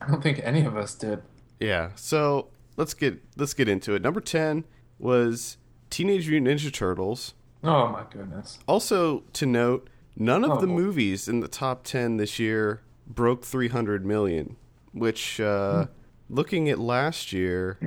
I 0.00 0.06
don't 0.08 0.22
think 0.22 0.40
any 0.42 0.64
of 0.64 0.78
us 0.78 0.94
did. 0.94 1.20
Yeah. 1.60 1.90
So, 1.94 2.48
let's 2.76 2.94
get 2.94 3.22
let's 3.36 3.54
get 3.54 3.68
into 3.68 3.94
it. 3.94 4.02
Number 4.02 4.20
10 4.20 4.64
was 4.98 5.56
Teenage 5.90 6.28
Mutant 6.28 6.58
Ninja 6.60 6.72
Turtles. 6.72 7.34
Oh 7.64 7.88
my 7.88 8.04
goodness. 8.10 8.58
Also, 8.66 9.20
to 9.34 9.46
note, 9.46 9.88
none 10.16 10.44
of 10.44 10.52
Oh, 10.52 10.60
the 10.60 10.66
boy. 10.66 10.72
movies 10.74 11.28
in 11.28 11.40
the 11.40 11.48
top 11.48 11.84
10 11.84 12.16
this 12.18 12.38
year 12.38 12.82
broke 13.06 13.44
300 13.44 14.04
million, 14.04 14.56
which, 14.92 15.40
uh, 15.40 15.86
looking 16.28 16.68
at 16.68 16.78
last 16.78 17.32
year, 17.32 17.78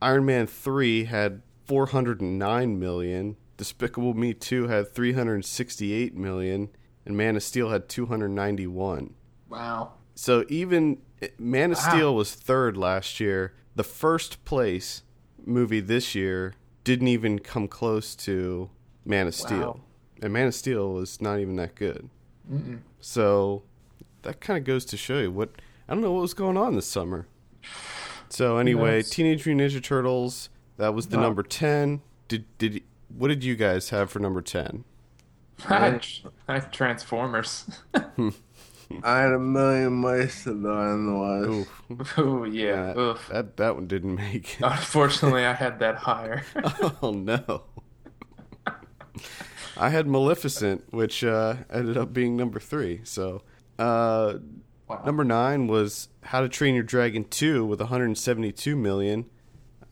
Iron 0.00 0.24
Man 0.24 0.46
3 0.46 1.04
had 1.04 1.42
409 1.66 2.78
million, 2.78 3.36
Despicable 3.56 4.14
Me 4.14 4.32
2 4.34 4.68
had 4.68 4.92
368 4.94 6.14
million, 6.16 6.68
and 7.04 7.16
Man 7.16 7.36
of 7.36 7.42
Steel 7.42 7.70
had 7.70 7.88
291. 7.88 9.14
Wow. 9.48 9.92
So 10.20 10.44
even 10.48 10.98
eh, 11.22 11.28
Man 11.38 11.70
of 11.70 11.78
Wow. 11.78 11.88
Steel 11.90 12.14
was 12.16 12.34
third 12.34 12.76
last 12.76 13.20
year. 13.20 13.54
The 13.76 13.84
first 13.84 14.44
place 14.44 15.04
movie 15.46 15.78
this 15.78 16.12
year 16.12 16.54
didn't 16.82 17.06
even 17.06 17.38
come 17.38 17.68
close 17.68 18.16
to 18.16 18.68
Man 19.04 19.28
of 19.28 19.34
Steel. 19.36 19.58
Wow. 19.60 19.80
And 20.20 20.32
Man 20.32 20.48
of 20.48 20.56
Steel 20.56 20.92
was 20.92 21.20
not 21.20 21.38
even 21.38 21.54
that 21.56 21.76
good. 21.76 22.10
Mm-mm. 22.52 22.80
So 23.00 23.62
that 24.22 24.40
kind 24.40 24.58
of 24.58 24.64
goes 24.64 24.84
to 24.86 24.96
show 24.96 25.20
you 25.20 25.30
what 25.30 25.50
I 25.88 25.94
don't 25.94 26.02
know 26.02 26.10
what 26.10 26.22
was 26.22 26.34
going 26.34 26.56
on 26.56 26.74
this 26.74 26.86
summer. 26.86 27.28
So 28.28 28.56
anyway, 28.56 28.96
knows? 28.96 29.10
Teenage 29.10 29.46
Mutant 29.46 29.70
Ninja 29.70 29.80
Turtles 29.80 30.48
that 30.78 30.94
was 30.94 31.06
the 31.08 31.16
No. 31.16 31.22
number 31.22 31.44
10. 31.44 32.02
Did 32.26 32.44
did 32.58 32.82
what 33.06 33.28
did 33.28 33.44
you 33.44 33.54
guys 33.54 33.90
have 33.90 34.10
for 34.10 34.18
number 34.18 34.42
10? 34.42 34.82
I 35.68 35.78
had, 35.78 36.06
I 36.48 36.54
had 36.54 36.72
Transformers. 36.72 37.70
Hmm. 38.16 38.30
I 39.02 39.18
had 39.20 39.32
a 39.32 39.38
million 39.38 39.92
mice 39.94 40.44
to 40.44 40.50
die 40.50 40.90
in 40.92 41.06
the 41.06 41.14
West. 41.14 41.70
Oof. 41.90 42.12
oh 42.18 42.44
yeah. 42.44 42.86
That, 42.94 42.98
Oof. 42.98 43.28
that 43.30 43.56
that 43.58 43.74
one 43.76 43.86
didn't 43.86 44.14
make 44.16 44.54
it. 44.60 44.64
Unfortunately, 44.64 45.44
I 45.44 45.52
had 45.64 45.78
that 45.80 45.96
higher. 45.96 46.42
Oh 47.02 47.10
no. 47.12 47.62
I 49.76 49.90
had 49.90 50.06
Maleficent, 50.08 50.92
which 50.92 51.22
uh, 51.22 51.56
ended 51.70 51.96
up 51.96 52.12
being 52.12 52.36
number 52.36 52.58
three. 52.58 53.00
So, 53.04 53.42
uh, 53.78 54.34
Wow. 54.88 55.02
number 55.04 55.22
nine 55.22 55.66
was 55.66 56.08
How 56.22 56.40
to 56.40 56.48
Train 56.48 56.74
Your 56.74 56.82
Dragon 56.82 57.24
2 57.28 57.66
with 57.66 57.78
172 57.78 58.74
million. 58.74 59.26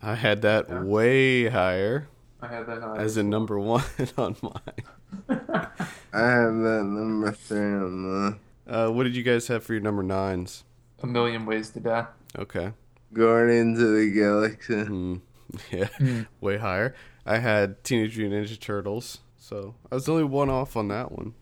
I 0.02 0.14
had 0.14 0.40
that 0.42 0.68
Yeah. 0.70 0.82
way 0.82 1.48
higher 1.50 2.08
I 2.40 2.46
had 2.48 2.66
that 2.66 2.80
higher. 2.82 2.98
as 2.98 3.16
a 3.18 3.22
number 3.22 3.58
one 3.60 3.84
on 4.16 4.36
mine. 4.42 4.84
I 5.28 6.20
had 6.20 6.48
that 6.48 6.82
number 6.86 7.30
three 7.32 7.58
on 7.60 8.02
the 8.02 8.38
Uh, 8.66 8.88
what 8.88 9.04
did 9.04 9.14
you 9.16 9.22
guys 9.22 9.46
have 9.48 9.62
for 9.64 9.72
your 9.74 9.82
number 9.82 10.02
nines? 10.02 10.64
a 11.02 11.06
million 11.06 11.44
ways 11.46 11.70
to 11.70 11.80
die. 11.80 12.06
Okay. 12.38 12.72
Guardians 13.12 13.78
of 13.80 13.90
the 13.92 14.10
Galaxy. 14.10 14.82
Hmm. 14.84 15.14
Yeah, 15.70 15.86
Hmm. 15.98 16.22
way 16.40 16.56
higher. 16.58 16.94
I 17.24 17.38
had 17.38 17.84
Teenage 17.84 18.18
Mutant 18.18 18.46
Ninja 18.48 18.58
Turtles, 18.58 19.18
so 19.38 19.76
I 19.92 19.94
was 19.94 20.08
only 20.08 20.24
one 20.24 20.50
off 20.50 20.76
on 20.76 20.88
that 20.88 21.12
one. 21.12 21.34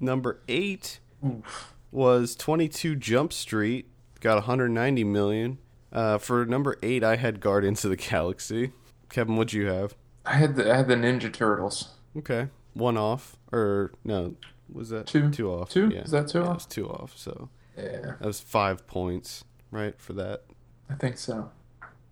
Number 0.00 0.40
eight 0.48 1.00
Oof. 1.24 1.74
was 1.92 2.34
22 2.34 2.96
Jump 2.96 3.32
Street, 3.34 3.88
got 4.20 4.36
190 4.36 5.04
million. 5.04 5.58
Uh, 5.92 6.16
for 6.18 6.46
number 6.46 6.76
eight, 6.82 7.04
I 7.04 7.16
had 7.16 7.40
Guardians 7.40 7.84
of 7.84 7.90
the 7.90 7.96
Galaxy. 7.96 8.72
Kevin, 9.10 9.36
what'd 9.36 9.52
you 9.52 9.66
have? 9.66 9.94
I 10.24 10.34
had 10.36 10.56
the 10.56 10.72
I 10.72 10.76
had 10.78 10.88
the 10.88 10.96
Ninja 10.96 11.30
Turtles. 11.32 11.90
Okay, 12.16 12.48
one 12.72 12.96
off, 12.96 13.36
or 13.52 13.92
no, 14.02 14.34
was 14.72 14.90
that 14.90 15.06
Two. 15.06 15.30
Two 15.30 15.50
off. 15.50 15.70
Two? 15.70 15.88
Yeah. 15.92 16.00
Is 16.02 16.10
that 16.10 16.28
two 16.28 16.38
yeah, 16.40 16.44
It 16.44 16.48
off? 16.48 16.54
was 16.56 16.66
two 16.66 16.88
off. 16.88 17.12
So 17.16 17.48
Yeah, 17.76 18.00
that 18.18 18.20
was 18.20 18.40
five 18.40 18.86
points, 18.86 19.44
right, 19.70 19.98
for 20.00 20.12
that. 20.14 20.42
I 20.90 20.94
think 20.94 21.18
so. 21.18 21.50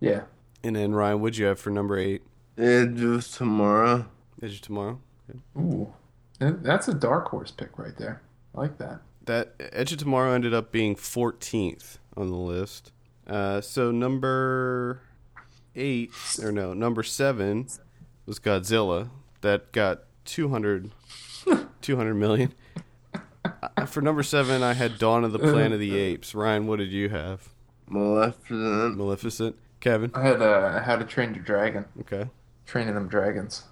Yeah. 0.00 0.22
And 0.62 0.76
then 0.76 0.94
Ryan, 0.94 1.20
what'd 1.20 1.36
you 1.38 1.46
have 1.46 1.58
for 1.58 1.70
number 1.70 1.96
eight? 1.98 2.22
Edge 2.56 3.00
of 3.02 3.28
Tomorrow. 3.28 4.06
Edge 4.42 4.54
of 4.56 4.60
tomorrow? 4.62 5.00
Ooh, 5.56 5.92
that's 6.38 6.88
a 6.88 6.94
dark 6.94 7.28
horse 7.28 7.50
pick 7.50 7.78
right 7.78 7.96
there. 7.96 8.22
I 8.54 8.60
like 8.60 8.78
that. 8.78 9.00
That 9.24 9.54
Edge 9.72 9.92
of 9.92 9.98
Tomorrow 9.98 10.32
ended 10.32 10.52
up 10.54 10.70
being 10.70 10.94
14th 10.96 11.98
on 12.16 12.28
the 12.30 12.36
list. 12.36 12.92
Uh, 13.26 13.60
so 13.60 13.90
number 13.90 15.00
eight, 15.74 16.12
or 16.42 16.52
no, 16.52 16.74
number 16.74 17.02
seven 17.02 17.66
was 18.26 18.38
Godzilla. 18.38 19.08
That 19.40 19.72
got 19.72 20.02
200, 20.26 20.90
200 21.84 22.14
million. 22.14 22.52
Uh, 23.44 23.84
For 23.86 24.00
number 24.00 24.22
seven, 24.22 24.62
I 24.62 24.72
had 24.72 24.98
Dawn 24.98 25.22
of 25.22 25.32
the 25.32 25.38
Planet 25.38 25.72
of 25.72 25.78
the 25.80 25.96
Apes. 25.96 26.34
Ryan, 26.34 26.66
what 26.66 26.78
did 26.78 26.90
you 26.90 27.10
have? 27.10 27.48
Maleficent. 27.88 28.96
Maleficent. 28.96 29.56
Kevin. 29.80 30.10
I 30.14 30.22
had 30.22 30.40
uh, 30.40 30.80
How 30.82 30.96
to 30.96 31.04
Train 31.04 31.34
Your 31.34 31.44
Dragon, 31.44 31.84
Okay. 32.00 32.30
training 32.64 32.94
them 32.94 33.06
dragons. 33.06 33.64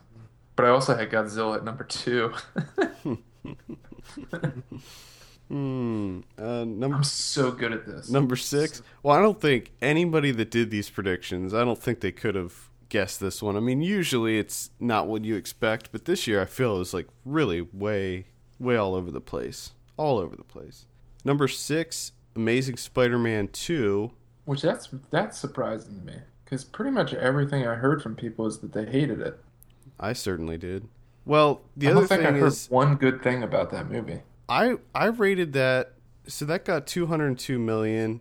But 0.57 0.67
I 0.67 0.69
also 0.69 0.95
had 0.95 1.11
Godzilla 1.11 1.57
at 1.57 1.65
number 1.65 1.85
two. 1.85 2.35
Hmm. 5.49 6.21
Uh, 6.39 6.65
number 6.65 6.97
I'm 6.97 7.05
so 7.05 7.51
good 7.53 7.73
at 7.73 7.87
this. 7.87 8.09
number 8.09 8.37
six. 8.37 8.81
Well, 9.03 9.15
I 9.17 9.21
don't 9.21 9.39
think 9.41 9.73
anybody 9.83 10.31
that 10.31 10.51
did 10.51 10.71
these 10.71 10.89
predictions. 10.89 11.53
I 11.53 11.63
don't 11.65 11.79
think 11.79 12.01
they 12.01 12.13
could 12.13 12.35
have 12.35 12.71
guessed 12.93 13.21
this 13.21 13.43
one. 13.43 13.57
I 13.57 13.61
mean, 13.61 13.81
usually 13.81 14.39
it's 14.39 14.69
not 14.79 15.07
what 15.09 15.25
you 15.25 15.35
expect, 15.35 15.91
but 15.93 16.05
this 16.05 16.27
year 16.27 16.43
I 16.43 16.45
feel 16.45 16.77
it 16.77 16.81
was 16.81 16.93
like 16.93 17.09
really 17.25 17.63
way, 17.63 18.27
way 18.61 18.77
all 18.77 18.95
over 18.95 19.11
the 19.11 19.21
place, 19.21 19.73
all 19.97 20.19
over 20.19 20.37
the 20.37 20.45
place. 20.45 20.85
Number 21.25 21.49
six, 21.49 22.13
Amazing 22.37 22.77
Spider-Man 22.77 23.49
two. 23.49 24.13
Which 24.45 24.61
that's 24.61 24.91
that's 25.11 25.39
surprising 25.39 26.01
to 26.01 26.05
me 26.05 26.19
because 26.45 26.65
pretty 26.65 26.91
much 26.91 27.15
everything 27.15 27.67
I 27.67 27.77
heard 27.77 28.03
from 28.03 28.15
people 28.15 28.47
is 28.47 28.59
that 28.59 28.75
they 28.75 28.85
hated 28.85 29.21
it. 29.21 29.41
I 29.99 30.13
certainly 30.13 30.59
did. 30.59 30.87
Well, 31.25 31.63
the 31.75 31.89
I 31.89 31.91
other 31.93 32.01
don't 32.01 32.09
think 32.09 32.21
I 32.21 32.25
thing 32.27 32.41
heard 32.41 32.47
is, 32.49 32.69
one 32.69 32.97
good 32.97 33.23
thing 33.23 33.43
about 33.43 33.71
that 33.71 33.91
movie. 33.91 34.21
I 34.51 34.75
I 34.95 35.07
rated 35.07 35.55
that 35.55 35.95
so 36.27 36.45
that 36.45 36.67
got 36.67 36.87
202 36.87 37.59
million. 37.59 38.21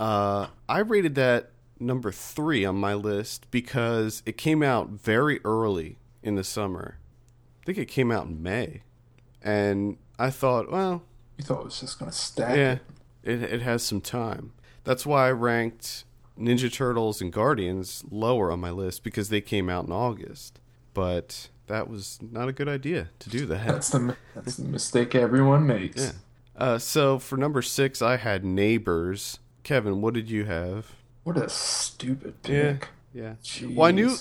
Uh 0.00 0.48
I 0.68 0.80
rated 0.80 1.14
that 1.14 1.50
number 1.78 2.10
3 2.12 2.64
on 2.64 2.76
my 2.76 2.94
list 2.94 3.50
because 3.50 4.22
it 4.26 4.36
came 4.36 4.62
out 4.62 4.90
very 4.90 5.40
early 5.44 5.98
in 6.22 6.34
the 6.34 6.44
summer. 6.44 6.98
I 7.62 7.66
think 7.66 7.78
it 7.78 7.86
came 7.86 8.10
out 8.10 8.26
in 8.26 8.42
May. 8.42 8.82
And 9.42 9.98
I 10.18 10.30
thought, 10.30 10.70
well, 10.70 11.02
You 11.38 11.44
thought 11.44 11.60
it 11.60 11.64
was 11.64 11.80
just 11.80 11.98
gonna 11.98 12.12
stack 12.12 12.56
yeah, 12.56 12.78
it. 13.22 13.42
it 13.42 13.52
it 13.54 13.62
has 13.62 13.82
some 13.82 14.00
time. 14.00 14.52
That's 14.84 15.04
why 15.06 15.28
I 15.28 15.32
ranked 15.32 16.04
Ninja 16.38 16.72
Turtles 16.72 17.20
and 17.20 17.32
Guardians 17.32 18.04
lower 18.10 18.50
on 18.50 18.60
my 18.60 18.70
list 18.70 19.02
because 19.04 19.28
they 19.28 19.40
came 19.40 19.68
out 19.68 19.86
in 19.86 19.92
August. 19.92 20.60
But 20.94 21.48
that 21.66 21.88
was 21.88 22.18
not 22.22 22.48
a 22.48 22.52
good 22.52 22.68
idea 22.68 23.10
to 23.20 23.30
do 23.30 23.46
that. 23.46 23.66
That's 23.66 23.90
the 23.90 24.16
that's 24.34 24.56
the 24.56 24.64
mistake 24.64 25.14
everyone 25.14 25.66
makes. 25.66 26.02
Yeah. 26.02 26.12
Uh, 26.56 26.78
so 26.78 27.18
for 27.18 27.36
number 27.36 27.60
six, 27.62 28.00
I 28.00 28.16
had 28.16 28.44
Neighbors. 28.44 29.38
Kevin, 29.62 30.00
what 30.00 30.14
did 30.14 30.30
you 30.30 30.44
have? 30.44 30.92
What 31.26 31.36
a 31.38 31.48
stupid 31.48 32.40
pick. 32.44 32.86
Yeah. 33.12 33.34
Jeez. 33.42 33.74
Well, 33.74 33.88
I 33.88 33.90
knew 33.90 34.14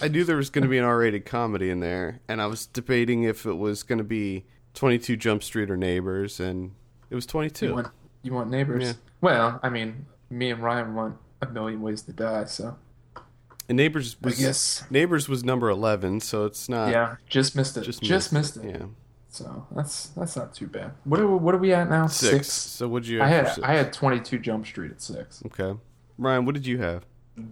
I 0.00 0.06
knew 0.06 0.22
there 0.22 0.36
was 0.36 0.48
going 0.48 0.62
to 0.62 0.68
be 0.68 0.78
an 0.78 0.84
R-rated 0.84 1.26
comedy 1.26 1.70
in 1.70 1.80
there, 1.80 2.20
and 2.28 2.40
I 2.40 2.46
was 2.46 2.66
debating 2.66 3.24
if 3.24 3.46
it 3.46 3.54
was 3.54 3.82
going 3.82 3.98
to 3.98 4.04
be 4.04 4.44
22 4.74 5.16
Jump 5.16 5.42
Street 5.42 5.72
or 5.72 5.76
Neighbors, 5.76 6.38
and 6.38 6.70
it 7.10 7.16
was 7.16 7.26
22. 7.26 7.66
you 7.66 7.74
want 7.74 7.88
you 8.22 8.32
want 8.32 8.48
neighbors. 8.48 8.84
Yeah. 8.84 8.92
Well, 9.20 9.58
I 9.60 9.70
mean, 9.70 10.06
me 10.30 10.52
and 10.52 10.62
Ryan 10.62 10.94
want 10.94 11.16
a 11.42 11.48
million 11.48 11.82
ways 11.82 12.02
to 12.02 12.12
die, 12.12 12.44
so 12.44 12.76
and 13.68 13.76
Neighbors 13.76 14.16
was 14.22 14.84
Neighbors 14.88 15.28
was 15.28 15.42
number 15.42 15.68
11, 15.68 16.20
so 16.20 16.44
it's 16.44 16.68
not 16.68 16.92
yeah, 16.92 17.16
just 17.28 17.56
missed 17.56 17.76
it. 17.76 17.82
just 17.82 18.02
Just, 18.02 18.32
missed, 18.32 18.56
it. 18.56 18.66
Yeah, 18.66 18.86
So 19.30 19.66
that's 19.74 20.10
that's 20.10 20.36
not 20.36 20.54
too 20.54 20.68
bad. 20.68 20.92
What 21.02 21.18
are 21.18 21.26
we, 21.26 21.34
what 21.38 21.56
are 21.56 21.58
we 21.58 21.72
at 21.72 21.90
now? 21.90 22.06
six. 22.06 22.52
So 22.52 22.86
what'd 22.86 23.08
you 23.08 23.20
I 23.20 23.26
had 23.26 23.48
six? 23.48 23.66
I 23.66 23.72
had 23.74 23.92
22 23.92 24.38
Jump 24.38 24.64
Street 24.64 24.92
at 24.92 25.02
six. 25.02 25.42
Okay, 25.46 25.76
Ryan, 26.20 26.44
what 26.44 26.54
did 26.54 26.66
you 26.66 26.78
have? 26.78 27.06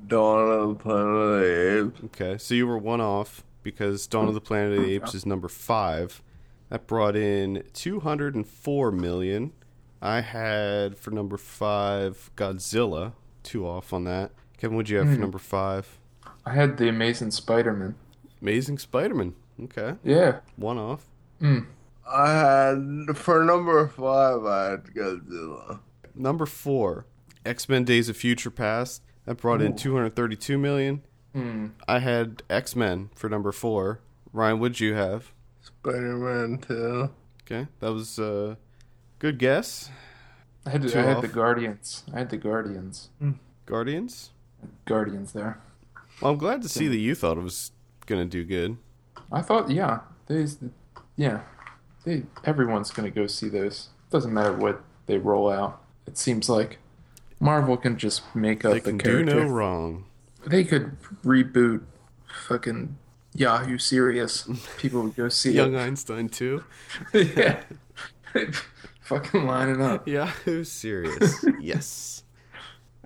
Dawn 0.07 0.51
of 0.51 0.69
the 0.69 0.75
Planet 0.75 1.07
of 1.09 1.41
the 1.41 1.87
Apes. 1.87 2.01
Okay, 2.05 2.39
so 2.39 2.55
you 2.55 2.67
were 2.67 2.77
one 2.77 3.01
off 3.01 3.43
because 3.63 4.07
Dawn 4.07 4.29
of 4.29 4.35
the 4.35 4.41
Planet 4.41 4.79
of 4.79 4.85
the 4.85 4.95
Apes 4.95 5.15
is 5.15 5.25
number 5.25 5.49
five. 5.49 6.23
That 6.69 6.87
brought 6.87 7.17
in 7.17 7.65
two 7.73 8.01
hundred 8.01 8.35
and 8.35 8.47
four 8.47 8.93
million. 8.93 9.53
I 10.03 10.21
had 10.21 10.99
for 10.99 11.11
number 11.11 11.39
five 11.39 12.31
Godzilla, 12.37 13.13
two 13.43 13.67
off 13.67 13.93
on 13.95 14.05
that. 14.05 14.33
Kevin, 14.59 14.77
what'd 14.77 14.91
you 14.91 14.99
have 14.99 15.09
for 15.09 15.19
number 15.19 15.39
five? 15.39 15.99
I 16.45 16.53
had 16.53 16.77
the 16.77 16.89
Amazing 16.89 17.31
Spider-Man. 17.31 17.95
Amazing 18.43 18.79
Spider-Man. 18.79 19.35
Okay, 19.65 19.95
Yeah. 20.05 20.41
one 20.57 20.77
off. 20.79 21.07
Mm. 21.41 21.67
I 22.07 22.31
had 22.31 23.17
for 23.17 23.43
number 23.45 23.89
five. 23.89 24.45
I 24.45 24.71
had 24.73 24.85
Godzilla. 24.95 25.81
Number 26.15 26.45
four, 26.47 27.07
X 27.45 27.69
Men: 27.69 27.85
Days 27.85 28.09
of 28.09 28.17
Future 28.17 28.51
Past. 28.51 29.03
That 29.25 29.37
brought 29.37 29.61
in 29.61 29.77
two 29.77 29.95
hundred 29.95 30.17
thirty-two 30.17 30.57
million. 30.57 31.03
Mm. 31.35 31.73
I 31.87 31.99
had 31.99 32.43
X 32.49 32.75
Men 32.75 33.11
for 33.15 33.29
number 33.29 33.53
four. 33.53 34.01
Ryan, 34.33 34.59
what'd 34.59 34.81
you 34.81 34.95
have? 34.95 35.33
Spider-Man 35.61 36.59
Two. 36.59 37.11
Okay, 37.45 37.69
that 37.81 37.93
was 37.93 38.19
a 38.19 38.57
good 39.19 39.39
guess. 39.39 39.91
I 40.67 40.71
had 40.71 40.89
Two 40.89 40.99
I 40.99 41.03
had 41.03 41.21
the 41.23 41.29
Guardians. 41.29 42.05
I 42.13 42.19
had 42.19 42.31
the 42.31 42.37
Guardians. 42.37 43.11
Guardians. 43.67 44.31
Guardians 44.87 45.33
there. 45.33 45.61
Well, 46.21 46.33
I'm 46.33 46.39
glad 46.39 46.63
to 46.63 46.69
see 46.69 46.89
that 46.89 46.97
you 46.97 47.15
thought 47.15 47.39
it 47.39 47.43
was 47.43 47.73
gonna 48.07 48.25
do 48.25 48.45
good. 48.45 48.77
I 49.31 49.43
thought, 49.43 49.71
yeah, 49.71 50.01
these, 50.27 50.59
yeah, 51.17 51.43
they 52.05 52.25
everyone's 52.45 52.91
gonna 52.91 53.11
go 53.11 53.27
see 53.27 53.49
those. 53.49 53.89
Doesn't 54.11 54.33
matter 54.33 54.55
what 54.55 54.83
they 55.07 55.19
roll 55.19 55.51
out. 55.51 55.83
It 56.07 56.17
seems 56.17 56.49
like 56.49 56.79
Marvel 57.41 57.77
can 57.77 57.97
just 57.99 58.23
make 58.35 58.65
up 58.65 58.73
They 58.73 58.81
the 58.81 58.91
can 58.91 58.99
do 58.99 59.05
character. 59.25 59.45
no 59.45 59.51
wrong. 59.51 60.05
They 60.47 60.65
could 60.65 60.97
reboot 61.25 61.83
fucking 62.47 62.97
Yahoo 63.35 63.79
Serious. 63.79 64.49
People 64.79 65.03
would 65.03 65.17
go 65.17 65.29
see 65.29 65.53
Young 65.53 65.77
Einstein 65.77 66.29
too. 66.29 66.65
yeah, 67.13 67.61
fucking 69.03 69.47
lining 69.47 69.81
up. 69.83 70.07
Yahoo 70.09 70.65
serious. 70.65 71.45
yes. 71.61 72.23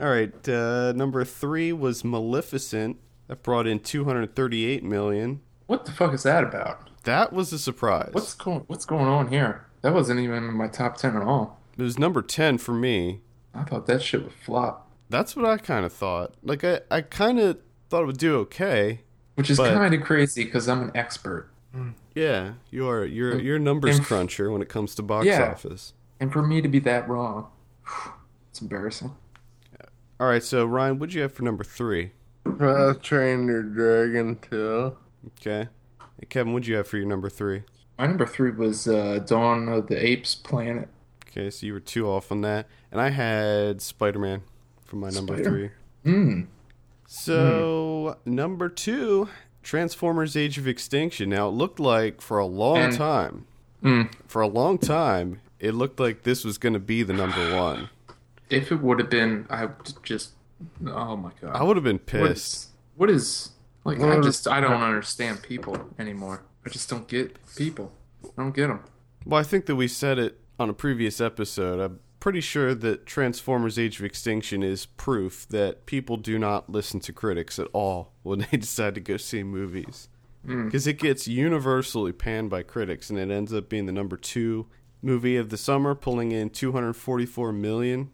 All 0.01 0.09
right. 0.09 0.49
Uh, 0.49 0.93
number 0.93 1.25
three 1.25 1.73
was 1.73 2.05
Maleficent. 2.05 2.99
That 3.29 3.43
brought 3.43 3.67
in 3.67 3.79
238 3.81 4.83
million. 4.85 5.41
What 5.67 5.85
the 5.87 5.93
fuck 5.93 6.13
is 6.13 6.25
that 6.25 6.43
about? 6.45 6.91
That 7.05 7.33
was 7.33 7.53
a 7.53 7.59
surprise. 7.59 8.11
What's 8.13 8.35
going 8.35 8.65
What's 8.67 8.85
going 8.85 9.07
on 9.07 9.29
here? 9.29 9.67
That 9.83 9.95
wasn't 9.95 10.21
even 10.21 10.45
in 10.45 10.55
my 10.55 10.69
top 10.69 10.97
ten 10.97 11.17
at 11.17 11.23
all. 11.23 11.61
It 11.77 11.83
was 11.83 11.99
number 11.99 12.21
10 12.23 12.59
for 12.59 12.73
me. 12.73 13.21
I 13.55 13.63
thought 13.65 13.87
that 13.87 14.03
shit 14.03 14.23
would 14.23 14.33
flop, 14.33 14.91
That's 15.11 15.37
what 15.37 15.45
I 15.45 15.59
kind 15.59 15.85
of 15.85 15.93
thought. 15.93 16.35
Like 16.43 16.65
I, 16.65 16.81
I 16.91 17.03
kind 17.03 17.39
of 17.39 17.59
thought 17.91 18.03
it 18.03 18.07
would 18.07 18.19
do 18.19 18.37
okay. 18.41 19.01
which 19.35 19.51
is 19.51 19.59
But- 19.59 19.75
kind 19.75 19.93
of 19.95 20.03
crazy 20.03 20.45
because 20.45 20.69
I'm 20.69 20.83
an 20.83 20.91
expert. 20.95 21.49
Yeah, 22.15 22.53
you 22.71 22.87
are. 22.89 23.05
You're 23.07 23.41
you're 23.41 23.57
a 23.57 23.61
numbers 23.61 23.97
and- 23.99 24.07
cruncher 24.07 24.51
when 24.51 24.61
it 24.63 24.69
comes 24.69 24.95
to 24.97 25.03
box 25.03 25.27
Yeah. 25.27 25.51
office. 25.51 25.95
And 26.21 26.31
for 26.33 26.43
me 26.43 26.61
to 26.61 26.69
be 26.69 26.79
that 26.81 27.09
wrong, 27.09 27.49
it's 28.51 28.61
embarrassing. 28.61 29.13
All 30.21 30.29
right. 30.29 30.43
So 30.43 30.65
Ryan, 30.67 30.99
what'd 30.99 31.15
you 31.15 31.23
have 31.23 31.33
for 31.33 31.43
number 31.43 31.65
three? 31.65 32.13
How 32.45 32.93
to 32.93 32.99
Train 33.03 33.47
Your 33.47 33.63
Dragon 33.63 34.39
Two. 34.51 34.97
Okay. 35.41 35.69
Hey, 36.19 36.27
Kevin, 36.29 36.53
what'd 36.53 36.67
you 36.67 36.77
have 36.77 36.87
for 36.87 36.97
your 36.99 37.07
number 37.07 37.29
three? 37.31 37.63
My 37.99 38.07
number 38.07 38.27
three 38.27 38.51
was 38.51 38.87
uh, 38.87 39.21
Dawn 39.27 39.69
of 39.69 39.87
the 39.87 39.97
Apes 40.05 40.35
Planet. 40.35 40.89
Okay, 41.35 41.49
so 41.51 41.65
you 41.67 41.73
were 41.73 41.81
two 41.81 42.07
off 42.09 42.31
on 42.31 42.43
that, 42.43 42.67
and 42.91 43.01
I 43.01 43.09
had 43.09 43.81
Spider 43.81 44.19
Man 44.19 44.43
for 44.85 44.97
my 44.97 45.09
number 45.09 45.35
Spider- 45.35 45.51
three. 46.05 46.13
Mm. 46.13 46.47
So 47.07 48.17
number 48.25 48.69
two, 48.69 49.29
Transformers: 49.63 50.37
Age 50.37 50.59
of 50.59 50.67
Extinction. 50.69 51.31
Now 51.31 51.49
it 51.49 51.53
looked 51.53 51.81
like 51.81 52.21
for 52.21 52.39
a 52.39 52.47
long 52.47 52.77
And- 52.79 52.95
time, 52.97 53.47
Mm. 53.83 54.11
for 54.27 54.43
a 54.43 54.47
long 54.47 54.79
time, 54.79 55.41
it 55.59 55.73
looked 55.75 55.99
like 56.01 56.23
this 56.25 56.45
was 56.45 56.59
going 56.59 56.73
to 56.75 56.79
be 56.79 57.03
the 57.03 57.13
number 57.13 57.55
one. 57.57 57.89
If 58.51 58.71
it 58.71 58.81
would 58.83 58.99
have 58.99 59.09
been, 59.11 59.47
I 59.49 59.67
would 59.67 59.95
just. 60.03 60.33
Oh 60.87 61.17
my 61.17 61.31
god. 61.41 61.57
I 61.57 61.63
would 61.63 61.77
have 61.77 61.85
been 61.85 61.99
pissed. 61.99 62.55
is, 62.55 62.71
what 62.97 63.09
is 63.11 63.51
like? 63.85 64.01
I 64.01 64.21
just 64.21 64.47
I 64.47 64.61
don't 64.61 64.83
understand 64.83 65.43
people 65.43 65.89
anymore. 65.99 66.43
I 66.65 66.69
just 66.69 66.89
don't 66.91 67.09
get 67.09 67.37
people. 67.57 67.91
I 68.25 68.43
don't 68.43 68.55
get 68.55 68.69
them. 68.69 68.81
Well, 69.25 69.41
I 69.41 69.43
think 69.45 69.67
that 69.67 69.77
we 69.77 69.89
said 69.89 70.19
it 70.19 70.39
on 70.63 70.71
a 70.71 70.75
previous 70.75 71.21
episode. 71.21 71.81
I'm 71.81 71.99
pretty 72.21 72.41
sure 72.41 72.75
that 72.75 73.05
Transformers: 73.05 73.79
Age 73.79 73.99
of 73.99 74.05
Extinction 74.05 74.63
is 74.63 74.87
proof 74.87 75.47
that 75.49 75.87
people 75.87 76.17
do 76.17 76.39
not 76.39 76.71
listen 76.71 77.01
to 77.01 77.13
critics 77.13 77.59
at 77.59 77.67
all 77.73 78.13
when 78.23 78.47
they 78.51 78.57
decide 78.57 78.95
to 78.95 79.01
go 79.01 79.17
see 79.17 79.43
movies. 79.43 80.09
Mm. 80.47 80.67
Because 80.67 80.87
it 80.87 80.99
gets 80.99 81.29
universally 81.29 82.13
panned 82.13 82.51
by 82.51 82.63
critics, 82.63 83.11
and 83.11 83.19
it 83.19 83.31
ends 83.31 83.53
up 83.53 83.69
being 83.69 83.87
the 83.87 83.93
number 83.93 84.17
two 84.17 84.67
movie 85.03 85.37
of 85.37 85.51
the 85.51 85.57
summer, 85.57 85.95
pulling 85.95 86.33
in 86.33 86.51
244 86.51 87.53
million. 87.53 88.11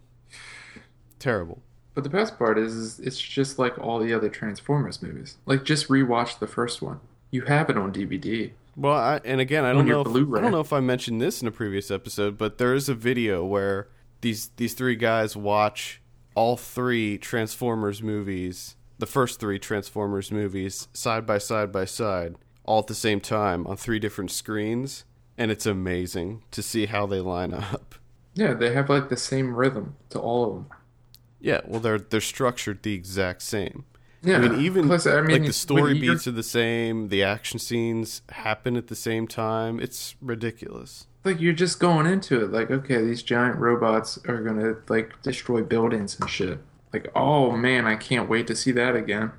Terrible. 1.19 1.63
But 1.95 2.05
the 2.05 2.11
best 2.11 2.39
part 2.39 2.59
is, 2.59 2.75
is 2.75 3.01
it's 3.01 3.21
just 3.21 3.59
like 3.59 3.79
all 3.79 3.99
the 3.99 4.15
other 4.15 4.29
Transformers 4.29 5.03
movies. 5.03 5.37
Like 5.47 5.65
just 5.65 5.89
rewatch 5.89 6.39
the 6.39 6.47
first 6.47 6.81
one. 6.81 7.01
You 7.31 7.43
have 7.43 7.69
it 7.69 7.77
on 7.77 7.93
DVD. 7.93 8.53
Well, 8.79 8.95
I, 8.95 9.21
and 9.25 9.41
again, 9.41 9.65
I 9.65 9.73
don't 9.73 9.89
know. 9.89 10.03
If, 10.03 10.07
I 10.07 10.41
don't 10.41 10.53
know 10.53 10.61
if 10.61 10.73
I 10.73 10.79
mentioned 10.79 11.21
this 11.21 11.43
in 11.43 11.49
a 11.49 11.51
previous 11.51 11.91
episode, 11.91 12.39
but 12.39 12.59
there 12.59 12.75
is 12.75 12.89
a 12.89 12.95
video 12.95 13.45
where 13.45 13.89
these 14.21 14.51
these 14.57 14.73
three 14.75 14.95
guys 14.95 15.37
watch 15.37 16.01
all 16.37 16.57
three 16.57 17.19
Transformers 17.19 18.05
movies, 18.05 18.77
the 18.99 19.07
first 19.07 19.41
three 19.41 19.59
Transformers 19.59 20.31
movies, 20.31 20.87
side 20.93 21.27
by 21.27 21.39
side 21.39 21.73
by 21.73 21.87
side, 21.87 22.37
all 22.65 22.79
at 22.79 22.87
the 22.87 22.95
same 22.95 23.21
time 23.21 23.67
on 23.67 23.77
three 23.77 23.99
different 23.99 24.31
screens, 24.31 25.05
and 25.37 25.51
it's 25.51 25.67
amazing 25.67 26.45
to 26.53 26.63
see 26.63 26.87
how 26.87 27.05
they 27.05 27.19
line 27.19 27.53
up. 27.53 27.97
Yeah, 28.35 28.55
they 28.55 28.73
have 28.75 28.89
like 28.89 29.09
the 29.09 29.17
same 29.17 29.57
rhythm 29.57 29.97
to 30.11 30.21
all 30.21 30.45
of 30.45 30.55
them. 30.55 30.67
Yeah, 31.41 31.63
well, 31.67 31.81
they're 31.81 31.99
they're 31.99 32.21
structured 32.21 32.85
the 32.85 32.95
exact 32.95 33.43
same. 33.43 33.87
Yeah. 34.23 34.37
I 34.37 34.49
mean, 34.49 34.61
even 34.61 34.87
Plus, 34.87 35.07
I 35.07 35.21
mean, 35.21 35.31
like 35.39 35.47
the 35.47 35.53
story 35.53 35.99
beats 35.99 36.27
are 36.27 36.33
the 36.33 36.43
same, 36.43 37.09
the 37.09 37.23
action 37.23 37.59
scenes 37.59 38.23
happen 38.31 38.77
at 38.77 38.89
the 38.89 38.97
same 38.97 39.27
time. 39.29 39.79
It's 39.81 40.17
ridiculous. 40.21 41.07
like 41.25 41.41
you're 41.41 41.53
just 41.53 41.79
going 41.79 42.07
into 42.07 42.43
it 42.43 42.51
like 42.53 42.71
okay 42.71 43.03
these 43.03 43.23
giant 43.23 43.57
robots 43.59 44.19
are 44.27 44.41
gonna 44.43 44.77
like 44.89 45.21
destroy 45.23 45.63
buildings 45.63 46.19
and 46.19 46.31
shit 46.31 46.59
like 46.93 47.07
oh 47.15 47.51
man 47.55 47.87
i 47.87 47.97
can't 47.97 48.29
wait 48.31 48.47
to 48.47 48.57
see 48.57 48.73
that 48.73 48.97
again 48.97 49.31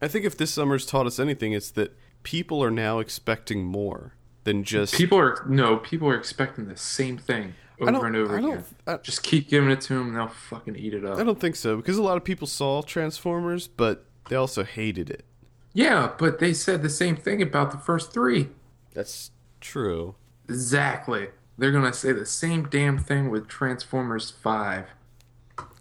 I 0.00 0.08
think 0.08 0.24
if 0.24 0.36
this 0.36 0.50
summer's 0.52 0.84
taught 0.84 1.06
us 1.06 1.20
anything, 1.20 1.52
it's 1.52 1.70
that 1.72 1.96
people 2.24 2.62
are 2.64 2.72
now 2.72 2.98
expecting 2.98 3.64
more 3.64 4.14
than 4.44 4.64
just 4.64 4.94
people 4.94 5.16
are 5.18 5.44
no 5.48 5.76
people 5.76 6.08
are 6.08 6.16
expecting 6.16 6.66
the 6.66 6.76
same 6.76 7.16
thing 7.18 7.54
over 7.88 8.06
and 8.06 8.16
over 8.16 8.36
again 8.36 8.64
I, 8.86 8.96
just 8.98 9.22
keep 9.22 9.48
giving 9.48 9.70
it 9.70 9.80
to 9.82 9.94
them 9.94 10.08
and 10.08 10.16
they'll 10.16 10.28
fucking 10.28 10.76
eat 10.76 10.94
it 10.94 11.04
up 11.04 11.18
I 11.18 11.24
don't 11.24 11.40
think 11.40 11.56
so 11.56 11.76
because 11.76 11.98
a 11.98 12.02
lot 12.02 12.16
of 12.16 12.24
people 12.24 12.46
saw 12.46 12.82
Transformers, 12.82 13.68
but 13.68 14.04
they 14.28 14.36
also 14.36 14.64
hated 14.64 15.10
it. 15.10 15.24
yeah 15.72 16.10
but 16.18 16.38
they 16.38 16.52
said 16.52 16.82
the 16.82 16.90
same 16.90 17.16
thing 17.16 17.42
about 17.42 17.70
the 17.72 17.78
first 17.78 18.12
three 18.12 18.48
That's 18.94 19.30
true. 19.60 20.14
exactly 20.48 21.28
they're 21.58 21.72
gonna 21.72 21.92
say 21.92 22.12
the 22.12 22.26
same 22.26 22.68
damn 22.68 22.98
thing 22.98 23.30
with 23.30 23.46
transformers 23.48 24.30
5 24.30 24.86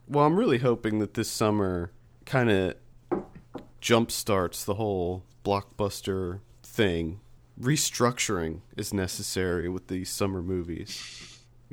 Well, 0.07 0.25
I'm 0.25 0.35
really 0.37 0.59
hoping 0.59 0.99
that 0.99 1.13
this 1.13 1.29
summer 1.29 1.91
kind 2.25 2.49
of 2.51 2.75
jump 3.79 4.11
starts 4.11 4.63
the 4.63 4.75
whole 4.75 5.23
blockbuster 5.43 6.39
thing. 6.63 7.19
Restructuring 7.59 8.61
is 8.77 8.93
necessary 8.93 9.67
with 9.69 9.87
these 9.87 10.09
summer 10.09 10.41
movies. 10.41 11.30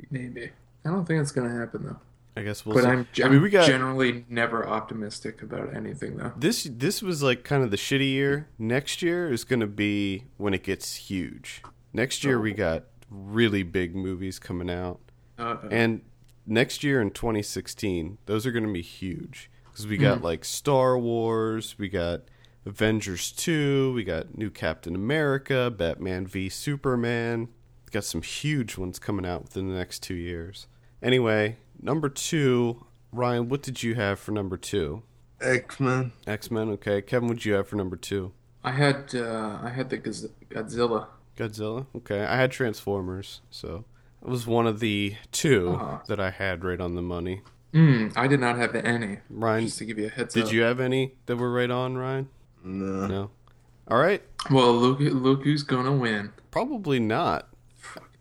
Maybe 0.09 0.49
i 0.85 0.89
don't 0.89 1.05
think 1.05 1.21
it's 1.21 1.31
gonna 1.31 1.49
happen 1.49 1.83
though 1.85 1.99
I 2.35 2.43
guess 2.43 2.65
we'll 2.65 2.75
but 2.75 2.83
see. 2.83 2.89
I'm, 2.89 3.07
I 3.25 3.27
mean, 3.27 3.41
we 3.41 3.49
got 3.49 3.67
generally 3.67 4.23
never 4.29 4.65
optimistic 4.65 5.41
about 5.41 5.75
anything 5.75 6.15
though 6.15 6.31
this. 6.37 6.63
This 6.71 7.01
was 7.01 7.21
like 7.21 7.43
kind 7.43 7.63
of 7.63 7.71
the 7.71 7.75
shitty 7.75 8.11
year. 8.11 8.47
Next 8.57 9.01
year 9.01 9.29
is 9.29 9.43
going 9.43 9.59
to 9.59 9.67
be 9.67 10.25
when 10.37 10.53
it 10.53 10.63
gets 10.63 10.95
huge. 10.95 11.61
Next 11.91 12.23
year 12.23 12.39
we 12.39 12.53
got 12.53 12.85
really 13.09 13.63
big 13.63 13.93
movies 13.93 14.39
coming 14.39 14.69
out, 14.69 15.01
uh, 15.37 15.57
and 15.69 16.01
next 16.49 16.83
year 16.83 17.01
in 17.01 17.11
2016, 17.11 18.17
those 18.25 18.45
are 18.45 18.51
going 18.51 18.65
to 18.65 18.73
be 18.73 18.81
huge 18.81 19.49
because 19.65 19.87
we 19.87 19.97
got 19.97 20.21
like 20.21 20.43
Star 20.43 20.97
Wars, 20.97 21.75
we 21.77 21.87
got 21.89 22.23
Avengers 22.65 23.31
2, 23.31 23.93
we 23.93 24.03
got 24.03 24.37
new 24.37 24.49
Captain 24.49 24.95
America, 24.95 25.73
Batman 25.75 26.27
v 26.27 26.49
Superman. 26.49 27.49
We 27.89 27.93
got 27.93 28.03
some 28.03 28.21
huge 28.21 28.77
ones 28.77 28.99
coming 28.99 29.25
out 29.25 29.41
within 29.41 29.67
the 29.67 29.73
next 29.73 30.03
two 30.03 30.13
years. 30.13 30.67
Anyway, 31.01 31.57
number 31.81 32.07
two, 32.07 32.85
Ryan, 33.11 33.49
what 33.49 33.63
did 33.63 33.81
you 33.81 33.95
have 33.95 34.19
for 34.19 34.31
number 34.31 34.57
two? 34.57 35.01
X 35.41 35.79
Men. 35.79 36.11
X 36.27 36.51
Men. 36.51 36.69
Okay, 36.69 37.01
Kevin, 37.01 37.29
what'd 37.29 37.45
you 37.45 37.53
have 37.53 37.67
for 37.67 37.77
number 37.77 37.95
two? 37.95 38.31
I 38.63 38.73
had 38.73 39.15
uh, 39.15 39.57
I 39.63 39.69
had 39.69 39.89
the 39.89 39.97
Gaz- 39.97 40.29
Godzilla. 40.51 41.07
Godzilla. 41.35 41.87
Okay, 41.95 42.23
I 42.23 42.35
had 42.35 42.51
Transformers, 42.51 43.41
so 43.49 43.85
it 44.21 44.27
was 44.27 44.45
one 44.45 44.67
of 44.67 44.79
the 44.81 45.15
2 45.31 45.69
Uh-huh. 45.71 45.97
that 46.09 46.19
I 46.19 46.29
had 46.29 46.63
right 46.63 46.79
on 46.79 46.93
the 46.93 47.01
money. 47.01 47.41
Mm, 47.73 48.13
I 48.15 48.27
did 48.27 48.39
not 48.39 48.57
have 48.57 48.75
any. 48.75 49.17
Ryan, 49.31 49.65
Just 49.65 49.79
to 49.79 49.85
give 49.85 49.97
you 49.97 50.05
a 50.07 50.09
heads 50.09 50.35
did 50.35 50.41
up. 50.43 50.49
Did 50.49 50.55
you 50.55 50.61
have 50.61 50.79
any 50.79 51.15
that 51.25 51.37
were 51.37 51.51
right 51.51 51.71
on, 51.71 51.97
Ryan? 51.97 52.29
No. 52.63 53.07
No. 53.07 53.29
All 53.87 53.97
right, 53.97 54.21
Well, 54.51 54.73
look 54.75 54.99
look 54.99 55.43
who's 55.43 55.63
gonna 55.63 55.95
win. 55.95 56.33
probably 56.51 56.99
not. 56.99 57.47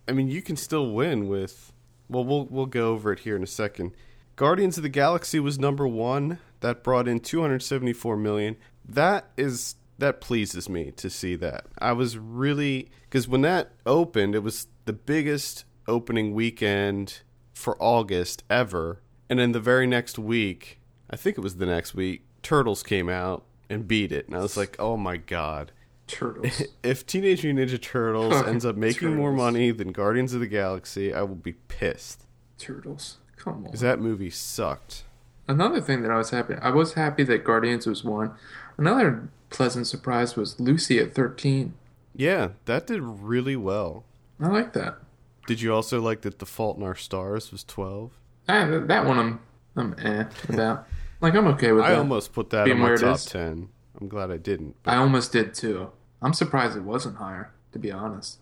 I 0.08 0.12
mean, 0.12 0.28
you 0.28 0.42
can 0.42 0.56
still 0.56 0.90
win 0.90 1.28
with. 1.28 1.72
Well, 2.08 2.24
we'll 2.24 2.46
we'll 2.46 2.66
go 2.66 2.92
over 2.92 3.12
it 3.12 3.20
here 3.20 3.36
in 3.36 3.42
a 3.42 3.46
second. 3.46 3.92
Guardians 4.36 4.76
of 4.76 4.82
the 4.82 4.88
Galaxy 4.88 5.38
was 5.38 5.58
number 5.58 5.86
one. 5.86 6.38
That 6.60 6.82
brought 6.82 7.06
in 7.06 7.20
274 7.20 8.16
million. 8.16 8.56
That 8.88 9.30
is 9.36 9.74
that 9.98 10.20
pleases 10.20 10.68
me 10.68 10.92
to 10.92 11.10
see 11.10 11.36
that. 11.36 11.66
I 11.78 11.92
was 11.92 12.16
really 12.16 12.88
because 13.02 13.28
when 13.28 13.42
that 13.42 13.72
opened, 13.84 14.34
it 14.34 14.42
was 14.42 14.68
the 14.86 14.92
biggest 14.92 15.64
opening 15.86 16.32
weekend 16.32 17.20
for 17.52 17.76
August 17.80 18.44
ever. 18.48 19.02
And 19.28 19.38
then 19.38 19.52
the 19.52 19.60
very 19.60 19.86
next 19.86 20.18
week, 20.18 20.80
I 21.10 21.16
think 21.16 21.36
it 21.36 21.42
was 21.42 21.56
the 21.56 21.66
next 21.66 21.94
week, 21.94 22.24
Turtles 22.42 22.82
came 22.82 23.10
out 23.10 23.44
and 23.68 23.86
beat 23.86 24.10
it. 24.10 24.26
And 24.26 24.34
I 24.34 24.40
was 24.40 24.56
like, 24.56 24.76
oh 24.78 24.96
my 24.96 25.18
god 25.18 25.72
Turtles. 26.08 26.62
if 26.82 27.06
Teenage 27.06 27.44
Mutant 27.44 27.70
Ninja 27.70 27.80
Turtles 27.80 28.34
ends 28.46 28.64
up 28.66 28.76
making 28.76 29.14
more 29.14 29.32
money 29.32 29.70
than 29.70 29.92
Guardians 29.92 30.34
of 30.34 30.40
the 30.40 30.46
Galaxy, 30.46 31.14
I 31.14 31.22
will 31.22 31.36
be 31.36 31.52
pissed. 31.52 32.24
Turtles. 32.58 33.18
Come 33.36 33.54
on. 33.54 33.62
Because 33.64 33.80
that 33.80 34.00
movie 34.00 34.30
sucked. 34.30 35.04
Another 35.46 35.80
thing 35.80 36.02
that 36.02 36.10
I 36.10 36.18
was 36.18 36.30
happy 36.30 36.54
I 36.60 36.70
was 36.70 36.94
happy 36.94 37.22
that 37.24 37.44
Guardians 37.44 37.86
was 37.86 38.04
one. 38.04 38.32
Another 38.76 39.28
pleasant 39.50 39.86
surprise 39.86 40.36
was 40.36 40.58
Lucy 40.60 40.98
at 40.98 41.14
thirteen. 41.14 41.74
Yeah, 42.14 42.50
that 42.64 42.86
did 42.86 43.00
really 43.00 43.56
well. 43.56 44.04
I 44.40 44.48
like 44.48 44.72
that. 44.74 44.98
Did 45.46 45.62
you 45.62 45.72
also 45.72 46.00
like 46.00 46.20
that 46.22 46.40
The 46.40 46.46
Fault 46.46 46.76
in 46.76 46.82
Our 46.82 46.94
Stars 46.94 47.50
was 47.50 47.64
12? 47.64 48.12
Ah, 48.50 48.66
that 48.86 49.06
one 49.06 49.18
I'm 49.18 49.40
I'm 49.76 49.94
eh 49.98 50.24
about. 50.48 50.86
Like 51.20 51.34
I'm 51.34 51.46
okay 51.48 51.72
with 51.72 51.84
that. 51.84 51.90
I 51.90 51.92
that. 51.92 51.98
almost 51.98 52.32
put 52.32 52.50
that 52.50 52.64
Being 52.66 52.76
in 52.76 52.82
my 52.82 52.96
top 52.96 53.20
10. 53.20 53.68
I'm 54.00 54.08
glad 54.08 54.30
I 54.30 54.36
didn't. 54.36 54.76
I 54.84 54.96
almost 54.96 55.32
did 55.32 55.54
too. 55.54 55.90
I'm 56.22 56.32
surprised 56.34 56.76
it 56.76 56.82
wasn't 56.82 57.16
higher, 57.16 57.52
to 57.72 57.78
be 57.78 57.90
honest. 57.92 58.38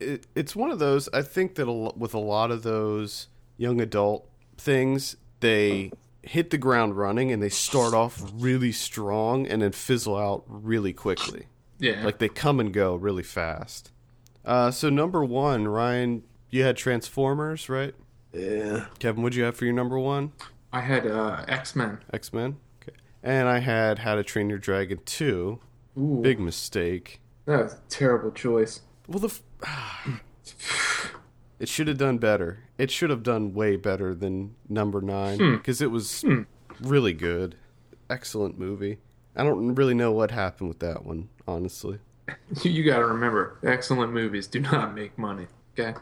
it, 0.00 0.26
it's 0.34 0.54
one 0.54 0.70
of 0.70 0.78
those. 0.78 1.08
I 1.12 1.22
think 1.22 1.54
that 1.56 1.68
a, 1.68 1.72
with 1.72 2.14
a 2.14 2.18
lot 2.18 2.50
of 2.50 2.62
those 2.62 3.28
young 3.56 3.80
adult 3.80 4.28
things, 4.58 5.16
they 5.40 5.90
hit 6.22 6.50
the 6.50 6.58
ground 6.58 6.96
running 6.96 7.30
and 7.30 7.42
they 7.42 7.48
start 7.48 7.94
off 7.94 8.22
really 8.34 8.72
strong 8.72 9.46
and 9.46 9.62
then 9.62 9.72
fizzle 9.72 10.16
out 10.16 10.44
really 10.46 10.92
quickly. 10.92 11.46
Yeah. 11.78 12.04
Like 12.04 12.18
they 12.18 12.28
come 12.28 12.60
and 12.60 12.72
go 12.72 12.94
really 12.94 13.22
fast. 13.22 13.90
Uh, 14.44 14.70
so 14.70 14.90
number 14.90 15.24
one, 15.24 15.68
Ryan, 15.68 16.22
you 16.50 16.62
had 16.62 16.76
Transformers, 16.76 17.68
right? 17.68 17.94
Yeah. 18.32 18.86
Kevin, 18.98 19.22
what'd 19.22 19.36
you 19.36 19.44
have 19.44 19.56
for 19.56 19.64
your 19.64 19.74
number 19.74 19.98
one? 19.98 20.32
I 20.72 20.80
had 20.80 21.06
uh, 21.06 21.44
X 21.46 21.76
Men. 21.76 21.98
X 22.12 22.32
Men. 22.32 22.56
Okay. 22.82 22.96
And 23.22 23.48
I 23.48 23.58
had 23.60 24.00
How 24.00 24.14
to 24.16 24.22
Train 24.24 24.48
Your 24.48 24.58
Dragon 24.58 24.98
two. 25.04 25.60
Ooh, 25.98 26.20
Big 26.22 26.40
mistake. 26.40 27.20
that 27.46 27.62
was 27.62 27.74
a 27.74 27.80
terrible 27.88 28.30
choice. 28.32 28.80
Well, 29.08 29.18
the 29.20 29.28
f- 29.28 30.20
it 31.58 31.68
should 31.68 31.88
have 31.88 31.98
done 31.98 32.18
better. 32.18 32.60
It 32.78 32.90
should 32.90 33.10
have 33.10 33.22
done 33.22 33.54
way 33.54 33.76
better 33.76 34.14
than 34.14 34.54
number 34.68 35.00
nine 35.00 35.38
Hmm. 35.38 35.56
because 35.56 35.80
it 35.80 35.90
was 35.90 36.24
really 36.80 37.12
good, 37.12 37.56
excellent 38.10 38.58
movie. 38.58 38.98
I 39.36 39.42
don't 39.44 39.74
really 39.74 39.94
know 39.94 40.12
what 40.12 40.30
happened 40.30 40.68
with 40.68 40.78
that 40.80 41.04
one, 41.04 41.28
honestly. 41.46 41.98
You 42.62 42.84
got 42.84 42.98
to 43.00 43.06
remember, 43.06 43.58
excellent 43.62 44.12
movies 44.12 44.46
do 44.46 44.60
not 44.60 44.94
make 44.94 45.18
money. 45.18 45.46
Okay. 45.78 45.94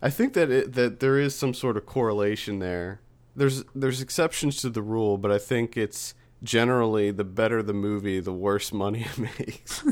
I 0.00 0.08
think 0.10 0.32
that 0.32 0.50
it, 0.50 0.72
that 0.74 1.00
there 1.00 1.18
is 1.18 1.34
some 1.34 1.52
sort 1.52 1.76
of 1.76 1.84
correlation 1.84 2.58
there. 2.60 3.00
There's 3.36 3.64
there's 3.74 4.00
exceptions 4.00 4.56
to 4.62 4.70
the 4.70 4.80
rule, 4.80 5.18
but 5.18 5.30
I 5.30 5.38
think 5.38 5.76
it's 5.76 6.14
generally 6.42 7.10
the 7.10 7.24
better 7.24 7.62
the 7.62 7.72
movie, 7.72 8.20
the 8.20 8.32
worse 8.32 8.72
money 8.72 9.06
it 9.16 9.18
makes. 9.18 9.84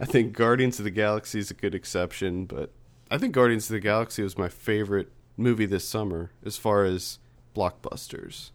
I 0.00 0.04
think 0.04 0.32
Guardians 0.32 0.78
of 0.78 0.84
the 0.84 0.90
Galaxy 0.90 1.38
is 1.38 1.50
a 1.50 1.54
good 1.54 1.74
exception, 1.74 2.46
but 2.46 2.70
I 3.10 3.18
think 3.18 3.34
Guardians 3.34 3.68
of 3.68 3.74
the 3.74 3.80
Galaxy 3.80 4.22
was 4.22 4.38
my 4.38 4.48
favorite 4.48 5.10
movie 5.36 5.66
this 5.66 5.86
summer 5.86 6.30
as 6.44 6.56
far 6.56 6.84
as 6.84 7.18
blockbusters. 7.54 8.50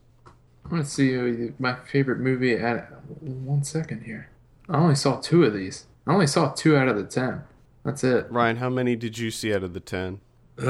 I'm 0.66 0.72
gonna 0.72 0.86
see 0.86 1.18
uh, 1.18 1.52
my 1.60 1.76
favorite 1.76 2.20
movie 2.20 2.54
at 2.54 2.92
one 3.22 3.64
second 3.64 4.04
here. 4.04 4.30
I 4.68 4.78
only 4.78 4.96
saw 4.96 5.20
two 5.20 5.44
of 5.44 5.54
these. 5.54 5.86
I 6.08 6.14
only 6.14 6.28
saw 6.28 6.52
two 6.52 6.76
out 6.76 6.88
of 6.88 6.96
the 6.96 7.04
ten. 7.04 7.44
That's 7.86 8.04
it. 8.04 8.26
Ryan, 8.32 8.58
how 8.58 8.70
many 8.70 8.96
did 8.96 9.20
you 9.20 9.30
see 9.30 9.54
out 9.54 9.62
of 9.62 9.74
the 9.76 9.80
10? 9.80 10.20
Uh, 10.58 10.64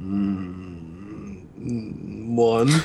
mm, 0.00 0.89
one. 1.60 2.68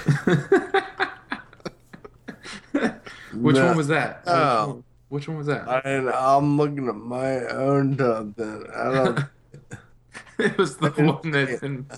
Which 3.33 3.55
No. 3.55 3.67
one 3.67 3.77
was 3.77 3.87
that? 3.89 4.19
Which 4.25 4.33
Oh. 4.33 4.67
one- 4.67 4.83
Which 5.09 5.27
one 5.27 5.37
was 5.37 5.47
that? 5.47 5.85
And 5.85 6.09
I'm 6.09 6.57
looking 6.57 6.87
at 6.89 6.95
my 6.95 7.45
own 7.47 7.95
top 7.97 8.35
ten. 8.35 8.63
I 8.75 8.93
don't. 8.93 9.19
it 10.39 10.57
was 10.57 10.77
the 10.77 10.89
one 10.91 11.31
that 11.31 11.47
didn't. 11.61 11.91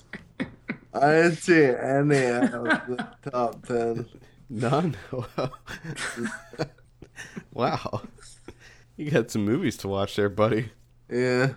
I 0.93 1.11
didn't 1.11 1.35
see 1.37 1.63
any 1.65 2.25
out 2.25 2.53
of 2.53 2.63
the 2.87 3.07
top 3.31 3.65
ten. 3.65 4.05
None? 4.49 4.95
wow. 7.53 8.01
You 8.97 9.11
got 9.11 9.31
some 9.31 9.45
movies 9.45 9.77
to 9.77 9.87
watch 9.87 10.15
there, 10.15 10.29
buddy. 10.29 10.71
Yeah. 11.09 11.53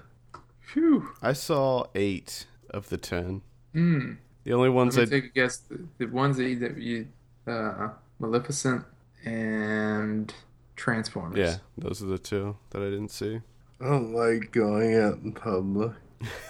Phew. 0.61 1.09
I 1.23 1.33
saw 1.33 1.85
eight 1.95 2.47
of 2.71 2.89
the 2.91 2.97
ten. 2.99 3.43
Hmm. 3.73 4.13
The 4.51 4.57
only 4.57 4.69
ones 4.69 4.99
I 4.99 5.03
me 5.03 5.07
take 5.07 5.25
a 5.27 5.29
guess. 5.29 5.59
The, 5.59 5.79
the 5.99 6.07
ones 6.07 6.37
that 6.39 6.49
you, 6.49 6.59
that 6.59 6.77
you 6.77 7.07
uh, 7.47 7.91
Maleficent 8.19 8.85
and 9.25 10.35
Transformers. 10.75 11.39
yeah, 11.39 11.59
those 11.79 12.03
are 12.03 12.07
the 12.07 12.19
two 12.19 12.57
that 12.71 12.83
I 12.83 12.87
didn't 12.87 13.13
see. 13.13 13.43
I 13.81 13.85
don't 13.85 14.13
like 14.13 14.51
going 14.51 14.97
out 14.97 15.19
in 15.19 15.35
public. 15.35 15.93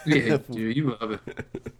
Yeah, 0.06 0.38
dude, 0.50 0.76
you 0.76 0.96
love 0.98 1.12
it. 1.12 1.20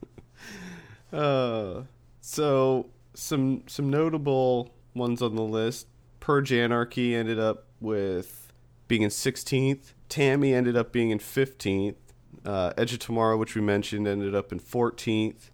Uh, 1.12 1.82
so 2.20 2.86
some 3.14 3.64
some 3.66 3.90
notable 3.90 4.72
ones 4.94 5.20
on 5.20 5.34
the 5.34 5.42
list. 5.42 5.88
Purge 6.20 6.52
Anarchy 6.52 7.16
ended 7.16 7.36
up 7.36 7.64
with 7.80 8.52
being 8.86 9.02
in 9.02 9.10
16th. 9.10 9.94
Tammy 10.08 10.54
ended 10.54 10.76
up 10.76 10.92
being 10.92 11.10
in 11.10 11.18
15th. 11.18 11.96
Uh, 12.44 12.72
Edge 12.78 12.92
of 12.92 13.00
Tomorrow, 13.00 13.38
which 13.38 13.56
we 13.56 13.60
mentioned, 13.60 14.06
ended 14.06 14.36
up 14.36 14.52
in 14.52 14.60
14th. 14.60 15.50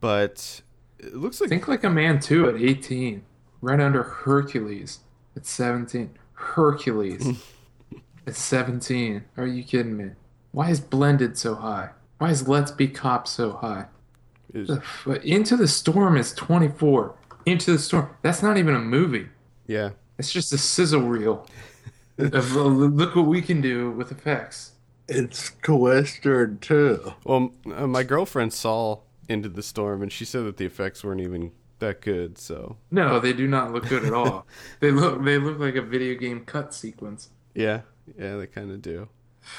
But 0.00 0.62
it 0.98 1.14
looks 1.16 1.40
like 1.40 1.50
Think 1.50 1.68
like 1.68 1.84
a 1.84 1.90
man 1.90 2.20
too 2.20 2.48
at 2.48 2.56
18, 2.60 3.22
right 3.60 3.80
under 3.80 4.02
Hercules 4.02 5.00
at 5.36 5.46
17. 5.46 6.10
Hercules 6.34 7.42
at 8.26 8.34
17. 8.36 9.24
Are 9.36 9.46
you 9.46 9.62
kidding 9.64 9.96
me? 9.96 10.10
Why 10.52 10.70
is 10.70 10.80
Blended 10.80 11.36
so 11.36 11.54
high? 11.56 11.90
Why 12.18 12.30
is 12.30 12.48
Let's 12.48 12.70
Be 12.70 12.88
Cops 12.88 13.30
so 13.32 13.52
high? 13.52 13.86
is- 14.54 14.70
Into 15.24 15.56
the 15.56 15.68
Storm 15.68 16.16
is 16.16 16.32
24. 16.34 17.14
Into 17.46 17.72
the 17.72 17.78
Storm. 17.78 18.10
That's 18.22 18.42
not 18.42 18.56
even 18.56 18.74
a 18.74 18.80
movie. 18.80 19.28
yeah. 19.66 19.90
It's 20.18 20.32
just 20.32 20.52
a 20.52 20.58
sizzle 20.58 21.02
reel. 21.02 21.46
of, 22.18 22.56
uh, 22.56 22.62
look 22.64 23.14
what 23.14 23.26
we 23.26 23.40
can 23.40 23.60
do 23.60 23.92
with 23.92 24.10
effects. 24.10 24.72
It's 25.08 25.52
Twister 25.62 26.48
too. 26.56 27.12
Well, 27.22 27.52
uh, 27.72 27.86
my 27.86 28.02
girlfriend 28.02 28.52
saw 28.52 28.98
Into 29.28 29.48
the 29.48 29.62
Storm, 29.62 30.02
and 30.02 30.10
she 30.10 30.24
said 30.24 30.44
that 30.44 30.56
the 30.56 30.64
effects 30.64 31.04
weren't 31.04 31.20
even 31.20 31.52
that 31.78 32.00
good. 32.00 32.38
So 32.38 32.76
No, 32.90 33.20
they 33.20 33.32
do 33.32 33.46
not 33.46 33.72
look 33.72 33.88
good 33.88 34.04
at 34.04 34.12
all. 34.12 34.46
they 34.80 34.90
look 34.90 35.22
they 35.22 35.38
look 35.38 35.58
like 35.58 35.74
a 35.76 35.82
video 35.82 36.18
game 36.18 36.44
cut 36.44 36.72
sequence. 36.74 37.30
yeah, 37.54 37.82
yeah, 38.18 38.36
they 38.36 38.46
kind 38.46 38.70
of 38.70 38.82
do. 38.82 39.08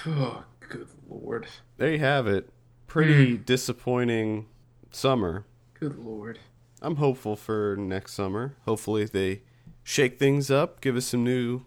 Oh, 0.05 0.43
good 0.59 0.87
lord. 1.09 1.47
There 1.77 1.91
you 1.91 1.99
have 1.99 2.27
it. 2.27 2.49
Pretty 2.87 3.35
hmm. 3.35 3.43
disappointing 3.43 4.47
summer. 4.91 5.45
Good 5.79 5.97
lord. 5.97 6.39
I'm 6.81 6.95
hopeful 6.95 7.35
for 7.35 7.75
next 7.77 8.13
summer. 8.13 8.55
Hopefully 8.65 9.05
they 9.05 9.41
shake 9.83 10.17
things 10.17 10.49
up, 10.49 10.81
give 10.81 10.95
us 10.95 11.05
some 11.05 11.23
new 11.23 11.61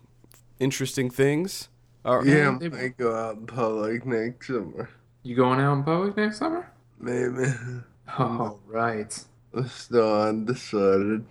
interesting 0.59 1.11
things. 1.11 1.69
All 2.05 2.27
Yeah, 2.27 2.51
I 2.55 2.59
they- 2.59 2.69
might 2.69 2.97
go 2.97 3.15
out 3.15 3.37
in 3.37 3.47
public 3.47 4.05
next 4.07 4.49
summer. 4.49 4.91
You 5.23 5.37
going 5.37 5.61
out 5.61 5.75
in 5.75 5.85
public 5.85 6.17
next 6.17 6.39
summer? 6.39 6.71
Maybe. 6.99 7.45
Oh, 8.19 8.59
right. 8.67 9.25
It's 9.55 9.73
still 9.73 10.23
undecided. 10.23 11.25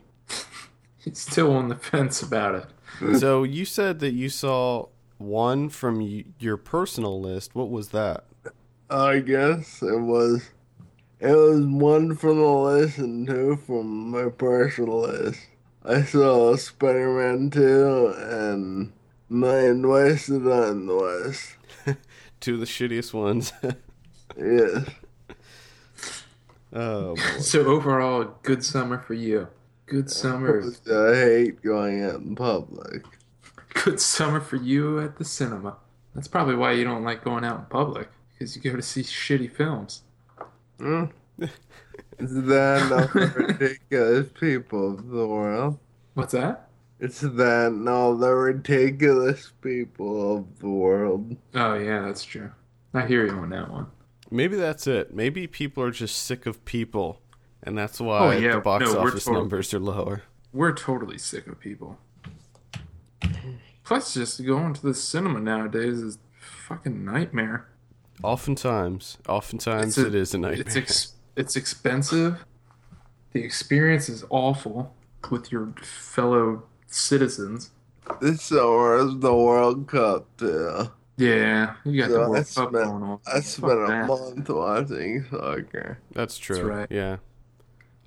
He's 0.98 1.20
still 1.20 1.52
on 1.54 1.70
the 1.70 1.76
fence 1.76 2.22
about 2.22 2.56
it. 2.56 3.18
So 3.20 3.44
you 3.44 3.66
said 3.66 4.00
that 4.00 4.12
you 4.12 4.30
saw 4.30 4.88
one 5.18 5.70
from 5.70 6.00
y- 6.00 6.26
your 6.40 6.58
personal 6.58 7.20
list. 7.20 7.56
What 7.56 7.70
was 7.72 7.90
that? 7.90 8.26
I 8.90 9.20
guess 9.20 9.82
it 9.82 10.00
was. 10.00 10.50
It 11.20 11.36
was 11.36 11.66
one 11.66 12.16
from 12.16 12.38
the 12.40 12.46
list 12.48 12.98
and 12.98 13.28
two 13.28 13.56
from 13.66 14.10
my 14.12 14.30
personal 14.30 15.02
list. 15.02 15.40
I 15.84 16.02
saw 16.04 16.56
Spider-Man 16.56 17.50
2 17.52 18.14
and 18.18 18.92
Million 19.30 19.88
Wasted 19.88 20.48
on 20.48 20.86
the 20.88 20.96
West. 20.96 21.56
Two 22.40 22.56
of 22.56 22.60
the 22.60 22.66
shittiest 22.66 23.14
ones. 23.14 23.54
Yes. 24.38 24.88
Oh. 26.74 27.16
So 27.40 27.66
overall, 27.66 28.36
good 28.44 28.64
summer 28.64 29.00
for 29.00 29.14
you. 29.14 29.48
Good 29.86 30.10
summer. 30.10 30.64
I 30.90 31.16
hate 31.16 31.62
going 31.62 32.04
out 32.04 32.22
in 32.22 32.36
public. 32.36 33.04
Good 33.74 34.00
summer 34.00 34.40
for 34.40 34.56
you 34.56 35.00
at 35.00 35.18
the 35.18 35.26
cinema. 35.26 35.78
That's 36.16 36.28
probably 36.28 36.56
why 36.56 36.74
you 36.74 36.84
don't 36.84 37.04
like 37.04 37.24
going 37.24 37.44
out 37.44 37.60
in 37.60 37.66
public. 37.66 38.10
Because 38.34 38.56
you 38.56 38.62
go 38.62 38.76
to 38.76 38.82
see 38.82 39.02
shitty 39.02 39.52
films. 39.52 40.04
Hmm? 40.80 41.06
It's 41.38 42.34
that 42.34 42.92
all 42.92 43.08
the 43.14 43.34
ridiculous 43.36 44.28
people 44.40 44.94
of 44.94 45.10
the 45.10 45.28
world. 45.28 45.80
What's 46.14 46.34
that? 46.34 46.70
It's 47.00 47.22
that 47.22 47.68
and 47.68 47.90
all 47.90 48.16
the 48.16 48.34
ridiculous 48.34 49.52
people 49.62 50.38
of 50.38 50.60
the 50.60 50.70
world. 50.70 51.36
Oh, 51.56 51.74
yeah, 51.74 52.02
that's 52.02 52.24
true. 52.24 52.52
I 52.94 53.08
hear 53.08 53.26
you 53.26 53.32
on 53.32 53.50
that 53.50 53.72
one. 53.72 53.88
Maybe 54.32 54.56
that's 54.56 54.88
it. 54.88 55.14
Maybe 55.14 55.46
people 55.46 55.84
are 55.84 55.92
just 55.92 56.16
sick 56.24 56.46
of 56.46 56.64
people, 56.66 57.20
and 57.62 57.78
that's 57.78 58.00
why 58.00 58.20
Oh, 58.20 58.32
yeah. 58.40 58.56
the 58.56 58.62
box 58.62 58.86
No, 58.86 58.94
we're 59.02 59.08
office 59.10 59.26
totally- 59.26 59.42
numbers 59.42 59.74
are 59.74 59.80
lower. 59.80 60.24
We're 60.54 60.74
totally 60.74 61.18
sick 61.18 61.48
of 61.48 61.60
people. 61.60 62.00
Plus, 63.84 64.14
just 64.14 64.46
going 64.46 64.74
to 64.74 64.82
the 64.82 64.94
cinema 64.94 65.40
nowadays 65.40 66.00
is 66.00 66.16
a 66.16 66.20
fucking 66.68 67.04
nightmare. 67.04 67.68
Oftentimes, 68.24 69.18
oftentimes 69.28 69.98
It's 69.98 70.06
a- 70.06 70.08
it 70.08 70.16
is 70.16 70.34
a 70.34 70.38
nightmare. 70.38 70.62
It's 70.62 70.76
ex- 70.76 71.14
it's 71.36 71.56
expensive. 71.56 72.46
The 73.34 73.44
experience 73.44 74.08
is 74.10 74.24
awful 74.30 74.96
with 75.30 75.52
your 75.52 75.74
fellow 75.82 76.64
citizens. 76.88 77.72
This 78.22 78.44
summer 78.44 78.96
is 78.98 79.20
the 79.20 79.34
World 79.34 79.88
Cup 79.88 80.28
too. 80.38 80.92
Yeah, 81.18 81.76
you 81.86 82.02
got 82.02 82.10
So 82.10 82.14
the 82.18 82.20
I 82.24 82.28
World 82.28 82.36
Cup 82.38 82.48
spent- 82.48 82.72
going 82.72 83.04
on. 83.04 83.20
I 83.28 83.32
Fuck 83.36 83.44
spent 83.44 83.72
a 83.74 83.86
that. 83.88 84.08
month 84.08 84.50
watching 84.50 85.26
soccer. 85.30 86.00
That's 86.14 86.38
true. 86.38 86.64
right. 86.64 86.88
Yeah. 86.90 87.18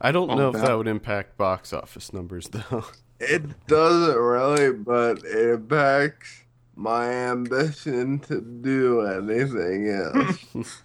I 0.01 0.11
don't 0.13 0.31
All 0.31 0.37
know 0.37 0.49
if 0.49 0.55
about- 0.57 0.67
that 0.67 0.75
would 0.75 0.89
impact 0.89 1.37
box 1.37 1.73
office 1.73 2.13
numbers 2.13 2.49
though. 2.53 2.85
It 3.21 3.67
doesn't 3.69 4.17
really, 4.19 4.73
but 4.73 5.19
it 5.25 5.51
impacts 5.55 6.43
my 6.75 7.09
ambition 7.09 8.19
to 8.21 8.41
do 8.41 9.03
anything 9.03 9.89
else. 9.89 10.45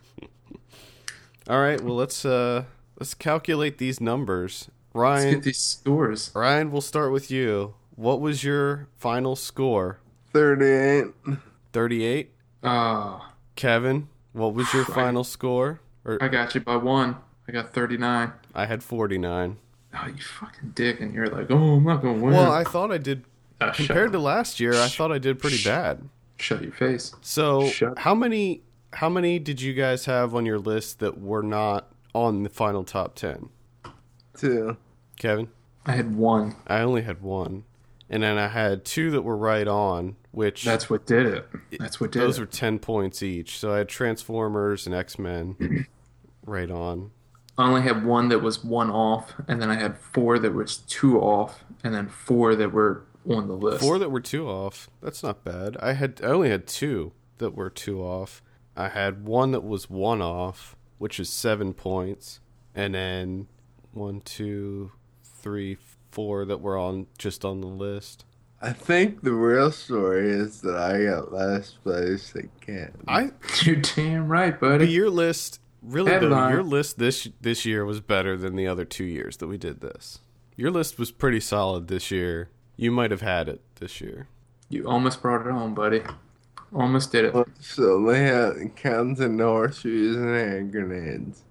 All 1.50 1.60
right, 1.60 1.82
well 1.82 1.96
let's 1.96 2.24
uh 2.26 2.66
let's 3.00 3.16
calculate 3.16 3.80
these 3.80 4.00
numbers. 4.00 4.70
Let's 4.94 4.94
Ryan, 4.94 5.34
get 5.36 5.44
these 5.44 5.58
scores. 5.60 6.32
Ryan, 6.36 6.72
we'll 6.72 6.82
start 6.82 7.12
with 7.12 7.32
you. 7.32 7.74
What 7.96 8.22
was 8.22 8.44
your 8.44 8.88
final 8.98 9.36
score? 9.36 10.00
38. 10.32 11.06
38. 11.74 12.32
Oh, 12.64 13.26
Kevin, 13.56 14.10
what 14.34 14.54
was 14.54 14.74
your 14.74 14.84
I- 14.84 14.94
final 14.94 15.24
score? 15.24 15.82
Or 16.06 16.22
I 16.22 16.28
got 16.28 16.56
you 16.56 16.62
by 16.62 16.78
one. 16.78 17.18
I 17.48 17.52
got 17.52 17.74
39. 17.74 18.32
I 18.56 18.66
had 18.66 18.84
49. 18.84 19.58
Oh, 19.94 20.08
you 20.08 20.22
fucking 20.22 20.72
dick. 20.76 21.00
And 21.02 21.14
you're 21.14 21.28
like, 21.28 21.48
oh, 21.50 21.76
I'm 21.76 21.84
not 21.84 22.02
going 22.02 22.20
to 22.20 22.24
win. 22.26 22.34
Well, 22.34 22.52
I 22.52 22.64
thought 22.64 22.92
I 22.92 22.98
did 22.98 23.24
ah, 23.60 23.72
shut 23.72 23.88
compared 23.88 24.12
to 24.14 24.20
last 24.20 24.60
year, 24.60 24.74
I 24.74 24.88
thought 24.88 25.12
I 25.12 25.18
did 25.18 25.40
pretty 25.40 25.62
bad. 25.64 26.08
Shut 26.38 26.62
your 26.62 26.72
face. 26.72 27.14
So, 27.22 27.68
Shut- 27.68 28.00
how 28.00 28.16
many 28.16 28.62
how 28.94 29.10
many 29.10 29.40
did 29.40 29.62
you 29.62 29.74
guys 29.74 30.06
have 30.06 30.34
on 30.34 30.46
your 30.46 30.58
list 30.60 31.00
that 31.00 31.20
were 31.20 31.44
not 31.44 31.92
on 32.16 32.44
the 32.44 32.50
final 32.50 32.84
top 32.84 33.16
10? 33.16 33.50
Two. 34.38 34.78
Kevin? 35.18 35.50
I 35.86 35.92
had 35.94 36.16
one. 36.16 36.56
I 36.68 36.80
only 36.82 37.02
had 37.02 37.22
one. 37.22 37.66
And 38.10 38.24
then 38.24 38.38
I 38.38 38.48
had 38.48 38.86
two 38.86 39.12
that 39.12 39.22
were 39.22 39.38
right 39.38 39.68
on, 39.68 40.16
which 40.32 40.64
That's 40.64 40.90
what 40.90 41.06
did 41.06 41.26
it. 41.28 41.48
That's 41.80 42.00
what 42.00 42.12
did 42.12 42.22
those 42.22 42.38
it. 42.38 42.42
were 42.42 42.48
10 42.48 42.80
points 42.80 43.22
each. 43.22 43.60
So 43.60 43.74
I 43.74 43.78
had 43.80 43.90
Transformers 43.90 44.86
and 44.88 44.96
X-Men 44.96 45.86
right 46.46 46.72
on. 46.72 47.12
I 47.58 47.68
only 47.68 47.82
had 47.82 48.06
one 48.06 48.30
that 48.30 48.40
was 48.40 48.64
one 48.64 48.90
off, 48.90 49.34
and 49.48 49.62
then 49.62 49.70
I 49.70 49.76
had 49.76 49.98
four 49.98 50.40
that 50.40 50.54
was 50.54 50.78
two 50.78 51.20
off, 51.20 51.66
and 51.84 51.94
then 51.94 52.08
four 52.08 52.56
that 52.56 52.72
were 52.72 53.04
on 53.30 53.48
the 53.48 53.54
list. 53.54 53.82
Four 53.82 54.00
that 54.00 54.10
were 54.10 54.22
two 54.22 54.48
off. 54.48 54.90
That's 55.02 55.22
not 55.22 55.44
bad. 55.44 55.76
I 55.82 55.92
had 55.94 56.22
I 56.24 56.28
only 56.28 56.50
had 56.50 56.68
two 56.68 57.12
that 57.38 57.54
were 57.56 57.70
two 57.70 58.02
off. 58.02 58.42
I 58.78 58.88
had 58.88 59.26
one 59.28 59.52
that 59.52 59.64
was 59.64 59.90
one 59.90 60.22
off, 60.22 60.78
which 61.00 61.20
is 61.20 61.30
seven 61.30 61.74
points, 61.74 62.40
and 62.74 62.96
then 62.96 63.48
one, 63.92 64.22
two, 64.22 64.94
three, 65.22 65.78
four 66.12 66.46
that 66.46 66.62
were 66.62 66.78
on 66.78 67.08
just 67.18 67.46
on 67.46 67.62
the 67.62 67.68
list. 67.68 68.26
I 68.62 68.74
think 68.74 69.22
the 69.22 69.32
real 69.32 69.72
story 69.72 70.30
is 70.30 70.62
that 70.62 70.76
I 70.76 71.06
got 71.06 71.32
last 71.32 71.82
place 71.82 72.36
again. 72.36 72.92
I 73.08 73.32
You're 73.62 73.78
damn 73.78 74.28
right, 74.28 74.60
but 74.60 74.80
buddy. 74.80 74.90
your 74.90 75.10
list 75.10 75.62
really 75.82 76.12
though, 76.12 76.50
your 76.50 76.64
list 76.64 77.00
this 77.00 77.30
this 77.40 77.66
year 77.66 77.86
was 77.86 78.02
better 78.02 78.36
than 78.36 78.56
the 78.56 78.68
other 78.68 78.84
two 78.84 79.06
years 79.06 79.38
that 79.38 79.48
we 79.48 79.58
did 79.58 79.80
this. 79.80 80.20
Your 80.58 80.72
list 80.72 81.00
was 81.00 81.12
pretty 81.12 81.40
solid 81.40 81.88
this 81.88 82.12
year. 82.12 82.50
You 82.76 82.92
might 82.92 83.12
have 83.12 83.22
had 83.22 83.48
it 83.48 83.62
this 83.76 84.02
year. 84.02 84.28
You 84.68 84.88
almost 84.88 85.22
brought 85.22 85.48
it 85.48 85.52
home, 85.52 85.74
buddy. 85.74 86.02
Almost 86.76 87.14
did 87.14 87.26
it. 87.26 87.48
So 87.62 88.06
they 88.06 88.24
had 88.24 88.76
counting 88.76 89.40
horseshoes 89.40 90.18
and 90.18 90.36
hand 90.36 90.72
grenades. 90.72 91.44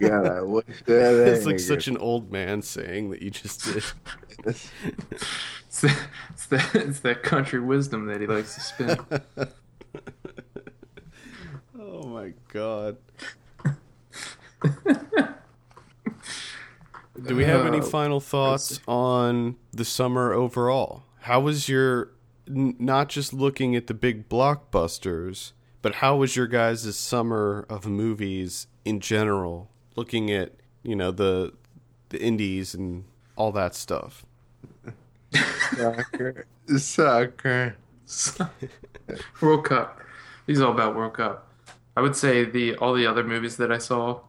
God, 0.00 0.26
I 0.26 0.40
wish 0.42 0.64
that 0.86 1.26
It's 1.34 1.46
like 1.46 1.58
such 1.60 1.86
an 1.88 1.96
old 1.98 2.30
man 2.32 2.62
saying 2.62 3.10
that 3.10 3.22
you 3.22 3.30
just 3.30 3.64
did. 3.64 3.84
It's, 4.46 4.70
It's 5.68 5.80
that, 5.80 6.08
it's 6.32 6.46
that, 6.46 6.74
it's 6.74 7.00
that 7.00 7.22
country 7.22 7.60
wisdom 7.60 8.06
that 8.06 8.20
he 8.20 8.26
likes 8.26 8.54
to 8.56 8.60
spin. 8.60 8.98
Oh 11.80 12.06
my 12.08 12.32
god. 12.52 12.96
Do 17.22 17.36
we 17.36 17.44
have 17.44 17.66
any 17.66 17.78
Uh, 17.78 17.82
final 17.84 18.20
thoughts 18.20 18.80
on 18.88 19.56
the 19.72 19.84
summer 19.84 20.32
overall? 20.32 21.04
How 21.20 21.40
was 21.40 21.68
your 21.68 22.10
n- 22.48 22.74
not 22.78 23.08
just 23.08 23.32
looking 23.32 23.76
at 23.76 23.86
the 23.86 23.94
big 23.94 24.28
blockbusters, 24.28 25.52
but 25.82 25.96
how 25.96 26.16
was 26.16 26.36
your 26.36 26.46
guys' 26.46 26.96
summer 26.96 27.64
of 27.68 27.86
movies 27.86 28.66
in 28.84 29.00
general? 29.00 29.70
Looking 29.96 30.30
at 30.30 30.52
you 30.82 30.96
know 30.96 31.10
the 31.10 31.52
the 32.10 32.22
indies 32.22 32.74
and 32.74 33.04
all 33.36 33.52
that 33.52 33.74
stuff. 33.74 34.24
Soccer. 35.32 36.46
Soccer. 36.76 37.76
World 39.40 39.64
Cup. 39.64 40.00
He's 40.46 40.60
all 40.60 40.72
about 40.72 40.94
World 40.94 41.14
Cup. 41.14 41.50
I 41.96 42.00
would 42.00 42.16
say 42.16 42.44
the 42.44 42.76
all 42.76 42.94
the 42.94 43.06
other 43.06 43.24
movies 43.24 43.56
that 43.56 43.72
I 43.72 43.78
saw, 43.78 44.20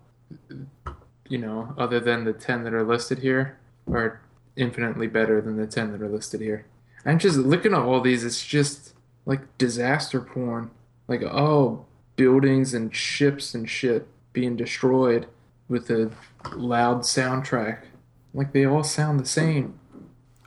you 1.27 1.37
know, 1.37 1.73
other 1.77 1.99
than 1.99 2.25
the 2.25 2.33
ten 2.33 2.63
that 2.63 2.73
are 2.73 2.83
listed 2.83 3.19
here, 3.19 3.57
are 3.91 4.21
infinitely 4.55 5.07
better 5.07 5.41
than 5.41 5.57
the 5.57 5.67
ten 5.67 5.91
that 5.91 6.01
are 6.01 6.09
listed 6.09 6.41
here. 6.41 6.65
I'm 7.05 7.19
just 7.19 7.37
looking 7.37 7.73
at 7.73 7.79
all 7.79 8.01
these. 8.01 8.23
It's 8.23 8.43
just 8.43 8.93
like 9.25 9.57
disaster 9.57 10.21
porn. 10.21 10.71
Like 11.07 11.21
oh, 11.23 11.85
buildings 12.15 12.73
and 12.73 12.95
ships 12.95 13.53
and 13.53 13.69
shit 13.69 14.07
being 14.33 14.55
destroyed 14.55 15.27
with 15.67 15.89
a 15.89 16.11
loud 16.53 17.01
soundtrack. 17.01 17.79
Like 18.33 18.51
they 18.53 18.65
all 18.65 18.83
sound 18.83 19.19
the 19.19 19.25
same. 19.25 19.79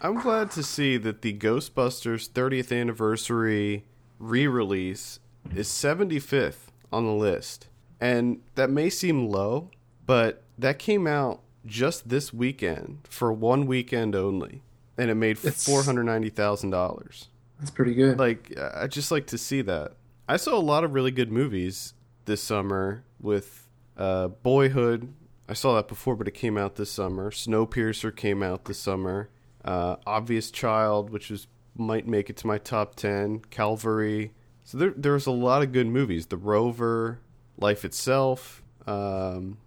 I'm 0.01 0.21
glad 0.21 0.51
to 0.53 0.63
see 0.63 0.97
that 0.99 1.23
the 1.23 1.33
Ghostbusters 1.33 2.29
30th 2.31 2.79
anniversary 2.79 3.85
re-release 4.19 5.19
is 5.55 5.69
75th 5.69 6.69
on 6.93 7.05
the 7.05 7.13
list. 7.13 7.69
And 8.01 8.41
that 8.55 8.71
may 8.71 8.91
seem 8.91 9.29
low, 9.29 9.71
but 10.07 10.45
that 10.57 10.79
came 10.79 11.07
out 11.07 11.41
just 11.67 12.09
this 12.09 12.33
weekend 12.33 13.01
for 13.05 13.33
one 13.33 13.67
weekend 13.67 14.15
only. 14.15 14.63
And 14.97 15.11
it 15.11 15.15
made 15.15 15.37
$490,000. 15.37 17.27
That's 17.59 17.71
pretty 17.71 17.95
good. 17.95 18.19
Like 18.19 18.57
I 18.75 18.87
just 18.87 19.11
like 19.11 19.27
to 19.29 19.39
see 19.39 19.63
that. 19.63 19.93
I 20.29 20.37
saw 20.37 20.57
a 20.57 20.61
lot 20.61 20.85
of 20.85 20.95
really 20.95 21.11
good 21.11 21.33
movies 21.33 21.95
this 22.27 22.43
summer 22.43 23.03
with 23.21 23.68
uh, 23.99 24.29
Boyhood. 24.29 25.13
I 25.49 25.55
saw 25.55 25.75
that 25.77 25.89
before, 25.89 26.15
but 26.17 26.29
it 26.29 26.35
came 26.35 26.57
out 26.59 26.77
this 26.77 26.91
summer. 26.91 27.31
Snowpiercer 27.31 28.15
came 28.15 28.43
out 28.43 28.67
this 28.67 28.79
summer. 28.79 29.31
Uh, 29.65 29.97
Obvious 30.07 30.51
Child, 30.51 31.11
which 31.11 31.31
is 31.31 31.47
might 31.77 32.07
make 32.07 32.29
it 32.31 32.37
to 32.39 32.47
my 32.47 32.59
top 32.59 32.95
ten. 32.95 33.41
Calvary. 33.51 34.33
So 34.65 34.79
there 34.79 34.93
there's 34.97 35.27
a 35.27 35.31
lot 35.31 35.63
of 35.63 35.73
good 35.73 35.87
movies. 35.87 36.27
The 36.27 36.37
Rover, 36.37 37.21
Life 37.59 37.85
Itself, 37.85 38.63
um, 38.87 39.59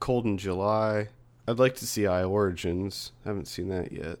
Cold 0.00 0.26
in 0.26 0.38
July. 0.38 1.08
I'd 1.48 1.58
like 1.58 1.76
to 1.76 1.86
see 1.86 2.06
I 2.06 2.24
Origins. 2.24 3.12
Haven't 3.24 3.46
seen 3.46 3.68
that 3.68 3.92
yet. 3.92 4.18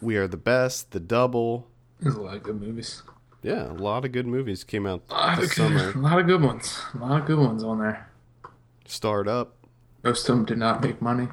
We 0.00 0.16
Are 0.16 0.26
the 0.26 0.36
Best, 0.36 0.92
The 0.92 1.00
Double. 1.00 1.68
There's 2.00 2.14
a 2.14 2.20
lot 2.20 2.36
of 2.36 2.42
good 2.42 2.60
movies. 2.60 3.02
Yeah, 3.42 3.70
a 3.70 3.74
lot 3.74 4.04
of 4.04 4.12
good 4.12 4.26
movies 4.26 4.64
came 4.64 4.86
out 4.86 5.02
A 5.10 5.14
lot, 5.14 5.34
of 5.34 5.40
this 5.40 5.54
good, 5.54 5.68
summer. 5.68 5.90
a 5.94 5.98
lot 5.98 6.18
of 6.18 6.26
good 6.26 6.42
ones. 6.42 6.80
A 6.94 6.98
lot 6.98 7.20
of 7.20 7.26
good 7.26 7.38
ones 7.38 7.62
on 7.62 7.78
there. 7.80 8.08
Starred 8.92 9.28
Up. 9.28 9.56
Most 10.04 10.28
of 10.28 10.36
them 10.36 10.44
did 10.44 10.58
not 10.58 10.82
make 10.82 11.00
money. 11.00 11.28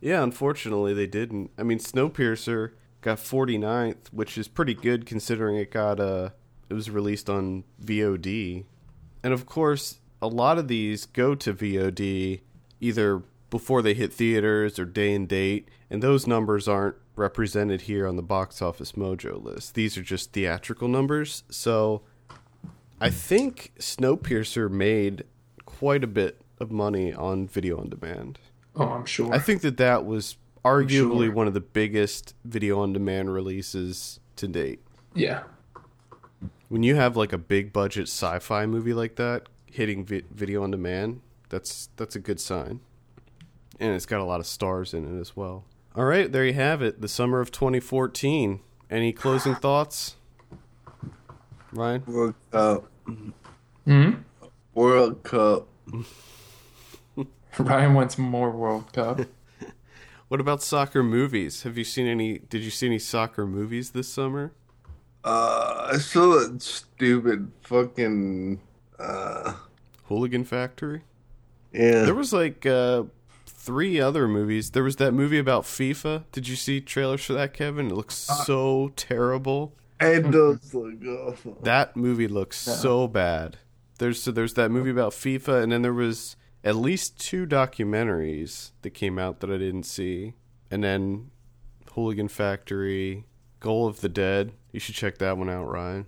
Yeah, 0.00 0.22
unfortunately 0.22 0.92
they 0.92 1.06
didn't. 1.06 1.50
I 1.56 1.62
mean, 1.62 1.78
Snowpiercer 1.78 2.72
got 3.00 3.18
49th, 3.18 4.08
which 4.12 4.36
is 4.36 4.48
pretty 4.48 4.74
good 4.74 5.06
considering 5.06 5.56
it 5.56 5.70
got 5.70 5.98
uh 6.00 6.30
it 6.68 6.74
was 6.74 6.90
released 6.90 7.28
on 7.28 7.64
VOD. 7.84 8.64
And 9.22 9.32
of 9.32 9.46
course, 9.46 10.00
a 10.20 10.26
lot 10.26 10.58
of 10.58 10.68
these 10.68 11.06
go 11.06 11.34
to 11.34 11.52
VOD 11.54 12.40
either 12.80 13.22
before 13.50 13.82
they 13.82 13.94
hit 13.94 14.12
theaters 14.12 14.78
or 14.78 14.84
day 14.84 15.14
and 15.14 15.28
date, 15.28 15.68
and 15.90 16.02
those 16.02 16.26
numbers 16.26 16.66
aren't 16.66 16.96
represented 17.14 17.82
here 17.82 18.06
on 18.06 18.16
the 18.16 18.22
box 18.22 18.62
office 18.62 18.92
mojo 18.92 19.42
list. 19.42 19.74
These 19.74 19.98
are 19.98 20.02
just 20.02 20.32
theatrical 20.32 20.88
numbers. 20.88 21.44
So 21.50 22.02
I 23.00 23.10
think 23.10 23.72
Snowpiercer 23.78 24.70
made 24.70 25.24
quite 25.64 26.02
a 26.02 26.06
bit 26.06 26.41
of 26.62 26.70
money 26.70 27.12
on 27.12 27.46
video 27.46 27.78
on 27.78 27.90
demand. 27.90 28.38
Oh, 28.76 28.86
I'm 28.88 29.04
sure. 29.04 29.32
I 29.32 29.38
think 29.38 29.60
that 29.62 29.76
that 29.76 30.06
was 30.06 30.36
arguably 30.64 31.24
sure. 31.26 31.32
one 31.32 31.46
of 31.48 31.54
the 31.54 31.60
biggest 31.60 32.34
video 32.44 32.80
on 32.80 32.92
demand 32.94 33.32
releases 33.34 34.20
to 34.36 34.48
date. 34.48 34.80
yeah. 35.14 35.42
When 36.68 36.82
you 36.82 36.94
have 36.96 37.18
like 37.18 37.34
a 37.34 37.38
big 37.38 37.70
budget 37.70 38.04
sci-fi 38.04 38.64
movie 38.64 38.94
like 38.94 39.16
that 39.16 39.50
hitting 39.66 40.06
vi- 40.06 40.22
video 40.32 40.62
on 40.62 40.70
demand, 40.70 41.20
that's 41.50 41.90
that's 41.96 42.16
a 42.16 42.18
good 42.18 42.40
sign. 42.40 42.80
And 43.78 43.94
it's 43.94 44.06
got 44.06 44.20
a 44.20 44.24
lot 44.24 44.40
of 44.40 44.46
stars 44.46 44.94
in 44.94 45.04
it 45.04 45.20
as 45.20 45.36
well. 45.36 45.64
All 45.94 46.04
right, 46.06 46.32
there 46.32 46.46
you 46.46 46.54
have 46.54 46.80
it. 46.80 47.02
The 47.02 47.08
summer 47.08 47.40
of 47.40 47.50
2014. 47.50 48.60
Any 48.90 49.12
closing 49.12 49.54
thoughts? 49.66 50.16
Ryan? 51.72 52.04
World 52.06 52.34
Cup. 52.50 52.90
hmm 53.84 54.10
World 54.74 55.22
Cup. 55.24 55.68
Ryan 57.58 57.94
wants 57.94 58.18
more 58.18 58.50
World 58.50 58.92
Cup. 58.92 59.20
What 60.28 60.40
about 60.40 60.62
soccer 60.62 61.02
movies? 61.02 61.64
Have 61.64 61.76
you 61.76 61.84
seen 61.84 62.06
any 62.06 62.38
did 62.38 62.62
you 62.62 62.70
see 62.70 62.86
any 62.86 62.98
soccer 62.98 63.46
movies 63.46 63.90
this 63.90 64.08
summer? 64.08 64.54
Uh, 65.22 65.90
I 65.92 65.98
saw 65.98 66.38
that 66.38 66.62
stupid 66.62 67.52
fucking. 67.60 68.58
Uh, 68.98 69.52
Hooligan 70.04 70.44
Factory? 70.44 71.02
yeah. 71.70 72.04
There 72.04 72.14
was 72.14 72.32
like 72.32 72.64
uh, 72.64 73.02
three 73.44 74.00
other 74.00 74.26
movies. 74.26 74.70
There 74.70 74.84
was 74.84 74.96
that 74.96 75.12
movie 75.12 75.38
about 75.38 75.64
FIFA. 75.64 76.24
Did 76.32 76.48
you 76.48 76.56
see 76.56 76.80
trailers 76.80 77.22
for 77.22 77.34
that, 77.34 77.52
Kevin? 77.52 77.88
It 77.90 77.94
looks 77.94 78.14
so 78.14 78.90
terrible. 78.96 79.74
It 80.00 80.30
does 80.30 80.72
look 80.72 81.04
awful. 81.04 81.58
That 81.62 81.94
movie 81.94 82.26
looks 82.26 82.56
so 82.56 83.06
bad. 83.06 83.58
There's 83.98 84.22
so 84.22 84.30
there's 84.30 84.54
that 84.54 84.70
movie 84.70 84.90
about 84.90 85.12
FIFA, 85.12 85.62
and 85.62 85.70
then 85.72 85.82
there 85.82 85.92
was 85.92 86.36
at 86.64 86.76
least 86.76 87.18
two 87.18 87.46
documentaries 87.46 88.70
that 88.82 88.90
came 88.90 89.18
out 89.18 89.40
that 89.40 89.50
I 89.50 89.58
didn't 89.58 89.84
see, 89.84 90.34
and 90.70 90.82
then 90.82 91.30
Hooligan 91.92 92.28
Factory, 92.28 93.24
Goal 93.60 93.86
of 93.86 94.00
the 94.00 94.08
Dead. 94.08 94.52
You 94.70 94.80
should 94.80 94.94
check 94.94 95.18
that 95.18 95.36
one 95.36 95.50
out, 95.50 95.64
Ryan. 95.68 96.06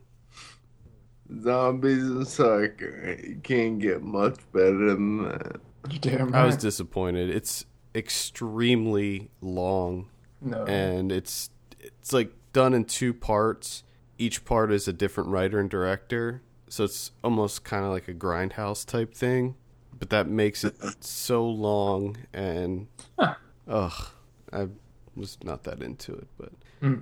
Zombies 1.43 2.02
and 2.02 2.26
soccer. 2.26 3.18
You 3.22 3.40
can't 3.43 3.78
get 3.78 4.02
much 4.02 4.39
better 4.52 4.90
than 4.90 5.24
that. 5.24 5.60
You're 5.90 5.98
damn 6.01 6.35
I 6.35 6.44
was 6.44 6.56
disappointed. 6.56 7.31
It's 7.31 7.64
extremely 7.94 9.31
long. 9.40 10.09
no. 10.40 10.64
and 10.64 11.12
it's 11.12 11.51
it's 11.81 12.12
like 12.12 12.32
done 12.52 12.74
in 12.74 12.85
two 12.85 13.12
parts. 13.12 13.82
Each 14.16 14.44
part 14.44 14.72
is 14.72 14.86
a 14.86 14.93
different 14.93 15.31
writer 15.31 15.59
and 15.59 15.68
director, 15.68 16.43
so 16.68 16.85
it's 16.85 17.10
almost 17.22 17.64
kind 17.64 17.85
of 17.85 17.90
like 17.90 18.09
a 18.09 18.14
grindhouse 18.14 18.86
type 18.86 19.14
thing. 19.14 19.56
But 19.99 20.11
that 20.11 20.29
makes 20.29 20.65
it 20.65 20.77
so 21.05 21.47
long, 21.47 22.16
and 22.33 22.89
Huh. 23.19 23.35
ugh, 23.69 24.07
I 24.53 24.69
was 25.16 25.39
not 25.45 25.65
that 25.65 25.83
into 25.83 26.12
it. 26.15 26.29
But 26.39 26.53
Mm. 26.83 27.01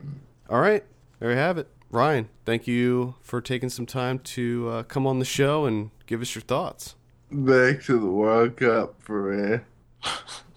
all 0.48 0.60
right, 0.60 0.84
there 1.18 1.30
you 1.30 1.36
have 1.36 1.58
it. 1.58 1.68
Ryan, 1.90 2.28
thank 2.44 2.66
you 2.66 3.14
for 3.20 3.40
taking 3.40 3.68
some 3.68 3.86
time 3.86 4.18
to 4.20 4.68
uh, 4.70 4.82
come 4.84 5.06
on 5.06 5.18
the 5.18 5.24
show 5.24 5.66
and 5.66 5.90
give 6.06 6.20
us 6.22 6.34
your 6.34 6.42
thoughts. 6.42 6.94
Back 7.30 7.82
to 7.84 7.98
the 7.98 8.06
World 8.10 8.56
Cup 8.56 8.94
for 9.02 9.32
me. 9.32 9.58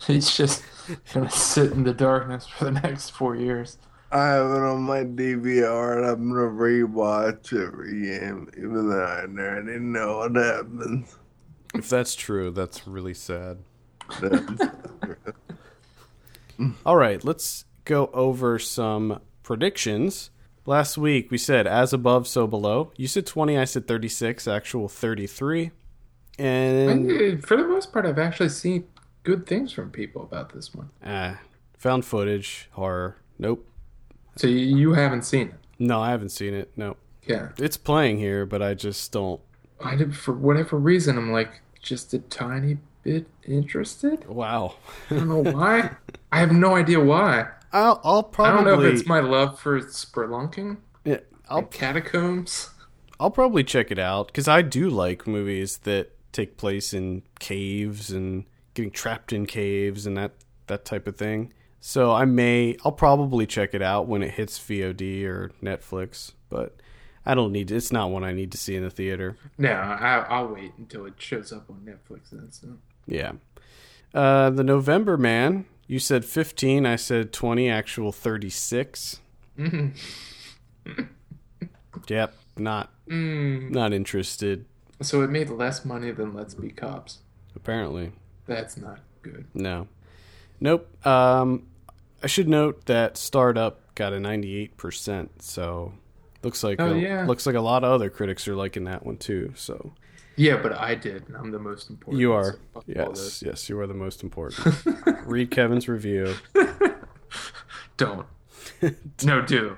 He's 0.08 0.30
just 0.38 0.64
gonna 1.14 1.30
sit 1.30 1.72
in 1.72 1.84
the 1.84 1.94
darkness 1.94 2.48
for 2.48 2.66
the 2.66 2.72
next 2.72 3.12
four 3.12 3.36
years. 3.36 3.78
I 4.12 4.28
have 4.28 4.46
it 4.52 4.62
on 4.62 4.82
my 4.84 5.04
DVR 5.04 5.98
and 5.98 6.06
I'm 6.06 6.30
gonna 6.30 6.42
rewatch 6.52 7.52
every 7.54 8.02
game, 8.02 8.50
even 8.58 8.90
though 8.90 9.04
I 9.04 9.22
already 9.26 9.80
know 9.80 10.18
what 10.20 10.36
happens. 10.36 11.16
If 11.76 11.90
that's 11.90 12.16
true, 12.16 12.52
that's 12.52 12.88
really 12.88 13.14
sad. 13.14 13.58
All 16.86 16.96
right, 16.96 17.24
let's 17.24 17.66
go 17.84 18.10
over 18.14 18.58
some 18.60 19.20
predictions. 19.44 20.30
Last 20.66 20.98
week 20.98 21.30
we 21.30 21.38
said 21.38 21.68
as 21.68 21.92
above, 21.94 22.28
so 22.28 22.48
below. 22.48 22.92
You 22.96 23.08
said 23.08 23.26
20, 23.26 23.58
I 23.58 23.66
said 23.66 23.88
36, 23.88 24.48
actual 24.48 24.88
33. 24.88 25.72
And 26.40 27.12
I- 27.12 27.36
for 27.42 27.58
the 27.58 27.68
most 27.68 27.92
part, 27.92 28.06
I've 28.06 28.20
actually 28.20 28.50
seen 28.50 28.86
good 29.24 29.46
things 29.46 29.72
from 29.72 29.90
people 29.92 30.24
about 30.24 30.54
this 30.54 30.74
one. 30.74 30.90
ah, 31.06 31.40
found 31.78 32.06
footage, 32.06 32.70
horror. 32.72 33.18
Nope. 33.38 33.68
So 34.38 34.48
you, 34.48 34.58
you 34.78 34.94
haven't 34.94 35.24
seen 35.24 35.48
it, 35.50 35.54
No, 35.80 36.02
I 36.02 36.12
haven't 36.12 36.30
seen 36.30 36.54
it. 36.54 36.72
No. 36.78 36.98
yeah? 37.26 37.50
It's 37.58 37.78
playing 37.78 38.18
here, 38.20 38.46
but 38.46 38.62
I 38.62 38.74
just 38.74 39.12
don't. 39.12 39.42
I 39.84 39.96
did 39.96 40.16
for 40.16 40.34
whatever 40.34 40.78
reason. 40.78 41.18
I'm 41.18 41.32
like 41.32 41.62
just 41.86 42.14
a 42.14 42.20
tiny 42.20 42.78
bit 43.04 43.28
interested. 43.48 44.28
Wow. 44.28 44.76
I 45.10 45.16
don't 45.16 45.30
know 45.30 45.44
why. 45.52 45.92
I 46.32 46.40
have 46.40 46.52
no 46.52 46.76
idea 46.76 47.00
why. 47.00 47.48
I'll, 47.72 48.02
I'll 48.04 48.20
I 48.20 48.34
probably. 48.36 48.72
don't 48.72 48.80
know 48.82 48.86
if 48.86 48.94
it's 48.94 49.08
my 49.08 49.20
love 49.20 49.60
for 49.60 49.80
spelunking, 49.82 50.78
Yeah, 51.04 51.20
I'll 51.50 51.64
catacombs. 51.64 52.70
I'll 53.20 53.32
probably 53.32 53.64
check 53.64 53.92
it 53.92 54.00
out 54.00 54.28
because 54.28 54.48
I 54.48 54.62
do 54.62 54.90
like 54.90 55.28
movies 55.28 55.78
that 55.80 56.12
take 56.32 56.58
place 56.58 56.94
in 56.94 57.22
caves 57.40 58.12
and 58.12 58.46
getting 58.74 58.92
trapped 58.92 59.32
in 59.32 59.46
caves 59.46 60.06
and 60.06 60.18
that 60.18 60.32
that 60.68 60.84
type 60.84 61.08
of 61.08 61.16
thing. 61.16 61.54
So 61.80 62.12
I 62.12 62.26
may 62.26 62.76
I'll 62.84 62.92
probably 62.92 63.46
check 63.46 63.74
it 63.74 63.82
out 63.82 64.08
when 64.08 64.24
it 64.24 64.32
hits 64.32 64.58
VOD 64.60 65.24
or 65.26 65.52
Netflix, 65.64 66.32
but 66.50 66.76
I 67.26 67.34
don't 67.36 67.52
need 67.52 67.72
it's 67.72 67.92
not 67.92 68.12
one 68.12 68.24
I 68.24 68.34
need 68.34 68.52
to 68.52 68.58
see 68.58 68.76
in 68.76 68.84
the 68.84 68.90
theater. 68.90 69.36
No, 69.58 69.72
I, 69.72 70.26
I'll 70.30 70.48
wait 70.48 70.74
until 70.78 71.06
it 71.06 71.14
shows 71.18 71.52
up 71.52 71.70
on 71.70 71.78
Netflix. 71.86 72.30
Then, 72.32 72.52
so. 72.52 72.68
Yeah. 73.08 73.34
Uh, 74.14 74.50
the 74.52 74.64
November 74.64 75.18
Man, 75.18 75.66
you 75.88 76.00
said 76.00 76.24
15, 76.26 76.86
I 76.86 76.96
said 76.96 77.34
20, 77.34 77.70
actual 77.70 78.12
36. 78.12 79.20
Mm. 79.58 79.92
Yep, 82.08 82.34
not 82.58 82.92
Mm. 83.08 83.70
not 83.72 83.94
interested 83.94 84.66
So 85.02 85.22
it 85.22 85.30
made 85.30 85.50
less 85.50 85.86
money 85.86 86.12
than 86.12 86.34
Let's 86.34 86.54
Be 86.54 86.70
Cops. 86.70 87.20
apparently. 87.56 88.12
That's 88.48 88.78
not 88.78 89.00
good. 89.22 89.46
No. 89.54 89.88
Nope. 90.60 90.88
Um 91.06 91.68
I 92.24 92.28
should 92.28 92.48
note 92.50 92.86
that 92.86 93.18
Starred 93.18 93.58
Up 93.58 93.82
got 93.96 94.14
a 94.14 94.18
98%, 94.18 95.30
so 95.40 95.94
looks 96.46 96.64
like 96.64 96.80
Oh, 96.80 96.94
a, 96.94 96.98
yeah. 96.98 97.26
looks 97.26 97.46
like 97.46 97.56
a 97.56 97.62
lot 97.62 97.84
of 97.84 97.92
other 97.92 98.10
critics 98.10 98.48
are 98.48 98.56
liking 98.56 98.86
that 98.86 99.06
one 99.06 99.18
too. 99.18 99.52
So 99.56 99.94
Yeah, 100.38 100.58
but 100.62 100.74
I 100.74 100.96
did, 100.96 101.28
and 101.28 101.36
I'm 101.36 101.52
the 101.52 101.60
most 101.60 101.90
important. 101.90 102.20
you 102.22 102.32
are. 102.32 102.58
all 102.76 102.84
Yes, 102.88 103.44
yes, 103.46 103.68
you 103.68 103.78
are 103.80 103.88
the 103.88 103.94
most 103.94 104.24
important. 104.24 104.76
Read 105.26 105.52
Kevin's 105.52 105.90
review. 105.90 106.36
Don't. 107.98 108.26
no, 109.24 109.42
do. 109.42 109.78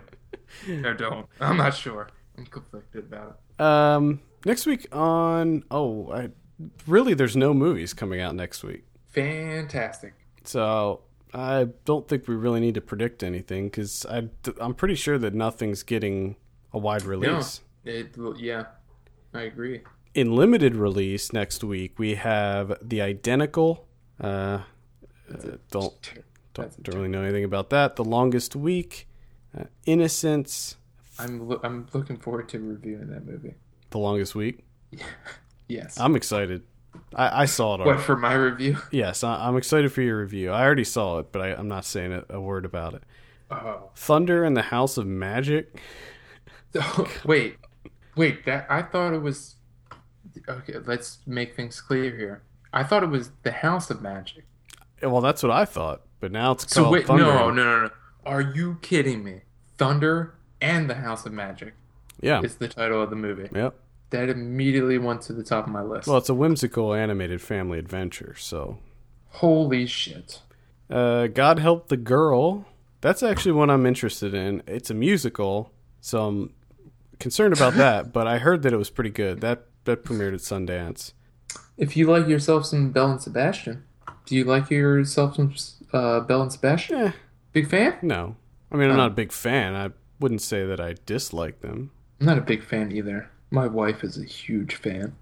No, 0.68 0.94
don't. 0.94 1.28
I'm 1.40 1.58
not 1.58 1.76
sure. 1.76 2.10
I'm 2.38 2.46
conflicted 2.46 3.06
about 3.06 3.40
it. 3.60 3.62
Um 3.64 4.22
next 4.46 4.66
week 4.66 4.88
on 4.96 5.64
oh, 5.72 6.12
I 6.12 6.30
really 6.88 7.14
there's 7.14 7.36
no 7.36 7.54
movies 7.54 7.94
coming 7.94 8.22
out 8.22 8.36
next 8.36 8.64
week. 8.64 8.86
Fantastic. 9.10 10.14
So 10.44 11.02
I 11.34 11.68
don't 11.86 12.08
think 12.08 12.28
we 12.28 12.36
really 12.36 12.60
need 12.60 12.76
to 12.76 12.82
predict 12.82 13.24
anything 13.24 13.66
because 13.68 14.06
I 14.06 14.30
I'm 14.60 14.74
pretty 14.74 14.96
sure 14.96 15.18
that 15.20 15.34
nothing's 15.34 15.84
getting 15.84 16.36
a 16.74 16.78
wide 16.78 17.04
release. 17.04 17.62
It, 17.86 18.16
yeah, 18.38 18.66
I 19.34 19.42
agree. 19.44 19.82
In 20.14 20.36
limited 20.36 20.76
release 20.76 21.32
next 21.32 21.64
week, 21.64 22.00
we 22.00 22.16
have 22.16 22.78
the 22.82 23.02
identical. 23.02 23.88
Uh, 24.20 24.62
uh, 25.32 25.58
don't 25.72 25.94
don't, 26.54 26.84
don't 26.84 26.96
really 26.96 27.08
know 27.08 27.22
anything 27.22 27.44
about 27.44 27.70
that. 27.70 27.96
The 27.96 28.04
longest 28.04 28.56
week, 28.56 29.08
uh, 29.58 29.66
Innocence. 29.86 30.76
I'm 31.20 31.48
lo- 31.48 31.60
I'm 31.64 31.88
looking 31.94 32.18
forward 32.18 32.50
to 32.50 32.60
reviewing 32.60 33.10
that 33.10 33.26
movie. 33.26 33.56
The 33.92 34.00
longest 34.00 34.36
week. 34.36 34.66
Yes. 35.70 36.00
I'm 36.00 36.16
excited. 36.16 36.64
I, 37.14 37.42
I 37.42 37.46
saw 37.46 37.76
it. 37.76 37.82
Already. 37.82 37.98
what 37.98 38.06
for 38.06 38.16
my 38.16 38.34
review? 38.34 38.78
Yes, 38.92 39.24
I, 39.24 39.48
I'm 39.48 39.58
excited 39.58 39.92
for 39.92 40.02
your 40.02 40.22
review. 40.22 40.52
I 40.52 40.64
already 40.64 40.86
saw 40.86 41.20
it, 41.20 41.32
but 41.32 41.42
I, 41.42 41.48
I'm 41.50 41.68
not 41.68 41.84
saying 41.86 42.14
a, 42.14 42.24
a 42.30 42.40
word 42.40 42.64
about 42.64 42.94
it. 42.94 43.04
Oh. 43.52 43.90
Thunder 43.96 44.44
and 44.44 44.56
the 44.56 44.62
House 44.62 44.98
of 44.98 45.06
Magic. 45.06 45.80
wait, 47.26 47.58
wait. 48.16 48.46
That 48.46 48.66
I 48.70 48.82
thought 48.82 49.14
it 49.14 49.22
was. 49.22 49.56
Okay, 50.48 50.76
let's 50.86 51.20
make 51.26 51.56
things 51.56 51.82
clear 51.82 52.16
here. 52.16 52.44
I 52.74 52.84
thought 52.84 53.04
it 53.04 53.10
was 53.10 53.32
the 53.44 53.52
House 53.52 53.90
of 53.90 54.02
Magic. 54.02 54.46
Well, 55.02 55.22
that's 55.22 55.42
what 55.44 55.52
I 55.52 55.66
thought, 55.66 56.02
but 56.20 56.32
now 56.32 56.52
it's 56.54 56.72
So 56.74 56.84
called 56.84 56.94
wait, 56.94 57.08
Thunder. 57.08 57.24
no, 57.24 57.50
no, 57.52 57.64
no, 57.64 57.84
no. 57.86 57.90
Are 58.26 58.42
you 58.42 58.78
kidding 58.82 59.24
me? 59.24 59.42
Thunder 59.78 60.36
and 60.62 60.90
the 60.90 60.96
House 60.96 61.26
of 61.26 61.34
Magic 61.34 61.74
Yeah. 62.22 62.42
is 62.42 62.56
the 62.56 62.68
title 62.68 63.02
of 63.02 63.10
the 63.10 63.16
movie. 63.16 63.50
Yep. 63.54 63.76
That 64.12 64.30
immediately 64.30 64.98
went 64.98 65.22
to 65.24 65.34
the 65.34 65.44
top 65.44 65.66
of 65.68 65.72
my 65.74 65.82
list. 65.82 66.08
Well, 66.08 66.18
it's 66.18 66.30
a 66.30 66.34
whimsical 66.34 66.94
animated 66.94 67.42
family 67.42 67.78
adventure. 67.80 68.36
So, 68.38 68.78
Holy 69.30 69.86
shit! 69.86 70.42
uh, 70.90 71.28
God 71.28 71.60
help 71.60 71.90
the 71.90 71.98
girl. 71.98 72.66
That's 73.02 73.22
actually 73.22 73.52
one 73.52 73.70
I'm 73.70 73.86
interested 73.86 74.34
in. 74.34 74.64
It's 74.66 74.90
a 74.90 74.94
musical, 74.94 75.72
so 76.02 76.26
I'm 76.28 76.54
concerned 77.20 77.54
about 77.54 77.74
that. 77.76 78.12
but 78.14 78.28
I 78.28 78.38
heard 78.40 78.62
that 78.64 78.74
it 78.74 78.78
was 78.78 78.90
pretty 78.90 79.10
good. 79.10 79.42
That 79.42 79.66
that 79.86 80.04
premiered 80.04 80.34
at 80.34 80.40
Sundance. 80.42 81.14
If 81.78 81.96
you 81.96 82.08
like 82.08 82.28
yourself 82.28 82.66
some 82.66 82.92
Belle 82.92 83.12
and 83.12 83.22
Sebastian, 83.22 83.84
do 84.26 84.36
you 84.36 84.44
like 84.44 84.70
yourself 84.70 85.36
some 85.36 85.54
uh, 85.94 86.22
Belle 86.22 86.42
and 86.44 86.52
Sebastian? 86.52 86.98
Eh, 86.98 87.12
Big 87.54 87.70
fan? 87.70 87.98
no. 88.02 88.36
I 88.72 88.76
mean, 88.76 88.90
I'm 88.90 88.96
Oh. 88.96 88.98
not 88.98 89.12
a 89.12 89.16
big 89.16 89.32
fan. 89.32 89.76
I 89.76 89.92
wouldn't 90.20 90.42
say 90.42 90.66
that 90.66 90.82
I 90.82 90.96
dislike 91.06 91.62
them. 91.62 91.92
I'm 92.20 92.26
not 92.26 92.38
a 92.38 92.42
big 92.42 92.64
fan 92.64 92.92
either. 92.92 93.30
My 93.50 93.66
wife 93.68 94.04
is 94.04 94.18
a 94.18 94.26
huge 94.26 94.76
fan. 94.76 95.16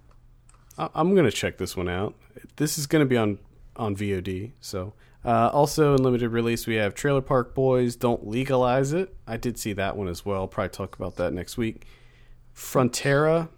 I- 0.79 0.89
I'm 0.95 1.13
gonna 1.15 1.29
check 1.31 1.57
this 1.57 1.77
one 1.77 1.87
out. 1.87 2.15
This 2.55 2.77
is 2.79 2.87
gonna 2.87 3.05
be 3.05 3.17
on 3.17 3.37
on 3.75 3.95
VOD. 3.95 4.53
So, 4.61 4.93
uh, 5.25 5.49
also 5.51 5.95
in 5.95 6.03
limited 6.03 6.29
release, 6.29 6.67
we 6.67 6.75
have 6.75 6.93
Trailer 6.93 7.21
Park 7.21 7.55
Boys. 7.55 7.95
Don't 7.95 8.27
legalize 8.27 8.93
it. 8.93 9.15
I 9.27 9.37
did 9.37 9.57
see 9.57 9.73
that 9.73 9.97
one 9.97 10.07
as 10.07 10.25
well. 10.25 10.47
Probably 10.47 10.69
talk 10.69 10.95
about 10.95 11.15
that 11.17 11.33
next 11.33 11.57
week. 11.57 11.85
Frontera. 12.55 13.49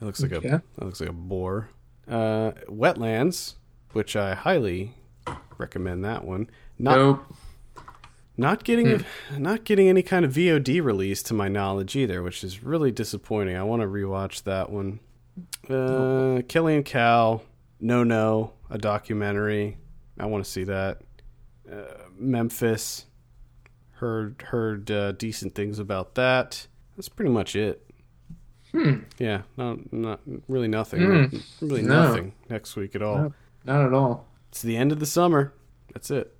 It 0.00 0.04
looks 0.04 0.22
like 0.22 0.32
a 0.32 0.36
Okay. 0.36 0.48
that 0.48 0.84
looks 0.84 1.00
like 1.00 1.10
a 1.10 1.14
boar. 1.14 1.68
Uh, 2.08 2.52
Wetlands, 2.68 3.54
which 3.92 4.16
I 4.16 4.34
highly 4.34 4.94
recommend 5.58 6.04
that 6.04 6.24
one. 6.24 6.48
Not 6.78 6.96
Nope. 6.96 7.34
not 8.36 8.64
getting 8.64 9.04
not 9.36 9.64
getting 9.64 9.88
any 9.88 10.02
kind 10.02 10.24
of 10.24 10.32
VOD 10.32 10.80
release 10.82 11.22
to 11.24 11.34
my 11.34 11.48
knowledge 11.48 11.94
either, 11.96 12.22
which 12.22 12.42
is 12.42 12.62
really 12.64 12.90
disappointing. 12.90 13.56
I 13.56 13.62
want 13.62 13.82
to 13.82 13.88
rewatch 13.88 14.42
that 14.44 14.70
one. 14.70 15.00
Uh, 15.68 16.40
Kelly 16.48 16.76
and 16.76 16.84
Cal, 16.84 17.42
No 17.80 18.02
No, 18.02 18.54
a 18.70 18.78
documentary. 18.78 19.76
I 20.20 20.26
want 20.26 20.44
to 20.44 20.50
see 20.50 20.64
that. 20.64 21.00
Uh, 21.70 21.84
Memphis, 22.16 23.06
heard 23.92 24.42
heard 24.48 24.90
uh, 24.90 25.12
decent 25.12 25.54
things 25.54 25.78
about 25.78 26.14
that. 26.16 26.66
That's 26.96 27.08
pretty 27.08 27.30
much 27.30 27.56
it. 27.56 27.84
Hmm. 28.72 29.00
Yeah, 29.18 29.42
not 29.56 29.92
not 29.92 30.20
really 30.48 30.68
nothing. 30.68 31.00
Hmm. 31.02 31.36
Really 31.64 31.82
No. 31.82 32.04
nothing 32.08 32.32
next 32.48 32.76
week 32.76 32.94
at 32.94 33.02
all. 33.02 33.16
No. 33.16 33.34
Not 33.64 33.86
at 33.86 33.92
all. 33.92 34.26
It's 34.50 34.62
the 34.62 34.76
end 34.76 34.92
of 34.92 35.00
the 35.00 35.06
summer. 35.06 35.52
That's 35.92 36.10
it. 36.10 36.34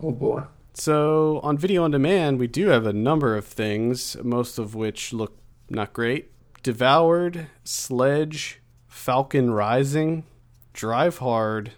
Oh 0.00 0.10
boy. 0.12 0.42
So 0.74 1.40
on 1.42 1.56
video 1.58 1.84
on 1.84 1.90
demand, 1.92 2.38
we 2.38 2.46
do 2.48 2.66
have 2.68 2.86
a 2.86 2.92
number 2.92 3.36
of 3.36 3.44
things, 3.44 4.16
most 4.22 4.58
of 4.58 4.74
which 4.74 5.12
look 5.12 5.36
not 5.70 5.92
great. 5.92 6.30
Devoured, 6.62 7.46
Sledge, 7.62 8.60
Falcon 8.88 9.50
Rising, 9.52 10.24
Drive 10.72 11.18
Hard, 11.18 11.72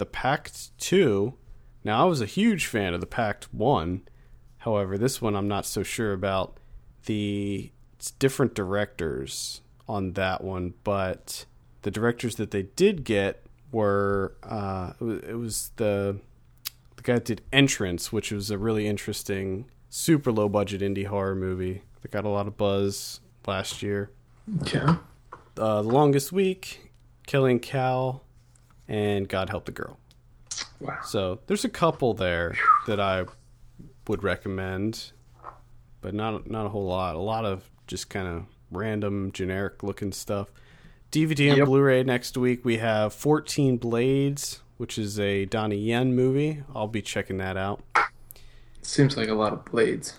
The 0.00 0.06
Pact 0.06 0.76
2. 0.78 1.34
Now 1.84 2.02
I 2.02 2.04
was 2.06 2.22
a 2.22 2.26
huge 2.26 2.64
fan 2.66 2.94
of 2.94 3.00
The 3.02 3.06
Pact 3.06 3.52
1. 3.52 4.00
However, 4.58 4.96
this 4.96 5.20
one 5.20 5.36
I'm 5.36 5.46
not 5.46 5.66
so 5.66 5.82
sure 5.82 6.14
about. 6.14 6.56
The 7.04 7.70
it's 7.96 8.10
different 8.12 8.54
directors 8.54 9.60
on 9.86 10.12
that 10.14 10.42
one, 10.42 10.72
but 10.84 11.44
the 11.82 11.90
directors 11.90 12.36
that 12.36 12.50
they 12.50 12.62
did 12.62 13.04
get 13.04 13.44
were 13.72 14.34
uh, 14.42 14.94
it 15.00 15.38
was- 15.38 15.70
the 15.76 16.18
the 16.96 17.02
guy 17.02 17.14
that 17.14 17.24
did 17.26 17.42
Entrance, 17.52 18.10
which 18.10 18.30
was 18.32 18.50
a 18.50 18.56
really 18.58 18.86
interesting, 18.86 19.66
super 19.90 20.32
low 20.32 20.48
budget 20.48 20.80
indie 20.80 21.06
horror 21.06 21.34
movie 21.34 21.82
that 22.00 22.10
got 22.10 22.24
a 22.24 22.28
lot 22.30 22.46
of 22.46 22.56
buzz 22.56 23.20
last 23.46 23.82
year. 23.82 24.10
Okay. 24.62 24.80
Uh, 25.58 25.82
the 25.82 25.88
Longest 25.88 26.32
Week, 26.32 26.90
Killing 27.26 27.58
Cal, 27.60 28.24
and 28.90 29.28
God 29.28 29.48
Help 29.48 29.64
the 29.64 29.72
Girl. 29.72 29.98
Wow. 30.80 30.98
So 31.04 31.38
there's 31.46 31.64
a 31.64 31.68
couple 31.68 32.12
there 32.12 32.56
that 32.86 33.00
I 33.00 33.24
would 34.08 34.22
recommend, 34.22 35.12
but 36.00 36.12
not 36.12 36.50
not 36.50 36.66
a 36.66 36.68
whole 36.68 36.86
lot. 36.86 37.14
A 37.14 37.20
lot 37.20 37.44
of 37.44 37.70
just 37.86 38.10
kind 38.10 38.26
of 38.26 38.44
random, 38.70 39.32
generic 39.32 39.82
looking 39.82 40.12
stuff. 40.12 40.48
DVD 41.12 41.48
and 41.48 41.58
Yep. 41.58 41.66
Blu-ray 41.66 42.02
next 42.04 42.36
week. 42.36 42.64
We 42.64 42.78
have 42.78 43.12
14 43.12 43.78
Blades, 43.78 44.60
which 44.76 44.98
is 44.98 45.18
a 45.18 45.44
Donnie 45.44 45.76
Yen 45.76 46.14
movie. 46.14 46.62
I'll 46.74 46.86
be 46.88 47.02
checking 47.02 47.38
that 47.38 47.56
out. 47.56 47.82
Seems 48.82 49.16
like 49.16 49.28
a 49.28 49.34
lot 49.34 49.52
of 49.52 49.64
blades. 49.64 50.14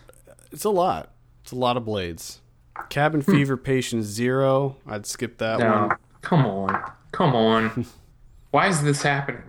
It's 0.52 0.65
a 0.65 0.69
lot. 0.69 1.11
It's 1.43 1.52
a 1.52 1.56
lot 1.56 1.77
of 1.77 1.85
blades. 1.85 2.41
Cabin 2.89 3.22
Fever 3.22 3.56
hmm. 3.56 3.64
Patient 3.64 4.03
Zero. 4.03 4.77
I'd 4.85 5.06
skip 5.06 5.38
that 5.38 5.60
Now, 5.60 5.88
one. 5.88 5.98
come 6.22 6.45
on. 6.45 6.91
Come 7.11 7.35
on. 7.35 7.85
Why 8.52 8.68
is 8.68 8.84
this 8.84 9.02
happening? 9.03 9.44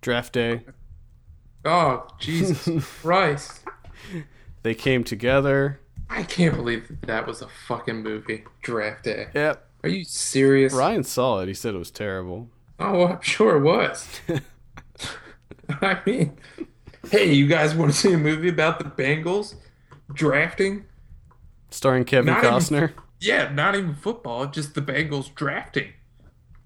Draft 0.00 0.32
Day. 0.32 0.62
Oh, 1.64 2.06
Jesus 2.18 2.68
Christ. 3.02 3.64
They 4.62 4.74
came 4.74 5.04
together. 5.04 5.80
I 6.08 6.24
can't 6.24 6.56
believe 6.56 6.88
that, 6.88 7.02
that 7.02 7.26
was 7.26 7.42
a 7.42 7.48
fucking 7.68 8.02
movie. 8.02 8.44
Draft 8.62 9.04
Day. 9.04 9.28
Yep. 9.34 9.66
Are 9.84 9.88
you 9.88 10.04
serious? 10.04 10.72
Ryan 10.74 11.04
saw 11.04 11.40
it. 11.40 11.48
He 11.48 11.54
said 11.54 11.74
it 11.74 11.78
was 11.78 11.90
terrible. 11.90 12.48
Oh, 12.78 13.06
I'm 13.06 13.20
sure 13.20 13.56
it 13.56 13.60
was. 13.60 14.20
I 15.68 16.00
mean, 16.04 16.36
hey, 17.10 17.32
you 17.32 17.46
guys 17.46 17.74
want 17.74 17.92
to 17.92 17.96
see 17.96 18.12
a 18.12 18.18
movie 18.18 18.48
about 18.48 18.78
the 18.78 18.84
Bengals 18.84 19.54
drafting? 20.12 20.84
Starring 21.70 22.04
Kevin 22.04 22.26
Not 22.34 22.38
even- 22.44 22.52
Costner. 22.52 22.92
Yeah, 23.20 23.52
not 23.52 23.74
even 23.76 23.94
football, 23.94 24.46
just 24.46 24.74
the 24.74 24.80
Bengals 24.80 25.32
drafting. 25.34 25.92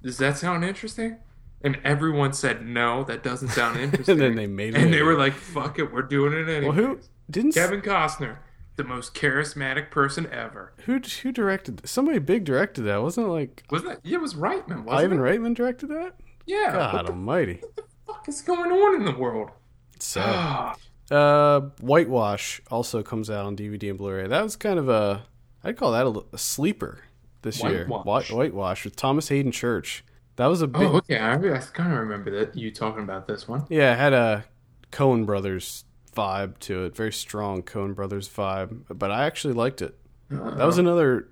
Does 0.03 0.19
that 0.19 0.39
sound 0.39 0.65
interesting? 0.65 1.17
And 1.65 1.79
everyone 1.83 2.33
said 2.35 2.65
no, 2.65 3.03
that 3.05 3.23
doesn't 3.25 3.49
sound 3.49 3.81
interesting. 3.81 4.13
and 4.13 4.21
then 4.21 4.35
they 4.37 4.47
made 4.47 4.75
it. 4.77 4.83
And 4.83 4.93
they 4.93 5.03
were 5.03 5.17
like, 5.19 5.33
"Fuck 5.33 5.79
it, 5.81 5.93
we're 5.93 6.03
doing 6.03 6.33
it 6.35 6.49
anyway." 6.49 6.65
well, 6.67 6.73
who 6.73 7.01
didn't 7.31 7.55
Kevin 7.55 7.81
Costner, 7.81 8.37
the 8.77 8.85
most 8.85 9.15
charismatic 9.15 9.91
person 9.91 10.29
ever. 10.31 10.73
who 10.85 11.01
who 11.23 11.33
directed 11.33 11.89
Somebody 11.89 12.19
big 12.19 12.45
directed 12.45 12.83
that. 12.83 13.03
Wasn't 13.03 13.27
it 13.27 13.31
like 13.31 13.65
Wasn't 13.71 13.91
that? 13.91 14.01
Yeah, 14.05 14.19
it 14.19 14.21
was 14.21 14.35
Reitman, 14.35 14.85
wasn't 14.85 15.13
Ivan 15.13 15.19
it? 15.19 15.23
Reitman 15.23 15.55
directed 15.55 15.89
that? 15.89 16.15
Yeah. 16.47 16.73
God 16.73 17.09
almighty. 17.09 17.61
What 17.63 17.75
the 17.77 17.83
almighty. 17.83 17.95
fuck 18.07 18.17
fuck 18.17 18.29
is 18.29 18.43
going 18.43 18.71
on 18.71 18.97
in 18.97 19.05
the 19.07 19.19
world? 19.19 19.51
So, 19.99 20.21
Ah, 20.23 20.75
uh, 21.11 21.61
Whitewash 21.81 22.61
also 22.71 23.03
comes 23.03 23.31
out 23.31 23.47
on 23.47 23.57
DVD 23.57 23.89
and 23.89 23.97
Blu-ray. 23.99 24.27
That 24.27 24.43
was 24.43 24.57
kind 24.57 24.79
of 24.79 24.89
a, 24.91 25.23
I'd 25.63 25.77
call 25.79 25.93
that 25.93 26.05
a, 26.07 26.23
a 26.35 26.39
sleeper 26.39 26.99
this 27.43 27.63
year. 27.63 27.87
Whitewash. 27.87 28.31
White, 28.31 28.37
Whitewash 28.37 28.85
with 28.85 28.97
Thomas 28.97 29.29
Haden 29.29 29.53
Church. 29.53 30.05
That 30.37 30.47
was 30.47 30.63
a 30.63 30.67
big, 30.67 30.83
oh, 30.83 30.97
okay. 30.97 31.19
I, 31.19 31.35
I 31.35 31.59
kind 31.59 31.93
of 31.93 31.99
remember 32.01 32.31
that 32.41 32.57
you 32.57 32.73
talking 32.73 33.03
about 33.05 33.27
this 33.27 33.47
one. 33.49 33.65
yeah, 33.69 33.93
it 33.93 33.99
had 33.99 34.13
a 34.13 34.45
Coen 34.91 35.25
Brothers 35.27 35.85
vibe 36.17 36.59
to 36.61 36.85
it, 36.85 36.97
very 36.97 37.13
strong 37.13 37.63
Coen 37.63 37.95
Brothers 37.95 38.29
vibe. 38.29 38.85
But 38.89 39.11
I 39.11 39.27
actually 39.27 39.55
liked 39.55 39.81
it. 39.83 39.97
That 40.31 40.65
was 40.65 40.79
another 40.79 41.29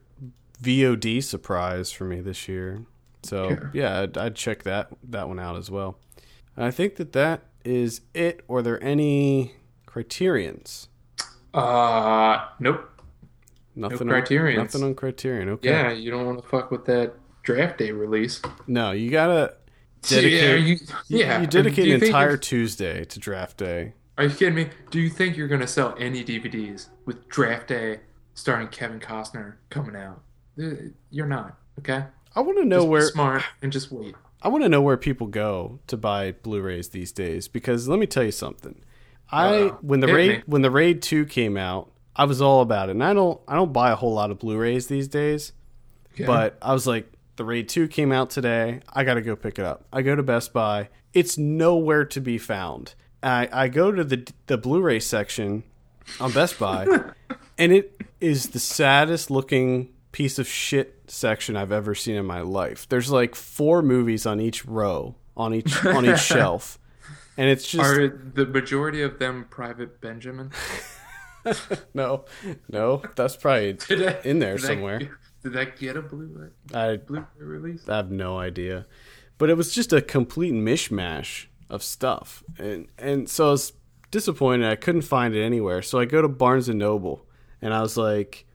VOD 0.63 1.23
surprise 1.23 1.91
for 1.91 2.05
me 2.05 2.21
this 2.21 2.47
year. 2.47 2.85
So 3.25 3.49
Sure. 3.49 3.71
yeah, 3.75 4.01
I'd, 4.01 4.17
I'd 4.19 4.37
check 4.37 4.63
that 4.65 4.89
that 5.03 5.29
one 5.29 5.39
out 5.41 5.57
as 5.57 5.71
well. 5.71 5.99
I 6.57 6.71
think 6.71 6.97
that 6.97 7.13
that 7.13 7.43
is 7.65 8.03
it. 8.15 8.45
Or 8.47 8.63
there 8.63 8.83
any 8.83 9.55
criterions? 9.87 10.89
Uh, 11.55 12.45
nope. 12.61 12.89
Nothing 13.75 14.09
criterions. 14.09 14.59
On, 14.59 14.65
nothing 14.65 14.83
on 14.85 14.95
Criterion. 14.95 15.49
Okay. 15.51 15.71
Yeah, 15.71 15.91
you 15.93 16.11
don't 16.11 16.27
want 16.27 16.43
to 16.43 16.49
fuck 16.49 16.71
with 16.71 16.85
that 16.87 17.15
draft 17.43 17.79
day 17.79 17.93
release. 17.93 18.41
No, 18.67 18.93
you 18.93 19.11
gotta 19.11 19.55
Yeah, 20.09 20.21
dedicate. 20.21 20.61
you, 20.61 20.67
you- 21.09 21.19
yeah. 21.21 21.41
you 21.41 21.47
dedicate 21.47 21.85
Do 21.85 21.91
you 21.91 21.97
an 21.97 22.05
entire 22.05 22.37
Tuesday 22.37 23.05
to 23.05 23.19
draft 23.19 23.57
day. 23.57 23.95
Are 24.19 24.25
you 24.25 24.31
kidding 24.31 24.55
me? 24.55 24.69
Do 24.91 25.01
you 25.01 25.09
think 25.11 25.37
you're 25.37 25.49
gonna 25.49 25.67
sell 25.67 25.95
any 25.99 26.23
DVDs 26.25 26.89
with 27.07 27.29
Draft 27.29 27.69
Day 27.69 28.01
starring 28.35 28.69
Kevin 28.69 29.01
Costner 29.01 29.55
coming 29.71 29.97
out? 29.97 30.21
Uh, 30.63 30.91
You're 31.11 31.27
not. 31.27 31.57
Okay. 31.79 32.05
I 32.37 32.41
want 32.41 32.59
to 32.59 32.65
know 32.65 32.81
Just 32.81 32.89
where 32.89 33.03
smart 33.09 33.43
and 33.63 33.73
just 33.73 33.91
wait. 33.91 34.15
I 34.43 34.49
want 34.49 34.65
to 34.65 34.69
know 34.69 34.83
where 34.83 34.97
people 34.97 35.27
go 35.29 35.79
to 35.87 35.97
buy 35.97 36.33
Blu-rays 36.33 36.89
these 36.89 37.13
days 37.13 37.47
because 37.49 37.89
let 37.89 37.99
me 37.99 38.07
tell 38.07 38.23
you 38.25 38.33
something. 38.33 38.77
I 39.31 39.55
Uh, 39.57 39.69
when 39.83 40.01
the 40.01 40.07
hit 40.09 40.13
raid 40.15 40.29
me. 40.31 40.43
when 40.47 40.63
the 40.63 40.71
raid 40.71 41.01
2 41.01 41.25
came 41.27 41.57
out, 41.57 41.91
I 42.17 42.25
was 42.25 42.43
all 42.43 42.61
about 42.61 42.89
it. 42.89 42.93
And 42.93 43.05
I 43.05 43.15
don't 43.15 43.41
I 43.49 43.55
don't 43.55 43.73
buy 43.73 43.91
a 43.93 43.97
whole 43.97 44.13
lot 44.13 44.31
of 44.31 44.39
Blu-rays 44.39 44.89
these 44.89 45.09
days, 45.09 45.53
Okay? 46.15 46.25
but 46.27 46.59
I 46.61 46.73
was 46.75 46.87
like 46.87 47.11
the 47.37 47.45
raid 47.45 47.69
2 47.69 47.89
came 47.89 48.13
out 48.13 48.31
today. 48.31 48.81
I 48.93 49.05
got 49.05 49.15
to 49.15 49.23
go 49.23 49.37
pick 49.37 49.59
it 49.59 49.65
up. 49.65 49.87
I 49.93 50.03
go 50.03 50.15
to 50.15 50.23
Best 50.23 50.53
Buy. 50.53 50.89
It's 51.15 51.37
nowhere 51.39 52.05
to 52.07 52.21
be 52.21 52.39
found. 52.39 52.95
I 53.23 53.49
I 53.53 53.69
go 53.69 53.93
to 53.93 54.03
the 54.05 54.27
the 54.47 54.59
Blu-ray 54.59 55.01
section 55.01 55.63
on 56.21 56.33
Best 56.33 56.59
Buy 56.59 56.87
and 57.59 57.73
it 57.73 58.01
is 58.21 58.51
the 58.51 58.59
saddest 58.59 59.31
looking 59.31 59.91
piece 60.11 60.39
of 60.39 60.47
shit 60.49 60.99
section 61.07 61.57
I've 61.57 61.73
ever 61.73 61.95
seen 61.95 62.17
in 62.17 62.27
my 62.27 62.41
life. 62.41 62.89
There's 62.89 63.11
like 63.11 63.35
four 63.35 63.83
movies 63.83 64.27
on 64.27 64.41
each 64.41 64.65
row, 64.65 65.15
on 65.37 65.55
each 65.55 65.85
on 65.87 66.05
each 66.07 66.19
shelf. 66.35 66.79
And 67.39 67.49
it's 67.49 67.67
just 67.67 67.89
are 67.89 68.09
the 68.35 68.45
majority 68.47 69.03
of 69.03 69.19
them 69.19 69.47
Private 69.49 70.01
Benjamin? 70.01 70.51
no, 71.95 72.25
no. 72.69 73.03
That's 73.17 73.37
probably 73.37 73.75
Did 73.75 74.27
in 74.27 74.39
there 74.39 74.55
that- 74.57 74.61
somewhere. 74.61 75.19
Did 75.43 75.53
that 75.55 75.79
get 75.79 75.97
a 75.97 76.03
Blu-ray 76.03 76.49
I 76.75 76.97
Blu-ray 76.97 77.25
release? 77.39 77.89
I 77.89 77.97
have 77.97 78.11
no 78.11 78.39
idea, 78.39 78.87
but 79.39 79.51
it 79.51 79.57
was 79.57 79.75
just 79.75 79.93
a 79.93 80.01
complete 80.01 80.55
mishmash 80.55 81.47
of 81.69 81.83
stuff, 81.83 82.43
and 82.59 82.89
and 82.99 83.29
so 83.29 83.49
I 83.49 83.51
was 83.53 83.73
disappointed. 84.11 84.71
I 84.71 84.77
couldn't 84.77 85.03
find 85.03 85.35
it 85.35 85.43
anywhere, 85.43 85.83
so 85.83 85.99
I 85.99 86.05
go 86.05 86.23
to 86.23 86.29
Barnes 86.29 86.69
and 86.69 86.79
Noble, 86.79 87.27
and 87.61 87.75
I 87.75 87.81
was 87.81 87.97
like, 87.97 88.47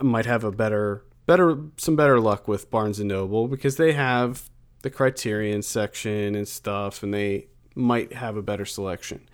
I 0.00 0.04
might 0.04 0.26
have 0.26 0.44
a 0.44 0.52
better 0.52 1.04
better 1.26 1.58
some 1.76 1.96
better 1.96 2.20
luck 2.20 2.48
with 2.48 2.70
Barnes 2.70 3.00
and 3.00 3.08
Noble 3.08 3.48
because 3.48 3.76
they 3.76 3.92
have 3.92 4.48
the 4.82 4.90
Criterion 4.90 5.62
section 5.62 6.34
and 6.34 6.46
stuff, 6.46 7.02
and 7.02 7.12
they 7.12 7.48
might 7.74 8.12
have 8.12 8.36
a 8.36 8.42
better 8.42 8.64
selection. 8.64 9.28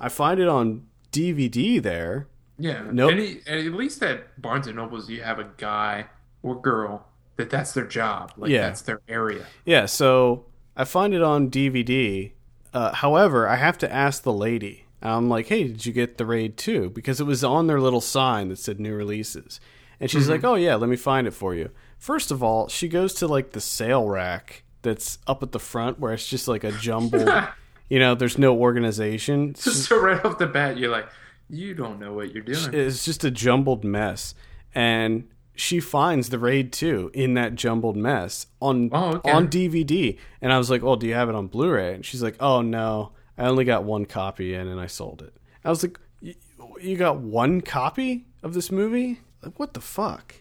I 0.00 0.08
find 0.08 0.40
it 0.40 0.48
on 0.48 0.86
DVD 1.12 1.82
there. 1.82 2.28
Yeah. 2.58 2.84
Nope. 2.90 3.12
Any, 3.12 3.40
at 3.46 3.64
least 3.72 4.02
at 4.02 4.40
Barnes 4.40 4.66
and 4.66 4.76
Nobles, 4.76 5.10
you 5.10 5.22
have 5.22 5.38
a 5.38 5.50
guy 5.56 6.06
or 6.42 6.60
girl 6.60 7.06
that 7.36 7.50
that's 7.50 7.72
their 7.72 7.86
job. 7.86 8.32
Like 8.36 8.50
Yeah. 8.50 8.62
that's 8.62 8.82
their 8.82 9.00
area. 9.08 9.46
Yeah, 9.64 9.86
so 9.86 10.44
I 10.76 10.84
find 10.84 11.14
it 11.14 11.22
on 11.22 11.50
DVD. 11.50 12.32
Uh, 12.74 12.92
however, 12.94 13.48
I 13.48 13.56
have 13.56 13.76
to 13.78 13.92
ask 13.92 14.22
the 14.22 14.32
lady. 14.32 14.86
I'm 15.02 15.28
like, 15.28 15.46
"Hey, 15.48 15.64
did 15.64 15.84
you 15.84 15.92
get 15.92 16.16
the 16.16 16.24
Raid 16.26 16.56
2?" 16.56 16.90
Because 16.90 17.20
it 17.20 17.24
was 17.24 17.42
on 17.42 17.66
their 17.66 17.80
little 17.80 18.00
sign 18.00 18.48
that 18.48 18.58
said 18.58 18.78
new 18.80 18.94
releases. 18.94 19.60
And 19.98 20.10
she's 20.10 20.28
like, 20.28 20.44
"Oh 20.44 20.54
yeah, 20.54 20.74
let 20.76 20.88
me 20.88 20.96
find 20.96 21.26
it 21.26 21.32
for 21.32 21.54
you." 21.54 21.70
First 21.98 22.30
of 22.30 22.42
all, 22.42 22.68
she 22.68 22.88
goes 22.88 23.12
to 23.14 23.26
like 23.26 23.50
the 23.52 23.60
sale 23.60 24.08
rack 24.08 24.62
that's 24.82 25.18
up 25.26 25.42
at 25.42 25.52
the 25.52 25.58
front 25.60 25.98
where 26.00 26.12
it's 26.12 26.26
just 26.26 26.48
like 26.48 26.64
a 26.64 26.72
jumbled, 26.72 27.28
you 27.88 27.98
know, 27.98 28.14
there's 28.14 28.38
no 28.38 28.56
organization. 28.56 29.52
Just- 29.54 29.84
So 29.84 30.00
right 30.00 30.24
off 30.24 30.38
the 30.38 30.46
bat, 30.46 30.76
you're 30.78 30.90
like, 30.90 31.06
you 31.48 31.74
don't 31.74 32.00
know 32.00 32.12
what 32.14 32.32
you're 32.34 32.42
doing. 32.42 32.72
it's 32.74 33.04
just 33.04 33.22
a 33.24 33.30
jumbled 33.30 33.84
mess. 33.84 34.34
And 34.74 35.28
she 35.54 35.80
finds 35.80 36.30
the 36.30 36.38
Raid 36.38 36.72
2 36.72 37.10
in 37.14 37.34
that 37.34 37.54
jumbled 37.54 37.96
mess 37.96 38.46
on 38.60 38.88
Oh, 38.92 39.14
okay. 39.16 39.30
on 39.30 39.48
DVD. 39.48 40.18
And 40.40 40.52
I 40.52 40.58
was 40.58 40.70
like, 40.70 40.82
"Oh, 40.82 40.96
do 40.96 41.06
you 41.06 41.14
have 41.14 41.28
it 41.28 41.34
on 41.34 41.46
Blu-ray?" 41.48 41.94
And 41.94 42.04
she's 42.04 42.22
like, 42.22 42.36
"Oh 42.40 42.62
no, 42.62 43.12
I 43.36 43.44
only 43.46 43.64
got 43.64 43.84
one 43.84 44.04
copy 44.06 44.54
in, 44.54 44.66
and 44.68 44.80
I 44.80 44.86
sold 44.86 45.22
it." 45.22 45.34
I 45.64 45.70
was 45.70 45.82
like, 45.82 45.98
"Y- 46.22 46.34
"You 46.80 46.96
got 46.96 47.18
one 47.18 47.60
copy 47.60 48.26
of 48.42 48.54
this 48.54 48.70
movie? 48.72 49.20
Like, 49.42 49.58
what 49.58 49.74
the 49.74 49.80
fuck?" 49.80 50.34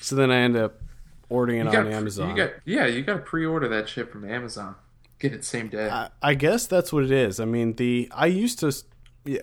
So 0.00 0.16
then 0.16 0.30
I 0.30 0.38
end 0.38 0.56
up 0.56 0.80
ordering 1.28 1.60
it 1.60 1.72
You 1.72 1.78
on 1.78 1.84
got, 1.84 1.92
Amazon. 1.92 2.30
You 2.30 2.36
got, 2.36 2.50
yeah, 2.64 2.86
you 2.86 3.02
got 3.02 3.14
to 3.14 3.20
pre-order 3.20 3.68
that 3.68 3.88
shit 3.88 4.10
from 4.10 4.28
Amazon. 4.28 4.74
Get 5.18 5.32
it 5.32 5.44
same 5.44 5.68
day. 5.68 5.88
I, 5.88 6.08
I 6.20 6.34
guess 6.34 6.66
that's 6.66 6.92
what 6.92 7.04
it 7.04 7.12
is. 7.12 7.38
I 7.38 7.44
mean, 7.44 7.74
the 7.76 8.10
I 8.12 8.26
used 8.26 8.58
to, 8.58 8.72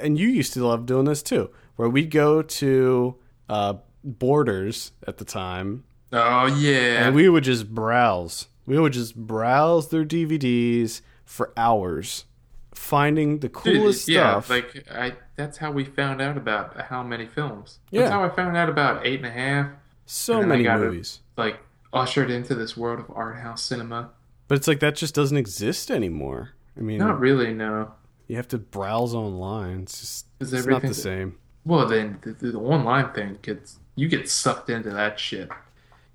and 0.01 0.19
you 0.19 0.27
used 0.27 0.51
to 0.53 0.67
love 0.67 0.85
doing 0.85 1.05
this 1.05 1.23
too, 1.23 1.49
where 1.77 1.88
we'd 1.89 2.11
go 2.11 2.41
to 2.41 3.15
uh, 3.47 3.76
Borders 4.03 4.91
at 5.07 5.17
the 5.17 5.26
time, 5.26 5.84
oh 6.13 6.45
yeah. 6.47 7.05
and 7.07 7.15
we 7.15 7.30
would 7.30 7.43
just 7.43 7.73
browse. 7.73 8.47
We 8.65 8.80
would 8.80 8.93
just 8.93 9.15
browse 9.15 9.89
their 9.89 10.05
DVDs 10.05 11.01
for 11.26 11.51
hours, 11.57 12.26
finding 12.73 13.39
the 13.39 13.47
Dude, 13.49 13.53
coolest 13.53 14.07
yeah, 14.07 14.39
stuff. 14.41 14.49
like 14.49 14.85
I. 14.91 15.13
That's 15.35 15.57
how 15.57 15.71
we 15.71 15.85
found 15.85 16.21
out 16.21 16.38
about 16.38 16.80
how 16.81 17.01
many 17.03 17.26
films. 17.26 17.80
Yeah. 17.91 18.01
That's 18.01 18.11
how 18.13 18.23
I 18.23 18.30
found 18.30 18.57
out 18.57 18.69
about 18.69 19.05
Eight 19.07 19.19
and 19.19 19.26
a 19.27 19.31
Half. 19.31 19.71
so 20.05 20.41
and 20.41 20.51
then 20.51 20.59
I 20.59 20.63
many 20.63 20.80
movies, 20.85 21.19
Like 21.38 21.59
ushered 21.93 22.30
into 22.30 22.53
this 22.55 22.76
world 22.77 22.99
of 22.99 23.05
art 23.15 23.38
house 23.38 23.63
cinema. 23.63 24.11
but 24.47 24.57
it's 24.57 24.67
like 24.67 24.80
that 24.81 24.95
just 24.95 25.15
doesn't 25.15 25.38
exist 25.38 25.89
anymore. 25.89 26.51
I 26.77 26.81
mean, 26.81 26.99
Not 26.99 27.19
really, 27.19 27.53
no. 27.53 27.93
you 28.27 28.35
have 28.35 28.47
to 28.49 28.57
browse 28.57 29.13
online. 29.15 29.81
It's 29.84 29.99
just 29.99 30.26
it's 30.39 30.65
not 30.65 30.81
the 30.84 30.93
same. 30.93 31.38
Well, 31.65 31.85
then 31.88 32.19
the, 32.21 32.34
the 32.34 32.57
online 32.57 33.11
thing 33.13 33.38
gets 33.41 33.78
you 33.99 34.07
get 34.07 34.30
sucked 34.30 34.69
into 34.69 34.89
that 34.91 35.19
shit. 35.19 35.49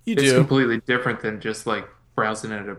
You 0.05 0.15
It's 0.15 0.23
do, 0.23 0.37
completely 0.37 0.81
different 0.87 1.21
than 1.21 1.41
just 1.41 1.67
like 1.67 1.87
browsing 2.15 2.53
at 2.53 2.69
a 2.69 2.77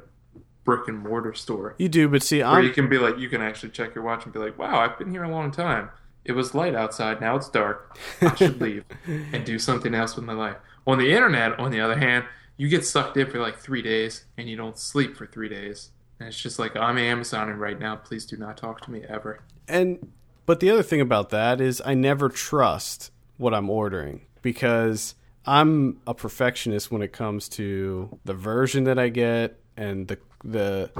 brick 0.64 0.88
and 0.88 0.98
mortar 0.98 1.34
store. 1.34 1.76
you 1.78 1.88
do, 1.90 2.08
but 2.10 2.24
see, 2.24 2.40
Where 2.40 2.48
I'm 2.48 2.64
you 2.64 2.72
can 2.72 2.90
be 2.90 2.98
like, 2.98 3.18
you 3.20 3.30
can 3.30 3.42
actually 3.42 3.70
check 3.70 3.94
your 3.94 4.04
watch 4.04 4.24
and 4.26 4.34
be 4.34 4.40
like, 4.40 4.58
wow, 4.58 4.80
I've 4.80 4.98
been 4.98 5.12
here 5.12 5.24
a 5.24 5.30
long 5.30 5.52
time. 5.52 5.90
It 6.24 6.32
was 6.32 6.56
light 6.56 6.74
outside, 6.74 7.22
now 7.22 7.36
it's 7.36 7.50
dark. 7.50 7.98
I 8.22 8.34
should 8.34 8.60
leave 8.66 8.84
and 9.06 9.46
do 9.46 9.60
something 9.60 9.94
else 9.94 10.16
with 10.16 10.26
my 10.26 10.34
life. 10.34 10.58
On 10.88 10.98
the 10.98 11.12
internet, 11.12 11.60
on 11.60 11.70
the 11.70 11.80
other 11.80 11.98
hand, 11.98 12.26
you 12.58 12.68
get 12.68 12.84
sucked 12.86 13.18
in 13.18 13.30
for 13.30 13.40
like 13.40 13.58
three 13.60 13.84
days 13.84 14.26
and 14.38 14.50
you 14.50 14.56
don't 14.58 14.78
sleep 14.78 15.16
for 15.16 15.28
three 15.28 15.50
days. 15.50 15.92
And 16.20 16.28
it's 16.30 16.40
just 16.42 16.58
like, 16.58 16.76
I'm 16.76 16.96
Amazoning 16.96 17.60
right 17.60 17.78
now. 17.80 17.98
Please 17.98 18.26
do 18.26 18.38
not 18.38 18.58
talk 18.58 18.82
to 18.82 18.92
me 18.92 19.04
ever. 19.08 19.42
and 19.68 20.12
but 20.48 20.60
the 20.60 20.70
other 20.70 20.84
thing 20.84 21.02
about 21.02 21.30
that 21.32 21.60
is 21.60 21.82
I 21.86 21.96
never 21.96 22.30
trust 22.30 23.12
what 23.38 23.54
I'm 23.54 23.70
ordering 23.70 24.22
because 24.46 25.16
I'm 25.44 26.00
a 26.06 26.14
perfectionist 26.14 26.92
when 26.92 27.02
it 27.02 27.12
comes 27.12 27.50
to 27.50 28.20
the 28.26 28.36
version 28.36 28.84
that 28.84 29.00
I 29.00 29.10
get 29.10 29.60
and 29.76 30.08
the 30.08 30.20
the 30.44 30.92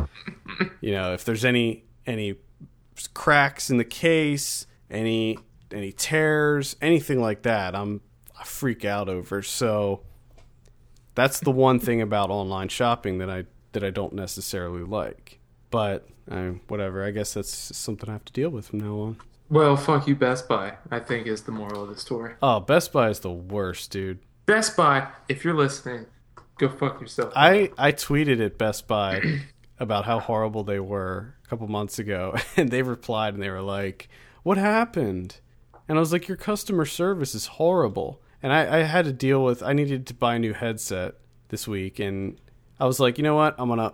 you 0.82 0.92
know 0.92 1.14
if 1.14 1.26
there's 1.26 1.46
any 1.46 1.86
any 2.08 2.38
cracks 3.14 3.70
in 3.70 3.78
the 3.78 3.86
case, 3.86 4.66
any 4.90 5.38
any 5.72 5.92
tears, 5.92 6.76
anything 6.82 7.22
like 7.22 7.44
that, 7.44 7.76
I'm 7.76 8.02
I 8.40 8.46
freak 8.46 8.84
out 8.84 9.10
over. 9.10 9.44
So 9.44 10.02
that's 11.14 11.40
the 11.40 11.52
one 11.52 11.80
thing 11.80 12.02
about 12.02 12.32
online 12.32 12.70
shopping 12.70 13.20
that 13.20 13.30
I 13.30 13.46
that 13.74 13.84
I 13.84 13.92
don't 13.92 14.14
necessarily 14.14 14.82
like. 14.82 15.38
But 15.70 16.10
uh, 16.32 16.54
whatever, 16.68 17.06
I 17.06 17.12
guess 17.12 17.36
that's 17.36 17.78
something 17.78 18.10
I 18.10 18.14
have 18.14 18.26
to 18.26 18.34
deal 18.34 18.50
with 18.50 18.70
from 18.70 18.80
now 18.80 18.96
on. 18.96 19.18
Well, 19.50 19.78
fuck 19.78 20.08
you, 20.08 20.16
Best 20.16 20.48
Buy, 20.48 20.78
I 20.90 21.00
think 21.00 21.28
is 21.28 21.44
the 21.44 21.52
moral 21.52 21.84
of 21.84 21.90
the 21.90 21.98
story. 22.00 22.34
Oh, 22.42 22.60
Best 22.60 22.92
Buy 22.92 23.10
is 23.10 23.20
the 23.20 23.32
worst, 23.32 23.92
dude. 23.92 24.20
Best 24.46 24.76
Buy, 24.76 25.08
if 25.30 25.44
you're 25.44 25.54
listening, 25.54 26.08
go 26.58 26.70
fuck 26.70 27.00
yourself. 27.00 27.34
I 27.36 27.72
I 27.78 27.92
tweeted 27.92 28.44
at 28.44 28.58
Best 28.58 28.88
Buy 28.88 29.22
about 29.80 30.06
how 30.06 30.20
horrible 30.20 30.64
they 30.64 30.80
were 30.80 31.36
a 31.46 31.48
couple 31.48 31.68
months 31.68 32.00
ago, 32.00 32.36
and 32.58 32.70
they 32.70 32.82
replied 32.82 33.34
and 33.34 33.44
they 33.44 33.50
were 33.50 33.62
like, 33.62 34.10
"What 34.44 34.58
happened?" 34.58 35.40
And 35.88 35.98
I 35.98 36.02
was 36.02 36.12
like, 36.12 36.28
"Your 36.28 36.38
customer 36.38 36.86
service 36.86 37.36
is 37.36 37.46
horrible." 37.46 38.22
And 38.42 38.54
I, 38.54 38.80
I 38.80 38.84
had 38.84 39.06
to 39.06 39.14
deal 39.14 39.44
with. 39.44 39.64
I 39.64 39.74
needed 39.74 40.06
to 40.08 40.14
buy 40.14 40.36
a 40.36 40.40
new 40.40 40.54
headset 40.54 41.16
this 41.50 41.68
week, 41.68 42.00
and 42.00 42.40
I 42.80 42.86
was 42.86 43.00
like, 43.00 43.18
"You 43.18 43.24
know 43.24 43.36
what? 43.36 43.56
I'm 43.58 43.70
gonna 43.70 43.94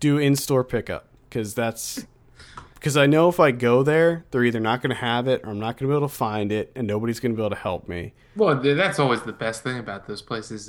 do 0.00 0.18
in-store 0.18 0.64
pickup 0.64 1.08
because 1.28 1.54
that's 1.54 2.06
because 2.84 2.98
I 2.98 3.06
know 3.06 3.30
if 3.30 3.40
I 3.40 3.50
go 3.50 3.82
there, 3.82 4.26
they're 4.30 4.44
either 4.44 4.60
not 4.60 4.82
going 4.82 4.90
to 4.90 5.00
have 5.00 5.26
it 5.26 5.40
or 5.42 5.52
I'm 5.52 5.58
not 5.58 5.78
going 5.78 5.88
to 5.88 5.94
be 5.94 5.96
able 5.96 6.06
to 6.06 6.14
find 6.14 6.52
it, 6.52 6.70
and 6.76 6.86
nobody's 6.86 7.18
going 7.18 7.32
to 7.32 7.36
be 7.36 7.40
able 7.42 7.56
to 7.56 7.62
help 7.62 7.88
me. 7.88 8.12
Well, 8.36 8.60
that's 8.60 8.98
always 8.98 9.22
the 9.22 9.32
best 9.32 9.62
thing 9.62 9.78
about 9.78 10.06
those 10.06 10.20
places. 10.20 10.68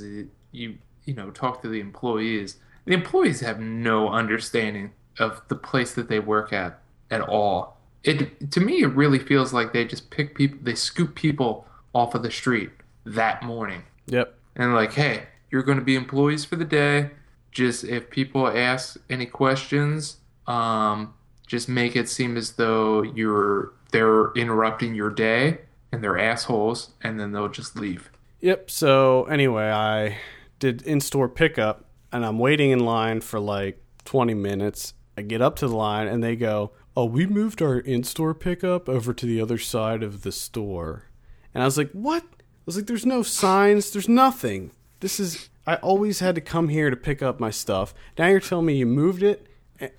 You 0.54 0.78
you 1.04 1.14
know 1.14 1.30
talk 1.32 1.62
to 1.64 1.68
the 1.68 1.82
employees. 1.82 2.56
The 2.86 2.94
employees 2.94 3.42
have 3.42 3.60
no 3.60 4.08
understanding 4.08 4.92
of 5.20 5.42
the 5.50 5.58
place 5.58 5.94
that 5.96 6.08
they 6.08 6.20
work 6.20 6.54
at 6.54 6.80
at 7.12 7.20
all. 7.20 7.82
It 8.06 8.50
to 8.50 8.62
me, 8.62 8.84
it 8.84 8.94
really 8.96 9.20
feels 9.20 9.52
like 9.52 9.74
they 9.74 9.84
just 9.84 10.10
pick 10.10 10.36
people, 10.36 10.58
they 10.62 10.76
scoop 10.76 11.16
people 11.16 11.68
off 11.94 12.16
of 12.16 12.24
the 12.24 12.32
street 12.32 12.70
that 13.06 13.44
morning, 13.44 13.84
Yep. 14.08 14.34
and 14.56 14.74
like, 14.74 14.94
hey, 14.94 15.24
you're 15.52 15.64
going 15.64 15.80
to 15.80 15.84
be 15.84 15.98
employees 15.98 16.46
for 16.46 16.56
the 16.56 16.64
day. 16.64 17.12
Just 17.52 17.84
if 17.84 18.10
people 18.10 18.48
ask 18.48 18.96
any 19.10 19.26
questions, 19.26 20.20
um, 20.48 21.14
just 21.46 21.70
make 21.70 21.96
it 21.96 22.10
seem 22.10 22.38
as 22.38 22.54
though 22.54 23.04
you're 23.04 23.74
they're 23.92 24.32
interrupting 24.34 24.96
your 24.96 25.10
day 25.10 25.60
and 25.92 26.04
they're 26.04 26.20
assholes, 26.20 26.92
and 27.02 27.20
then 27.20 27.32
they'll 27.32 27.48
just 27.48 27.78
leave. 27.78 28.10
Yep. 28.42 28.70
So 28.70 29.24
anyway, 29.26 29.70
I 29.70 30.18
did 30.60 30.82
in-store 30.82 31.30
pickup, 31.30 31.86
and 32.12 32.26
I'm 32.26 32.38
waiting 32.38 32.72
in 32.72 32.80
line 32.80 33.22
for 33.22 33.40
like 33.40 33.82
20 34.04 34.34
minutes. 34.34 34.94
I 35.18 35.22
get 35.22 35.42
up 35.42 35.56
to 35.58 35.68
the 35.68 35.76
line, 35.76 36.08
and 36.08 36.24
they 36.24 36.36
go, 36.36 36.72
"Oh, 36.98 37.06
we 37.06 37.26
moved 37.26 37.62
our 37.62 37.80
in-store 37.80 38.34
pickup 38.34 38.90
over 38.90 39.14
to 39.14 39.26
the 39.26 39.40
other 39.40 39.58
side 39.58 40.04
of 40.04 40.24
the 40.24 40.32
store." 40.32 41.06
And 41.54 41.64
I 41.64 41.66
was 41.66 41.78
like, 41.78 41.92
"What?" 41.92 42.24
I 42.24 42.64
was 42.66 42.76
like, 42.76 42.88
"There's 42.88 43.06
no 43.06 43.24
signs. 43.24 43.92
There's 43.92 44.10
nothing. 44.10 44.72
This 45.00 45.20
is. 45.20 45.50
I 45.66 45.76
always 45.76 46.20
had 46.20 46.36
to 46.36 46.42
come 46.42 46.68
here 46.68 46.90
to 46.90 46.96
pick 46.98 47.24
up 47.24 47.40
my 47.40 47.50
stuff. 47.50 47.94
Now 48.18 48.28
you're 48.28 48.40
telling 48.42 48.66
me 48.66 48.76
you 48.76 48.86
moved 48.86 49.24
it." 49.24 49.48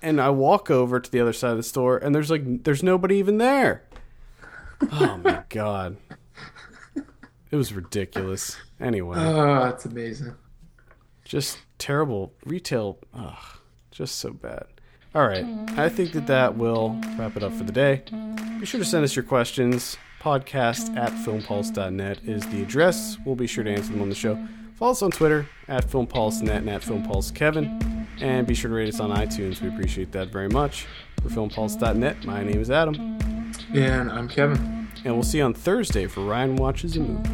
And 0.01 0.19
I 0.19 0.29
walk 0.31 0.71
over 0.71 0.99
to 0.99 1.11
the 1.11 1.19
other 1.19 1.33
side 1.33 1.51
of 1.51 1.57
the 1.57 1.63
store, 1.63 1.97
and 1.97 2.13
there's 2.15 2.31
like, 2.31 2.63
there's 2.63 2.81
nobody 2.81 3.17
even 3.17 3.37
there. 3.37 3.83
Oh 4.91 5.17
my 5.23 5.43
god. 5.49 5.97
It 7.51 7.55
was 7.55 7.71
ridiculous. 7.73 8.57
Anyway, 8.79 9.17
Oh, 9.19 9.63
that's 9.65 9.85
amazing. 9.85 10.33
just 11.23 11.59
terrible 11.77 12.33
retail. 12.45 12.97
Ugh, 13.13 13.35
just 13.91 14.17
so 14.17 14.31
bad. 14.31 14.65
All 15.15 15.25
right, 15.27 15.45
I 15.77 15.89
think 15.89 16.11
that 16.11 16.27
that 16.27 16.57
will 16.57 16.99
wrap 17.17 17.37
it 17.37 17.43
up 17.43 17.53
for 17.53 17.63
the 17.63 17.71
day. 17.71 18.03
Be 18.59 18.65
sure 18.65 18.79
to 18.79 18.85
send 18.85 19.03
us 19.03 19.15
your 19.15 19.23
questions. 19.23 19.97
Podcast 20.21 20.95
at 20.97 21.11
filmpulse.net 21.13 22.19
is 22.25 22.45
the 22.47 22.61
address. 22.61 23.17
We'll 23.25 23.35
be 23.35 23.47
sure 23.47 23.63
to 23.63 23.71
answer 23.71 23.91
them 23.93 24.01
on 24.01 24.09
the 24.09 24.15
show. 24.15 24.37
Follow 24.75 24.91
us 24.91 25.01
on 25.01 25.11
Twitter 25.11 25.47
at 25.67 25.85
filmpulse.net 25.87 26.57
and 26.57 26.69
at 26.69 26.81
filmpulsekevin. 26.81 27.96
And 28.19 28.47
be 28.47 28.55
sure 28.55 28.69
to 28.69 28.75
rate 28.75 28.93
us 28.93 28.99
on 28.99 29.11
iTunes. 29.11 29.61
We 29.61 29.69
appreciate 29.69 30.11
that 30.13 30.29
very 30.29 30.49
much. 30.49 30.85
For 31.21 31.29
filmpulse.net, 31.29 32.25
my 32.25 32.43
name 32.43 32.61
is 32.61 32.71
Adam. 32.71 33.17
And 33.73 34.11
I'm 34.11 34.27
Kevin. 34.27 34.89
And 35.03 35.13
we'll 35.13 35.23
see 35.23 35.37
you 35.39 35.43
on 35.43 35.53
Thursday 35.53 36.07
for 36.07 36.21
Ryan 36.21 36.55
Watches 36.55 36.95
a 36.97 36.99
Movie. 36.99 37.29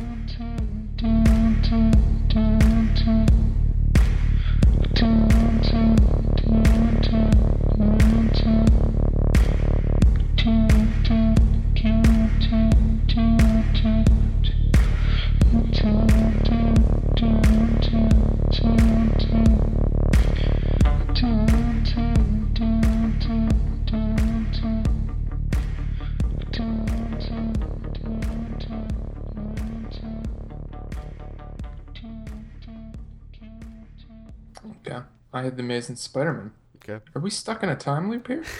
I 35.33 35.41
had 35.41 35.57
the 35.57 35.63
Amazing 35.63 35.95
Spider-Man. 35.95 36.51
Okay. 36.77 37.03
Are 37.15 37.21
we 37.21 37.31
stuck 37.31 37.63
in 37.63 37.69
a 37.69 37.75
time 37.75 38.11
loop 38.11 38.27
here? 38.27 38.43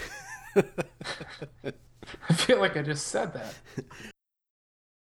I 0.56 2.32
feel 2.32 2.58
like 2.58 2.76
I 2.76 2.82
just 2.82 3.08
said 3.08 3.32
that. 3.34 3.54